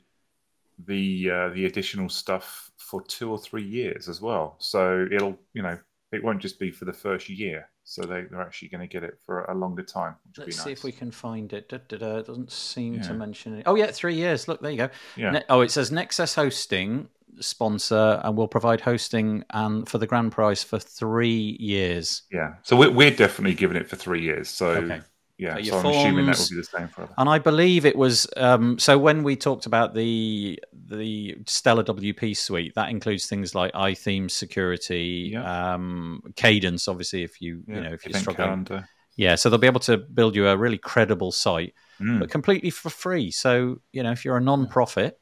the 0.87 1.31
uh, 1.31 1.49
the 1.51 1.67
additional 1.67 2.09
stuff 2.09 2.71
for 2.77 3.03
two 3.03 3.31
or 3.31 3.39
three 3.39 3.65
years 3.65 4.09
as 4.09 4.21
well. 4.21 4.57
So 4.59 5.07
it'll 5.11 5.39
you 5.53 5.63
know 5.63 5.79
it 6.13 6.25
won't 6.25 6.41
just 6.41 6.59
be 6.59 6.71
for 6.71 6.85
the 6.85 6.93
first 6.93 7.29
year. 7.29 7.69
So 7.85 8.03
they, 8.03 8.23
they're 8.23 8.41
actually 8.41 8.69
going 8.69 8.83
to 8.83 8.87
get 8.87 9.03
it 9.03 9.19
for 9.25 9.45
a 9.45 9.55
longer 9.55 9.83
time. 9.83 10.15
Let's 10.39 10.57
nice. 10.57 10.65
see 10.65 10.71
if 10.71 10.85
we 10.85 10.93
can 10.93 11.11
find 11.11 11.53
it. 11.53 11.69
Da, 11.69 11.79
da, 11.89 11.97
da. 11.97 12.17
It 12.19 12.27
doesn't 12.27 12.53
seem 12.53 12.95
yeah. 12.95 13.03
to 13.03 13.15
mention 13.15 13.59
it. 13.59 13.65
Oh 13.67 13.75
yeah, 13.75 13.91
three 13.91 14.15
years. 14.15 14.47
Look, 14.47 14.61
there 14.61 14.71
you 14.71 14.77
go. 14.77 14.91
Yeah. 15.17 15.31
Ne- 15.31 15.45
oh, 15.49 15.61
it 15.61 15.71
says 15.71 15.91
Nexcess 15.91 16.35
Hosting 16.37 17.09
sponsor 17.39 18.21
and 18.25 18.37
will 18.37 18.49
provide 18.49 18.81
hosting 18.81 19.45
and 19.51 19.89
for 19.89 19.99
the 19.99 20.07
grand 20.07 20.33
prize 20.33 20.63
for 20.63 20.79
three 20.79 21.57
years. 21.61 22.23
Yeah. 22.31 22.55
So 22.63 22.77
we're, 22.77 22.91
we're 22.91 23.11
definitely 23.15 23.55
giving 23.55 23.77
it 23.77 23.89
for 23.89 23.97
three 23.97 24.23
years. 24.23 24.49
So 24.49 24.69
okay. 24.69 25.01
Yeah, 25.41 25.61
so 25.63 25.79
I'm 25.79 25.87
assuming 25.87 26.27
that 26.27 26.39
will 26.39 26.49
be 26.51 26.57
the 26.57 26.65
same 26.65 26.89
for 26.89 26.95
forever. 26.95 27.15
And 27.17 27.29
I 27.29 27.39
believe 27.39 27.87
it 27.87 27.97
was 27.97 28.27
um, 28.37 28.79
so 28.79 28.99
when 28.99 29.23
we 29.23 29.37
talked 29.37 29.65
about 29.65 29.95
the 29.95 30.61
the 30.73 31.39
Stellar 31.47 31.83
WP 31.83 32.37
suite, 32.37 32.75
that 32.75 32.91
includes 32.91 33.27
things 33.27 33.55
like 33.55 33.73
iThemes 33.73 34.33
security, 34.33 35.31
yeah. 35.33 35.75
um, 35.75 36.23
Kadence. 36.35 36.89
Obviously, 36.89 37.23
if 37.23 37.41
you 37.41 37.63
yeah, 37.67 37.75
you 37.75 37.81
know 37.81 37.93
if 37.93 38.05
you're 38.05 38.21
struggling, 38.21 38.47
calendar. 38.49 38.89
yeah, 39.17 39.35
so 39.35 39.49
they'll 39.49 39.59
be 39.59 39.67
able 39.67 39.81
to 39.81 39.97
build 39.97 40.37
you 40.37 40.47
a 40.47 40.57
really 40.57 40.79
credible 40.79 41.33
site, 41.33 41.75
mm. 41.99 42.21
but 42.21 42.31
completely 42.31 42.71
for 42.71 42.91
free. 42.91 43.31
So 43.31 43.81
you 43.93 44.03
know 44.03 44.13
if 44.13 44.27
you're 44.27 44.37
a 44.37 44.43
non-profit, 44.43 45.19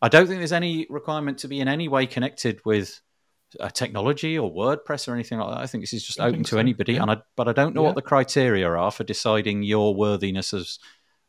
I 0.00 0.08
don't 0.08 0.28
think 0.28 0.38
there's 0.38 0.52
any 0.52 0.86
requirement 0.88 1.38
to 1.38 1.48
be 1.48 1.60
in 1.60 1.66
any 1.66 1.88
way 1.88 2.06
connected 2.06 2.60
with 2.64 3.00
a 3.58 3.70
technology 3.70 4.38
or 4.38 4.52
WordPress 4.52 5.08
or 5.08 5.14
anything 5.14 5.38
like 5.38 5.54
that. 5.54 5.62
I 5.62 5.66
think 5.66 5.82
this 5.82 5.92
is 5.92 6.04
just 6.04 6.20
I 6.20 6.28
open 6.28 6.44
to 6.44 6.50
so. 6.50 6.58
anybody, 6.58 6.94
yeah. 6.94 7.02
and 7.02 7.10
I, 7.10 7.16
but 7.36 7.48
I 7.48 7.52
don't 7.52 7.74
know 7.74 7.82
yeah. 7.82 7.88
what 7.88 7.96
the 7.96 8.02
criteria 8.02 8.68
are 8.68 8.90
for 8.90 9.04
deciding 9.04 9.62
your 9.62 9.94
worthiness 9.94 10.54
as 10.54 10.78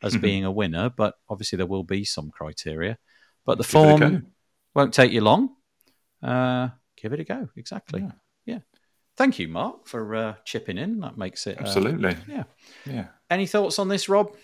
as 0.04 0.14
mm-hmm. 0.14 0.22
being 0.22 0.46
a 0.46 0.52
winner. 0.52 0.90
But 0.90 1.16
obviously, 1.30 1.58
there 1.58 1.66
will 1.66 1.84
be 1.84 2.04
some 2.04 2.30
criteria. 2.30 2.98
But 3.46 3.58
the 3.58 3.64
give 3.64 3.72
form 3.72 4.28
won't 4.76 4.94
take 4.94 5.12
you 5.12 5.22
long. 5.22 5.56
Uh, 6.22 6.70
give 6.96 7.14
it 7.14 7.20
a 7.20 7.24
go. 7.24 7.50
Exactly. 7.56 8.02
Yeah. 8.02 8.12
yeah. 8.46 8.60
Thank 9.18 9.40
you, 9.40 9.48
Mark, 9.48 9.88
for 9.88 10.16
uh, 10.16 10.36
chipping 10.46 10.78
in. 10.78 11.00
That 11.00 11.18
makes 11.18 11.48
it 11.48 11.58
uh, 11.58 11.62
absolutely. 11.62 12.16
yeah. 12.28 12.44
Yeah. 12.86 13.08
Any 13.30 13.48
thoughts 13.48 13.80
on 13.80 13.88
this, 13.88 14.08
Rob? 14.10 14.36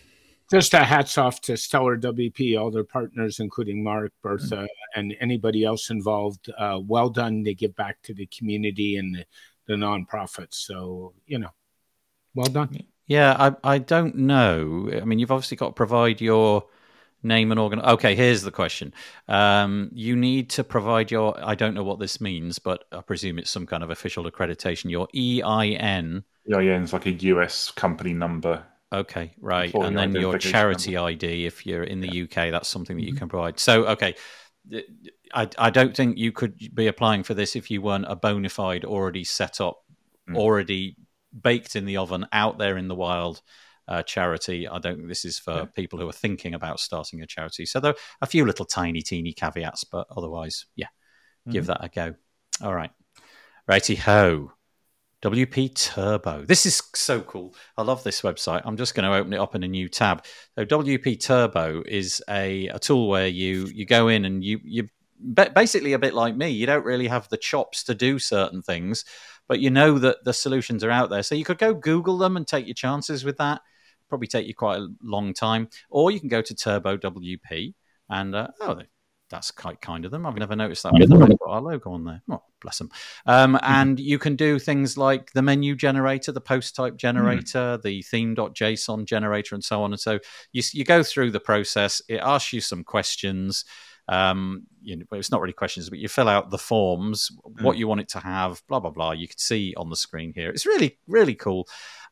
Just 0.49 0.73
a 0.73 0.79
hats 0.79 1.17
off 1.17 1.41
to 1.41 1.57
Stellar 1.57 1.97
WP, 1.97 2.59
all 2.59 2.71
their 2.71 2.83
partners, 2.83 3.39
including 3.39 3.83
Mark, 3.83 4.13
Bertha, 4.21 4.55
mm-hmm. 4.55 4.99
and 4.99 5.15
anybody 5.19 5.63
else 5.63 5.89
involved. 5.89 6.49
Uh, 6.57 6.79
well 6.81 7.09
done. 7.09 7.43
They 7.43 7.53
give 7.53 7.75
back 7.75 8.01
to 8.03 8.13
the 8.13 8.27
community 8.27 8.97
and 8.97 9.15
the, 9.15 9.25
the 9.67 9.73
nonprofits. 9.73 10.55
So, 10.55 11.13
you 11.25 11.39
know, 11.39 11.49
well 12.33 12.47
done. 12.47 12.77
Yeah, 13.07 13.35
I, 13.37 13.75
I 13.75 13.77
don't 13.77 14.15
know. 14.15 14.89
I 14.93 15.05
mean, 15.05 15.19
you've 15.19 15.31
obviously 15.31 15.57
got 15.57 15.67
to 15.67 15.73
provide 15.73 16.21
your 16.21 16.65
name 17.23 17.51
and 17.51 17.59
organ. 17.59 17.81
Okay, 17.81 18.15
here's 18.15 18.43
the 18.43 18.51
question. 18.51 18.93
Um, 19.27 19.89
you 19.93 20.15
need 20.15 20.49
to 20.51 20.63
provide 20.63 21.11
your, 21.11 21.37
I 21.43 21.55
don't 21.55 21.73
know 21.73 21.83
what 21.83 21.99
this 21.99 22.21
means, 22.21 22.59
but 22.59 22.85
I 22.91 23.01
presume 23.01 23.39
it's 23.39 23.51
some 23.51 23.65
kind 23.65 23.83
of 23.83 23.89
official 23.89 24.29
accreditation, 24.29 24.91
your 24.91 25.07
EIN. 25.15 26.23
EIN 26.53 26.83
is 26.83 26.93
like 26.93 27.05
a 27.05 27.11
US 27.11 27.71
company 27.71 28.13
number. 28.13 28.63
Okay, 28.93 29.33
right. 29.39 29.73
And 29.73 29.97
then 29.97 30.13
your 30.13 30.37
charity 30.37 30.93
number. 30.93 31.09
ID, 31.09 31.45
if 31.45 31.65
you're 31.65 31.83
in 31.83 31.99
the 31.99 32.09
yeah. 32.09 32.23
UK, 32.23 32.51
that's 32.51 32.69
something 32.69 32.95
that 32.95 33.03
you 33.03 33.09
mm-hmm. 33.09 33.19
can 33.19 33.29
provide. 33.29 33.59
So, 33.59 33.85
okay, 33.87 34.15
I, 35.33 35.49
I 35.57 35.69
don't 35.69 35.95
think 35.95 36.17
you 36.17 36.31
could 36.31 36.57
be 36.73 36.87
applying 36.87 37.23
for 37.23 37.33
this 37.33 37.55
if 37.55 37.69
you 37.69 37.81
weren't 37.81 38.05
a 38.07 38.15
bona 38.15 38.49
fide, 38.49 38.85
already 38.85 39.25
set 39.25 39.59
up, 39.59 39.83
mm. 40.29 40.37
already 40.37 40.95
baked 41.39 41.75
in 41.75 41.85
the 41.85 41.97
oven, 41.97 42.27
out 42.31 42.57
there 42.59 42.77
in 42.77 42.87
the 42.87 42.95
wild 42.95 43.41
uh, 43.89 44.03
charity. 44.03 44.69
I 44.69 44.79
don't 44.79 44.95
think 44.95 45.09
this 45.09 45.25
is 45.25 45.37
for 45.37 45.53
yeah. 45.53 45.65
people 45.75 45.99
who 45.99 46.07
are 46.07 46.13
thinking 46.13 46.53
about 46.53 46.79
starting 46.79 47.21
a 47.21 47.27
charity. 47.27 47.65
So, 47.65 47.81
there 47.81 47.91
are 47.91 47.97
a 48.21 48.27
few 48.27 48.45
little 48.45 48.65
tiny, 48.65 49.01
teeny 49.01 49.33
caveats, 49.33 49.83
but 49.83 50.07
otherwise, 50.15 50.65
yeah, 50.77 50.87
mm. 51.47 51.51
give 51.51 51.65
that 51.65 51.83
a 51.83 51.89
go. 51.89 52.15
All 52.61 52.73
right. 52.73 52.91
Righty 53.67 53.95
ho. 53.95 54.53
WP 55.23 55.73
Turbo. 55.73 56.45
This 56.45 56.65
is 56.65 56.81
so 56.93 57.21
cool. 57.21 57.55
I 57.75 57.81
love 57.81 58.03
this 58.03 58.21
website. 58.21 58.61
I'm 58.65 58.77
just 58.77 58.93
going 58.93 59.09
to 59.09 59.17
open 59.17 59.33
it 59.33 59.39
up 59.39 59.55
in 59.55 59.63
a 59.63 59.67
new 59.67 59.89
tab. 59.89 60.23
So 60.55 60.65
WP 60.65 61.19
Turbo 61.19 61.83
is 61.87 62.21
a, 62.29 62.67
a 62.67 62.79
tool 62.79 63.07
where 63.07 63.27
you 63.27 63.65
you 63.73 63.85
go 63.85 64.09
in 64.09 64.25
and 64.25 64.43
you 64.43 64.59
you 64.63 64.89
basically 65.53 65.93
a 65.93 65.99
bit 65.99 66.13
like 66.13 66.35
me. 66.35 66.49
You 66.49 66.67
don't 66.67 66.85
really 66.85 67.07
have 67.07 67.27
the 67.29 67.37
chops 67.37 67.83
to 67.85 67.95
do 67.95 68.19
certain 68.19 68.61
things, 68.61 69.05
but 69.47 69.59
you 69.59 69.71
know 69.71 69.97
that 69.97 70.23
the 70.23 70.33
solutions 70.33 70.83
are 70.83 70.91
out 70.91 71.09
there. 71.09 71.23
So 71.23 71.33
you 71.33 71.45
could 71.45 71.57
go 71.57 71.73
Google 71.73 72.19
them 72.19 72.37
and 72.37 72.47
take 72.47 72.67
your 72.67 72.75
chances 72.75 73.23
with 73.23 73.37
that. 73.37 73.61
Probably 74.09 74.27
take 74.27 74.47
you 74.47 74.53
quite 74.53 74.79
a 74.79 74.87
long 75.01 75.33
time, 75.33 75.69
or 75.89 76.11
you 76.11 76.19
can 76.19 76.29
go 76.29 76.41
to 76.41 76.55
Turbo 76.55 76.95
WP 76.97 77.73
and 78.09 78.35
uh, 78.35 78.47
oh, 78.61 78.81
that's 79.29 79.51
quite 79.51 79.81
kind 79.81 80.05
of 80.05 80.11
them. 80.11 80.25
I've 80.25 80.37
never 80.37 80.55
noticed 80.55 80.83
that. 80.83 80.93
They've 80.97 81.09
got 81.09 81.31
our 81.45 81.61
logo 81.61 81.91
on 81.91 82.05
there. 82.05 82.21
Oh, 82.29 82.43
bless 82.61 82.77
them. 82.77 82.89
Um, 83.25 83.53
mm-hmm. 83.53 83.65
And 83.65 83.99
you 83.99 84.19
can 84.19 84.35
do 84.35 84.59
things 84.59 84.97
like 84.97 85.31
the 85.33 85.41
menu 85.41 85.75
generator, 85.75 86.31
the 86.31 86.41
post 86.41 86.75
type 86.75 86.93
mm. 86.93 86.97
generator, 86.97 87.77
mm. 87.77 87.81
the 87.81 88.01
theme.json 88.03 89.05
generator, 89.05 89.55
and 89.55 89.63
so 89.63 89.83
on. 89.83 89.93
And 89.93 89.99
so 89.99 90.19
you, 90.51 90.63
you 90.73 90.83
go 90.83 91.03
through 91.03 91.31
the 91.31 91.39
process. 91.39 92.01
It 92.07 92.21
asks 92.23 92.53
you 92.53 92.61
some 92.61 92.83
questions. 92.83 93.65
Um, 94.09 94.67
you 94.81 94.95
know, 94.95 95.05
it's 95.11 95.31
not 95.31 95.41
really 95.41 95.51
questions, 95.51 95.89
but 95.89 95.99
you 95.99 96.07
fill 96.07 96.29
out 96.29 96.49
the 96.49 96.57
forms, 96.57 97.29
mm. 97.45 97.61
what 97.61 97.77
you 97.77 97.89
want 97.89 98.01
it 98.01 98.09
to 98.09 98.19
have, 98.19 98.61
blah 98.69 98.79
blah 98.79 98.91
blah. 98.91 99.11
You 99.11 99.27
can 99.27 99.37
see 99.37 99.73
on 99.75 99.89
the 99.89 99.97
screen 99.97 100.31
here. 100.33 100.49
It's 100.49 100.65
really 100.65 100.97
really 101.07 101.35
cool 101.35 101.67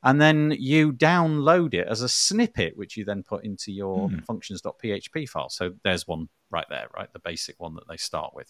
and 0.05 0.22
then 0.22 0.55
you 0.57 0.93
download 0.93 1.74
it 1.74 1.88
as 1.89 2.03
a 2.03 2.07
snippet, 2.07 2.78
which 2.78 2.95
you 2.95 3.03
then 3.03 3.24
put 3.24 3.43
into 3.43 3.72
your 3.72 4.07
mm. 4.07 4.24
functions.php 4.24 5.28
file. 5.28 5.49
So 5.49 5.74
there's 5.84 6.07
one 6.07 6.30
right 6.56 6.70
there, 6.70 6.88
right? 6.97 7.12
The 7.12 7.20
basic 7.32 7.56
one 7.60 7.76
that 7.76 7.88
they 7.89 7.97
start 7.97 8.32
with. 8.34 8.49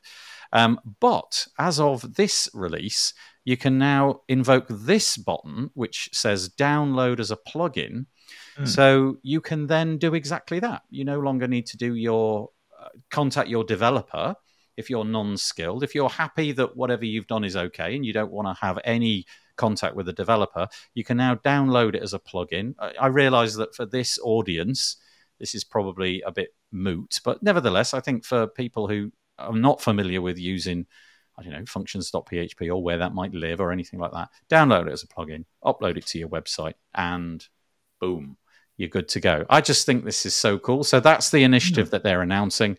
Um, 0.54 0.80
but 1.00 1.48
as 1.58 1.80
of 1.80 2.16
this 2.16 2.50
release, 2.54 3.14
you 3.44 3.58
can 3.58 3.78
now 3.78 4.22
invoke 4.28 4.68
this 4.70 5.18
button, 5.18 5.72
which 5.74 6.10
says 6.14 6.50
download 6.50 7.20
as 7.20 7.32
a 7.32 7.44
plugin. 7.52 8.06
Mm. 8.58 8.68
So 8.68 9.18
you 9.24 9.42
can 9.42 9.68
then 9.68 9.98
do 9.98 10.14
exactly 10.14 10.60
that. 10.60 10.82
You 10.90 11.04
no 11.04 11.20
longer 11.20 11.48
need 11.48 11.66
to 11.68 11.78
do 11.78 11.96
your 11.96 12.50
uh, 12.80 12.90
contact 13.10 13.50
your 13.50 13.64
developer 13.64 14.36
if 14.78 14.90
you're 14.90 15.06
non-skilled. 15.06 15.84
If 15.84 15.96
you're 15.96 16.10
happy 16.10 16.52
that 16.54 16.76
whatever 16.76 17.06
you've 17.06 17.34
done 17.36 17.46
is 17.46 17.56
okay 17.56 17.96
and 17.96 18.06
you 18.06 18.14
don't 18.14 18.32
want 18.32 18.48
to 18.48 18.66
have 18.66 18.80
any 18.84 19.26
contact 19.56 19.96
with 19.96 20.06
the 20.06 20.14
developer, 20.14 20.68
you 20.94 21.04
can 21.04 21.18
now 21.18 21.36
download 21.36 21.96
it 21.96 22.04
as 22.04 22.14
a 22.14 22.20
plugin. 22.20 22.76
I, 22.80 22.94
I 23.06 23.08
realize 23.08 23.56
that 23.56 23.76
for 23.76 23.86
this 23.86 24.20
audience, 24.22 24.98
this 25.40 25.56
is 25.56 25.64
probably 25.64 26.22
a 26.26 26.32
bit 26.32 26.50
moot, 26.76 27.20
but 27.24 27.42
nevertheless, 27.42 27.94
I 27.94 28.00
think 28.00 28.26
for 28.26 28.48
people 28.48 28.88
who 28.88 29.12
are 29.40 29.54
not 29.54 29.82
familiar 29.82 30.22
with 30.22 30.38
using 30.38 30.86
I 31.38 31.44
don't 31.44 31.52
know, 31.52 31.66
functions.php 31.66 32.70
or 32.70 32.82
where 32.82 33.00
that 33.00 33.14
might 33.14 33.34
live 33.34 33.60
or 33.60 33.72
anything 33.72 34.00
like 34.00 34.14
that. 34.14 34.30
Download 34.50 34.88
it 34.88 34.94
as 34.94 35.04
a 35.04 35.08
plugin, 35.08 35.46
upload 35.64 35.98
it 35.98 36.06
to 36.08 36.20
your 36.20 36.30
website, 36.30 36.76
and 36.94 37.46
boom, 38.00 38.38
you're 38.78 38.90
good 38.90 39.10
to 39.10 39.20
go. 39.20 39.46
I 39.50 39.62
just 39.62 39.86
think 39.86 40.06
this 40.06 40.26
is 40.26 40.36
so 40.36 40.58
cool. 40.58 40.84
So 40.84 41.00
that's 41.00 41.32
the 41.32 41.44
initiative 41.44 41.88
mm. 41.88 41.92
that 41.92 42.04
they're 42.04 42.22
announcing. 42.22 42.78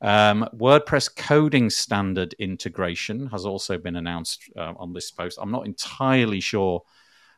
Um, 0.00 0.48
WordPress 0.54 1.14
coding 1.16 1.70
standard 1.70 2.34
integration 2.34 3.28
has 3.28 3.46
also 3.46 3.78
been 3.78 3.96
announced 3.96 4.42
uh, 4.56 4.74
on 4.76 4.92
this 4.92 5.10
post. 5.10 5.38
I'm 5.40 5.50
not 5.50 5.66
entirely 5.66 6.40
sure 6.40 6.82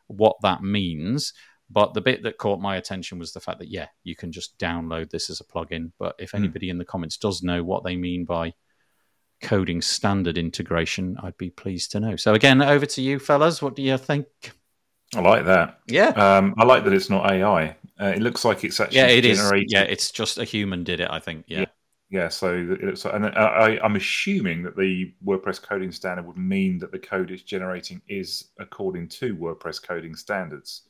what 0.09 0.37
that 0.43 0.63
means, 0.63 1.33
but 1.71 1.95
the 1.95 2.01
bit 2.01 2.23
that 2.23 2.39
caught 2.39 2.61
my 2.61 2.77
attention 2.77 3.19
was 3.19 3.33
the 3.33 3.41
fact 3.41 3.59
that, 3.59 3.69
yeah, 3.69 3.89
you 4.05 4.17
can 4.17 4.33
just 4.33 4.59
download 4.59 5.11
this 5.11 5.29
as 5.31 5.41
a 5.41 5.45
plugin. 5.45 5.93
But 5.99 6.17
if 6.19 6.31
hmm. 6.31 6.39
anybody 6.39 6.69
mm. 6.69 6.71
in 6.71 6.79
the 6.79 6.85
comments 6.85 7.17
does 7.17 7.43
know 7.43 7.63
what 7.63 7.85
they 7.85 7.97
mean 7.97 8.25
by 8.25 8.55
coding 9.43 9.83
standard 9.83 10.39
integration, 10.39 11.17
I'd 11.23 11.37
be 11.37 11.51
pleased 11.51 11.93
to 11.93 12.01
know. 12.01 12.17
So, 12.17 12.35
again, 12.35 12.63
over 12.63 12.87
to 12.87 13.03
you, 13.03 13.19
fellas. 13.19 13.61
What 13.61 13.77
do 13.77 13.83
you 13.83 13.99
think? 13.99 14.27
I 15.15 15.21
like 15.21 15.45
that. 15.47 15.81
Yeah. 15.87 16.09
Um, 16.09 16.55
I 16.59 16.65
like 16.65 16.85
that 16.85 16.93
it's 16.93 17.11
not 17.11 17.31
AI. 17.31 17.77
Uh, 18.01 18.07
it 18.07 18.21
looks 18.21 18.45
like 18.45 18.65
it's 18.65 18.79
actually 18.79 18.99
yeah, 18.99 19.07
it 19.07 19.23
generated. 19.23 19.67
Is. 19.67 19.73
Yeah, 19.73 19.83
it's 19.83 20.11
just 20.11 20.39
a 20.39 20.45
human 20.45 20.85
did 20.85 21.01
it. 21.01 21.09
I 21.11 21.19
think. 21.19 21.45
Yeah. 21.49 21.61
yeah. 21.61 21.67
Yeah, 22.11 22.29
so 22.29 22.55
it 22.55 22.83
looks 22.83 23.05
like, 23.05 23.15
and 23.15 23.27
I, 23.27 23.79
I'm 23.83 23.97
assuming 23.97 24.63
that 24.63 24.77
the 24.79 25.13
WordPress 25.27 25.61
coding 25.61 25.93
standard 25.93 26.27
would 26.27 26.39
mean 26.39 26.79
that 26.79 26.91
the 26.91 26.99
code 26.99 27.31
it's 27.31 27.43
generating 27.43 28.01
is 28.09 28.49
according 28.59 29.09
to 29.09 29.37
WordPress 29.37 29.83
coding 29.83 30.15
standards, 30.15 30.88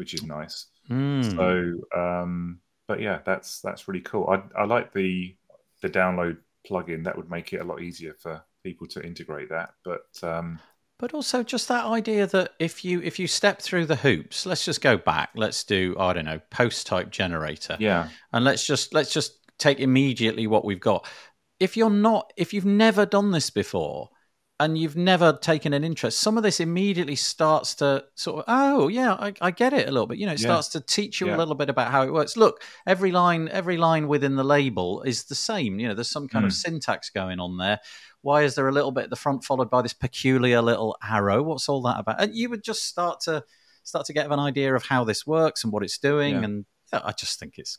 which 0.00 0.14
is 0.14 0.22
nice. 0.22 0.64
Mm. 0.88 1.36
So, 1.36 2.00
um, 2.00 2.60
but 2.88 3.02
yeah, 3.02 3.18
that's 3.26 3.60
that's 3.60 3.86
really 3.86 4.00
cool. 4.00 4.26
I, 4.30 4.62
I 4.62 4.64
like 4.64 4.94
the 4.94 5.36
the 5.82 5.90
download 5.90 6.38
plugin. 6.66 7.04
That 7.04 7.18
would 7.18 7.30
make 7.30 7.52
it 7.52 7.60
a 7.60 7.64
lot 7.64 7.82
easier 7.82 8.14
for 8.18 8.42
people 8.64 8.86
to 8.86 9.04
integrate 9.04 9.50
that. 9.50 9.74
But 9.84 10.06
um, 10.22 10.58
but 10.98 11.12
also 11.12 11.42
just 11.42 11.68
that 11.68 11.84
idea 11.84 12.26
that 12.28 12.54
if 12.58 12.82
you 12.82 13.02
if 13.02 13.18
you 13.18 13.26
step 13.26 13.60
through 13.60 13.84
the 13.84 13.96
hoops, 13.96 14.46
let's 14.46 14.64
just 14.64 14.80
go 14.80 14.96
back. 14.96 15.28
Let's 15.34 15.64
do 15.64 15.94
I 15.98 16.14
don't 16.14 16.24
know 16.24 16.40
post 16.48 16.86
type 16.86 17.10
generator. 17.10 17.76
Yeah, 17.78 18.08
and 18.32 18.42
let's 18.42 18.66
just 18.66 18.94
let's 18.94 19.12
just 19.12 19.34
take 19.58 19.80
immediately 19.80 20.46
what 20.46 20.64
we've 20.64 20.80
got. 20.80 21.06
If 21.58 21.76
you're 21.76 21.90
not, 21.90 22.32
if 22.38 22.54
you've 22.54 22.64
never 22.64 23.04
done 23.04 23.32
this 23.32 23.50
before 23.50 24.08
and 24.60 24.76
you've 24.76 24.94
never 24.94 25.32
taken 25.32 25.72
an 25.72 25.82
interest, 25.82 26.20
some 26.20 26.36
of 26.36 26.42
this 26.42 26.60
immediately 26.60 27.16
starts 27.16 27.74
to 27.76 28.04
sort 28.14 28.40
of, 28.40 28.44
oh 28.46 28.88
yeah, 28.88 29.14
I, 29.14 29.32
I 29.40 29.50
get 29.50 29.72
it 29.72 29.88
a 29.88 29.90
little 29.90 30.06
bit. 30.06 30.18
You 30.18 30.26
know, 30.26 30.32
it 30.32 30.40
yeah. 30.40 30.46
starts 30.46 30.68
to 30.68 30.80
teach 30.80 31.20
you 31.20 31.28
yeah. 31.28 31.36
a 31.36 31.38
little 31.38 31.54
bit 31.54 31.70
about 31.70 31.90
how 31.90 32.02
it 32.02 32.12
works. 32.12 32.36
Look, 32.36 32.62
every 32.86 33.10
line, 33.10 33.48
every 33.48 33.78
line 33.78 34.06
within 34.06 34.36
the 34.36 34.44
label 34.44 35.02
is 35.02 35.24
the 35.24 35.34
same. 35.34 35.80
You 35.80 35.88
know, 35.88 35.94
there's 35.94 36.10
some 36.10 36.28
kind 36.28 36.44
mm. 36.44 36.48
of 36.48 36.54
syntax 36.54 37.08
going 37.08 37.40
on 37.40 37.56
there. 37.56 37.80
Why 38.20 38.42
is 38.42 38.54
there 38.54 38.68
a 38.68 38.72
little 38.72 38.92
bit 38.92 39.04
at 39.04 39.10
the 39.10 39.16
front 39.16 39.44
followed 39.44 39.70
by 39.70 39.80
this 39.80 39.94
peculiar 39.94 40.60
little 40.60 40.96
arrow? 41.02 41.42
What's 41.42 41.68
all 41.68 41.80
that 41.82 41.98
about? 41.98 42.22
And 42.22 42.34
you 42.34 42.50
would 42.50 42.62
just 42.62 42.84
start 42.84 43.20
to 43.22 43.42
start 43.82 44.04
to 44.06 44.12
get 44.12 44.30
an 44.30 44.38
idea 44.38 44.74
of 44.74 44.84
how 44.84 45.04
this 45.04 45.26
works 45.26 45.64
and 45.64 45.72
what 45.72 45.82
it's 45.82 45.96
doing. 45.96 46.34
Yeah. 46.36 46.44
And 46.44 46.64
I 46.92 47.12
just 47.12 47.40
think 47.40 47.54
it's 47.56 47.78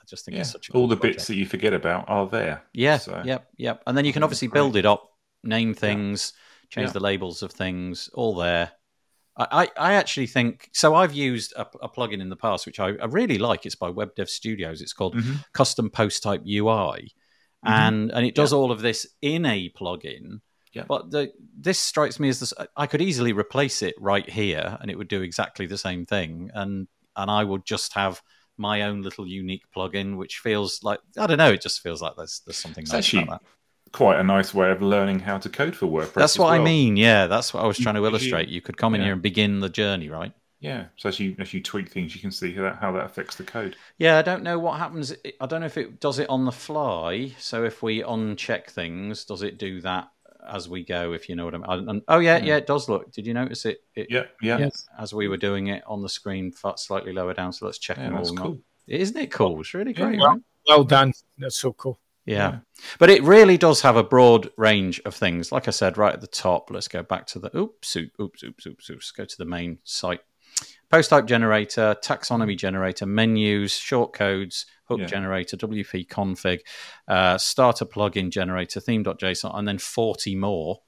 I 0.00 0.04
just 0.08 0.24
think 0.24 0.34
yeah. 0.34 0.40
it's 0.40 0.50
such 0.50 0.70
a 0.70 0.72
all 0.72 0.88
the 0.88 0.96
project. 0.96 1.18
bits 1.18 1.26
that 1.28 1.36
you 1.36 1.46
forget 1.46 1.72
about 1.72 2.04
are 2.08 2.26
there. 2.26 2.62
Yeah, 2.72 2.98
so. 2.98 3.22
yep, 3.24 3.48
yep. 3.56 3.82
And 3.86 3.96
then 3.96 4.04
you 4.04 4.12
can 4.12 4.22
obviously 4.22 4.48
build 4.48 4.76
it 4.76 4.86
up, 4.86 5.10
name 5.42 5.74
things, 5.74 6.32
yeah. 6.34 6.74
change 6.74 6.88
yeah. 6.88 6.92
the 6.92 7.00
labels 7.00 7.42
of 7.42 7.52
things, 7.52 8.10
all 8.14 8.34
there. 8.34 8.72
I, 9.38 9.68
I 9.76 9.92
actually 9.94 10.28
think 10.28 10.70
so. 10.72 10.94
I've 10.94 11.12
used 11.12 11.52
a, 11.56 11.66
a 11.82 11.90
plugin 11.90 12.22
in 12.22 12.30
the 12.30 12.36
past, 12.36 12.64
which 12.64 12.80
I, 12.80 12.92
I, 12.92 13.04
really 13.04 13.36
like. 13.36 13.66
It's 13.66 13.74
by 13.74 13.90
Web 13.90 14.14
Dev 14.14 14.30
Studios. 14.30 14.80
It's 14.80 14.94
called 14.94 15.14
mm-hmm. 15.14 15.34
Custom 15.52 15.90
Post 15.90 16.22
Type 16.22 16.40
UI, 16.46 17.12
mm-hmm. 17.62 17.68
and 17.68 18.10
and 18.12 18.24
it 18.24 18.34
does 18.34 18.54
all 18.54 18.72
of 18.72 18.80
this 18.80 19.06
in 19.20 19.44
a 19.44 19.68
plugin. 19.78 20.40
Yeah. 20.72 20.84
But 20.88 21.10
the, 21.10 21.32
this 21.58 21.78
strikes 21.78 22.18
me 22.18 22.30
as 22.30 22.40
this. 22.40 22.54
I 22.76 22.86
could 22.86 23.02
easily 23.02 23.34
replace 23.34 23.82
it 23.82 23.94
right 23.98 24.28
here, 24.28 24.78
and 24.80 24.90
it 24.90 24.96
would 24.96 25.08
do 25.08 25.20
exactly 25.20 25.66
the 25.66 25.78
same 25.78 26.06
thing. 26.06 26.50
And 26.54 26.88
and 27.14 27.30
I 27.30 27.44
would 27.44 27.66
just 27.66 27.92
have 27.92 28.22
my 28.56 28.82
own 28.82 29.02
little 29.02 29.26
unique 29.26 29.64
plugin, 29.74 30.16
which 30.16 30.38
feels 30.38 30.82
like 30.82 31.00
I 31.18 31.26
don't 31.26 31.38
know. 31.38 31.52
It 31.52 31.60
just 31.60 31.80
feels 31.80 32.00
like 32.00 32.14
there's 32.16 32.40
there's 32.46 32.56
something 32.56 32.82
it's 32.82 32.92
nice 32.92 33.12
about 33.12 33.42
that. 33.42 33.42
Quite 33.96 34.20
a 34.20 34.22
nice 34.22 34.52
way 34.52 34.70
of 34.70 34.82
learning 34.82 35.20
how 35.20 35.38
to 35.38 35.48
code 35.48 35.74
for 35.74 35.86
WordPress. 35.86 36.12
That's 36.12 36.38
what 36.38 36.50
well. 36.50 36.60
I 36.60 36.62
mean. 36.62 36.98
Yeah, 36.98 37.28
that's 37.28 37.54
what 37.54 37.64
I 37.64 37.66
was 37.66 37.78
trying 37.78 37.94
to 37.94 38.04
illustrate. 38.04 38.48
You 38.48 38.60
could 38.60 38.76
come 38.76 38.94
in 38.94 39.00
yeah. 39.00 39.06
here 39.06 39.12
and 39.14 39.22
begin 39.22 39.60
the 39.60 39.70
journey, 39.70 40.10
right? 40.10 40.32
Yeah. 40.60 40.84
So 40.96 41.08
as 41.08 41.18
you 41.18 41.34
as 41.38 41.54
you 41.54 41.62
tweak 41.62 41.88
things, 41.88 42.14
you 42.14 42.20
can 42.20 42.30
see 42.30 42.52
how 42.52 42.62
that, 42.62 42.76
how 42.76 42.92
that 42.92 43.06
affects 43.06 43.36
the 43.36 43.44
code. 43.44 43.74
Yeah, 43.96 44.18
I 44.18 44.22
don't 44.22 44.42
know 44.42 44.58
what 44.58 44.78
happens. 44.78 45.14
I 45.40 45.46
don't 45.46 45.60
know 45.60 45.66
if 45.66 45.78
it 45.78 45.98
does 45.98 46.18
it 46.18 46.28
on 46.28 46.44
the 46.44 46.52
fly. 46.52 47.32
So 47.38 47.64
if 47.64 47.82
we 47.82 48.02
uncheck 48.02 48.66
things, 48.66 49.24
does 49.24 49.40
it 49.40 49.56
do 49.56 49.80
that 49.80 50.10
as 50.46 50.68
we 50.68 50.84
go, 50.84 51.14
if 51.14 51.30
you 51.30 51.34
know 51.34 51.46
what 51.46 51.54
I 51.54 51.58
mean. 51.76 51.88
And, 51.88 52.02
oh 52.08 52.18
yeah, 52.18 52.38
hmm. 52.38 52.46
yeah, 52.46 52.56
it 52.56 52.66
does 52.66 52.90
look. 52.90 53.10
Did 53.12 53.26
you 53.26 53.32
notice 53.32 53.64
it? 53.64 53.82
it 53.94 54.08
yeah, 54.10 54.24
yeah. 54.42 54.58
Yes. 54.58 54.86
As 54.98 55.14
we 55.14 55.28
were 55.28 55.38
doing 55.38 55.68
it 55.68 55.82
on 55.86 56.02
the 56.02 56.08
screen, 56.08 56.52
slightly 56.76 57.14
lower 57.14 57.32
down. 57.32 57.52
So 57.52 57.64
let's 57.64 57.78
check 57.78 57.96
yeah, 57.96 58.10
them 58.10 58.18
all. 58.18 58.34
Cool. 58.34 58.58
Isn't 58.86 59.16
it 59.16 59.32
cool? 59.32 59.60
It's 59.60 59.74
really 59.74 59.92
great. 59.92 60.16
Yeah, 60.16 60.20
well, 60.20 60.40
well, 60.68 60.84
done. 60.84 61.12
That's 61.38 61.56
so 61.56 61.72
cool. 61.72 61.98
Yeah. 62.26 62.36
yeah. 62.50 62.58
But 62.98 63.10
it 63.10 63.22
really 63.22 63.56
does 63.56 63.80
have 63.82 63.96
a 63.96 64.02
broad 64.02 64.50
range 64.56 65.00
of 65.04 65.14
things. 65.14 65.52
Like 65.52 65.68
I 65.68 65.70
said, 65.70 65.96
right 65.96 66.12
at 66.12 66.20
the 66.20 66.26
top, 66.26 66.70
let's 66.70 66.88
go 66.88 67.02
back 67.02 67.26
to 67.28 67.38
the 67.38 67.56
oops, 67.56 67.96
oops, 67.96 68.20
oops, 68.20 68.44
oops, 68.44 68.66
oops, 68.66 68.90
oops. 68.90 69.10
Go 69.12 69.24
to 69.24 69.38
the 69.38 69.44
main 69.44 69.78
site. 69.84 70.20
Post 70.90 71.10
type 71.10 71.26
generator, 71.26 71.96
taxonomy 72.02 72.56
generator, 72.56 73.06
menus, 73.06 73.72
shortcodes, 73.72 74.66
hook 74.84 75.00
yeah. 75.00 75.06
generator, 75.06 75.56
WP 75.56 76.06
config, 76.06 76.60
uh, 77.08 77.36
starter 77.38 77.84
plugin 77.84 78.30
generator, 78.30 78.80
theme.json, 78.80 79.50
and 79.56 79.66
then 79.66 79.78
40 79.78 80.36
more. 80.36 80.80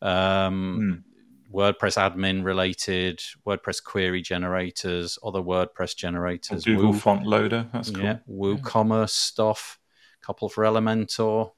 Um, 0.00 1.04
mm. 1.04 1.12
WordPress 1.52 1.98
admin 1.98 2.44
related, 2.44 3.20
WordPress 3.46 3.84
query 3.84 4.22
generators, 4.22 5.18
other 5.22 5.40
WordPress 5.40 5.94
generators, 5.94 6.64
Google 6.64 6.92
Woo, 6.92 6.98
font 6.98 7.26
loader. 7.26 7.68
That's 7.72 7.90
cool. 7.90 8.04
Yeah, 8.04 8.18
WooCommerce 8.28 9.00
yeah. 9.00 9.06
stuff, 9.06 9.78
couple 10.22 10.48
for 10.48 10.64
Elementor. 10.64 11.52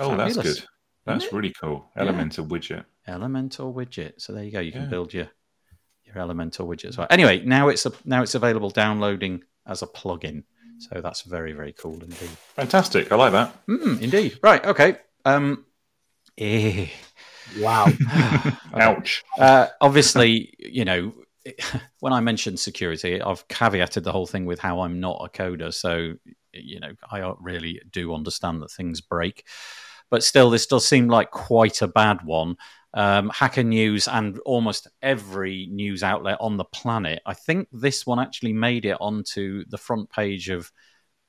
Oh, 0.00 0.10
Fabulous. 0.10 0.36
that's 0.36 0.60
good. 0.60 0.68
That's 1.06 1.32
really 1.32 1.54
cool. 1.58 1.90
Elementor 1.96 2.38
yeah. 2.38 2.44
widget. 2.44 2.84
Elementor 3.08 3.74
widget. 3.74 4.20
So 4.20 4.32
there 4.32 4.44
you 4.44 4.50
go. 4.50 4.60
You 4.60 4.72
can 4.72 4.82
yeah. 4.82 4.88
build 4.88 5.14
your 5.14 5.28
your 6.04 6.16
Elementor 6.16 6.66
widget 6.66 6.86
as 6.86 6.98
well. 6.98 7.06
Anyway, 7.10 7.42
now 7.44 7.68
it's 7.68 7.86
a, 7.86 7.92
now 8.04 8.22
it's 8.22 8.34
available 8.34 8.70
downloading 8.70 9.42
as 9.66 9.82
a 9.82 9.86
plugin. 9.86 10.44
So 10.78 11.00
that's 11.00 11.22
very 11.22 11.52
very 11.52 11.72
cool 11.72 11.94
indeed. 11.94 12.30
Fantastic. 12.56 13.10
I 13.10 13.16
like 13.16 13.32
that. 13.32 13.66
Mm, 13.66 14.00
indeed. 14.00 14.38
Right. 14.42 14.64
Okay. 14.64 14.96
Um. 15.24 15.64
Eh. 16.36 16.88
Wow. 17.58 17.86
Ouch. 18.74 19.24
Uh, 19.38 19.68
obviously, 19.80 20.54
you 20.58 20.84
know, 20.84 21.12
when 22.00 22.12
I 22.12 22.20
mentioned 22.20 22.60
security, 22.60 23.20
I've 23.20 23.46
caveated 23.48 24.02
the 24.04 24.12
whole 24.12 24.26
thing 24.26 24.46
with 24.46 24.58
how 24.58 24.80
I'm 24.80 25.00
not 25.00 25.20
a 25.24 25.28
coder. 25.28 25.72
So, 25.72 26.14
you 26.52 26.80
know, 26.80 26.92
I 27.10 27.32
really 27.40 27.80
do 27.90 28.14
understand 28.14 28.62
that 28.62 28.70
things 28.70 29.00
break. 29.00 29.46
But 30.10 30.24
still, 30.24 30.50
this 30.50 30.66
does 30.66 30.86
seem 30.86 31.08
like 31.08 31.30
quite 31.30 31.82
a 31.82 31.88
bad 31.88 32.24
one. 32.24 32.56
Um, 32.94 33.28
Hacker 33.28 33.62
News 33.62 34.08
and 34.08 34.38
almost 34.40 34.88
every 35.02 35.68
news 35.70 36.02
outlet 36.02 36.38
on 36.40 36.56
the 36.56 36.64
planet. 36.64 37.20
I 37.26 37.34
think 37.34 37.68
this 37.70 38.06
one 38.06 38.18
actually 38.18 38.54
made 38.54 38.86
it 38.86 38.96
onto 39.00 39.64
the 39.68 39.76
front 39.76 40.10
page 40.10 40.48
of 40.48 40.72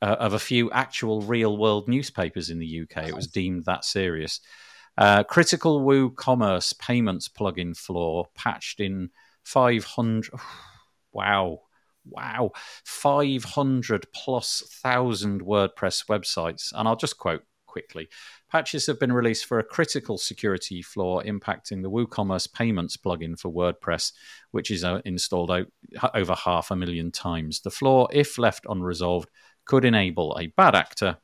uh, 0.02 0.16
of 0.20 0.34
a 0.34 0.40
few 0.40 0.72
actual 0.72 1.22
real 1.22 1.58
world 1.58 1.90
newspapers 1.90 2.50
in 2.50 2.60
the 2.60 2.82
UK. 2.82 3.10
It 3.10 3.16
was 3.16 3.28
deemed 3.28 3.66
that 3.66 3.84
serious. 3.84 4.40
Uh, 4.98 5.24
critical 5.24 5.82
WooCommerce 5.82 6.78
payments 6.80 7.28
plugin 7.28 7.76
flaw 7.76 8.26
patched 8.36 8.80
in 8.80 9.10
500. 9.44 10.32
Wow. 11.12 11.62
Wow. 12.10 12.52
500 12.86 14.08
plus 14.14 14.64
thousand 14.84 15.42
WordPress 15.42 16.06
websites. 16.08 16.72
And 16.74 16.88
I'll 16.88 16.96
just 16.96 17.18
quote 17.18 17.44
quickly. 17.66 18.10
Patches 18.52 18.88
have 18.88 19.00
been 19.00 19.14
released 19.14 19.46
for 19.46 19.60
a 19.60 19.64
critical 19.64 20.18
security 20.18 20.82
flaw 20.82 21.22
impacting 21.22 21.84
the 21.84 21.90
WooCommerce 21.90 22.52
payments 22.52 22.98
plugin 22.98 23.40
for 23.40 23.52
WordPress, 23.52 24.12
which 24.52 24.72
is 24.72 24.84
uh, 24.84 25.02
installed 25.06 25.52
over 26.14 26.36
half 26.36 26.72
a 26.72 26.76
million 26.76 27.12
times. 27.12 27.62
The 27.62 27.70
flaw, 27.70 28.08
if 28.12 28.38
left 28.38 28.66
unresolved, 28.68 29.30
could 29.66 29.86
enable 29.86 30.36
a 30.40 30.48
bad 30.48 30.76
actor 30.76 31.18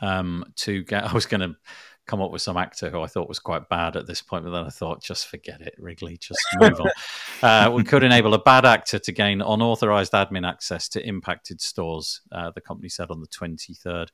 um, 0.00 0.44
to 0.56 0.82
get. 0.84 1.04
I 1.10 1.12
was 1.12 1.26
going 1.26 1.42
to 1.42 1.56
come 2.08 2.22
up 2.22 2.32
with 2.32 2.42
some 2.42 2.56
actor 2.56 2.90
who 2.90 3.00
I 3.00 3.06
thought 3.06 3.28
was 3.28 3.38
quite 3.38 3.68
bad 3.68 3.94
at 3.94 4.06
this 4.06 4.22
point, 4.22 4.44
but 4.44 4.50
then 4.50 4.64
I 4.64 4.70
thought, 4.70 5.02
just 5.02 5.28
forget 5.28 5.60
it, 5.60 5.74
Wrigley, 5.78 6.16
just 6.16 6.40
move 6.58 6.80
on. 6.80 6.90
Uh, 7.40 7.70
we 7.72 7.84
could 7.84 8.02
enable 8.02 8.34
a 8.34 8.42
bad 8.42 8.64
actor 8.64 8.98
to 8.98 9.12
gain 9.12 9.40
unauthorized 9.40 10.12
admin 10.12 10.44
access 10.44 10.88
to 10.88 11.06
impacted 11.06 11.60
stores, 11.60 12.20
uh, 12.32 12.50
the 12.52 12.60
company 12.60 12.88
said 12.88 13.12
on 13.12 13.20
the 13.20 13.28
23rd. 13.28 14.08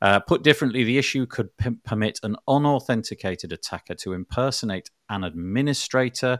Uh, 0.00 0.20
put 0.20 0.42
differently, 0.42 0.82
the 0.82 0.96
issue 0.96 1.26
could 1.26 1.54
p- 1.58 1.76
permit 1.84 2.18
an 2.22 2.36
unauthenticated 2.48 3.52
attacker 3.52 3.94
to 3.94 4.14
impersonate 4.14 4.88
an 5.10 5.22
administrator, 5.22 6.38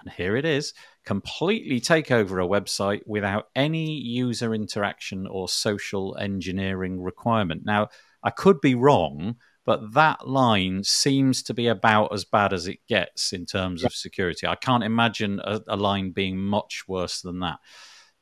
and 0.00 0.12
here 0.14 0.36
it 0.36 0.44
is, 0.44 0.74
completely 1.04 1.78
take 1.78 2.10
over 2.10 2.40
a 2.40 2.46
website 2.46 3.02
without 3.06 3.48
any 3.54 3.92
user 3.92 4.52
interaction 4.52 5.28
or 5.28 5.48
social 5.48 6.16
engineering 6.18 7.00
requirement. 7.00 7.62
Now, 7.64 7.88
I 8.24 8.30
could 8.30 8.60
be 8.60 8.74
wrong, 8.74 9.36
but 9.64 9.92
that 9.94 10.26
line 10.26 10.82
seems 10.82 11.42
to 11.44 11.54
be 11.54 11.68
about 11.68 12.12
as 12.12 12.24
bad 12.24 12.52
as 12.52 12.66
it 12.66 12.80
gets 12.88 13.32
in 13.32 13.46
terms 13.46 13.84
of 13.84 13.94
security. 13.94 14.46
I 14.46 14.56
can't 14.56 14.82
imagine 14.82 15.40
a, 15.44 15.60
a 15.68 15.76
line 15.76 16.10
being 16.10 16.36
much 16.36 16.84
worse 16.88 17.20
than 17.20 17.40
that. 17.40 17.58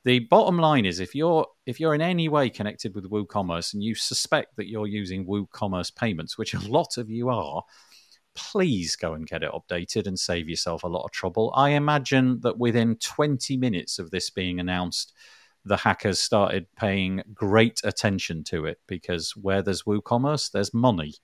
The 0.04 0.20
bottom 0.20 0.58
line 0.58 0.86
is 0.86 1.00
if 1.00 1.14
you're 1.14 1.46
if 1.66 1.78
you're 1.78 1.94
in 1.94 2.02
any 2.02 2.28
way 2.28 2.48
connected 2.50 2.94
with 2.94 3.10
WooCommerce 3.10 3.74
and 3.74 3.82
you 3.82 3.94
suspect 3.94 4.56
that 4.56 4.68
you're 4.68 4.86
using 4.86 5.26
WooCommerce 5.26 5.94
payments, 5.94 6.36
which 6.36 6.54
a 6.54 6.58
lot 6.68 6.96
of 6.98 7.10
you 7.10 7.30
are, 7.30 7.62
please 8.34 8.96
go 8.96 9.14
and 9.14 9.26
get 9.26 9.42
it 9.42 9.52
updated 9.52 10.06
and 10.06 10.18
save 10.18 10.48
yourself 10.48 10.84
a 10.84 10.88
lot 10.88 11.04
of 11.04 11.10
trouble. 11.10 11.52
I 11.54 11.70
imagine 11.70 12.40
that 12.40 12.58
within 12.58 12.96
20 12.96 13.56
minutes 13.56 13.98
of 13.98 14.10
this 14.10 14.30
being 14.30 14.60
announced, 14.60 15.12
the 15.64 15.76
hackers 15.76 16.18
started 16.18 16.66
paying 16.76 17.22
great 17.34 17.80
attention 17.84 18.44
to 18.44 18.64
it 18.64 18.78
because 18.86 19.36
where 19.36 19.62
there's 19.62 19.82
WooCommerce, 19.82 20.50
there's 20.50 20.72
money 20.72 21.14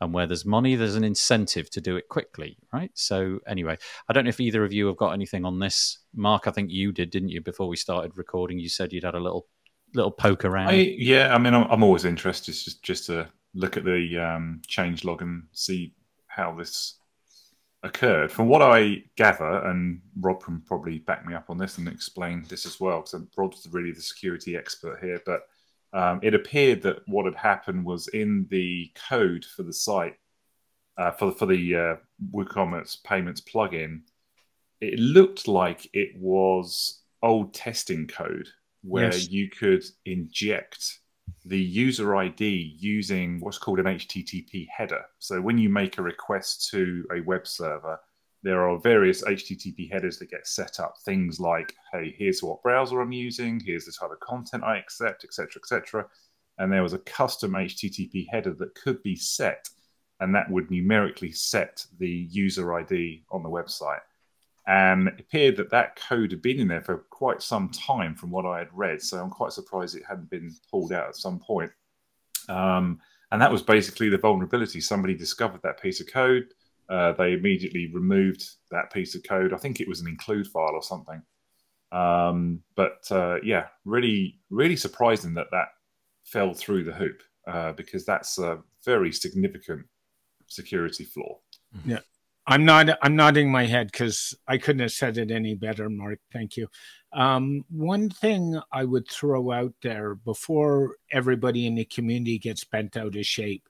and 0.00 0.12
where 0.12 0.26
there's 0.26 0.44
money 0.44 0.74
there's 0.74 0.96
an 0.96 1.04
incentive 1.04 1.70
to 1.70 1.80
do 1.80 1.96
it 1.96 2.08
quickly 2.08 2.56
right? 2.72 2.90
So 2.94 3.38
anyway 3.46 3.76
i 4.08 4.12
don't 4.12 4.24
know 4.24 4.30
if 4.30 4.40
either 4.40 4.64
of 4.64 4.72
you 4.72 4.86
have 4.86 4.96
got 4.96 5.12
anything 5.12 5.44
on 5.44 5.58
this. 5.58 5.98
Mark 6.14 6.46
i 6.46 6.50
think 6.50 6.70
you 6.70 6.92
did 6.92 7.10
didn't 7.10 7.30
you 7.30 7.40
before 7.40 7.68
we 7.68 7.76
started 7.76 8.12
recording? 8.16 8.58
You 8.58 8.68
said 8.68 8.92
you'd 8.92 9.04
had 9.04 9.14
a 9.14 9.20
little 9.20 9.46
little 9.94 10.10
poke 10.10 10.44
around. 10.44 10.68
I, 10.68 10.94
yeah 10.98 11.34
i 11.34 11.38
mean 11.38 11.54
I'm, 11.54 11.70
I'm, 11.70 11.82
always 11.82 12.04
interested 12.04 12.52
just 12.52 12.82
just 12.82 13.06
to 13.06 13.28
look 13.54 13.76
at 13.76 13.84
the 13.84 14.18
um, 14.18 14.62
change 14.66 15.04
log 15.04 15.22
and 15.22 15.42
see 15.52 15.94
how 16.28 16.54
this 16.54 16.98
occurred. 17.82 18.30
From 18.30 18.48
what 18.48 18.62
i 18.62 19.02
gather 19.16 19.66
and 19.66 20.00
rob 20.20 20.42
can 20.42 20.60
probably 20.60 20.98
back 20.98 21.26
me 21.26 21.34
up 21.34 21.46
on 21.48 21.58
this 21.58 21.78
and 21.78 21.88
explain 21.88 22.44
this 22.48 22.66
as 22.66 22.78
well 22.78 23.00
because 23.00 23.26
rob's 23.36 23.66
really 23.70 23.92
the 23.92 24.02
security 24.02 24.56
expert 24.56 25.00
here 25.02 25.20
but 25.24 25.42
um, 25.92 26.20
it 26.22 26.34
appeared 26.34 26.82
that 26.82 27.06
what 27.06 27.24
had 27.24 27.34
happened 27.34 27.84
was 27.84 28.08
in 28.08 28.46
the 28.50 28.90
code 29.08 29.44
for 29.44 29.62
the 29.62 29.72
site 29.72 30.16
uh, 30.96 31.10
for 31.12 31.32
for 31.32 31.46
the 31.46 31.76
uh, 31.76 31.96
WooCommerce 32.32 33.02
payments 33.02 33.40
plugin, 33.40 34.02
it 34.80 34.98
looked 34.98 35.48
like 35.48 35.88
it 35.92 36.10
was 36.18 37.00
old 37.22 37.54
testing 37.54 38.06
code 38.06 38.48
where 38.82 39.12
yes. 39.12 39.28
you 39.28 39.48
could 39.48 39.84
inject 40.04 40.98
the 41.44 41.58
user 41.58 42.16
ID 42.16 42.76
using 42.78 43.40
what's 43.40 43.58
called 43.58 43.78
an 43.78 43.86
HTTP 43.86 44.66
header. 44.68 45.04
So 45.18 45.40
when 45.40 45.58
you 45.58 45.68
make 45.68 45.98
a 45.98 46.02
request 46.02 46.68
to 46.70 47.04
a 47.14 47.20
web 47.20 47.46
server, 47.46 47.98
there 48.42 48.68
are 48.68 48.78
various 48.78 49.22
HTTP 49.22 49.90
headers 49.90 50.18
that 50.18 50.30
get 50.30 50.46
set 50.46 50.80
up. 50.80 50.96
Things 51.04 51.38
like, 51.38 51.74
hey, 51.92 52.14
here's 52.16 52.42
what 52.42 52.62
browser 52.62 53.00
I'm 53.00 53.12
using, 53.12 53.60
here's 53.60 53.84
the 53.84 53.92
type 53.92 54.10
of 54.10 54.20
content 54.20 54.64
I 54.64 54.78
accept, 54.78 55.24
etc., 55.24 55.60
etc. 55.62 56.06
And 56.58 56.72
there 56.72 56.82
was 56.82 56.92
a 56.92 56.98
custom 56.98 57.52
HTTP 57.52 58.26
header 58.28 58.54
that 58.54 58.74
could 58.74 59.02
be 59.02 59.16
set, 59.16 59.68
and 60.20 60.34
that 60.34 60.50
would 60.50 60.70
numerically 60.70 61.32
set 61.32 61.84
the 61.98 62.08
user 62.08 62.74
ID 62.74 63.24
on 63.30 63.42
the 63.42 63.50
website. 63.50 64.00
And 64.66 65.08
it 65.08 65.20
appeared 65.20 65.56
that 65.56 65.70
that 65.70 65.96
code 65.96 66.30
had 66.30 66.42
been 66.42 66.60
in 66.60 66.68
there 66.68 66.82
for 66.82 66.98
quite 67.10 67.42
some 67.42 67.70
time, 67.70 68.14
from 68.14 68.30
what 68.30 68.46
I 68.46 68.58
had 68.58 68.68
read. 68.72 69.02
So 69.02 69.18
I'm 69.18 69.30
quite 69.30 69.52
surprised 69.52 69.96
it 69.96 70.04
hadn't 70.08 70.30
been 70.30 70.54
pulled 70.70 70.92
out 70.92 71.08
at 71.08 71.16
some 71.16 71.40
point. 71.40 71.72
Um, 72.48 73.00
and 73.32 73.40
that 73.40 73.52
was 73.52 73.62
basically 73.62 74.08
the 74.08 74.18
vulnerability. 74.18 74.80
Somebody 74.80 75.14
discovered 75.14 75.62
that 75.62 75.80
piece 75.80 76.00
of 76.00 76.06
code 76.06 76.52
uh, 76.90 77.12
they 77.12 77.32
immediately 77.32 77.90
removed 77.92 78.44
that 78.70 78.92
piece 78.92 79.14
of 79.14 79.22
code. 79.22 79.52
I 79.52 79.58
think 79.58 79.80
it 79.80 79.88
was 79.88 80.00
an 80.00 80.08
include 80.08 80.48
file 80.48 80.74
or 80.74 80.82
something. 80.82 81.22
Um, 81.92 82.62
but 82.76 83.06
uh, 83.10 83.36
yeah, 83.42 83.66
really, 83.84 84.40
really 84.50 84.76
surprising 84.76 85.34
that 85.34 85.46
that 85.52 85.68
fell 86.24 86.52
through 86.52 86.84
the 86.84 86.92
hoop 86.92 87.22
uh, 87.46 87.72
because 87.72 88.04
that's 88.04 88.38
a 88.38 88.58
very 88.84 89.12
significant 89.12 89.86
security 90.46 91.04
flaw. 91.04 91.38
Yeah. 91.84 92.00
I'm 92.46 92.64
not. 92.64 92.88
I'm 93.02 93.14
nodding 93.14 93.52
my 93.52 93.64
head 93.64 93.92
because 93.92 94.34
I 94.48 94.58
couldn't 94.58 94.80
have 94.80 94.90
said 94.90 95.18
it 95.18 95.30
any 95.30 95.54
better, 95.54 95.88
Mark. 95.88 96.18
Thank 96.32 96.56
you. 96.56 96.66
Um, 97.12 97.64
one 97.70 98.10
thing 98.10 98.58
I 98.72 98.84
would 98.84 99.06
throw 99.08 99.52
out 99.52 99.74
there 99.82 100.16
before 100.16 100.96
everybody 101.12 101.66
in 101.66 101.76
the 101.76 101.84
community 101.84 102.38
gets 102.38 102.64
bent 102.64 102.96
out 102.96 103.14
of 103.14 103.26
shape. 103.26 103.68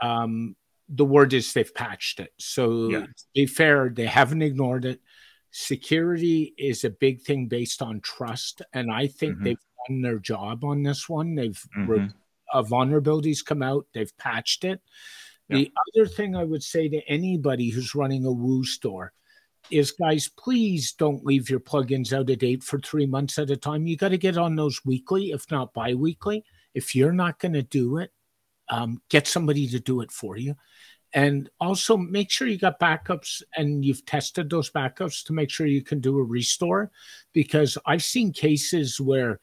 Um, 0.00 0.56
the 0.88 1.04
word 1.04 1.32
is 1.32 1.52
they've 1.52 1.74
patched 1.74 2.20
it. 2.20 2.32
So 2.38 2.88
yeah. 2.88 3.00
to 3.00 3.24
be 3.34 3.46
fair, 3.46 3.90
they 3.92 4.06
haven't 4.06 4.42
ignored 4.42 4.84
it. 4.84 5.00
Security 5.50 6.54
is 6.58 6.84
a 6.84 6.90
big 6.90 7.22
thing 7.22 7.46
based 7.46 7.82
on 7.82 8.00
trust, 8.00 8.62
and 8.72 8.92
I 8.92 9.06
think 9.06 9.34
mm-hmm. 9.34 9.44
they've 9.44 9.58
done 9.88 10.02
their 10.02 10.18
job 10.18 10.64
on 10.64 10.82
this 10.82 11.08
one. 11.08 11.34
They've 11.34 11.60
mm-hmm. 11.76 12.08
uh, 12.52 12.62
vulnerabilities 12.62 13.44
come 13.44 13.62
out, 13.62 13.86
they've 13.94 14.16
patched 14.18 14.64
it. 14.64 14.80
Yeah. 15.48 15.56
The 15.58 15.72
other 15.94 16.06
thing 16.06 16.36
I 16.36 16.44
would 16.44 16.62
say 16.62 16.88
to 16.88 17.00
anybody 17.08 17.70
who's 17.70 17.94
running 17.94 18.24
a 18.24 18.32
Woo 18.32 18.64
store 18.64 19.12
is, 19.70 19.92
guys, 19.92 20.28
please 20.28 20.92
don't 20.92 21.24
leave 21.24 21.48
your 21.48 21.60
plugins 21.60 22.12
out 22.12 22.30
of 22.30 22.38
date 22.38 22.62
for 22.62 22.78
three 22.78 23.06
months 23.06 23.38
at 23.38 23.50
a 23.50 23.56
time. 23.56 23.86
You 23.86 23.96
got 23.96 24.10
to 24.10 24.18
get 24.18 24.36
on 24.36 24.56
those 24.56 24.84
weekly, 24.84 25.30
if 25.30 25.50
not 25.50 25.72
bi-weekly. 25.72 26.44
If 26.74 26.94
you're 26.94 27.12
not 27.12 27.38
going 27.38 27.54
to 27.54 27.62
do 27.62 27.98
it, 27.98 28.12
um, 28.68 29.00
get 29.08 29.26
somebody 29.26 29.68
to 29.68 29.80
do 29.80 30.00
it 30.00 30.10
for 30.10 30.36
you 30.36 30.54
and 31.16 31.50
also 31.58 31.96
make 31.96 32.30
sure 32.30 32.46
you 32.46 32.58
got 32.58 32.78
backups 32.78 33.42
and 33.56 33.84
you've 33.84 34.06
tested 34.06 34.48
those 34.48 34.70
backups 34.70 35.24
to 35.24 35.32
make 35.32 35.50
sure 35.50 35.66
you 35.66 35.82
can 35.82 35.98
do 35.98 36.18
a 36.18 36.22
restore 36.22 36.92
because 37.32 37.76
i've 37.86 38.04
seen 38.04 38.32
cases 38.32 39.00
where 39.00 39.40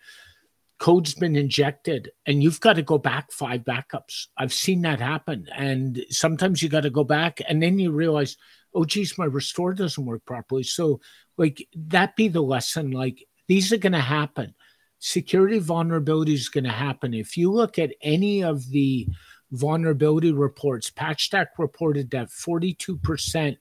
code's 0.84 1.14
been 1.14 1.36
injected 1.38 2.12
and 2.26 2.44
you've 2.44 2.60
got 2.60 2.74
to 2.74 2.82
go 2.82 2.98
back 2.98 3.32
five 3.32 3.62
backups. 3.62 4.28
I've 4.38 4.52
seen 4.52 4.82
that 4.82 5.00
happen. 5.00 5.48
And 5.56 6.04
sometimes 6.10 6.62
you 6.62 6.68
got 6.68 6.82
to 6.82 6.90
go 6.90 7.06
back 7.06 7.40
and 7.48 7.64
then 7.64 7.80
you 7.80 7.92
realize 7.92 8.36
oh 8.74 8.84
geez 8.84 9.18
my 9.18 9.24
restore 9.24 9.74
doesn't 9.74 10.06
work 10.06 10.26
properly. 10.26 10.64
So 10.64 11.00
like 11.38 11.66
that 11.74 12.18
be 12.18 12.28
the 12.28 12.42
lesson 12.42 12.92
like 12.92 13.26
these 13.48 13.72
are 13.72 13.78
going 13.78 13.94
to 13.94 14.00
happen. 14.00 14.54
Security 15.00 15.60
vulnerability 15.60 16.34
is 16.34 16.50
going 16.50 16.66
to 16.66 16.70
happen. 16.70 17.14
If 17.14 17.38
you 17.38 17.50
look 17.50 17.80
at 17.80 17.94
any 18.02 18.44
of 18.44 18.70
the 18.70 19.08
vulnerability 19.54 20.32
reports, 20.32 20.90
PatchStack 20.90 21.48
reported 21.58 22.10
that 22.12 22.30
42% 22.30 23.58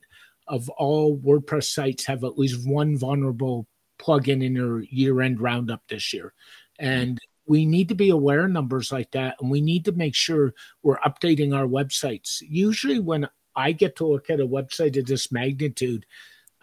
of 0.49 0.69
all 0.71 1.19
WordPress 1.19 1.65
sites 1.65 2.07
have 2.07 2.25
at 2.25 2.39
least 2.39 2.67
one 2.67 2.97
vulnerable 2.97 3.69
plugin 3.99 4.45
in 4.45 4.55
their 4.55 4.81
year 4.81 5.21
end 5.21 5.41
roundup 5.41 5.83
this 5.89 6.13
year. 6.13 6.33
And 6.79 7.19
we 7.47 7.67
need 7.67 7.89
to 7.91 7.95
be 7.95 8.09
aware 8.09 8.45
of 8.45 8.51
numbers 8.51 8.91
like 8.91 9.11
that. 9.13 9.37
And 9.41 9.51
we 9.51 9.61
need 9.61 9.85
to 9.85 9.93
make 9.93 10.15
sure 10.15 10.55
we're 10.83 10.99
updating 10.99 11.55
our 11.55 11.67
websites. 11.67 12.39
Usually, 12.41 12.99
when 12.99 13.29
I 13.55 13.73
get 13.73 13.97
to 13.97 14.07
look 14.07 14.31
at 14.31 14.41
a 14.41 14.47
website 14.47 14.99
of 14.99 15.07
this 15.07 15.31
magnitude, 15.31 16.07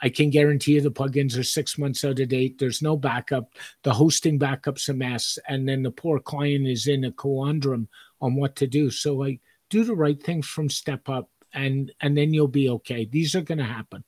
I 0.02 0.10
can 0.10 0.30
guarantee 0.30 0.74
you 0.74 0.82
the 0.82 0.92
plugins 0.92 1.38
are 1.38 1.44
six 1.44 1.78
months 1.78 2.04
out 2.04 2.20
of 2.20 2.30
date. 2.30 2.58
There's 2.58 2.82
no 2.82 2.98
backup. 2.98 3.54
The 3.84 3.94
hosting 3.94 4.40
backup's 4.40 4.90
a 4.90 4.94
mess. 4.94 5.38
And 5.48 5.68
then 5.68 5.84
the 5.84 5.92
poor 5.92 6.20
client 6.20 6.68
is 6.68 6.88
in 6.88 7.04
a 7.04 7.12
conundrum 7.12 7.90
on 8.22 8.36
what 8.36 8.56
to 8.58 8.68
do. 8.68 8.90
So 8.90 9.16
like 9.16 9.42
do 9.70 9.84
the 9.84 9.96
right 9.96 10.22
things 10.22 10.48
from 10.48 10.70
step 10.70 11.10
up 11.10 11.30
and 11.54 11.92
and 12.02 12.18
then 12.18 12.34
you'll 12.34 12.48
be 12.48 12.70
okay. 12.70 13.06
These 13.06 13.36
are 13.36 13.42
gonna 13.42 13.64
happen. 13.64 14.04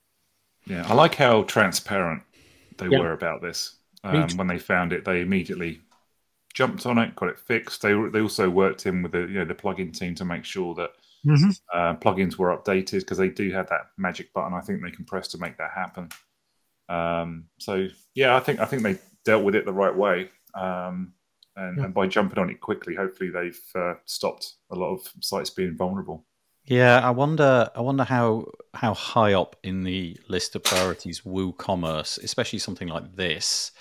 Yeah, 0.65 0.85
I 0.87 0.93
like 0.93 1.15
how 1.15 1.43
transparent 1.43 2.21
they 2.77 2.87
yeah. 2.87 2.99
were 2.99 3.13
about 3.13 3.41
this. 3.41 3.77
Um, 4.03 4.27
when 4.35 4.47
they 4.47 4.57
found 4.57 4.93
it, 4.93 5.05
they 5.05 5.21
immediately 5.21 5.79
jumped 6.53 6.85
on 6.85 6.97
it, 6.97 7.15
got 7.15 7.29
it 7.29 7.39
fixed. 7.39 7.81
They 7.81 7.93
they 8.11 8.21
also 8.21 8.49
worked 8.49 8.85
in 8.85 9.03
with 9.03 9.11
the 9.11 9.21
you 9.21 9.39
know 9.39 9.45
the 9.45 9.55
plugin 9.55 9.97
team 9.97 10.15
to 10.15 10.25
make 10.25 10.45
sure 10.45 10.73
that 10.75 10.91
mm-hmm. 11.25 11.49
uh, 11.73 11.95
plugins 11.95 12.37
were 12.37 12.55
updated 12.55 13.01
because 13.01 13.17
they 13.17 13.29
do 13.29 13.51
have 13.51 13.69
that 13.69 13.87
magic 13.97 14.33
button. 14.33 14.53
I 14.53 14.61
think 14.61 14.81
they 14.81 14.91
can 14.91 15.05
press 15.05 15.27
to 15.29 15.37
make 15.37 15.57
that 15.57 15.71
happen. 15.75 16.09
Um, 16.89 17.45
so 17.57 17.87
yeah, 18.15 18.35
I 18.35 18.39
think 18.39 18.59
I 18.59 18.65
think 18.65 18.83
they 18.83 18.97
dealt 19.25 19.43
with 19.43 19.55
it 19.55 19.65
the 19.65 19.73
right 19.73 19.95
way. 19.95 20.29
Um, 20.53 21.13
and, 21.55 21.77
yeah. 21.77 21.85
and 21.85 21.93
by 21.93 22.07
jumping 22.07 22.39
on 22.39 22.49
it 22.49 22.61
quickly, 22.61 22.95
hopefully 22.95 23.29
they've 23.29 23.61
uh, 23.75 23.95
stopped 24.05 24.53
a 24.71 24.75
lot 24.75 24.93
of 24.93 25.01
sites 25.21 25.49
being 25.49 25.75
vulnerable. 25.75 26.25
Yeah, 26.65 26.99
I 26.99 27.09
wonder. 27.09 27.69
I 27.75 27.81
wonder 27.81 28.03
how 28.03 28.45
how 28.73 28.93
high 28.93 29.33
up 29.33 29.55
in 29.63 29.83
the 29.83 30.17
list 30.27 30.55
of 30.55 30.63
priorities 30.63 31.21
WooCommerce, 31.21 32.23
especially 32.23 32.59
something 32.59 32.87
like 32.87 33.15
this, 33.15 33.71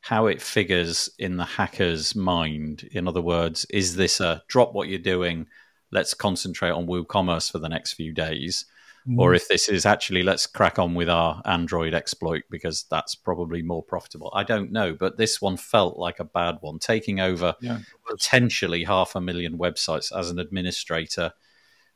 how 0.00 0.26
it 0.26 0.40
figures 0.40 1.10
in 1.18 1.36
the 1.36 1.44
hacker's 1.44 2.14
mind. 2.14 2.88
In 2.92 3.08
other 3.08 3.20
words, 3.20 3.66
is 3.70 3.96
this 3.96 4.20
a 4.20 4.42
drop 4.48 4.72
what 4.72 4.88
you're 4.88 4.98
doing? 4.98 5.46
Let's 5.90 6.14
concentrate 6.14 6.70
on 6.70 6.86
WooCommerce 6.86 7.50
for 7.50 7.58
the 7.58 7.68
next 7.68 7.94
few 7.94 8.12
days, 8.12 8.64
mm. 9.06 9.18
or 9.18 9.34
if 9.34 9.48
this 9.48 9.68
is 9.68 9.86
actually 9.86 10.22
let's 10.22 10.46
crack 10.46 10.78
on 10.78 10.94
with 10.94 11.08
our 11.08 11.42
Android 11.44 11.94
exploit 11.94 12.44
because 12.50 12.84
that's 12.90 13.14
probably 13.14 13.62
more 13.62 13.82
profitable. 13.82 14.30
I 14.34 14.44
don't 14.44 14.72
know, 14.72 14.94
but 14.94 15.16
this 15.16 15.40
one 15.40 15.56
felt 15.56 15.98
like 15.98 16.20
a 16.20 16.24
bad 16.24 16.58
one, 16.60 16.78
taking 16.78 17.20
over 17.20 17.54
yeah. 17.60 17.78
potentially 18.08 18.84
half 18.84 19.14
a 19.14 19.20
million 19.20 19.58
websites 19.58 20.16
as 20.16 20.30
an 20.30 20.38
administrator. 20.38 21.32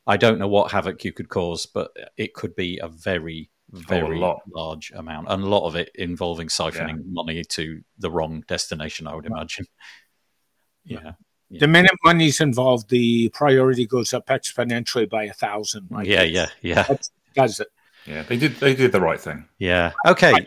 I 0.07 0.17
don't 0.17 0.39
know 0.39 0.49
what 0.49 0.71
havoc 0.71 1.05
you 1.05 1.13
could 1.13 1.29
cause, 1.29 1.67
but 1.67 1.91
it 2.17 2.35
could 2.35 2.55
be 2.55 2.79
a 2.79 2.89
very, 2.89 3.51
very 3.71 4.23
oh, 4.23 4.33
a 4.33 4.59
large 4.59 4.93
amount, 4.95 5.29
and 5.31 5.43
a 5.43 5.49
lot 5.49 5.67
of 5.67 5.77
it 5.77 5.91
involving 5.95 6.49
siphoning 6.49 6.99
yeah. 6.99 7.03
money 7.07 7.43
to 7.43 7.83
the 7.99 8.11
wrong 8.11 8.45
destination. 8.47 9.07
I 9.07 9.15
would 9.15 9.27
imagine. 9.27 9.67
Yeah. 10.85 11.01
Yeah. 11.03 11.13
The 11.61 11.67
minute 11.69 11.93
money's 12.05 12.41
involved, 12.41 12.89
the 12.91 13.29
priority 13.31 13.87
goes 13.87 14.13
up 14.13 14.27
exponentially 14.27 15.09
by 15.09 15.25
a 15.25 15.33
thousand. 15.33 15.89
Like 15.91 16.07
yeah, 16.07 16.23
it's- 16.23 16.53
yeah, 16.63 16.75
yeah, 16.75 16.83
That 16.85 17.09
does 17.35 17.61
it. 17.61 17.69
Yeah, 18.07 18.23
they 18.23 18.37
did. 18.37 18.57
They 18.57 18.75
did 18.75 18.93
the 18.93 19.01
right 19.01 19.21
thing. 19.21 19.47
yeah. 19.59 19.93
Okay. 20.07 20.47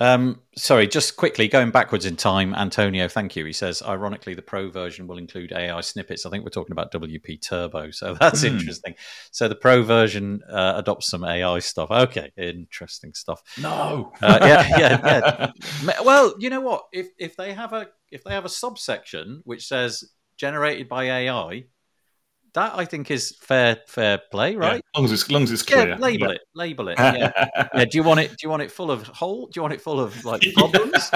Um, 0.00 0.40
sorry, 0.56 0.86
just 0.88 1.16
quickly 1.16 1.46
going 1.46 1.70
backwards 1.70 2.06
in 2.06 2.16
time, 2.16 2.54
Antonio, 2.54 3.06
thank 3.06 3.36
you. 3.36 3.44
He 3.44 3.52
says, 3.52 3.82
ironically, 3.82 4.32
the 4.34 4.42
pro 4.42 4.70
version 4.70 5.06
will 5.06 5.18
include 5.18 5.52
AI 5.52 5.80
snippets. 5.82 6.24
I 6.24 6.30
think 6.30 6.42
we're 6.42 6.50
talking 6.50 6.72
about 6.72 6.90
WP 6.90 7.46
Turbo, 7.46 7.90
so 7.90 8.14
that's 8.20 8.40
Hmm. 8.40 8.48
interesting. 8.48 8.94
So 9.30 9.46
the 9.46 9.54
pro 9.56 9.82
version 9.82 10.40
uh, 10.50 10.72
adopts 10.76 11.08
some 11.08 11.22
AI 11.24 11.58
stuff. 11.58 11.90
Okay, 11.90 12.32
interesting 12.38 13.12
stuff. 13.12 13.42
No. 13.60 14.12
Uh, 14.22 14.38
yeah, 14.42 14.66
yeah, 14.78 15.50
yeah. 15.84 15.92
Well, 16.02 16.34
you 16.38 16.48
know 16.50 16.60
what? 16.60 16.84
If 16.92 17.08
if 17.18 17.36
they 17.36 17.52
have 17.52 17.72
a 17.74 17.88
if 18.10 18.24
they 18.24 18.32
have 18.32 18.46
a 18.46 18.50
subsection 18.50 19.42
which 19.44 19.66
says 19.66 20.04
generated 20.38 20.88
by 20.88 21.04
AI, 21.04 21.64
that 22.54 22.72
I 22.76 22.84
think 22.84 23.10
is 23.10 23.36
fair 23.40 23.78
fair 23.86 24.18
play, 24.30 24.52
Yeah, 24.52 24.58
right? 24.58 24.74
as 24.76 24.96
long 24.96 25.04
as 25.04 25.12
it's, 25.12 25.30
long 25.30 25.42
as 25.44 25.52
it's 25.52 25.68
Yeah, 25.68 25.84
clear. 25.84 25.96
label 25.96 26.30
it, 26.30 26.40
label 26.54 26.88
it. 26.88 26.98
Yeah. 26.98 27.30
yeah. 27.74 27.84
Do 27.84 27.96
you 27.98 28.02
want 28.02 28.20
it? 28.20 28.30
Do 28.30 28.36
you 28.42 28.48
want 28.50 28.62
it 28.62 28.70
full 28.70 28.90
of 28.90 29.06
hole? 29.06 29.46
Do 29.46 29.52
you 29.58 29.62
want 29.62 29.74
it 29.74 29.80
full 29.80 30.00
of 30.00 30.24
like 30.24 30.42
problems? 30.54 31.10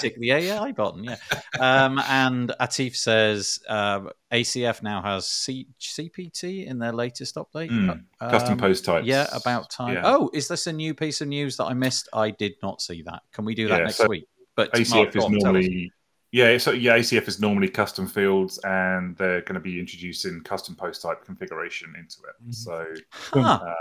Tick 0.00 0.16
the 0.18 0.32
AI 0.32 0.72
button. 0.72 1.04
Yeah. 1.04 1.16
Um, 1.60 2.00
and 2.08 2.52
Atif 2.60 2.96
says 2.96 3.58
um, 3.68 4.10
ACF 4.32 4.82
now 4.82 5.02
has 5.02 5.26
C- 5.26 5.68
CPT 5.80 6.66
in 6.66 6.78
their 6.78 6.92
latest 6.92 7.36
update. 7.36 7.70
Mm, 7.70 8.02
Custom 8.20 8.52
Um, 8.54 8.58
post 8.58 8.84
types. 8.84 9.06
Yeah, 9.06 9.26
about 9.32 9.70
time. 9.70 9.94
Yeah. 9.94 10.02
Oh, 10.04 10.30
is 10.32 10.48
this 10.48 10.66
a 10.66 10.72
new 10.72 10.94
piece 10.94 11.20
of 11.20 11.28
news 11.28 11.56
that 11.58 11.64
I 11.64 11.74
missed? 11.74 12.08
I 12.12 12.30
did 12.30 12.54
not 12.62 12.80
see 12.80 13.02
that. 13.02 13.22
Can 13.32 13.44
we 13.44 13.54
do 13.54 13.68
that 13.68 13.78
Yeah, 13.78 13.84
next 13.84 13.96
so 13.96 14.06
week? 14.08 14.26
But 14.56 14.72
ACF 14.72 14.90
Mark, 14.90 15.16
is 15.16 15.24
on, 15.24 15.30
tell 15.32 15.38
us. 15.38 15.42
normally 15.44 15.92
yeah, 16.38 16.58
so 16.58 16.72
yeah, 16.72 16.98
ACF 16.98 17.28
is 17.28 17.38
normally 17.40 17.68
custom 17.68 18.06
fields, 18.08 18.58
and 18.64 19.16
they're 19.16 19.42
going 19.42 19.54
to 19.54 19.60
be 19.60 19.78
introducing 19.78 20.40
custom 20.42 20.74
post 20.74 21.00
type 21.02 21.24
configuration 21.24 21.94
into 21.96 22.16
it. 22.28 22.36
Mhm. 22.48 22.54
So 22.54 22.86
Huh. 23.32 23.74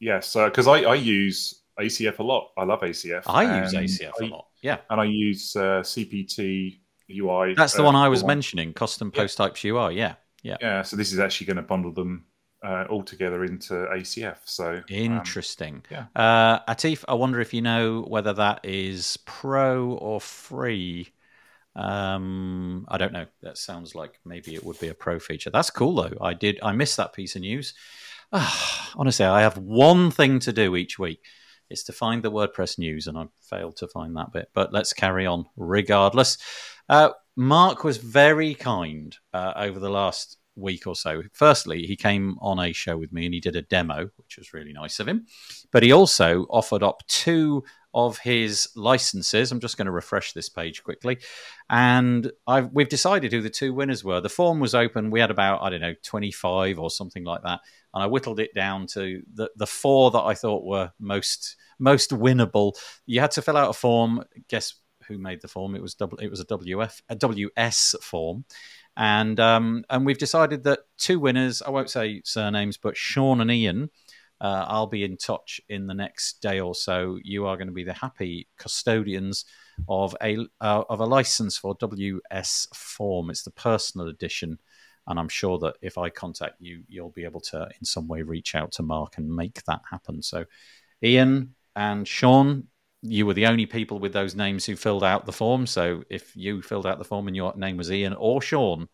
yeah, 0.00 0.20
so 0.20 0.46
because 0.48 0.66
I, 0.66 0.78
I 0.84 0.94
use 0.94 1.62
ACF 1.78 2.18
a 2.18 2.22
lot, 2.22 2.50
I 2.56 2.64
love 2.64 2.80
ACF. 2.80 3.24
I 3.26 3.60
use 3.62 3.72
ACF 3.74 4.12
a 4.20 4.24
I- 4.24 4.28
lot. 4.28 4.46
Yeah, 4.62 4.78
and 4.90 5.00
I 5.00 5.04
use 5.04 5.54
uh, 5.56 5.82
CPT 5.82 6.80
UI. 7.10 7.54
that's 7.54 7.74
the 7.74 7.82
uh, 7.82 7.86
one 7.90 7.96
I 7.96 8.08
was 8.08 8.22
for- 8.22 8.28
mentioning. 8.28 8.72
Custom 8.72 9.10
Yeah. 9.14 9.20
post 9.22 9.36
types 9.36 9.62
UI. 9.64 9.94
Yeah, 9.94 10.14
Yeah, 10.42 10.56
yeah. 10.62 10.82
so 10.82 10.96
this 10.96 11.12
is 11.12 11.18
actually 11.18 11.46
going 11.48 11.56
to 11.58 11.62
bundle 11.62 11.92
them 11.92 12.24
uh, 12.64 12.84
all 12.88 13.02
together 13.02 13.44
into 13.44 13.74
ACF. 13.74 14.38
So 14.44 14.66
um, 14.76 14.84
interesting. 14.88 15.84
yeah. 15.90 16.06
Uh, 16.16 16.60
Atif, 16.72 17.04
I 17.08 17.14
wonder 17.14 17.40
if 17.40 17.52
you 17.52 17.60
know 17.60 18.02
whether 18.14 18.32
that 18.34 18.60
is 18.64 19.18
pro 19.26 19.90
or 19.94 20.20
free. 20.20 21.08
Um, 21.74 22.86
I 22.88 22.98
don't 22.98 23.12
know. 23.12 23.26
That 23.42 23.58
sounds 23.58 23.94
like 23.94 24.20
maybe 24.24 24.54
it 24.54 24.64
would 24.64 24.78
be 24.78 24.88
a 24.88 24.94
pro 24.94 25.18
feature. 25.18 25.50
That's 25.50 25.70
cool 25.70 25.94
though. 25.94 26.16
I 26.20 26.34
did. 26.34 26.58
I 26.62 26.72
missed 26.72 26.96
that 26.98 27.14
piece 27.14 27.36
of 27.36 27.42
news. 27.42 27.74
Honestly, 28.94 29.24
I 29.24 29.40
have 29.40 29.58
one 29.58 30.10
thing 30.10 30.38
to 30.40 30.52
do 30.52 30.76
each 30.76 30.98
week. 30.98 31.24
It's 31.70 31.84
to 31.84 31.92
find 31.92 32.22
the 32.22 32.30
WordPress 32.30 32.78
news, 32.78 33.06
and 33.06 33.16
I 33.16 33.26
failed 33.40 33.76
to 33.78 33.88
find 33.88 34.16
that 34.16 34.32
bit. 34.32 34.50
But 34.52 34.72
let's 34.72 34.92
carry 34.92 35.26
on 35.26 35.46
regardless. 35.56 36.36
Uh, 36.88 37.10
Mark 37.36 37.82
was 37.84 37.96
very 37.96 38.54
kind 38.54 39.16
uh, 39.32 39.54
over 39.56 39.78
the 39.78 39.88
last 39.90 40.36
week 40.54 40.86
or 40.86 40.94
so. 40.94 41.22
Firstly, 41.32 41.86
he 41.86 41.96
came 41.96 42.36
on 42.40 42.58
a 42.58 42.72
show 42.72 42.96
with 42.98 43.12
me 43.12 43.24
and 43.24 43.34
he 43.34 43.40
did 43.40 43.56
a 43.56 43.62
demo, 43.62 44.10
which 44.16 44.36
was 44.36 44.52
really 44.52 44.72
nice 44.72 45.00
of 45.00 45.08
him. 45.08 45.26
But 45.70 45.82
he 45.82 45.92
also 45.92 46.42
offered 46.50 46.82
up 46.82 47.02
two 47.08 47.64
of 47.94 48.18
his 48.18 48.68
licenses. 48.74 49.52
I'm 49.52 49.60
just 49.60 49.76
going 49.76 49.86
to 49.86 49.92
refresh 49.92 50.32
this 50.32 50.48
page 50.48 50.82
quickly. 50.82 51.18
And 51.68 52.30
I've, 52.46 52.70
we've 52.72 52.88
decided 52.88 53.32
who 53.32 53.42
the 53.42 53.50
two 53.50 53.74
winners 53.74 54.02
were. 54.02 54.20
The 54.20 54.28
form 54.28 54.60
was 54.60 54.74
open. 54.74 55.10
We 55.10 55.20
had 55.20 55.30
about, 55.30 55.62
I 55.62 55.70
don't 55.70 55.80
know, 55.80 55.94
25 56.02 56.78
or 56.78 56.90
something 56.90 57.24
like 57.24 57.42
that. 57.42 57.60
And 57.94 58.02
I 58.02 58.06
whittled 58.06 58.40
it 58.40 58.54
down 58.54 58.86
to 58.88 59.22
the, 59.34 59.50
the 59.56 59.66
four 59.66 60.10
that 60.12 60.22
I 60.22 60.34
thought 60.34 60.64
were 60.64 60.92
most 60.98 61.56
most 61.78 62.10
winnable. 62.10 62.74
You 63.06 63.20
had 63.20 63.32
to 63.32 63.42
fill 63.42 63.56
out 63.56 63.70
a 63.70 63.72
form. 63.74 64.22
Guess 64.48 64.74
who 65.08 65.18
made 65.18 65.42
the 65.42 65.48
form? 65.48 65.74
It 65.74 65.82
was 65.82 65.94
double. 65.94 66.18
It 66.18 66.28
was 66.28 66.40
a 66.40 66.46
WF 66.46 67.02
a 67.08 67.14
WS 67.16 67.96
form, 68.00 68.44
and 68.96 69.38
um, 69.40 69.84
and 69.90 70.06
we've 70.06 70.18
decided 70.18 70.64
that 70.64 70.80
two 70.96 71.18
winners. 71.18 71.60
I 71.60 71.70
won't 71.70 71.90
say 71.90 72.22
surnames, 72.24 72.76
but 72.76 72.96
Sean 72.96 73.40
and 73.40 73.50
Ian. 73.50 73.90
Uh, 74.42 74.66
I'll 74.66 74.88
be 74.88 75.04
in 75.04 75.16
touch 75.16 75.60
in 75.68 75.86
the 75.86 75.94
next 75.94 76.42
day 76.42 76.58
or 76.58 76.74
so. 76.74 77.16
You 77.22 77.46
are 77.46 77.56
going 77.56 77.68
to 77.68 77.72
be 77.72 77.84
the 77.84 77.92
happy 77.92 78.48
custodians 78.58 79.44
of 79.88 80.16
a 80.20 80.36
uh, 80.60 80.82
of 80.88 80.98
a 80.98 81.06
license 81.06 81.56
for 81.56 81.76
WS 81.78 82.66
Form. 82.74 83.30
It's 83.30 83.44
the 83.44 83.52
personal 83.52 84.08
edition, 84.08 84.58
and 85.06 85.20
I'm 85.20 85.28
sure 85.28 85.58
that 85.58 85.76
if 85.80 85.96
I 85.96 86.10
contact 86.10 86.56
you, 86.58 86.82
you'll 86.88 87.10
be 87.10 87.22
able 87.22 87.40
to 87.52 87.68
in 87.78 87.84
some 87.84 88.08
way 88.08 88.22
reach 88.22 88.56
out 88.56 88.72
to 88.72 88.82
Mark 88.82 89.16
and 89.16 89.32
make 89.32 89.62
that 89.66 89.82
happen. 89.88 90.20
So, 90.22 90.44
Ian 91.04 91.54
and 91.76 92.06
Sean, 92.06 92.64
you 93.00 93.26
were 93.26 93.34
the 93.34 93.46
only 93.46 93.66
people 93.66 94.00
with 94.00 94.12
those 94.12 94.34
names 94.34 94.66
who 94.66 94.74
filled 94.74 95.04
out 95.04 95.24
the 95.24 95.32
form. 95.32 95.68
So, 95.68 96.02
if 96.10 96.34
you 96.34 96.62
filled 96.62 96.88
out 96.88 96.98
the 96.98 97.04
form 97.04 97.28
and 97.28 97.36
your 97.36 97.54
name 97.56 97.76
was 97.76 97.92
Ian 97.92 98.14
or 98.14 98.42
Sean, 98.42 98.88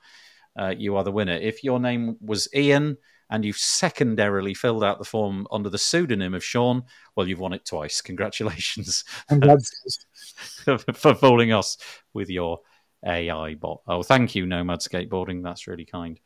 uh, 0.58 0.74
you 0.76 0.96
are 0.96 1.04
the 1.04 1.12
winner. 1.12 1.36
If 1.36 1.64
your 1.64 1.80
name 1.80 2.18
was 2.20 2.48
Ian 2.54 2.98
and 3.30 3.44
you've 3.44 3.58
secondarily 3.58 4.54
filled 4.54 4.84
out 4.84 4.98
the 4.98 5.04
form 5.04 5.46
under 5.50 5.68
the 5.68 5.78
pseudonym 5.78 6.34
of 6.34 6.44
Sean, 6.44 6.84
well, 7.14 7.28
you've 7.28 7.40
won 7.40 7.52
it 7.52 7.64
twice. 7.64 8.00
Congratulations 8.00 9.04
for 10.94 11.14
fooling 11.14 11.52
us 11.52 11.76
with 12.14 12.30
your 12.30 12.60
AI 13.04 13.54
bot. 13.54 13.82
Oh, 13.86 14.02
thank 14.02 14.34
you, 14.34 14.46
Nomad 14.46 14.80
Skateboarding. 14.80 15.42
That's 15.42 15.66
really 15.66 15.84
kind. 15.84 16.18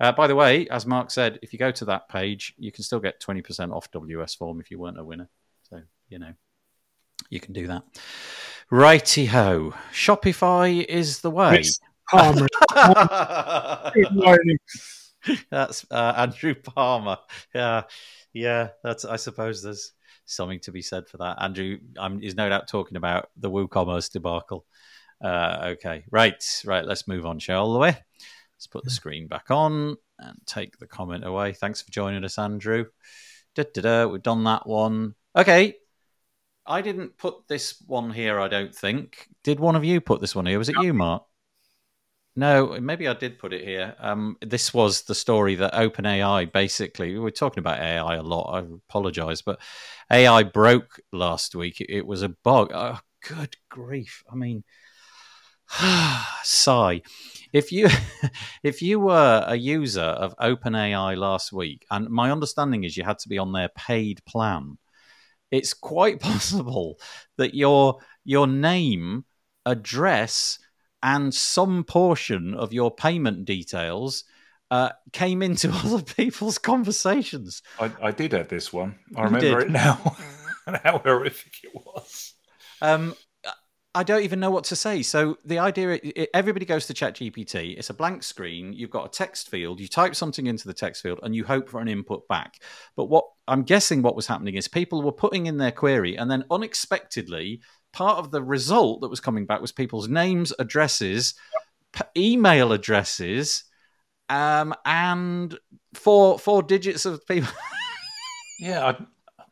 Uh, 0.00 0.12
by 0.12 0.26
the 0.26 0.34
way, 0.34 0.68
as 0.68 0.86
Mark 0.86 1.10
said, 1.10 1.38
if 1.42 1.52
you 1.52 1.58
go 1.58 1.70
to 1.72 1.84
that 1.86 2.08
page, 2.08 2.54
you 2.56 2.70
can 2.70 2.84
still 2.84 3.00
get 3.00 3.20
20% 3.20 3.72
off 3.72 3.90
WS 3.90 4.34
Form 4.34 4.60
if 4.60 4.70
you 4.70 4.78
weren't 4.78 4.98
a 4.98 5.04
winner. 5.04 5.28
So, 5.70 5.80
you 6.08 6.18
know, 6.18 6.32
you 7.30 7.40
can 7.40 7.52
do 7.52 7.66
that. 7.66 7.82
Righty 8.70 9.26
ho. 9.26 9.74
Shopify 9.92 10.84
is 10.84 11.20
the 11.20 11.30
way. 11.30 11.52
Miss 11.52 11.80
Palmer. 12.10 12.46
Good 13.94 14.14
morning. 14.14 14.58
that's 15.50 15.86
uh, 15.90 16.14
Andrew 16.16 16.54
Palmer. 16.54 17.18
Yeah, 17.54 17.82
yeah. 18.32 18.68
That's. 18.82 19.04
I 19.04 19.16
suppose 19.16 19.62
there's 19.62 19.92
something 20.24 20.60
to 20.60 20.72
be 20.72 20.82
said 20.82 21.08
for 21.08 21.18
that. 21.18 21.40
Andrew 21.40 21.78
um, 21.98 22.22
is 22.22 22.34
no 22.34 22.48
doubt 22.48 22.68
talking 22.68 22.96
about 22.96 23.30
the 23.36 23.50
WooCommerce 23.50 24.12
debacle. 24.12 24.64
Uh, 25.22 25.72
okay, 25.72 26.04
right, 26.10 26.62
right. 26.64 26.84
Let's 26.84 27.08
move 27.08 27.26
on, 27.26 27.38
shall 27.38 27.78
we? 27.78 27.86
Let's 27.86 28.66
put 28.70 28.84
the 28.84 28.90
screen 28.90 29.26
back 29.26 29.50
on 29.50 29.96
and 30.18 30.36
take 30.46 30.78
the 30.78 30.86
comment 30.86 31.24
away. 31.24 31.52
Thanks 31.52 31.80
for 31.80 31.90
joining 31.90 32.24
us, 32.24 32.38
Andrew. 32.38 32.86
Da-da-da, 33.54 34.06
we've 34.06 34.22
done 34.22 34.44
that 34.44 34.66
one. 34.66 35.14
Okay. 35.36 35.76
I 36.66 36.82
didn't 36.82 37.16
put 37.16 37.48
this 37.48 37.82
one 37.86 38.10
here, 38.10 38.38
I 38.38 38.48
don't 38.48 38.74
think. 38.74 39.28
Did 39.42 39.58
one 39.58 39.74
of 39.74 39.84
you 39.84 40.00
put 40.00 40.20
this 40.20 40.34
one 40.34 40.46
here? 40.46 40.58
Was 40.58 40.68
it 40.68 40.76
you, 40.80 40.92
Mark? 40.92 41.22
No, 42.38 42.78
maybe 42.80 43.08
I 43.08 43.14
did 43.14 43.40
put 43.40 43.52
it 43.52 43.64
here. 43.64 43.96
Um, 43.98 44.36
this 44.40 44.72
was 44.72 45.02
the 45.02 45.14
story 45.16 45.56
that 45.56 45.72
OpenAI 45.72 46.52
basically, 46.52 47.12
we 47.12 47.18
were 47.18 47.32
talking 47.32 47.58
about 47.58 47.80
AI 47.80 48.14
a 48.14 48.22
lot. 48.22 48.54
I 48.54 48.60
apologize, 48.60 49.42
but 49.42 49.60
AI 50.12 50.44
broke 50.44 51.00
last 51.12 51.56
week. 51.56 51.80
It, 51.80 51.90
it 51.90 52.06
was 52.06 52.22
a 52.22 52.28
bug. 52.28 52.70
Oh, 52.72 53.00
good 53.26 53.56
grief. 53.68 54.22
I 54.30 54.36
mean, 54.36 54.62
sigh. 56.44 57.02
If 57.52 57.72
you 57.72 57.88
if 58.62 58.82
you 58.82 59.00
were 59.00 59.44
a 59.44 59.56
user 59.56 60.00
of 60.02 60.36
OpenAI 60.36 61.16
last 61.16 61.52
week, 61.52 61.86
and 61.90 62.08
my 62.08 62.30
understanding 62.30 62.84
is 62.84 62.96
you 62.96 63.02
had 63.02 63.18
to 63.18 63.28
be 63.28 63.38
on 63.38 63.50
their 63.50 63.70
paid 63.70 64.24
plan, 64.26 64.78
it's 65.50 65.74
quite 65.74 66.20
possible 66.30 67.00
that 67.36 67.56
your 67.56 67.98
your 68.24 68.46
name, 68.46 69.24
address, 69.66 70.60
and 71.02 71.32
some 71.34 71.84
portion 71.84 72.54
of 72.54 72.72
your 72.72 72.90
payment 72.90 73.44
details 73.44 74.24
uh, 74.70 74.90
came 75.12 75.42
into 75.42 75.70
other 75.72 76.02
people's 76.02 76.58
conversations. 76.58 77.62
I, 77.80 77.92
I 78.02 78.10
did 78.10 78.32
have 78.32 78.48
this 78.48 78.72
one. 78.72 78.98
I 79.16 79.20
You 79.20 79.24
remember 79.26 79.58
did. 79.60 79.68
it 79.68 79.70
now. 79.70 80.16
and 80.66 80.76
how 80.84 80.98
horrific 80.98 81.52
it 81.64 81.72
was. 81.74 82.34
Um, 82.82 83.14
I 83.94 84.02
don't 84.04 84.22
even 84.22 84.38
know 84.38 84.50
what 84.50 84.64
to 84.64 84.76
say. 84.76 85.02
So 85.02 85.38
the 85.44 85.58
idea, 85.58 85.98
everybody 86.34 86.66
goes 86.66 86.86
to 86.86 86.94
ChatGPT. 86.94 87.76
It's 87.76 87.90
a 87.90 87.94
blank 87.94 88.22
screen. 88.22 88.72
You've 88.72 88.90
got 88.90 89.06
a 89.06 89.08
text 89.08 89.48
field. 89.48 89.80
You 89.80 89.88
type 89.88 90.14
something 90.14 90.46
into 90.46 90.68
the 90.68 90.74
text 90.74 91.02
field, 91.02 91.18
and 91.22 91.34
you 91.34 91.42
hope 91.42 91.68
for 91.68 91.80
an 91.80 91.88
input 91.88 92.28
back. 92.28 92.62
But 92.96 93.06
what 93.06 93.24
I'm 93.48 93.62
guessing 93.62 94.02
what 94.02 94.14
was 94.14 94.26
happening 94.26 94.54
is 94.54 94.68
people 94.68 95.02
were 95.02 95.10
putting 95.10 95.46
in 95.46 95.56
their 95.56 95.72
query, 95.72 96.16
and 96.16 96.30
then 96.30 96.44
unexpectedly, 96.50 97.60
part 97.98 98.18
of 98.18 98.30
the 98.30 98.42
result 98.42 99.00
that 99.00 99.08
was 99.08 99.18
coming 99.18 99.44
back 99.44 99.60
was 99.60 99.72
people's 99.72 100.08
names, 100.08 100.52
addresses, 100.60 101.34
p- 101.92 102.04
email 102.16 102.72
addresses, 102.72 103.64
um, 104.28 104.72
and 104.84 105.58
four 105.94 106.38
four 106.38 106.62
digits 106.62 107.04
of 107.04 107.26
people. 107.26 107.50
Yeah, 108.60 108.86
I, 108.86 109.06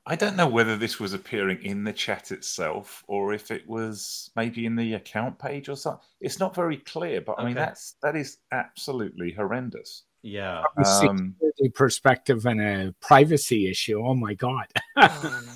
I 0.04 0.16
don't 0.16 0.36
know 0.36 0.48
whether 0.48 0.76
this 0.76 0.98
was 0.98 1.12
appearing 1.12 1.62
in 1.62 1.84
the 1.84 1.92
chat 1.92 2.32
itself 2.32 3.04
or 3.06 3.32
if 3.32 3.52
it 3.52 3.68
was 3.68 4.30
maybe 4.34 4.66
in 4.66 4.74
the 4.74 4.94
account 4.94 5.38
page 5.38 5.68
or 5.68 5.76
something. 5.76 6.02
It's 6.20 6.40
not 6.40 6.54
very 6.56 6.78
clear, 6.78 7.20
but 7.20 7.36
I 7.38 7.44
mean 7.44 7.56
Okay. 7.56 7.66
that's 7.66 7.94
that 8.02 8.16
is 8.16 8.38
absolutely 8.50 9.30
horrendous. 9.32 10.02
Yeah. 10.26 10.62
From 10.74 10.84
a 10.84 10.88
Um, 11.10 11.34
security 11.40 11.72
perspective 11.74 12.44
and 12.46 12.60
a 12.60 12.94
privacy 13.00 13.70
issue. 13.70 14.02
Oh 14.04 14.14
my 14.14 14.34
god! 14.34 14.66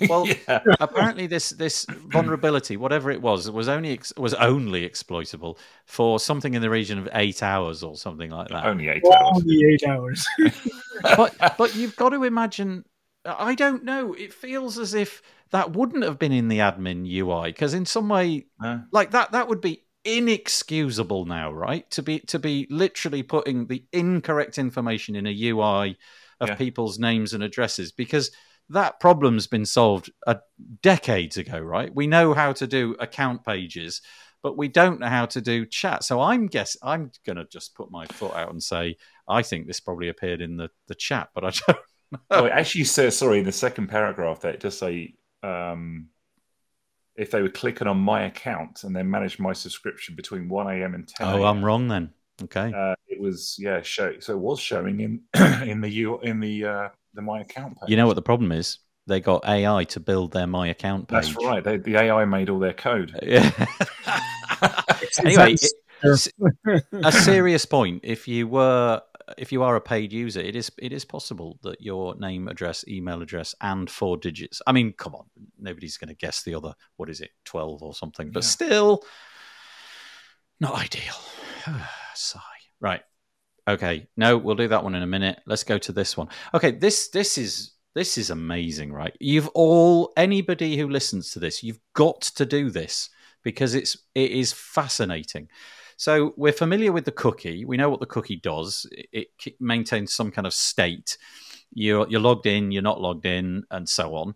Well, 0.09 0.25
yeah. 0.47 0.63
apparently 0.79 1.27
this 1.27 1.49
this 1.49 1.85
vulnerability, 1.89 2.77
whatever 2.77 3.11
it 3.11 3.21
was, 3.21 3.51
was 3.51 3.67
only 3.67 3.91
ex- 3.93 4.13
was 4.15 4.33
only 4.35 4.85
exploitable 4.85 5.57
for 5.85 6.19
something 6.19 6.53
in 6.53 6.61
the 6.61 6.69
region 6.69 6.97
of 6.97 7.09
eight 7.13 7.43
hours 7.43 7.83
or 7.83 7.97
something 7.97 8.31
like 8.31 8.47
that. 8.47 8.65
only 8.65 8.87
eight 8.87 9.03
hours. 9.05 9.41
Only 9.43 9.73
eight 9.73 9.83
hours. 9.87 10.25
but 11.17 11.35
but 11.57 11.75
you've 11.75 11.95
got 11.97 12.09
to 12.09 12.23
imagine. 12.23 12.85
I 13.25 13.53
don't 13.55 13.83
know. 13.83 14.13
It 14.13 14.33
feels 14.33 14.79
as 14.79 14.93
if 14.93 15.21
that 15.51 15.73
wouldn't 15.73 16.03
have 16.03 16.17
been 16.17 16.31
in 16.31 16.47
the 16.47 16.59
admin 16.59 17.05
UI 17.05 17.49
because 17.51 17.73
in 17.73 17.85
some 17.85 18.07
way, 18.09 18.45
No. 18.59 18.83
like 18.91 19.11
that, 19.11 19.33
that 19.33 19.47
would 19.49 19.59
be 19.61 19.83
inexcusable 20.05 21.25
now, 21.25 21.51
right? 21.51 21.89
To 21.91 22.01
be 22.01 22.19
to 22.21 22.39
be 22.39 22.67
literally 22.69 23.23
putting 23.23 23.67
the 23.67 23.85
incorrect 23.91 24.57
information 24.57 25.15
in 25.15 25.27
a 25.27 25.49
UI 25.49 25.97
of 26.39 26.49
Yeah. 26.49 26.55
people's 26.55 26.97
names 26.99 27.33
and 27.33 27.43
addresses 27.43 27.91
because 27.91 28.31
that 28.69 28.99
problem's 28.99 29.47
been 29.47 29.65
solved 29.65 30.11
a 30.25 30.39
decades 30.81 31.37
ago, 31.37 31.59
right? 31.59 31.93
We 31.93 32.07
know 32.07 32.33
how 32.33 32.53
to 32.53 32.65
do 32.67 32.95
account 32.99 33.43
pages, 33.45 34.01
but 34.41 34.57
we 34.57 34.67
don't 34.69 34.99
know 35.01 35.07
how 35.09 35.25
to 35.27 35.41
do 35.41 35.65
chat. 35.65 36.03
So 36.03 36.21
I'm 36.21 36.47
guess 36.47 36.77
I'm 36.81 37.11
gonna 37.25 37.45
just 37.45 37.75
put 37.75 37.91
my 37.91 38.07
foot 38.07 38.33
out 38.35 38.49
and 38.51 38.63
say 38.63 38.97
I 39.27 39.41
think 39.43 39.67
this 39.67 39.79
probably 39.79 40.09
appeared 40.09 40.41
in 40.41 40.57
the 40.57 40.69
the 40.87 40.95
chat, 40.95 41.29
but 41.35 41.43
I 41.43 41.51
don't. 41.67 41.79
Oh, 42.29 42.45
it 42.45 42.51
actually 42.51 42.83
says 42.85 43.17
sorry 43.17 43.39
in 43.39 43.45
the 43.45 43.51
second 43.51 43.87
paragraph 43.87 44.41
there. 44.41 44.53
It 44.53 44.59
does 44.61 44.77
say 44.77 45.13
um, 45.43 46.07
if 47.21 47.29
they 47.29 47.41
were 47.41 47.49
clicking 47.49 47.87
on 47.87 47.97
my 47.99 48.23
account 48.23 48.83
and 48.83 48.95
then 48.95 49.09
manage 49.09 49.37
my 49.37 49.53
subscription 49.53 50.15
between 50.15 50.49
one 50.49 50.67
a.m. 50.67 50.95
and 50.95 51.07
ten. 51.07 51.27
Oh, 51.27 51.43
I'm 51.43 51.63
wrong 51.63 51.87
then. 51.87 52.09
Okay. 52.43 52.73
Uh, 52.75 52.95
it 53.07 53.21
was 53.21 53.55
yeah, 53.59 53.81
show 53.83 54.19
so 54.19 54.33
it 54.33 54.39
was 54.39 54.59
showing 54.59 54.99
in 55.01 55.21
in 55.69 55.81
the 55.81 55.89
U 55.89 56.19
in 56.21 56.39
the 56.39 56.65
uh, 56.65 56.89
the 57.13 57.21
my 57.21 57.41
account 57.41 57.79
page. 57.79 57.89
You 57.89 57.97
know 57.97 58.07
what 58.07 58.15
the 58.15 58.23
problem 58.23 58.51
is? 58.51 58.79
They 59.05 59.19
got 59.19 59.47
AI 59.47 59.83
to 59.85 59.99
build 59.99 60.31
their 60.31 60.47
my 60.47 60.69
account 60.69 61.07
page. 61.07 61.33
That's 61.33 61.35
right. 61.35 61.63
They, 61.63 61.77
the 61.77 61.97
AI 61.97 62.25
made 62.25 62.49
all 62.49 62.59
their 62.59 62.73
code. 62.73 63.17
Yeah. 63.23 63.51
anyway, 65.25 65.53
it- 65.53 65.73
s- 66.03 66.29
a 66.93 67.11
serious 67.11 67.65
point. 67.65 68.01
If 68.03 68.27
you 68.27 68.47
were, 68.47 69.01
if 69.37 69.51
you 69.51 69.63
are 69.63 69.75
a 69.75 69.81
paid 69.81 70.11
user, 70.13 70.39
it 70.39 70.55
is 70.55 70.71
it 70.77 70.93
is 70.93 71.05
possible 71.05 71.59
that 71.63 71.81
your 71.81 72.15
name, 72.15 72.47
address, 72.47 72.83
email 72.87 73.21
address, 73.21 73.55
and 73.61 73.89
four 73.89 74.17
digits. 74.17 74.61
I 74.67 74.71
mean, 74.71 74.93
come 74.93 75.15
on, 75.15 75.25
nobody's 75.59 75.97
going 75.97 76.09
to 76.09 76.15
guess 76.15 76.43
the 76.43 76.55
other. 76.55 76.73
What 76.97 77.09
is 77.09 77.21
it, 77.21 77.31
twelve 77.45 77.81
or 77.83 77.93
something? 77.93 78.31
But 78.31 78.43
Yeah. 78.43 78.49
still, 78.49 79.03
not 80.59 80.75
ideal. 80.75 81.15
Sigh. 82.15 82.39
Right. 82.79 83.01
Okay. 83.67 84.07
No, 84.17 84.37
we'll 84.37 84.55
do 84.55 84.67
that 84.67 84.83
one 84.83 84.95
in 84.95 85.03
a 85.03 85.07
minute. 85.07 85.39
Let's 85.45 85.63
go 85.63 85.77
to 85.77 85.91
this 85.91 86.17
one. 86.17 86.29
Okay. 86.53 86.71
This 86.71 87.09
this 87.09 87.37
is 87.37 87.71
this 87.93 88.17
is 88.17 88.29
amazing, 88.29 88.91
right? 88.93 89.15
You've 89.19 89.49
all 89.49 90.13
anybody 90.17 90.77
who 90.77 90.87
listens 90.89 91.31
to 91.31 91.39
this, 91.39 91.63
you've 91.63 91.79
got 91.93 92.21
to 92.21 92.45
do 92.45 92.69
this 92.69 93.09
because 93.43 93.75
it's 93.75 93.97
it 94.15 94.31
is 94.31 94.53
fascinating. 94.53 95.49
So 96.01 96.33
we're 96.35 96.51
familiar 96.51 96.91
with 96.91 97.05
the 97.05 97.11
cookie. 97.11 97.63
We 97.63 97.77
know 97.77 97.87
what 97.87 97.99
the 97.99 98.07
cookie 98.07 98.37
does. 98.37 98.87
It, 98.91 99.27
it 99.45 99.53
maintains 99.59 100.15
some 100.15 100.31
kind 100.31 100.47
of 100.47 100.53
state. 100.53 101.15
You're 101.71 102.07
you're 102.09 102.19
logged 102.19 102.47
in, 102.47 102.71
you're 102.71 102.81
not 102.81 102.99
logged 102.99 103.27
in, 103.27 103.65
and 103.69 103.87
so 103.87 104.15
on. 104.15 104.33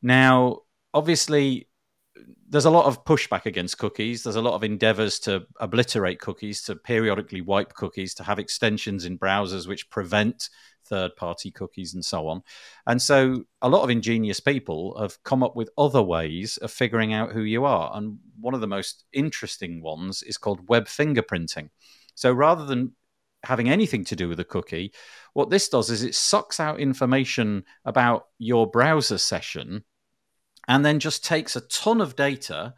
Now, 0.00 0.58
obviously, 0.94 1.67
there's 2.50 2.64
a 2.64 2.70
lot 2.70 2.86
of 2.86 3.04
pushback 3.04 3.46
against 3.46 3.78
cookies. 3.78 4.22
There's 4.22 4.36
a 4.36 4.42
lot 4.42 4.54
of 4.54 4.64
endeavors 4.64 5.18
to 5.20 5.46
obliterate 5.60 6.20
cookies, 6.20 6.62
to 6.62 6.76
periodically 6.76 7.42
wipe 7.42 7.74
cookies, 7.74 8.14
to 8.14 8.22
have 8.22 8.38
extensions 8.38 9.04
in 9.04 9.18
browsers 9.18 9.68
which 9.68 9.90
prevent 9.90 10.48
third 10.86 11.14
party 11.16 11.50
cookies 11.50 11.94
and 11.94 12.04
so 12.04 12.26
on. 12.26 12.42
And 12.86 13.00
so 13.00 13.44
a 13.60 13.68
lot 13.68 13.82
of 13.82 13.90
ingenious 13.90 14.40
people 14.40 14.98
have 14.98 15.22
come 15.24 15.42
up 15.42 15.56
with 15.56 15.70
other 15.76 16.02
ways 16.02 16.56
of 16.58 16.70
figuring 16.70 17.12
out 17.12 17.32
who 17.32 17.42
you 17.42 17.64
are. 17.64 17.90
And 17.94 18.18
one 18.40 18.54
of 18.54 18.60
the 18.60 18.66
most 18.66 19.04
interesting 19.12 19.82
ones 19.82 20.22
is 20.22 20.38
called 20.38 20.68
web 20.68 20.86
fingerprinting. 20.86 21.68
So 22.14 22.32
rather 22.32 22.64
than 22.64 22.92
having 23.44 23.68
anything 23.68 24.04
to 24.06 24.16
do 24.16 24.28
with 24.28 24.40
a 24.40 24.44
cookie, 24.44 24.92
what 25.34 25.50
this 25.50 25.68
does 25.68 25.90
is 25.90 26.02
it 26.02 26.14
sucks 26.14 26.58
out 26.58 26.80
information 26.80 27.64
about 27.84 28.26
your 28.38 28.68
browser 28.68 29.18
session 29.18 29.84
and 30.68 30.84
then 30.84 31.00
just 31.00 31.24
takes 31.24 31.56
a 31.56 31.62
ton 31.62 32.00
of 32.00 32.14
data 32.14 32.74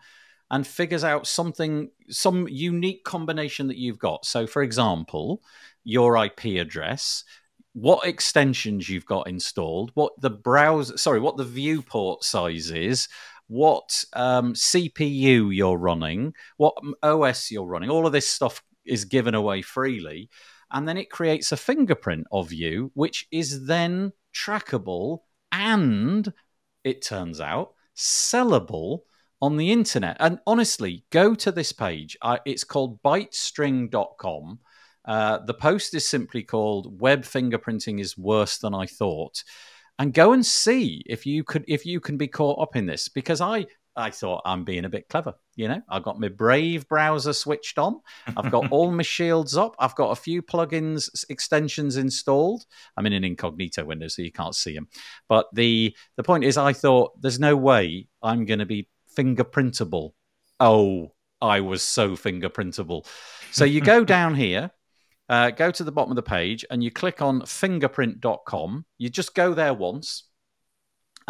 and 0.50 0.66
figures 0.66 1.04
out 1.04 1.26
something 1.26 1.90
some 2.08 2.48
unique 2.48 3.04
combination 3.04 3.68
that 3.68 3.76
you've 3.76 3.98
got. 3.98 4.24
So 4.24 4.46
for 4.46 4.62
example 4.62 5.42
your 5.84 6.22
ip 6.24 6.44
address 6.44 7.24
what 7.72 8.06
extensions 8.06 8.88
you've 8.88 9.06
got 9.06 9.28
installed 9.28 9.90
what 9.94 10.12
the 10.20 10.28
browser 10.28 10.98
sorry 10.98 11.20
what 11.20 11.36
the 11.36 11.44
viewport 11.44 12.22
size 12.22 12.70
is 12.70 13.08
what 13.46 14.04
um, 14.12 14.52
cpu 14.52 15.54
you're 15.54 15.78
running 15.78 16.34
what 16.58 16.74
os 17.02 17.50
you're 17.50 17.64
running 17.64 17.88
all 17.88 18.06
of 18.06 18.12
this 18.12 18.28
stuff 18.28 18.62
is 18.84 19.04
given 19.04 19.34
away 19.34 19.62
freely. 19.62 20.28
And 20.72 20.86
then 20.86 20.96
it 20.96 21.10
creates 21.10 21.52
a 21.52 21.56
fingerprint 21.56 22.26
of 22.30 22.52
you 22.52 22.90
which 22.94 23.26
is 23.30 23.66
then 23.66 24.12
trackable 24.34 25.20
and 25.50 26.32
it 26.84 27.02
turns 27.02 27.40
out 27.40 27.74
sellable 28.00 29.00
on 29.42 29.56
the 29.56 29.72
internet. 29.72 30.16
And 30.20 30.38
honestly, 30.46 31.04
go 31.10 31.34
to 31.34 31.52
this 31.52 31.72
page. 31.72 32.16
It's 32.44 32.64
called 32.64 33.02
bitestring.com. 33.02 34.58
Uh, 35.04 35.38
the 35.46 35.54
post 35.54 35.94
is 35.94 36.06
simply 36.06 36.42
called 36.42 37.00
"Web 37.00 37.22
fingerprinting 37.22 38.00
is 38.00 38.18
worse 38.18 38.58
than 38.58 38.74
I 38.74 38.86
thought," 38.86 39.42
and 39.98 40.12
go 40.12 40.32
and 40.32 40.44
see 40.44 41.02
if 41.06 41.24
you 41.24 41.42
could 41.42 41.64
if 41.66 41.86
you 41.86 42.00
can 42.00 42.18
be 42.18 42.28
caught 42.28 42.60
up 42.60 42.76
in 42.76 42.86
this. 42.86 43.08
Because 43.08 43.40
I 43.40 43.66
I 44.00 44.10
thought 44.10 44.42
I'm 44.44 44.64
being 44.64 44.84
a 44.84 44.88
bit 44.88 45.08
clever. 45.08 45.34
You 45.56 45.68
know, 45.68 45.82
I've 45.88 46.02
got 46.02 46.18
my 46.18 46.28
Brave 46.28 46.88
browser 46.88 47.32
switched 47.32 47.78
on. 47.78 48.00
I've 48.36 48.50
got 48.50 48.68
all 48.72 48.90
my 48.90 49.02
shields 49.02 49.56
up. 49.56 49.76
I've 49.78 49.94
got 49.94 50.10
a 50.10 50.16
few 50.16 50.42
plugins 50.42 51.08
extensions 51.28 51.96
installed. 51.96 52.64
I'm 52.96 53.06
in 53.06 53.12
an 53.12 53.24
incognito 53.24 53.84
window, 53.84 54.08
so 54.08 54.22
you 54.22 54.32
can't 54.32 54.54
see 54.54 54.74
them. 54.74 54.88
But 55.28 55.46
the 55.52 55.94
the 56.16 56.22
point 56.22 56.44
is, 56.44 56.56
I 56.56 56.72
thought 56.72 57.20
there's 57.20 57.38
no 57.38 57.56
way 57.56 58.08
I'm 58.22 58.46
going 58.46 58.60
to 58.60 58.66
be 58.66 58.88
fingerprintable. 59.16 60.12
Oh, 60.58 61.12
I 61.40 61.60
was 61.60 61.82
so 61.82 62.10
fingerprintable. 62.10 63.06
So 63.52 63.64
you 63.64 63.80
go 63.80 64.04
down 64.16 64.34
here, 64.34 64.70
uh, 65.28 65.50
go 65.50 65.70
to 65.70 65.84
the 65.84 65.92
bottom 65.92 66.12
of 66.12 66.16
the 66.16 66.22
page, 66.22 66.64
and 66.70 66.82
you 66.82 66.90
click 66.90 67.22
on 67.22 67.42
fingerprint.com. 67.42 68.84
You 68.98 69.08
just 69.08 69.34
go 69.34 69.54
there 69.54 69.74
once, 69.74 70.24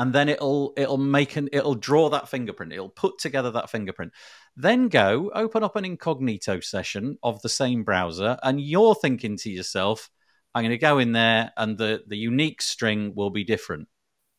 and 0.01 0.14
then 0.14 0.31
it'll 0.31 0.72
it'll 0.78 0.97
make 0.97 1.36
an 1.36 1.51
it'll 1.52 1.74
draw 1.74 2.09
that 2.09 2.27
fingerprint. 2.27 2.72
It'll 2.72 2.89
put 2.89 3.18
together 3.18 3.51
that 3.51 3.68
fingerprint. 3.68 4.12
Then 4.56 4.89
go 4.89 5.31
open 5.35 5.62
up 5.62 5.77
an 5.77 5.85
incognito 5.85 6.60
session 6.60 7.18
of 7.22 7.43
the 7.43 7.51
same 7.51 7.85
browser, 7.85 8.39
and 8.43 8.59
you're 8.59 8.94
thinking 8.94 9.36
to 9.36 9.51
yourself, 9.51 10.09
"I'm 10.55 10.62
going 10.62 10.70
to 10.70 10.78
go 10.78 11.01
in 11.01 11.12
there, 11.12 11.52
and 11.55 11.77
the 11.77 12.02
the 12.06 12.16
unique 12.16 12.62
string 12.62 13.12
will 13.14 13.28
be 13.28 13.44
different." 13.44 13.89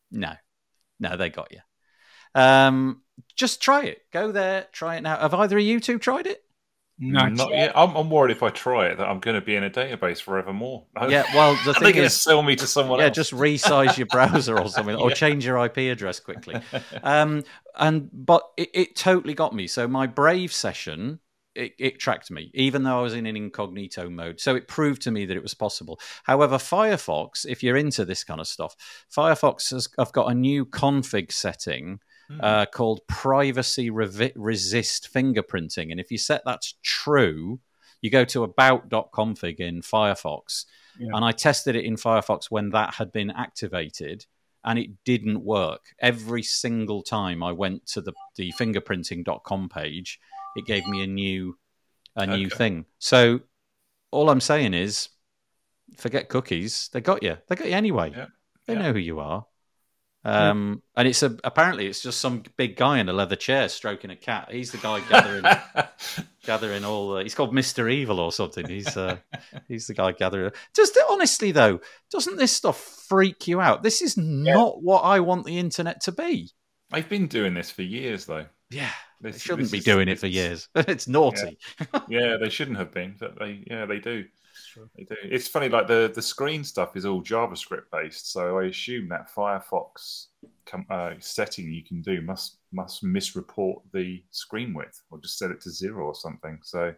No, 0.09 0.33
no, 0.99 1.15
they 1.15 1.29
got 1.29 1.51
you. 1.51 1.59
Um, 2.33 3.03
just 3.35 3.61
try 3.61 3.83
it. 3.83 3.99
Go 4.11 4.31
there, 4.31 4.65
try 4.71 4.95
it 4.95 5.01
now. 5.01 5.17
Have 5.17 5.35
either 5.35 5.59
of 5.59 5.63
you 5.63 5.79
two 5.79 5.99
tried 5.99 6.25
it? 6.25 6.43
Not, 7.03 7.33
Not 7.33 7.49
yet. 7.49 7.57
yet. 7.57 7.71
I'm, 7.75 7.95
I'm 7.95 8.11
worried 8.11 8.31
if 8.31 8.43
I 8.43 8.49
try 8.49 8.85
it 8.85 8.99
that 8.99 9.07
I'm 9.07 9.19
going 9.19 9.33
to 9.33 9.41
be 9.41 9.55
in 9.55 9.63
a 9.63 9.71
database 9.71 10.21
forevermore. 10.21 10.85
Yeah. 11.09 11.23
Well, 11.33 11.57
the 11.65 11.73
thing 11.73 11.95
is, 11.95 12.13
sell 12.21 12.43
me 12.43 12.55
to 12.55 12.67
someone 12.67 12.99
yeah, 12.99 13.05
else? 13.05 13.15
just 13.15 13.31
resize 13.31 13.97
your 13.97 14.05
browser 14.05 14.57
or 14.57 14.69
something, 14.69 14.95
or 14.97 15.09
change 15.09 15.43
your 15.43 15.63
IP 15.65 15.77
address 15.77 16.19
quickly. 16.19 16.61
Um, 17.03 17.43
and 17.77 18.09
but 18.13 18.43
it, 18.57 18.69
it 18.73 18.95
totally 18.95 19.33
got 19.33 19.55
me. 19.55 19.65
So 19.65 19.87
my 19.87 20.05
Brave 20.05 20.53
session. 20.53 21.19
It, 21.53 21.73
it 21.77 21.99
tracked 21.99 22.31
me, 22.31 22.49
even 22.53 22.83
though 22.83 22.99
I 22.99 23.01
was 23.01 23.13
in 23.13 23.25
an 23.25 23.35
incognito 23.35 24.09
mode. 24.09 24.39
So 24.39 24.55
it 24.55 24.69
proved 24.69 25.01
to 25.01 25.11
me 25.11 25.25
that 25.25 25.35
it 25.35 25.43
was 25.43 25.53
possible. 25.53 25.99
However, 26.23 26.55
Firefox, 26.55 27.45
if 27.45 27.61
you're 27.61 27.75
into 27.75 28.05
this 28.05 28.23
kind 28.23 28.39
of 28.39 28.47
stuff, 28.47 28.73
Firefox 29.13 29.71
has 29.71 29.89
I've 29.97 30.13
got 30.13 30.31
a 30.31 30.33
new 30.33 30.65
config 30.65 31.29
setting 31.29 31.99
Hmm. 32.31 32.39
uh, 32.41 32.65
called 32.67 33.01
privacy 33.07 33.89
revi- 33.89 34.33
resist 34.35 35.09
fingerprinting. 35.13 35.91
And 35.91 35.99
if 35.99 36.11
you 36.11 36.17
set 36.17 36.43
that 36.45 36.61
to 36.61 36.73
true, 36.83 37.59
you 38.01 38.09
go 38.09 38.25
to 38.25 38.43
about.config 38.43 39.59
in 39.59 39.81
Firefox. 39.81 40.65
Yeah. 40.99 41.11
And 41.15 41.23
I 41.25 41.31
tested 41.31 41.75
it 41.75 41.85
in 41.85 41.95
Firefox 41.95 42.45
when 42.49 42.69
that 42.71 42.95
had 42.95 43.11
been 43.11 43.31
activated 43.31 44.25
and 44.63 44.77
it 44.77 45.03
didn't 45.05 45.43
work. 45.43 45.85
Every 45.99 46.43
single 46.43 47.01
time 47.01 47.41
I 47.41 47.51
went 47.51 47.85
to 47.87 48.01
the, 48.01 48.13
the 48.35 48.51
fingerprinting.com 48.59 49.69
page, 49.69 50.19
it 50.55 50.65
gave 50.65 50.85
me 50.87 51.03
a 51.03 51.07
new 51.07 51.57
a 52.15 52.27
new 52.27 52.47
Okay. 52.47 52.55
thing. 52.57 52.85
So 52.99 53.39
all 54.11 54.29
I'm 54.29 54.41
saying 54.41 54.73
is 54.73 55.09
forget 55.97 56.27
cookies. 56.29 56.89
They 56.91 56.99
got 57.01 57.23
you. 57.23 57.37
They 57.47 57.55
got 57.55 57.67
you 57.67 57.73
anyway. 57.75 58.11
Yeah. 58.15 58.27
They 58.67 58.73
Yeah. 58.73 58.81
know 58.81 58.93
who 58.93 58.99
you 58.99 59.19
are. 59.19 59.45
Um, 60.23 60.83
and 60.95 61.07
it's 61.07 61.23
a 61.23 61.35
apparently 61.43 61.87
it's 61.87 62.01
just 62.01 62.19
some 62.21 62.43
big 62.55 62.75
guy 62.75 62.99
in 62.99 63.09
a 63.09 63.13
leather 63.13 63.35
chair 63.35 63.67
stroking 63.69 64.11
a 64.11 64.15
cat. 64.15 64.49
He's 64.51 64.71
the 64.71 64.77
guy 64.77 64.99
gathering 65.09 65.43
gathering 66.43 66.83
all. 66.85 67.13
The, 67.15 67.23
he's 67.23 67.35
called 67.35 67.53
Mister 67.53 67.89
Evil 67.89 68.19
or 68.19 68.31
something. 68.31 68.67
He's 68.67 68.95
uh, 68.95 69.17
he's 69.67 69.87
the 69.87 69.93
guy 69.93 70.11
gathering. 70.11 70.51
Just 70.75 70.97
honestly 71.09 71.51
though, 71.51 71.79
doesn't 72.11 72.37
this 72.37 72.51
stuff 72.51 72.77
freak 73.07 73.47
you 73.47 73.59
out? 73.61 73.83
This 73.83 74.01
is 74.01 74.15
not 74.17 74.83
what 74.83 75.01
I 75.01 75.19
want 75.21 75.45
the 75.45 75.57
internet 75.57 76.01
to 76.01 76.11
be. 76.11 76.51
They've 76.91 77.07
been 77.07 77.27
doing 77.27 77.53
this 77.53 77.71
for 77.71 77.81
years 77.83 78.25
though. 78.25 78.45
Yeah, 78.69 78.89
This- 79.21 79.35
they 79.35 79.39
shouldn't 79.39 79.71
be 79.71 79.79
is- 79.79 79.83
doing 79.85 80.07
it 80.07 80.19
for 80.19 80.27
years. 80.27 80.69
it's 80.75 81.07
naughty. 81.07 81.57
Yeah, 82.09 82.37
they 82.37 82.49
shouldn't 82.49 82.77
have 82.77 82.91
been, 82.91 83.15
but 83.19 83.39
they 83.39 83.63
yeah 83.67 83.85
they 83.85 83.99
do. 83.99 84.25
It's 84.95 85.47
funny, 85.47 85.69
like 85.69 85.87
the 85.87 86.11
the 86.13 86.21
screen 86.21 86.63
stuff 86.63 86.95
is 86.95 87.05
all 87.05 87.23
JavaScript 87.23 87.85
based, 87.91 88.31
so 88.31 88.59
I 88.59 88.65
assume 88.65 89.09
that 89.09 89.29
Firefox 89.33 90.27
com- 90.65 90.85
uh, 90.89 91.13
setting 91.19 91.71
you 91.71 91.83
can 91.83 92.01
do 92.01 92.21
must 92.21 92.57
must 92.71 93.03
misreport 93.03 93.81
the 93.93 94.23
screen 94.31 94.73
width 94.73 95.01
or 95.09 95.19
just 95.19 95.37
set 95.37 95.51
it 95.51 95.61
to 95.61 95.71
zero 95.71 96.05
or 96.05 96.15
something. 96.15 96.59
So 96.63 96.93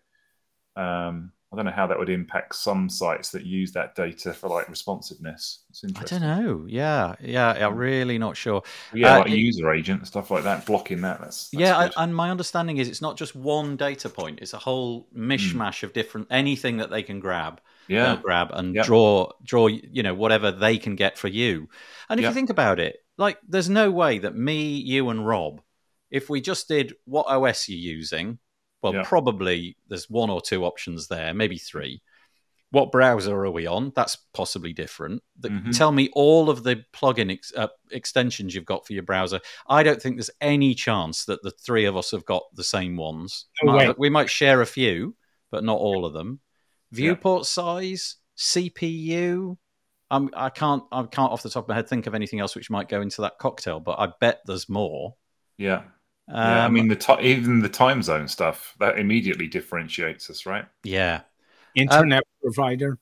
um, 0.76 1.32
I 1.54 1.56
don't 1.56 1.66
know 1.66 1.72
how 1.72 1.86
that 1.86 2.00
would 2.00 2.10
impact 2.10 2.56
some 2.56 2.90
sites 2.90 3.30
that 3.32 3.46
use 3.46 3.72
that 3.74 3.94
data 3.96 4.34
for 4.34 4.50
like 4.50 4.68
responsiveness. 4.70 5.60
I 5.96 6.04
don't 6.04 6.22
know. 6.22 6.66
Yeah, 6.68 7.14
yeah, 7.22 7.52
I'm 7.68 7.76
really 7.78 8.18
not 8.18 8.36
sure. 8.36 8.64
Yeah, 8.92 9.16
Uh, 9.16 9.20
like 9.20 9.32
it- 9.32 9.38
user 9.38 9.72
agent 9.72 10.08
stuff 10.08 10.32
like 10.32 10.44
that, 10.46 10.66
blocking 10.66 11.02
that. 11.02 11.20
That's, 11.20 11.50
that's 11.50 11.62
yeah. 11.62 11.78
I, 11.78 12.04
and 12.04 12.16
my 12.16 12.32
understanding 12.32 12.78
is 12.78 12.90
it's 12.90 13.02
not 13.02 13.18
just 13.18 13.36
one 13.36 13.78
data 13.78 14.10
point; 14.10 14.40
it's 14.42 14.54
a 14.54 14.58
whole 14.58 15.08
mishmash 15.16 15.84
of 15.84 15.94
different 15.94 16.28
anything 16.32 16.78
that 16.78 16.90
they 16.90 17.04
can 17.04 17.20
grab. 17.20 17.62
yeah, 17.88 18.18
grab 18.24 18.50
and 18.54 18.74
Yep. 18.76 18.86
draw 18.86 19.30
draw 19.44 19.68
you 19.68 20.02
know 20.04 20.16
whatever 20.16 20.52
they 20.52 20.78
can 20.78 20.96
get 20.96 21.18
for 21.18 21.28
you 21.28 21.70
and 22.10 22.20
if 22.20 22.24
Yep. 22.24 22.32
you 22.32 22.34
think 22.34 22.50
about 22.50 22.80
it 22.80 22.96
like 23.18 23.38
there's 23.48 23.70
no 23.70 23.92
way 23.92 24.20
that 24.20 24.36
me 24.36 24.78
you 24.78 25.10
and 25.10 25.28
rob 25.28 25.62
if 26.10 26.30
we 26.30 26.40
just 26.42 26.68
did 26.70 26.94
what 27.06 27.28
os 27.28 27.68
you're 27.68 27.78
using 27.98 28.40
well 28.84 28.94
Yeah. 28.94 29.04
probably 29.04 29.78
there's 29.88 30.10
one 30.10 30.30
or 30.30 30.42
two 30.42 30.64
options 30.66 31.08
there 31.08 31.34
maybe 31.34 31.58
three 31.58 32.02
what 32.72 32.92
browser 32.92 33.36
are 33.46 33.52
we 33.52 33.66
on 33.68 33.92
that's 33.96 34.16
possibly 34.34 34.74
different 34.74 35.24
The- 35.40 35.50
Mhm. 35.50 35.78
tell 35.78 35.92
me 35.92 36.10
all 36.14 36.50
of 36.50 36.64
the 36.64 36.84
plugin 36.94 37.32
ex- 37.32 37.54
uh, 37.56 37.68
extensions 37.92 38.54
you've 38.54 38.66
got 38.66 38.86
for 38.86 38.94
your 38.94 39.04
browser 39.04 39.40
i 39.68 39.82
don't 39.84 40.02
think 40.02 40.18
there's 40.18 40.30
any 40.42 40.76
chance 40.76 41.26
that 41.26 41.42
the 41.44 41.52
three 41.52 41.86
of 41.86 41.96
us 41.98 42.12
have 42.12 42.26
got 42.26 42.44
the 42.54 42.64
same 42.64 42.98
ones 42.98 43.46
No 43.64 43.74
Might- 43.74 43.98
we 44.00 44.10
might 44.10 44.30
share 44.30 44.62
a 44.62 44.66
few 44.66 45.16
but 45.52 45.64
not 45.64 45.78
all 45.80 46.06
of 46.06 46.14
them 46.14 46.40
viewport 46.92 47.46
size, 47.48 48.18
CPU. 48.38 49.58
I'm, 50.12 50.30
I 50.36 50.50
can't. 50.50 50.84
I 50.92 51.04
can't 51.04 51.32
off 51.32 51.42
the 51.44 51.50
top 51.50 51.66
of 51.66 51.70
my 51.70 51.76
head 51.76 51.88
think 51.90 52.06
of 52.08 52.14
anything 52.14 52.40
else 52.40 52.56
which 52.56 52.70
might 52.70 52.88
go 52.88 53.02
into 53.02 53.22
that 53.22 53.40
cocktail, 53.40 53.80
but 53.80 53.98
I 54.00 54.10
bet 54.20 54.42
there's 54.46 54.70
more. 54.70 55.16
yeah. 55.58 55.84
Um, 56.28 56.36
yeah, 56.50 56.66
I 56.66 56.70
mean, 56.70 56.88
the 56.88 56.96
ti 56.96 57.14
even 57.22 57.60
the 57.62 57.70
time 57.70 58.02
zone 58.04 58.28
stuff 58.28 58.76
that 58.80 58.98
immediately 58.98 59.48
differentiates 59.48 60.30
us, 60.30 60.46
right? 60.46 60.66
yeah, 60.84 61.22
Internet 61.76 62.24
provider. 62.42 62.98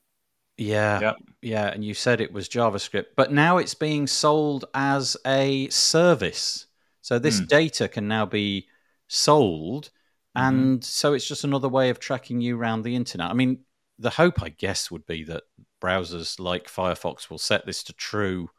yeah, 0.57 0.99
Yep. 1.01 1.15
yeah. 1.41 1.67
And 1.67 1.83
you 1.83 1.93
said 1.93 2.21
it 2.21 2.31
was 2.31 2.47
JavaScript, 2.49 3.07
but 3.15 3.31
now 3.31 3.57
it's 3.57 3.73
being 3.73 4.07
sold 4.07 4.65
as 4.73 5.17
a 5.25 5.67
service. 5.69 6.67
So 7.01 7.19
this 7.19 7.39
Hmm. 7.39 7.45
data 7.47 7.87
can 7.87 8.07
now 8.07 8.25
be 8.25 8.67
sold, 9.07 9.89
Mm-hmm. 10.37 10.73
and 10.73 10.83
so 10.83 11.13
it's 11.13 11.27
just 11.27 11.43
another 11.43 11.67
way 11.67 11.89
of 11.89 11.99
tracking 11.99 12.39
you 12.39 12.57
around 12.57 12.83
the 12.83 12.95
internet. 12.95 13.29
I 13.29 13.33
mean, 13.33 13.59
the 13.99 14.11
hope, 14.11 14.41
I 14.41 14.49
guess, 14.49 14.89
would 14.89 15.05
be 15.05 15.23
that 15.25 15.43
browsers 15.81 16.39
like 16.39 16.67
Firefox 16.67 17.29
will 17.29 17.37
set 17.37 17.65
this 17.65 17.83
to 17.85 17.93
true 17.93 18.49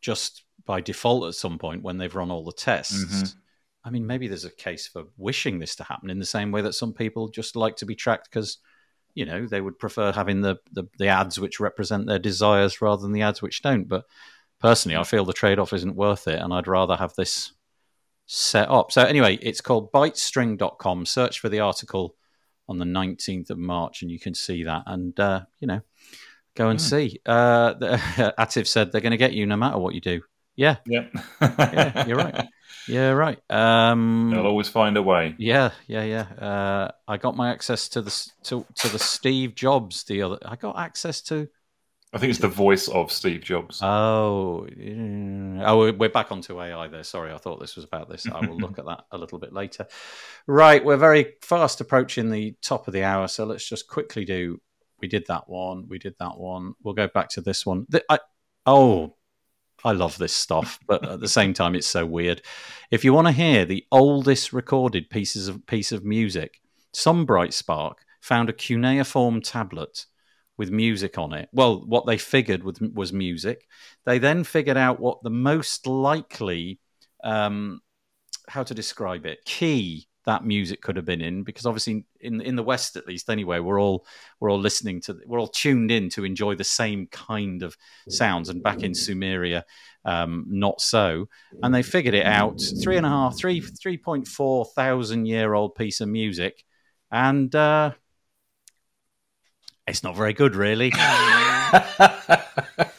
just 0.00 0.44
by 0.66 0.80
default 0.80 1.26
at 1.28 1.34
some 1.34 1.58
point 1.58 1.82
when 1.82 1.98
they've 1.98 2.14
run 2.14 2.30
all 2.30 2.44
the 2.44 2.52
tests. 2.52 3.34
Mhm. 3.34 3.43
I 3.84 3.90
mean, 3.90 4.06
maybe 4.06 4.28
there's 4.28 4.44
a 4.46 4.50
case 4.50 4.86
for 4.88 5.04
wishing 5.16 5.58
this 5.58 5.76
to 5.76 5.84
happen 5.84 6.08
in 6.10 6.18
the 6.18 6.24
same 6.24 6.50
way 6.50 6.62
that 6.62 6.74
some 6.74 6.92
people 6.94 7.28
just 7.28 7.54
like 7.54 7.76
to 7.76 7.86
be 7.86 7.94
tracked 7.94 8.30
because, 8.30 8.58
you 9.14 9.26
know, 9.26 9.46
they 9.46 9.60
would 9.60 9.78
prefer 9.78 10.10
having 10.10 10.40
the, 10.40 10.56
the, 10.72 10.84
the 10.98 11.08
ads 11.08 11.38
which 11.38 11.60
represent 11.60 12.06
their 12.06 12.18
desires 12.18 12.80
rather 12.80 13.02
than 13.02 13.12
the 13.12 13.22
ads 13.22 13.42
which 13.42 13.60
don't. 13.62 13.86
But 13.86 14.04
personally, 14.60 14.96
I 14.96 15.04
feel 15.04 15.24
the 15.26 15.32
trade 15.34 15.58
off 15.58 15.72
isn't 15.74 15.96
worth 15.96 16.26
it, 16.28 16.40
and 16.40 16.54
I'd 16.54 16.66
rather 16.66 16.96
have 16.96 17.14
this 17.14 17.52
set 18.26 18.70
up. 18.70 18.90
So, 18.90 19.04
anyway, 19.04 19.38
it's 19.42 19.60
called 19.60 19.92
bitestring.com. 19.92 21.04
Search 21.06 21.40
for 21.40 21.50
the 21.50 21.60
article 21.60 22.16
on 22.68 22.78
the 22.78 22.86
19th 22.86 23.50
of 23.50 23.58
March, 23.58 24.00
and 24.00 24.10
you 24.10 24.18
can 24.18 24.32
see 24.34 24.64
that. 24.64 24.84
And, 24.86 25.18
uh, 25.20 25.42
you 25.60 25.66
know, 25.68 25.82
go 26.54 26.68
and 26.70 26.80
Hmm. 26.80 26.84
see. 26.84 27.20
Uh, 27.26 27.74
the, 27.74 27.88
Atif 28.38 28.66
said 28.66 28.92
they're 28.92 29.02
going 29.02 29.10
to 29.10 29.18
get 29.18 29.34
you 29.34 29.44
no 29.46 29.56
matter 29.56 29.78
what 29.78 29.94
you 29.94 30.00
do. 30.00 30.22
Yeah, 30.56 30.76
Yeah, 30.86 31.08
yeah, 31.40 32.06
you're 32.06 32.16
right. 32.16 32.46
Yeah, 32.88 33.10
right. 33.10 33.38
Um, 33.50 34.30
They'll 34.32 34.46
always 34.46 34.68
find 34.68 34.96
a 34.96 35.02
way. 35.02 35.34
yeah, 35.38 35.70
yeah, 35.86 36.04
yeah. 36.04 36.22
Uh, 36.22 36.90
I 37.08 37.16
got 37.16 37.36
my 37.36 37.50
access 37.50 37.88
to 37.90 38.02
the 38.02 38.30
to 38.44 38.66
to 38.76 38.88
the 38.88 38.98
Steve 38.98 39.54
Jobs 39.54 40.04
the 40.04 40.22
other. 40.22 40.38
I 40.44 40.56
got 40.56 40.78
access 40.78 41.22
to. 41.22 41.48
I 42.12 42.18
think 42.18 42.30
it's 42.30 42.38
the 42.38 42.46
voice 42.46 42.86
of 42.86 43.10
Steve 43.10 43.40
Jobs. 43.40 43.80
Oh, 43.82 44.68
oh, 44.68 45.92
we're 45.92 46.08
back 46.08 46.30
onto 46.30 46.62
AI 46.62 46.86
there. 46.86 47.02
Sorry, 47.02 47.32
I 47.32 47.38
thought 47.38 47.58
this 47.58 47.74
was 47.74 47.84
about 47.84 48.08
this. 48.08 48.28
I 48.28 48.46
will 48.46 48.56
look 48.56 48.78
at 48.78 48.86
that 48.86 49.06
a 49.10 49.18
little 49.18 49.40
bit 49.40 49.52
later. 49.52 49.88
Right, 50.46 50.84
we're 50.84 50.96
very 50.96 51.34
fast 51.42 51.80
approaching 51.80 52.30
the 52.30 52.54
top 52.62 52.86
of 52.86 52.94
the 52.94 53.02
hour, 53.02 53.26
so 53.26 53.44
let's 53.44 53.68
just 53.68 53.88
quickly 53.88 54.24
do. 54.24 54.60
We 55.00 55.08
did 55.08 55.26
that 55.26 55.48
one. 55.48 55.88
We 55.88 55.98
did 55.98 56.14
that 56.20 56.38
one. 56.38 56.74
We'll 56.84 56.94
go 56.94 57.08
back 57.08 57.30
to 57.30 57.40
this 57.40 57.66
one. 57.66 57.84
The, 57.88 58.04
I, 58.08 58.20
oh, 58.64 59.16
I 59.84 59.92
love 59.92 60.16
this 60.16 60.34
stuff, 60.34 60.78
but 60.86 61.06
at 61.06 61.20
the 61.20 61.28
same 61.28 61.52
time, 61.52 61.74
it's 61.74 61.86
so 61.86 62.06
weird. 62.06 62.42
If 62.90 63.04
you 63.04 63.12
want 63.12 63.26
to 63.26 63.32
hear 63.32 63.64
the 63.64 63.84
oldest 63.92 64.52
recorded 64.52 65.10
pieces 65.10 65.46
of 65.46 65.66
piece 65.66 65.92
of 65.92 66.04
music, 66.04 66.60
some 66.92 67.26
bright 67.26 67.52
spark 67.52 67.98
found 68.20 68.48
a 68.48 68.54
cuneiform 68.54 69.42
tablet 69.42 70.06
with 70.56 70.70
music 70.70 71.18
on 71.18 71.32
it. 71.32 71.48
Well, 71.52 71.84
what 71.84 72.06
they 72.06 72.16
figured 72.16 72.62
was, 72.62 72.80
was 72.80 73.12
music. 73.12 73.66
They 74.06 74.18
then 74.18 74.44
figured 74.44 74.76
out 74.76 75.00
what 75.00 75.22
the 75.22 75.30
most 75.30 75.86
likely, 75.86 76.80
um, 77.22 77.80
how 78.48 78.62
to 78.62 78.72
describe 78.72 79.26
it, 79.26 79.44
key 79.44 80.06
that 80.26 80.44
music 80.44 80.80
could 80.80 80.96
have 80.96 81.04
been 81.04 81.20
in, 81.20 81.42
because 81.42 81.66
obviously 81.66 82.04
in 82.20 82.40
in 82.40 82.56
the 82.56 82.62
West 82.62 82.96
at 82.96 83.06
least 83.06 83.30
anyway, 83.30 83.58
we're 83.58 83.80
all 83.80 84.06
we're 84.40 84.50
all 84.50 84.58
listening 84.58 85.00
to 85.02 85.18
we're 85.26 85.40
all 85.40 85.48
tuned 85.48 85.90
in 85.90 86.08
to 86.10 86.24
enjoy 86.24 86.54
the 86.54 86.64
same 86.64 87.06
kind 87.08 87.62
of 87.62 87.76
sounds. 88.08 88.48
And 88.48 88.62
back 88.62 88.82
in 88.82 88.92
Sumeria, 88.92 89.62
um, 90.04 90.44
not 90.48 90.80
so. 90.80 91.28
And 91.62 91.74
they 91.74 91.82
figured 91.82 92.14
it 92.14 92.26
out. 92.26 92.60
Three 92.82 92.96
and 92.96 93.06
a 93.06 93.10
half, 93.10 93.36
three 93.36 93.60
three 93.60 93.98
point 93.98 94.26
four 94.26 94.64
thousand 94.64 95.26
year 95.26 95.54
old 95.54 95.74
piece 95.74 96.00
of 96.00 96.08
music, 96.08 96.64
and. 97.10 97.54
Uh, 97.54 97.92
it's 99.86 100.02
not 100.02 100.16
very 100.16 100.32
good, 100.32 100.56
really. 100.56 100.92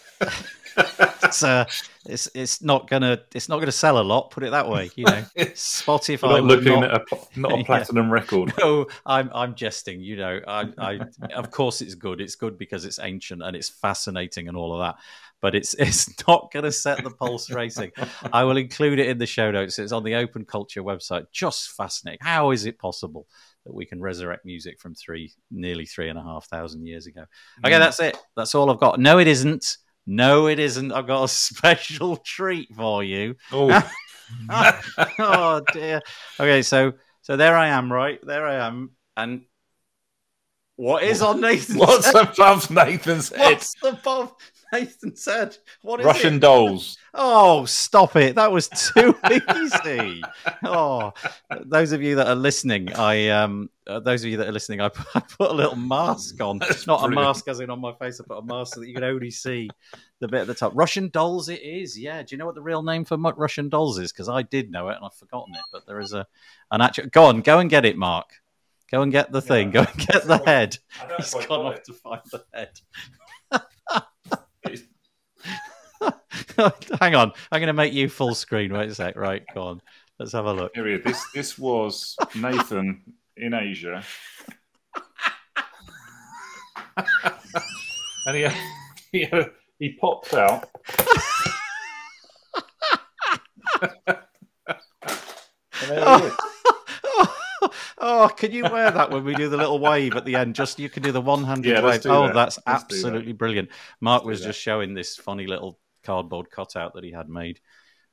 it's, 1.35 1.43
uh, 1.43 1.65
it's 2.07 2.29
it's 2.33 2.61
not 2.61 2.89
gonna 2.89 3.19
it's 3.33 3.49
not 3.49 3.59
gonna 3.59 3.71
sell 3.71 3.99
a 3.99 4.03
lot. 4.03 4.31
Put 4.31 4.43
it 4.43 4.51
that 4.51 4.69
way, 4.69 4.89
you 4.95 5.05
know. 5.05 5.23
Spotify. 5.37 6.23
We're 6.23 6.41
not 6.41 6.43
looking 6.43 6.79
not- 6.81 6.93
at 6.93 7.01
a, 7.11 7.39
not 7.39 7.51
a 7.53 7.57
Yeah. 7.59 7.63
platinum 7.65 8.11
record. 8.11 8.53
no, 8.59 8.87
I'm 9.05 9.29
I'm 9.33 9.55
jesting. 9.55 10.01
You 10.01 10.17
know, 10.17 10.39
I, 10.47 10.65
I 10.77 10.99
of 11.33 11.51
course 11.51 11.81
it's 11.81 11.95
good. 11.95 12.21
It's 12.21 12.35
good 12.35 12.57
because 12.57 12.85
it's 12.85 12.99
ancient 12.99 13.41
and 13.43 13.55
it's 13.55 13.69
fascinating 13.69 14.47
and 14.47 14.55
all 14.55 14.73
of 14.73 14.79
that. 14.79 14.95
But 15.41 15.55
it's 15.55 15.73
it's 15.79 16.09
not 16.27 16.51
going 16.51 16.63
to 16.63 16.71
set 16.71 17.03
the 17.03 17.11
pulse 17.11 17.49
racing. 17.51 17.91
I 18.31 18.43
will 18.45 18.57
include 18.57 18.99
it 18.99 19.07
in 19.09 19.17
the 19.17 19.25
show 19.25 19.51
notes. 19.51 19.77
It's 19.79 19.91
on 19.91 20.03
the 20.03 20.15
Open 20.15 20.45
Culture 20.45 20.81
website. 20.83 21.25
Just 21.31 21.71
fascinating. 21.71 22.19
How 22.21 22.51
is 22.51 22.65
it 22.65 22.79
possible 22.79 23.27
that 23.65 23.73
we 23.73 23.85
can 23.85 23.99
resurrect 23.99 24.45
music 24.45 24.79
from 24.79 24.95
three, 24.95 25.33
nearly 25.51 25.85
three 25.85 26.09
and 26.09 26.17
a 26.17 26.23
half 26.23 26.47
thousand 26.47 26.85
years 26.87 27.05
ago? 27.07 27.25
Okay, 27.65 27.77
that's 27.77 27.99
it. 27.99 28.17
That's 28.37 28.55
all 28.55 28.71
I've 28.71 28.79
got. 28.79 28.99
No, 28.99 29.19
it 29.19 29.27
isn't. 29.27 29.77
No, 30.05 30.47
it 30.47 30.59
isn't. 30.59 30.91
I've 30.91 31.07
got 31.07 31.23
a 31.23 31.27
special 31.27 32.17
treat 32.17 32.73
for 32.75 33.03
you. 33.03 33.35
Oh, 33.51 33.91
oh 35.19 35.61
dear. 35.73 36.01
Okay, 36.39 36.61
so 36.61 36.93
so 37.21 37.37
there 37.37 37.57
I 37.57 37.69
am, 37.69 37.91
right? 37.91 38.19
There 38.23 38.47
I 38.47 38.67
am, 38.67 38.91
and 39.17 39.43
what 40.75 41.03
is 41.03 41.21
on 41.21 41.41
Nathan's 41.41 41.79
what's 41.79 42.05
head? 42.11 42.29
above 42.33 42.69
Nathan's 42.69 43.29
head? 43.29 43.53
What's 43.53 43.75
above 43.83 44.33
Nathan's 44.79 45.25
head? 45.25 45.57
What 45.81 45.99
is 45.99 46.05
Russian 46.05 46.35
it? 46.35 46.39
dolls. 46.39 46.97
Oh, 47.17 47.63
stop 47.63 48.17
it! 48.17 48.35
That 48.35 48.51
was 48.51 48.67
too 48.67 49.15
easy. 49.31 50.21
Oh, 50.65 51.13
those 51.61 51.93
of 51.93 52.01
you 52.01 52.15
that 52.15 52.27
are 52.27 52.35
listening, 52.35 52.91
I 52.93 53.29
um, 53.29 53.69
uh, 53.87 54.01
those 54.01 54.25
of 54.25 54.31
you 54.31 54.35
that 54.35 54.49
are 54.49 54.51
listening, 54.51 54.81
I 54.81 54.89
put, 54.89 55.07
I 55.15 55.21
put 55.21 55.49
a 55.51 55.53
little 55.53 55.77
mask 55.77 56.41
on. 56.41 56.59
That's 56.59 56.85
Not 56.85 57.05
a 57.05 57.07
mask 57.07 57.47
as 57.47 57.61
in 57.61 57.69
on 57.69 57.79
my 57.79 57.93
face. 57.93 58.19
I 58.19 58.25
put 58.27 58.39
a 58.39 58.41
mask 58.45 58.73
so 58.73 58.81
that 58.81 58.87
you 58.89 58.93
can 58.93 59.05
only 59.05 59.31
see 59.31 59.69
the 60.19 60.27
bit 60.27 60.41
at 60.41 60.47
the 60.47 60.53
top. 60.53 60.73
Russian 60.75 61.07
dolls, 61.07 61.47
it 61.47 61.61
is. 61.61 61.97
Yeah. 61.97 62.21
Do 62.21 62.35
you 62.35 62.37
know 62.37 62.45
what 62.47 62.55
the 62.55 62.61
real 62.61 62.83
name 62.83 63.05
for 63.05 63.15
Russian 63.17 63.69
dolls 63.69 63.97
is? 63.97 64.11
Because 64.11 64.27
I 64.27 64.41
did 64.41 64.69
know 64.69 64.89
it 64.89 64.97
and 64.97 65.05
I've 65.05 65.13
forgotten 65.15 65.55
it. 65.55 65.61
But 65.71 65.85
there 65.87 66.01
is 66.01 66.11
a 66.11 66.27
an 66.71 66.81
actual. 66.81 67.05
Go 67.07 67.23
on, 67.25 67.39
go 67.39 67.59
and 67.59 67.69
get 67.69 67.85
it, 67.85 67.97
Mark. 67.97 68.29
Go 68.91 69.03
and 69.03 69.11
get 69.11 69.31
the 69.31 69.41
thing. 69.41 69.71
Go 69.71 69.79
and 69.81 70.07
get 70.07 70.25
the 70.25 70.37
head. 70.45 70.77
He's 71.17 71.33
know 71.33 71.39
if 71.39 71.45
I 71.45 71.47
gone 71.47 71.65
off 71.67 71.75
it. 71.77 71.85
to 71.85 71.93
find 71.93 72.21
the 72.31 72.43
head. 72.53 72.79
Hang 76.99 77.15
on, 77.15 77.31
I'm 77.51 77.59
going 77.59 77.67
to 77.67 77.73
make 77.73 77.93
you 77.93 78.09
full 78.09 78.35
screen. 78.35 78.73
Wait 78.73 78.89
a 78.89 78.95
sec. 78.95 79.15
Right, 79.15 79.43
go 79.53 79.63
on. 79.63 79.81
Let's 80.19 80.31
have 80.31 80.45
a 80.45 80.53
look. 80.53 80.71
Here 80.75 80.83
we 80.83 80.93
are. 80.93 80.99
This 80.99 81.25
this 81.33 81.57
was 81.59 82.15
Nathan 82.35 83.01
in 83.37 83.53
Asia, 83.53 84.03
and 88.25 88.35
he 88.35 88.47
he, 89.11 89.27
he 89.79 89.93
popped 89.93 90.33
out. 90.33 90.69
oh, 95.89 96.37
oh, 97.97 98.29
can 98.35 98.51
you 98.51 98.63
wear 98.63 98.91
that 98.91 99.11
when 99.11 99.23
we 99.23 99.35
do 99.35 99.49
the 99.49 99.57
little 99.57 99.79
wave 99.79 100.15
at 100.15 100.25
the 100.25 100.35
end? 100.35 100.55
Just 100.55 100.79
you 100.79 100.89
can 100.89 101.03
do 101.03 101.11
the 101.11 101.21
one-handed 101.21 101.69
yeah, 101.69 101.83
wave. 101.83 102.05
Oh, 102.05 102.27
that. 102.27 102.33
that's 102.33 102.57
let's 102.65 102.67
absolutely 102.67 103.31
that. 103.31 103.37
brilliant. 103.37 103.69
Mark 104.01 104.23
was 104.23 104.41
just 104.41 104.59
showing 104.59 104.93
this 104.93 105.15
funny 105.15 105.47
little 105.47 105.77
cardboard 106.05 106.49
cutout 106.49 106.93
that 106.93 107.03
he 107.03 107.11
had 107.11 107.29
made 107.29 107.59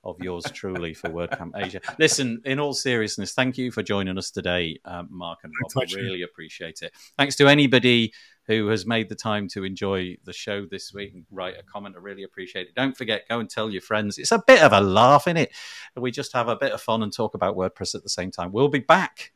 of 0.05 0.17
yours 0.21 0.45
truly 0.53 0.95
for 0.95 1.11
WordCamp 1.11 1.53
Asia. 1.55 1.81
Listen, 1.99 2.41
in 2.45 2.59
all 2.59 2.73
seriousness, 2.73 3.35
thank 3.35 3.57
you 3.57 3.71
for 3.71 3.83
joining 3.83 4.19
us 4.19 4.31
today, 4.31 4.79
um, 4.85 5.09
Mark 5.11 5.41
and 5.45 5.53
Rob. 5.63 5.89
I 5.89 5.95
really 5.95 6.23
appreciate 6.23 6.83
it. 6.83 6.93
Thanks 7.17 7.37
to 7.37 7.47
anybody 7.47 8.13
who 8.49 8.67
has 8.69 8.85
made 8.85 9.09
the 9.09 9.15
time 9.15 9.47
to 9.47 9.63
enjoy 9.63 10.17
the 10.25 10.33
show 10.33 10.67
this 10.67 10.93
week 10.93 11.13
and 11.15 11.25
write 11.31 11.55
a 11.57 11.63
comment. 11.63 11.95
I 11.97 12.01
really 12.01 12.25
appreciate 12.25 12.67
it. 12.67 12.75
Don't 12.75 12.97
forget, 12.97 13.29
go 13.29 13.39
and 13.39 13.49
tell 13.49 13.71
your 13.71 13.83
friends. 13.83 14.19
It's 14.19 14.33
a 14.33 14.43
bit 14.45 14.63
of 14.63 14.73
a 14.73 14.81
laugh 14.81 15.29
in 15.29 15.37
it. 15.37 15.53
We 15.97 16.11
just 16.11 16.33
have 16.33 16.49
a 16.49 16.57
bit 16.57 16.73
of 16.73 16.81
fun 16.81 17.05
and 17.05 17.13
talk 17.13 17.35
about 17.35 17.57
WordPress 17.57 17.95
at 17.95 18.03
the 18.03 18.09
same 18.09 18.33
time. 18.33 18.51
We'll 18.51 18.69
be 18.69 18.81
back 18.81 19.33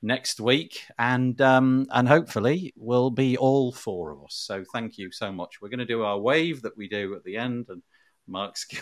next 0.00 0.40
week, 0.40 0.86
and 0.98 1.38
um, 1.42 1.86
and 1.90 2.08
hopefully 2.08 2.72
we'll 2.76 3.10
be 3.10 3.36
all 3.36 3.72
four 3.72 4.12
of 4.12 4.22
us. 4.24 4.34
So 4.34 4.64
thank 4.72 4.96
you 4.96 5.10
so 5.12 5.30
much. 5.30 5.60
We're 5.60 5.68
going 5.68 5.80
to 5.80 5.84
do 5.84 6.02
our 6.02 6.18
wave 6.18 6.62
that 6.62 6.76
we 6.76 6.88
do 6.88 7.14
at 7.14 7.24
the 7.24 7.36
end, 7.36 7.66
and 7.68 7.82
Mark's. 8.28 8.66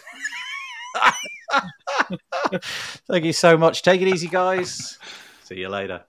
Thank 3.09 3.25
you 3.25 3.33
so 3.33 3.57
much. 3.57 3.83
Take 3.83 4.01
it 4.01 4.09
easy, 4.09 4.29
guys. 4.29 4.99
See 5.45 5.57
you 5.57 5.69
later. 5.69 6.05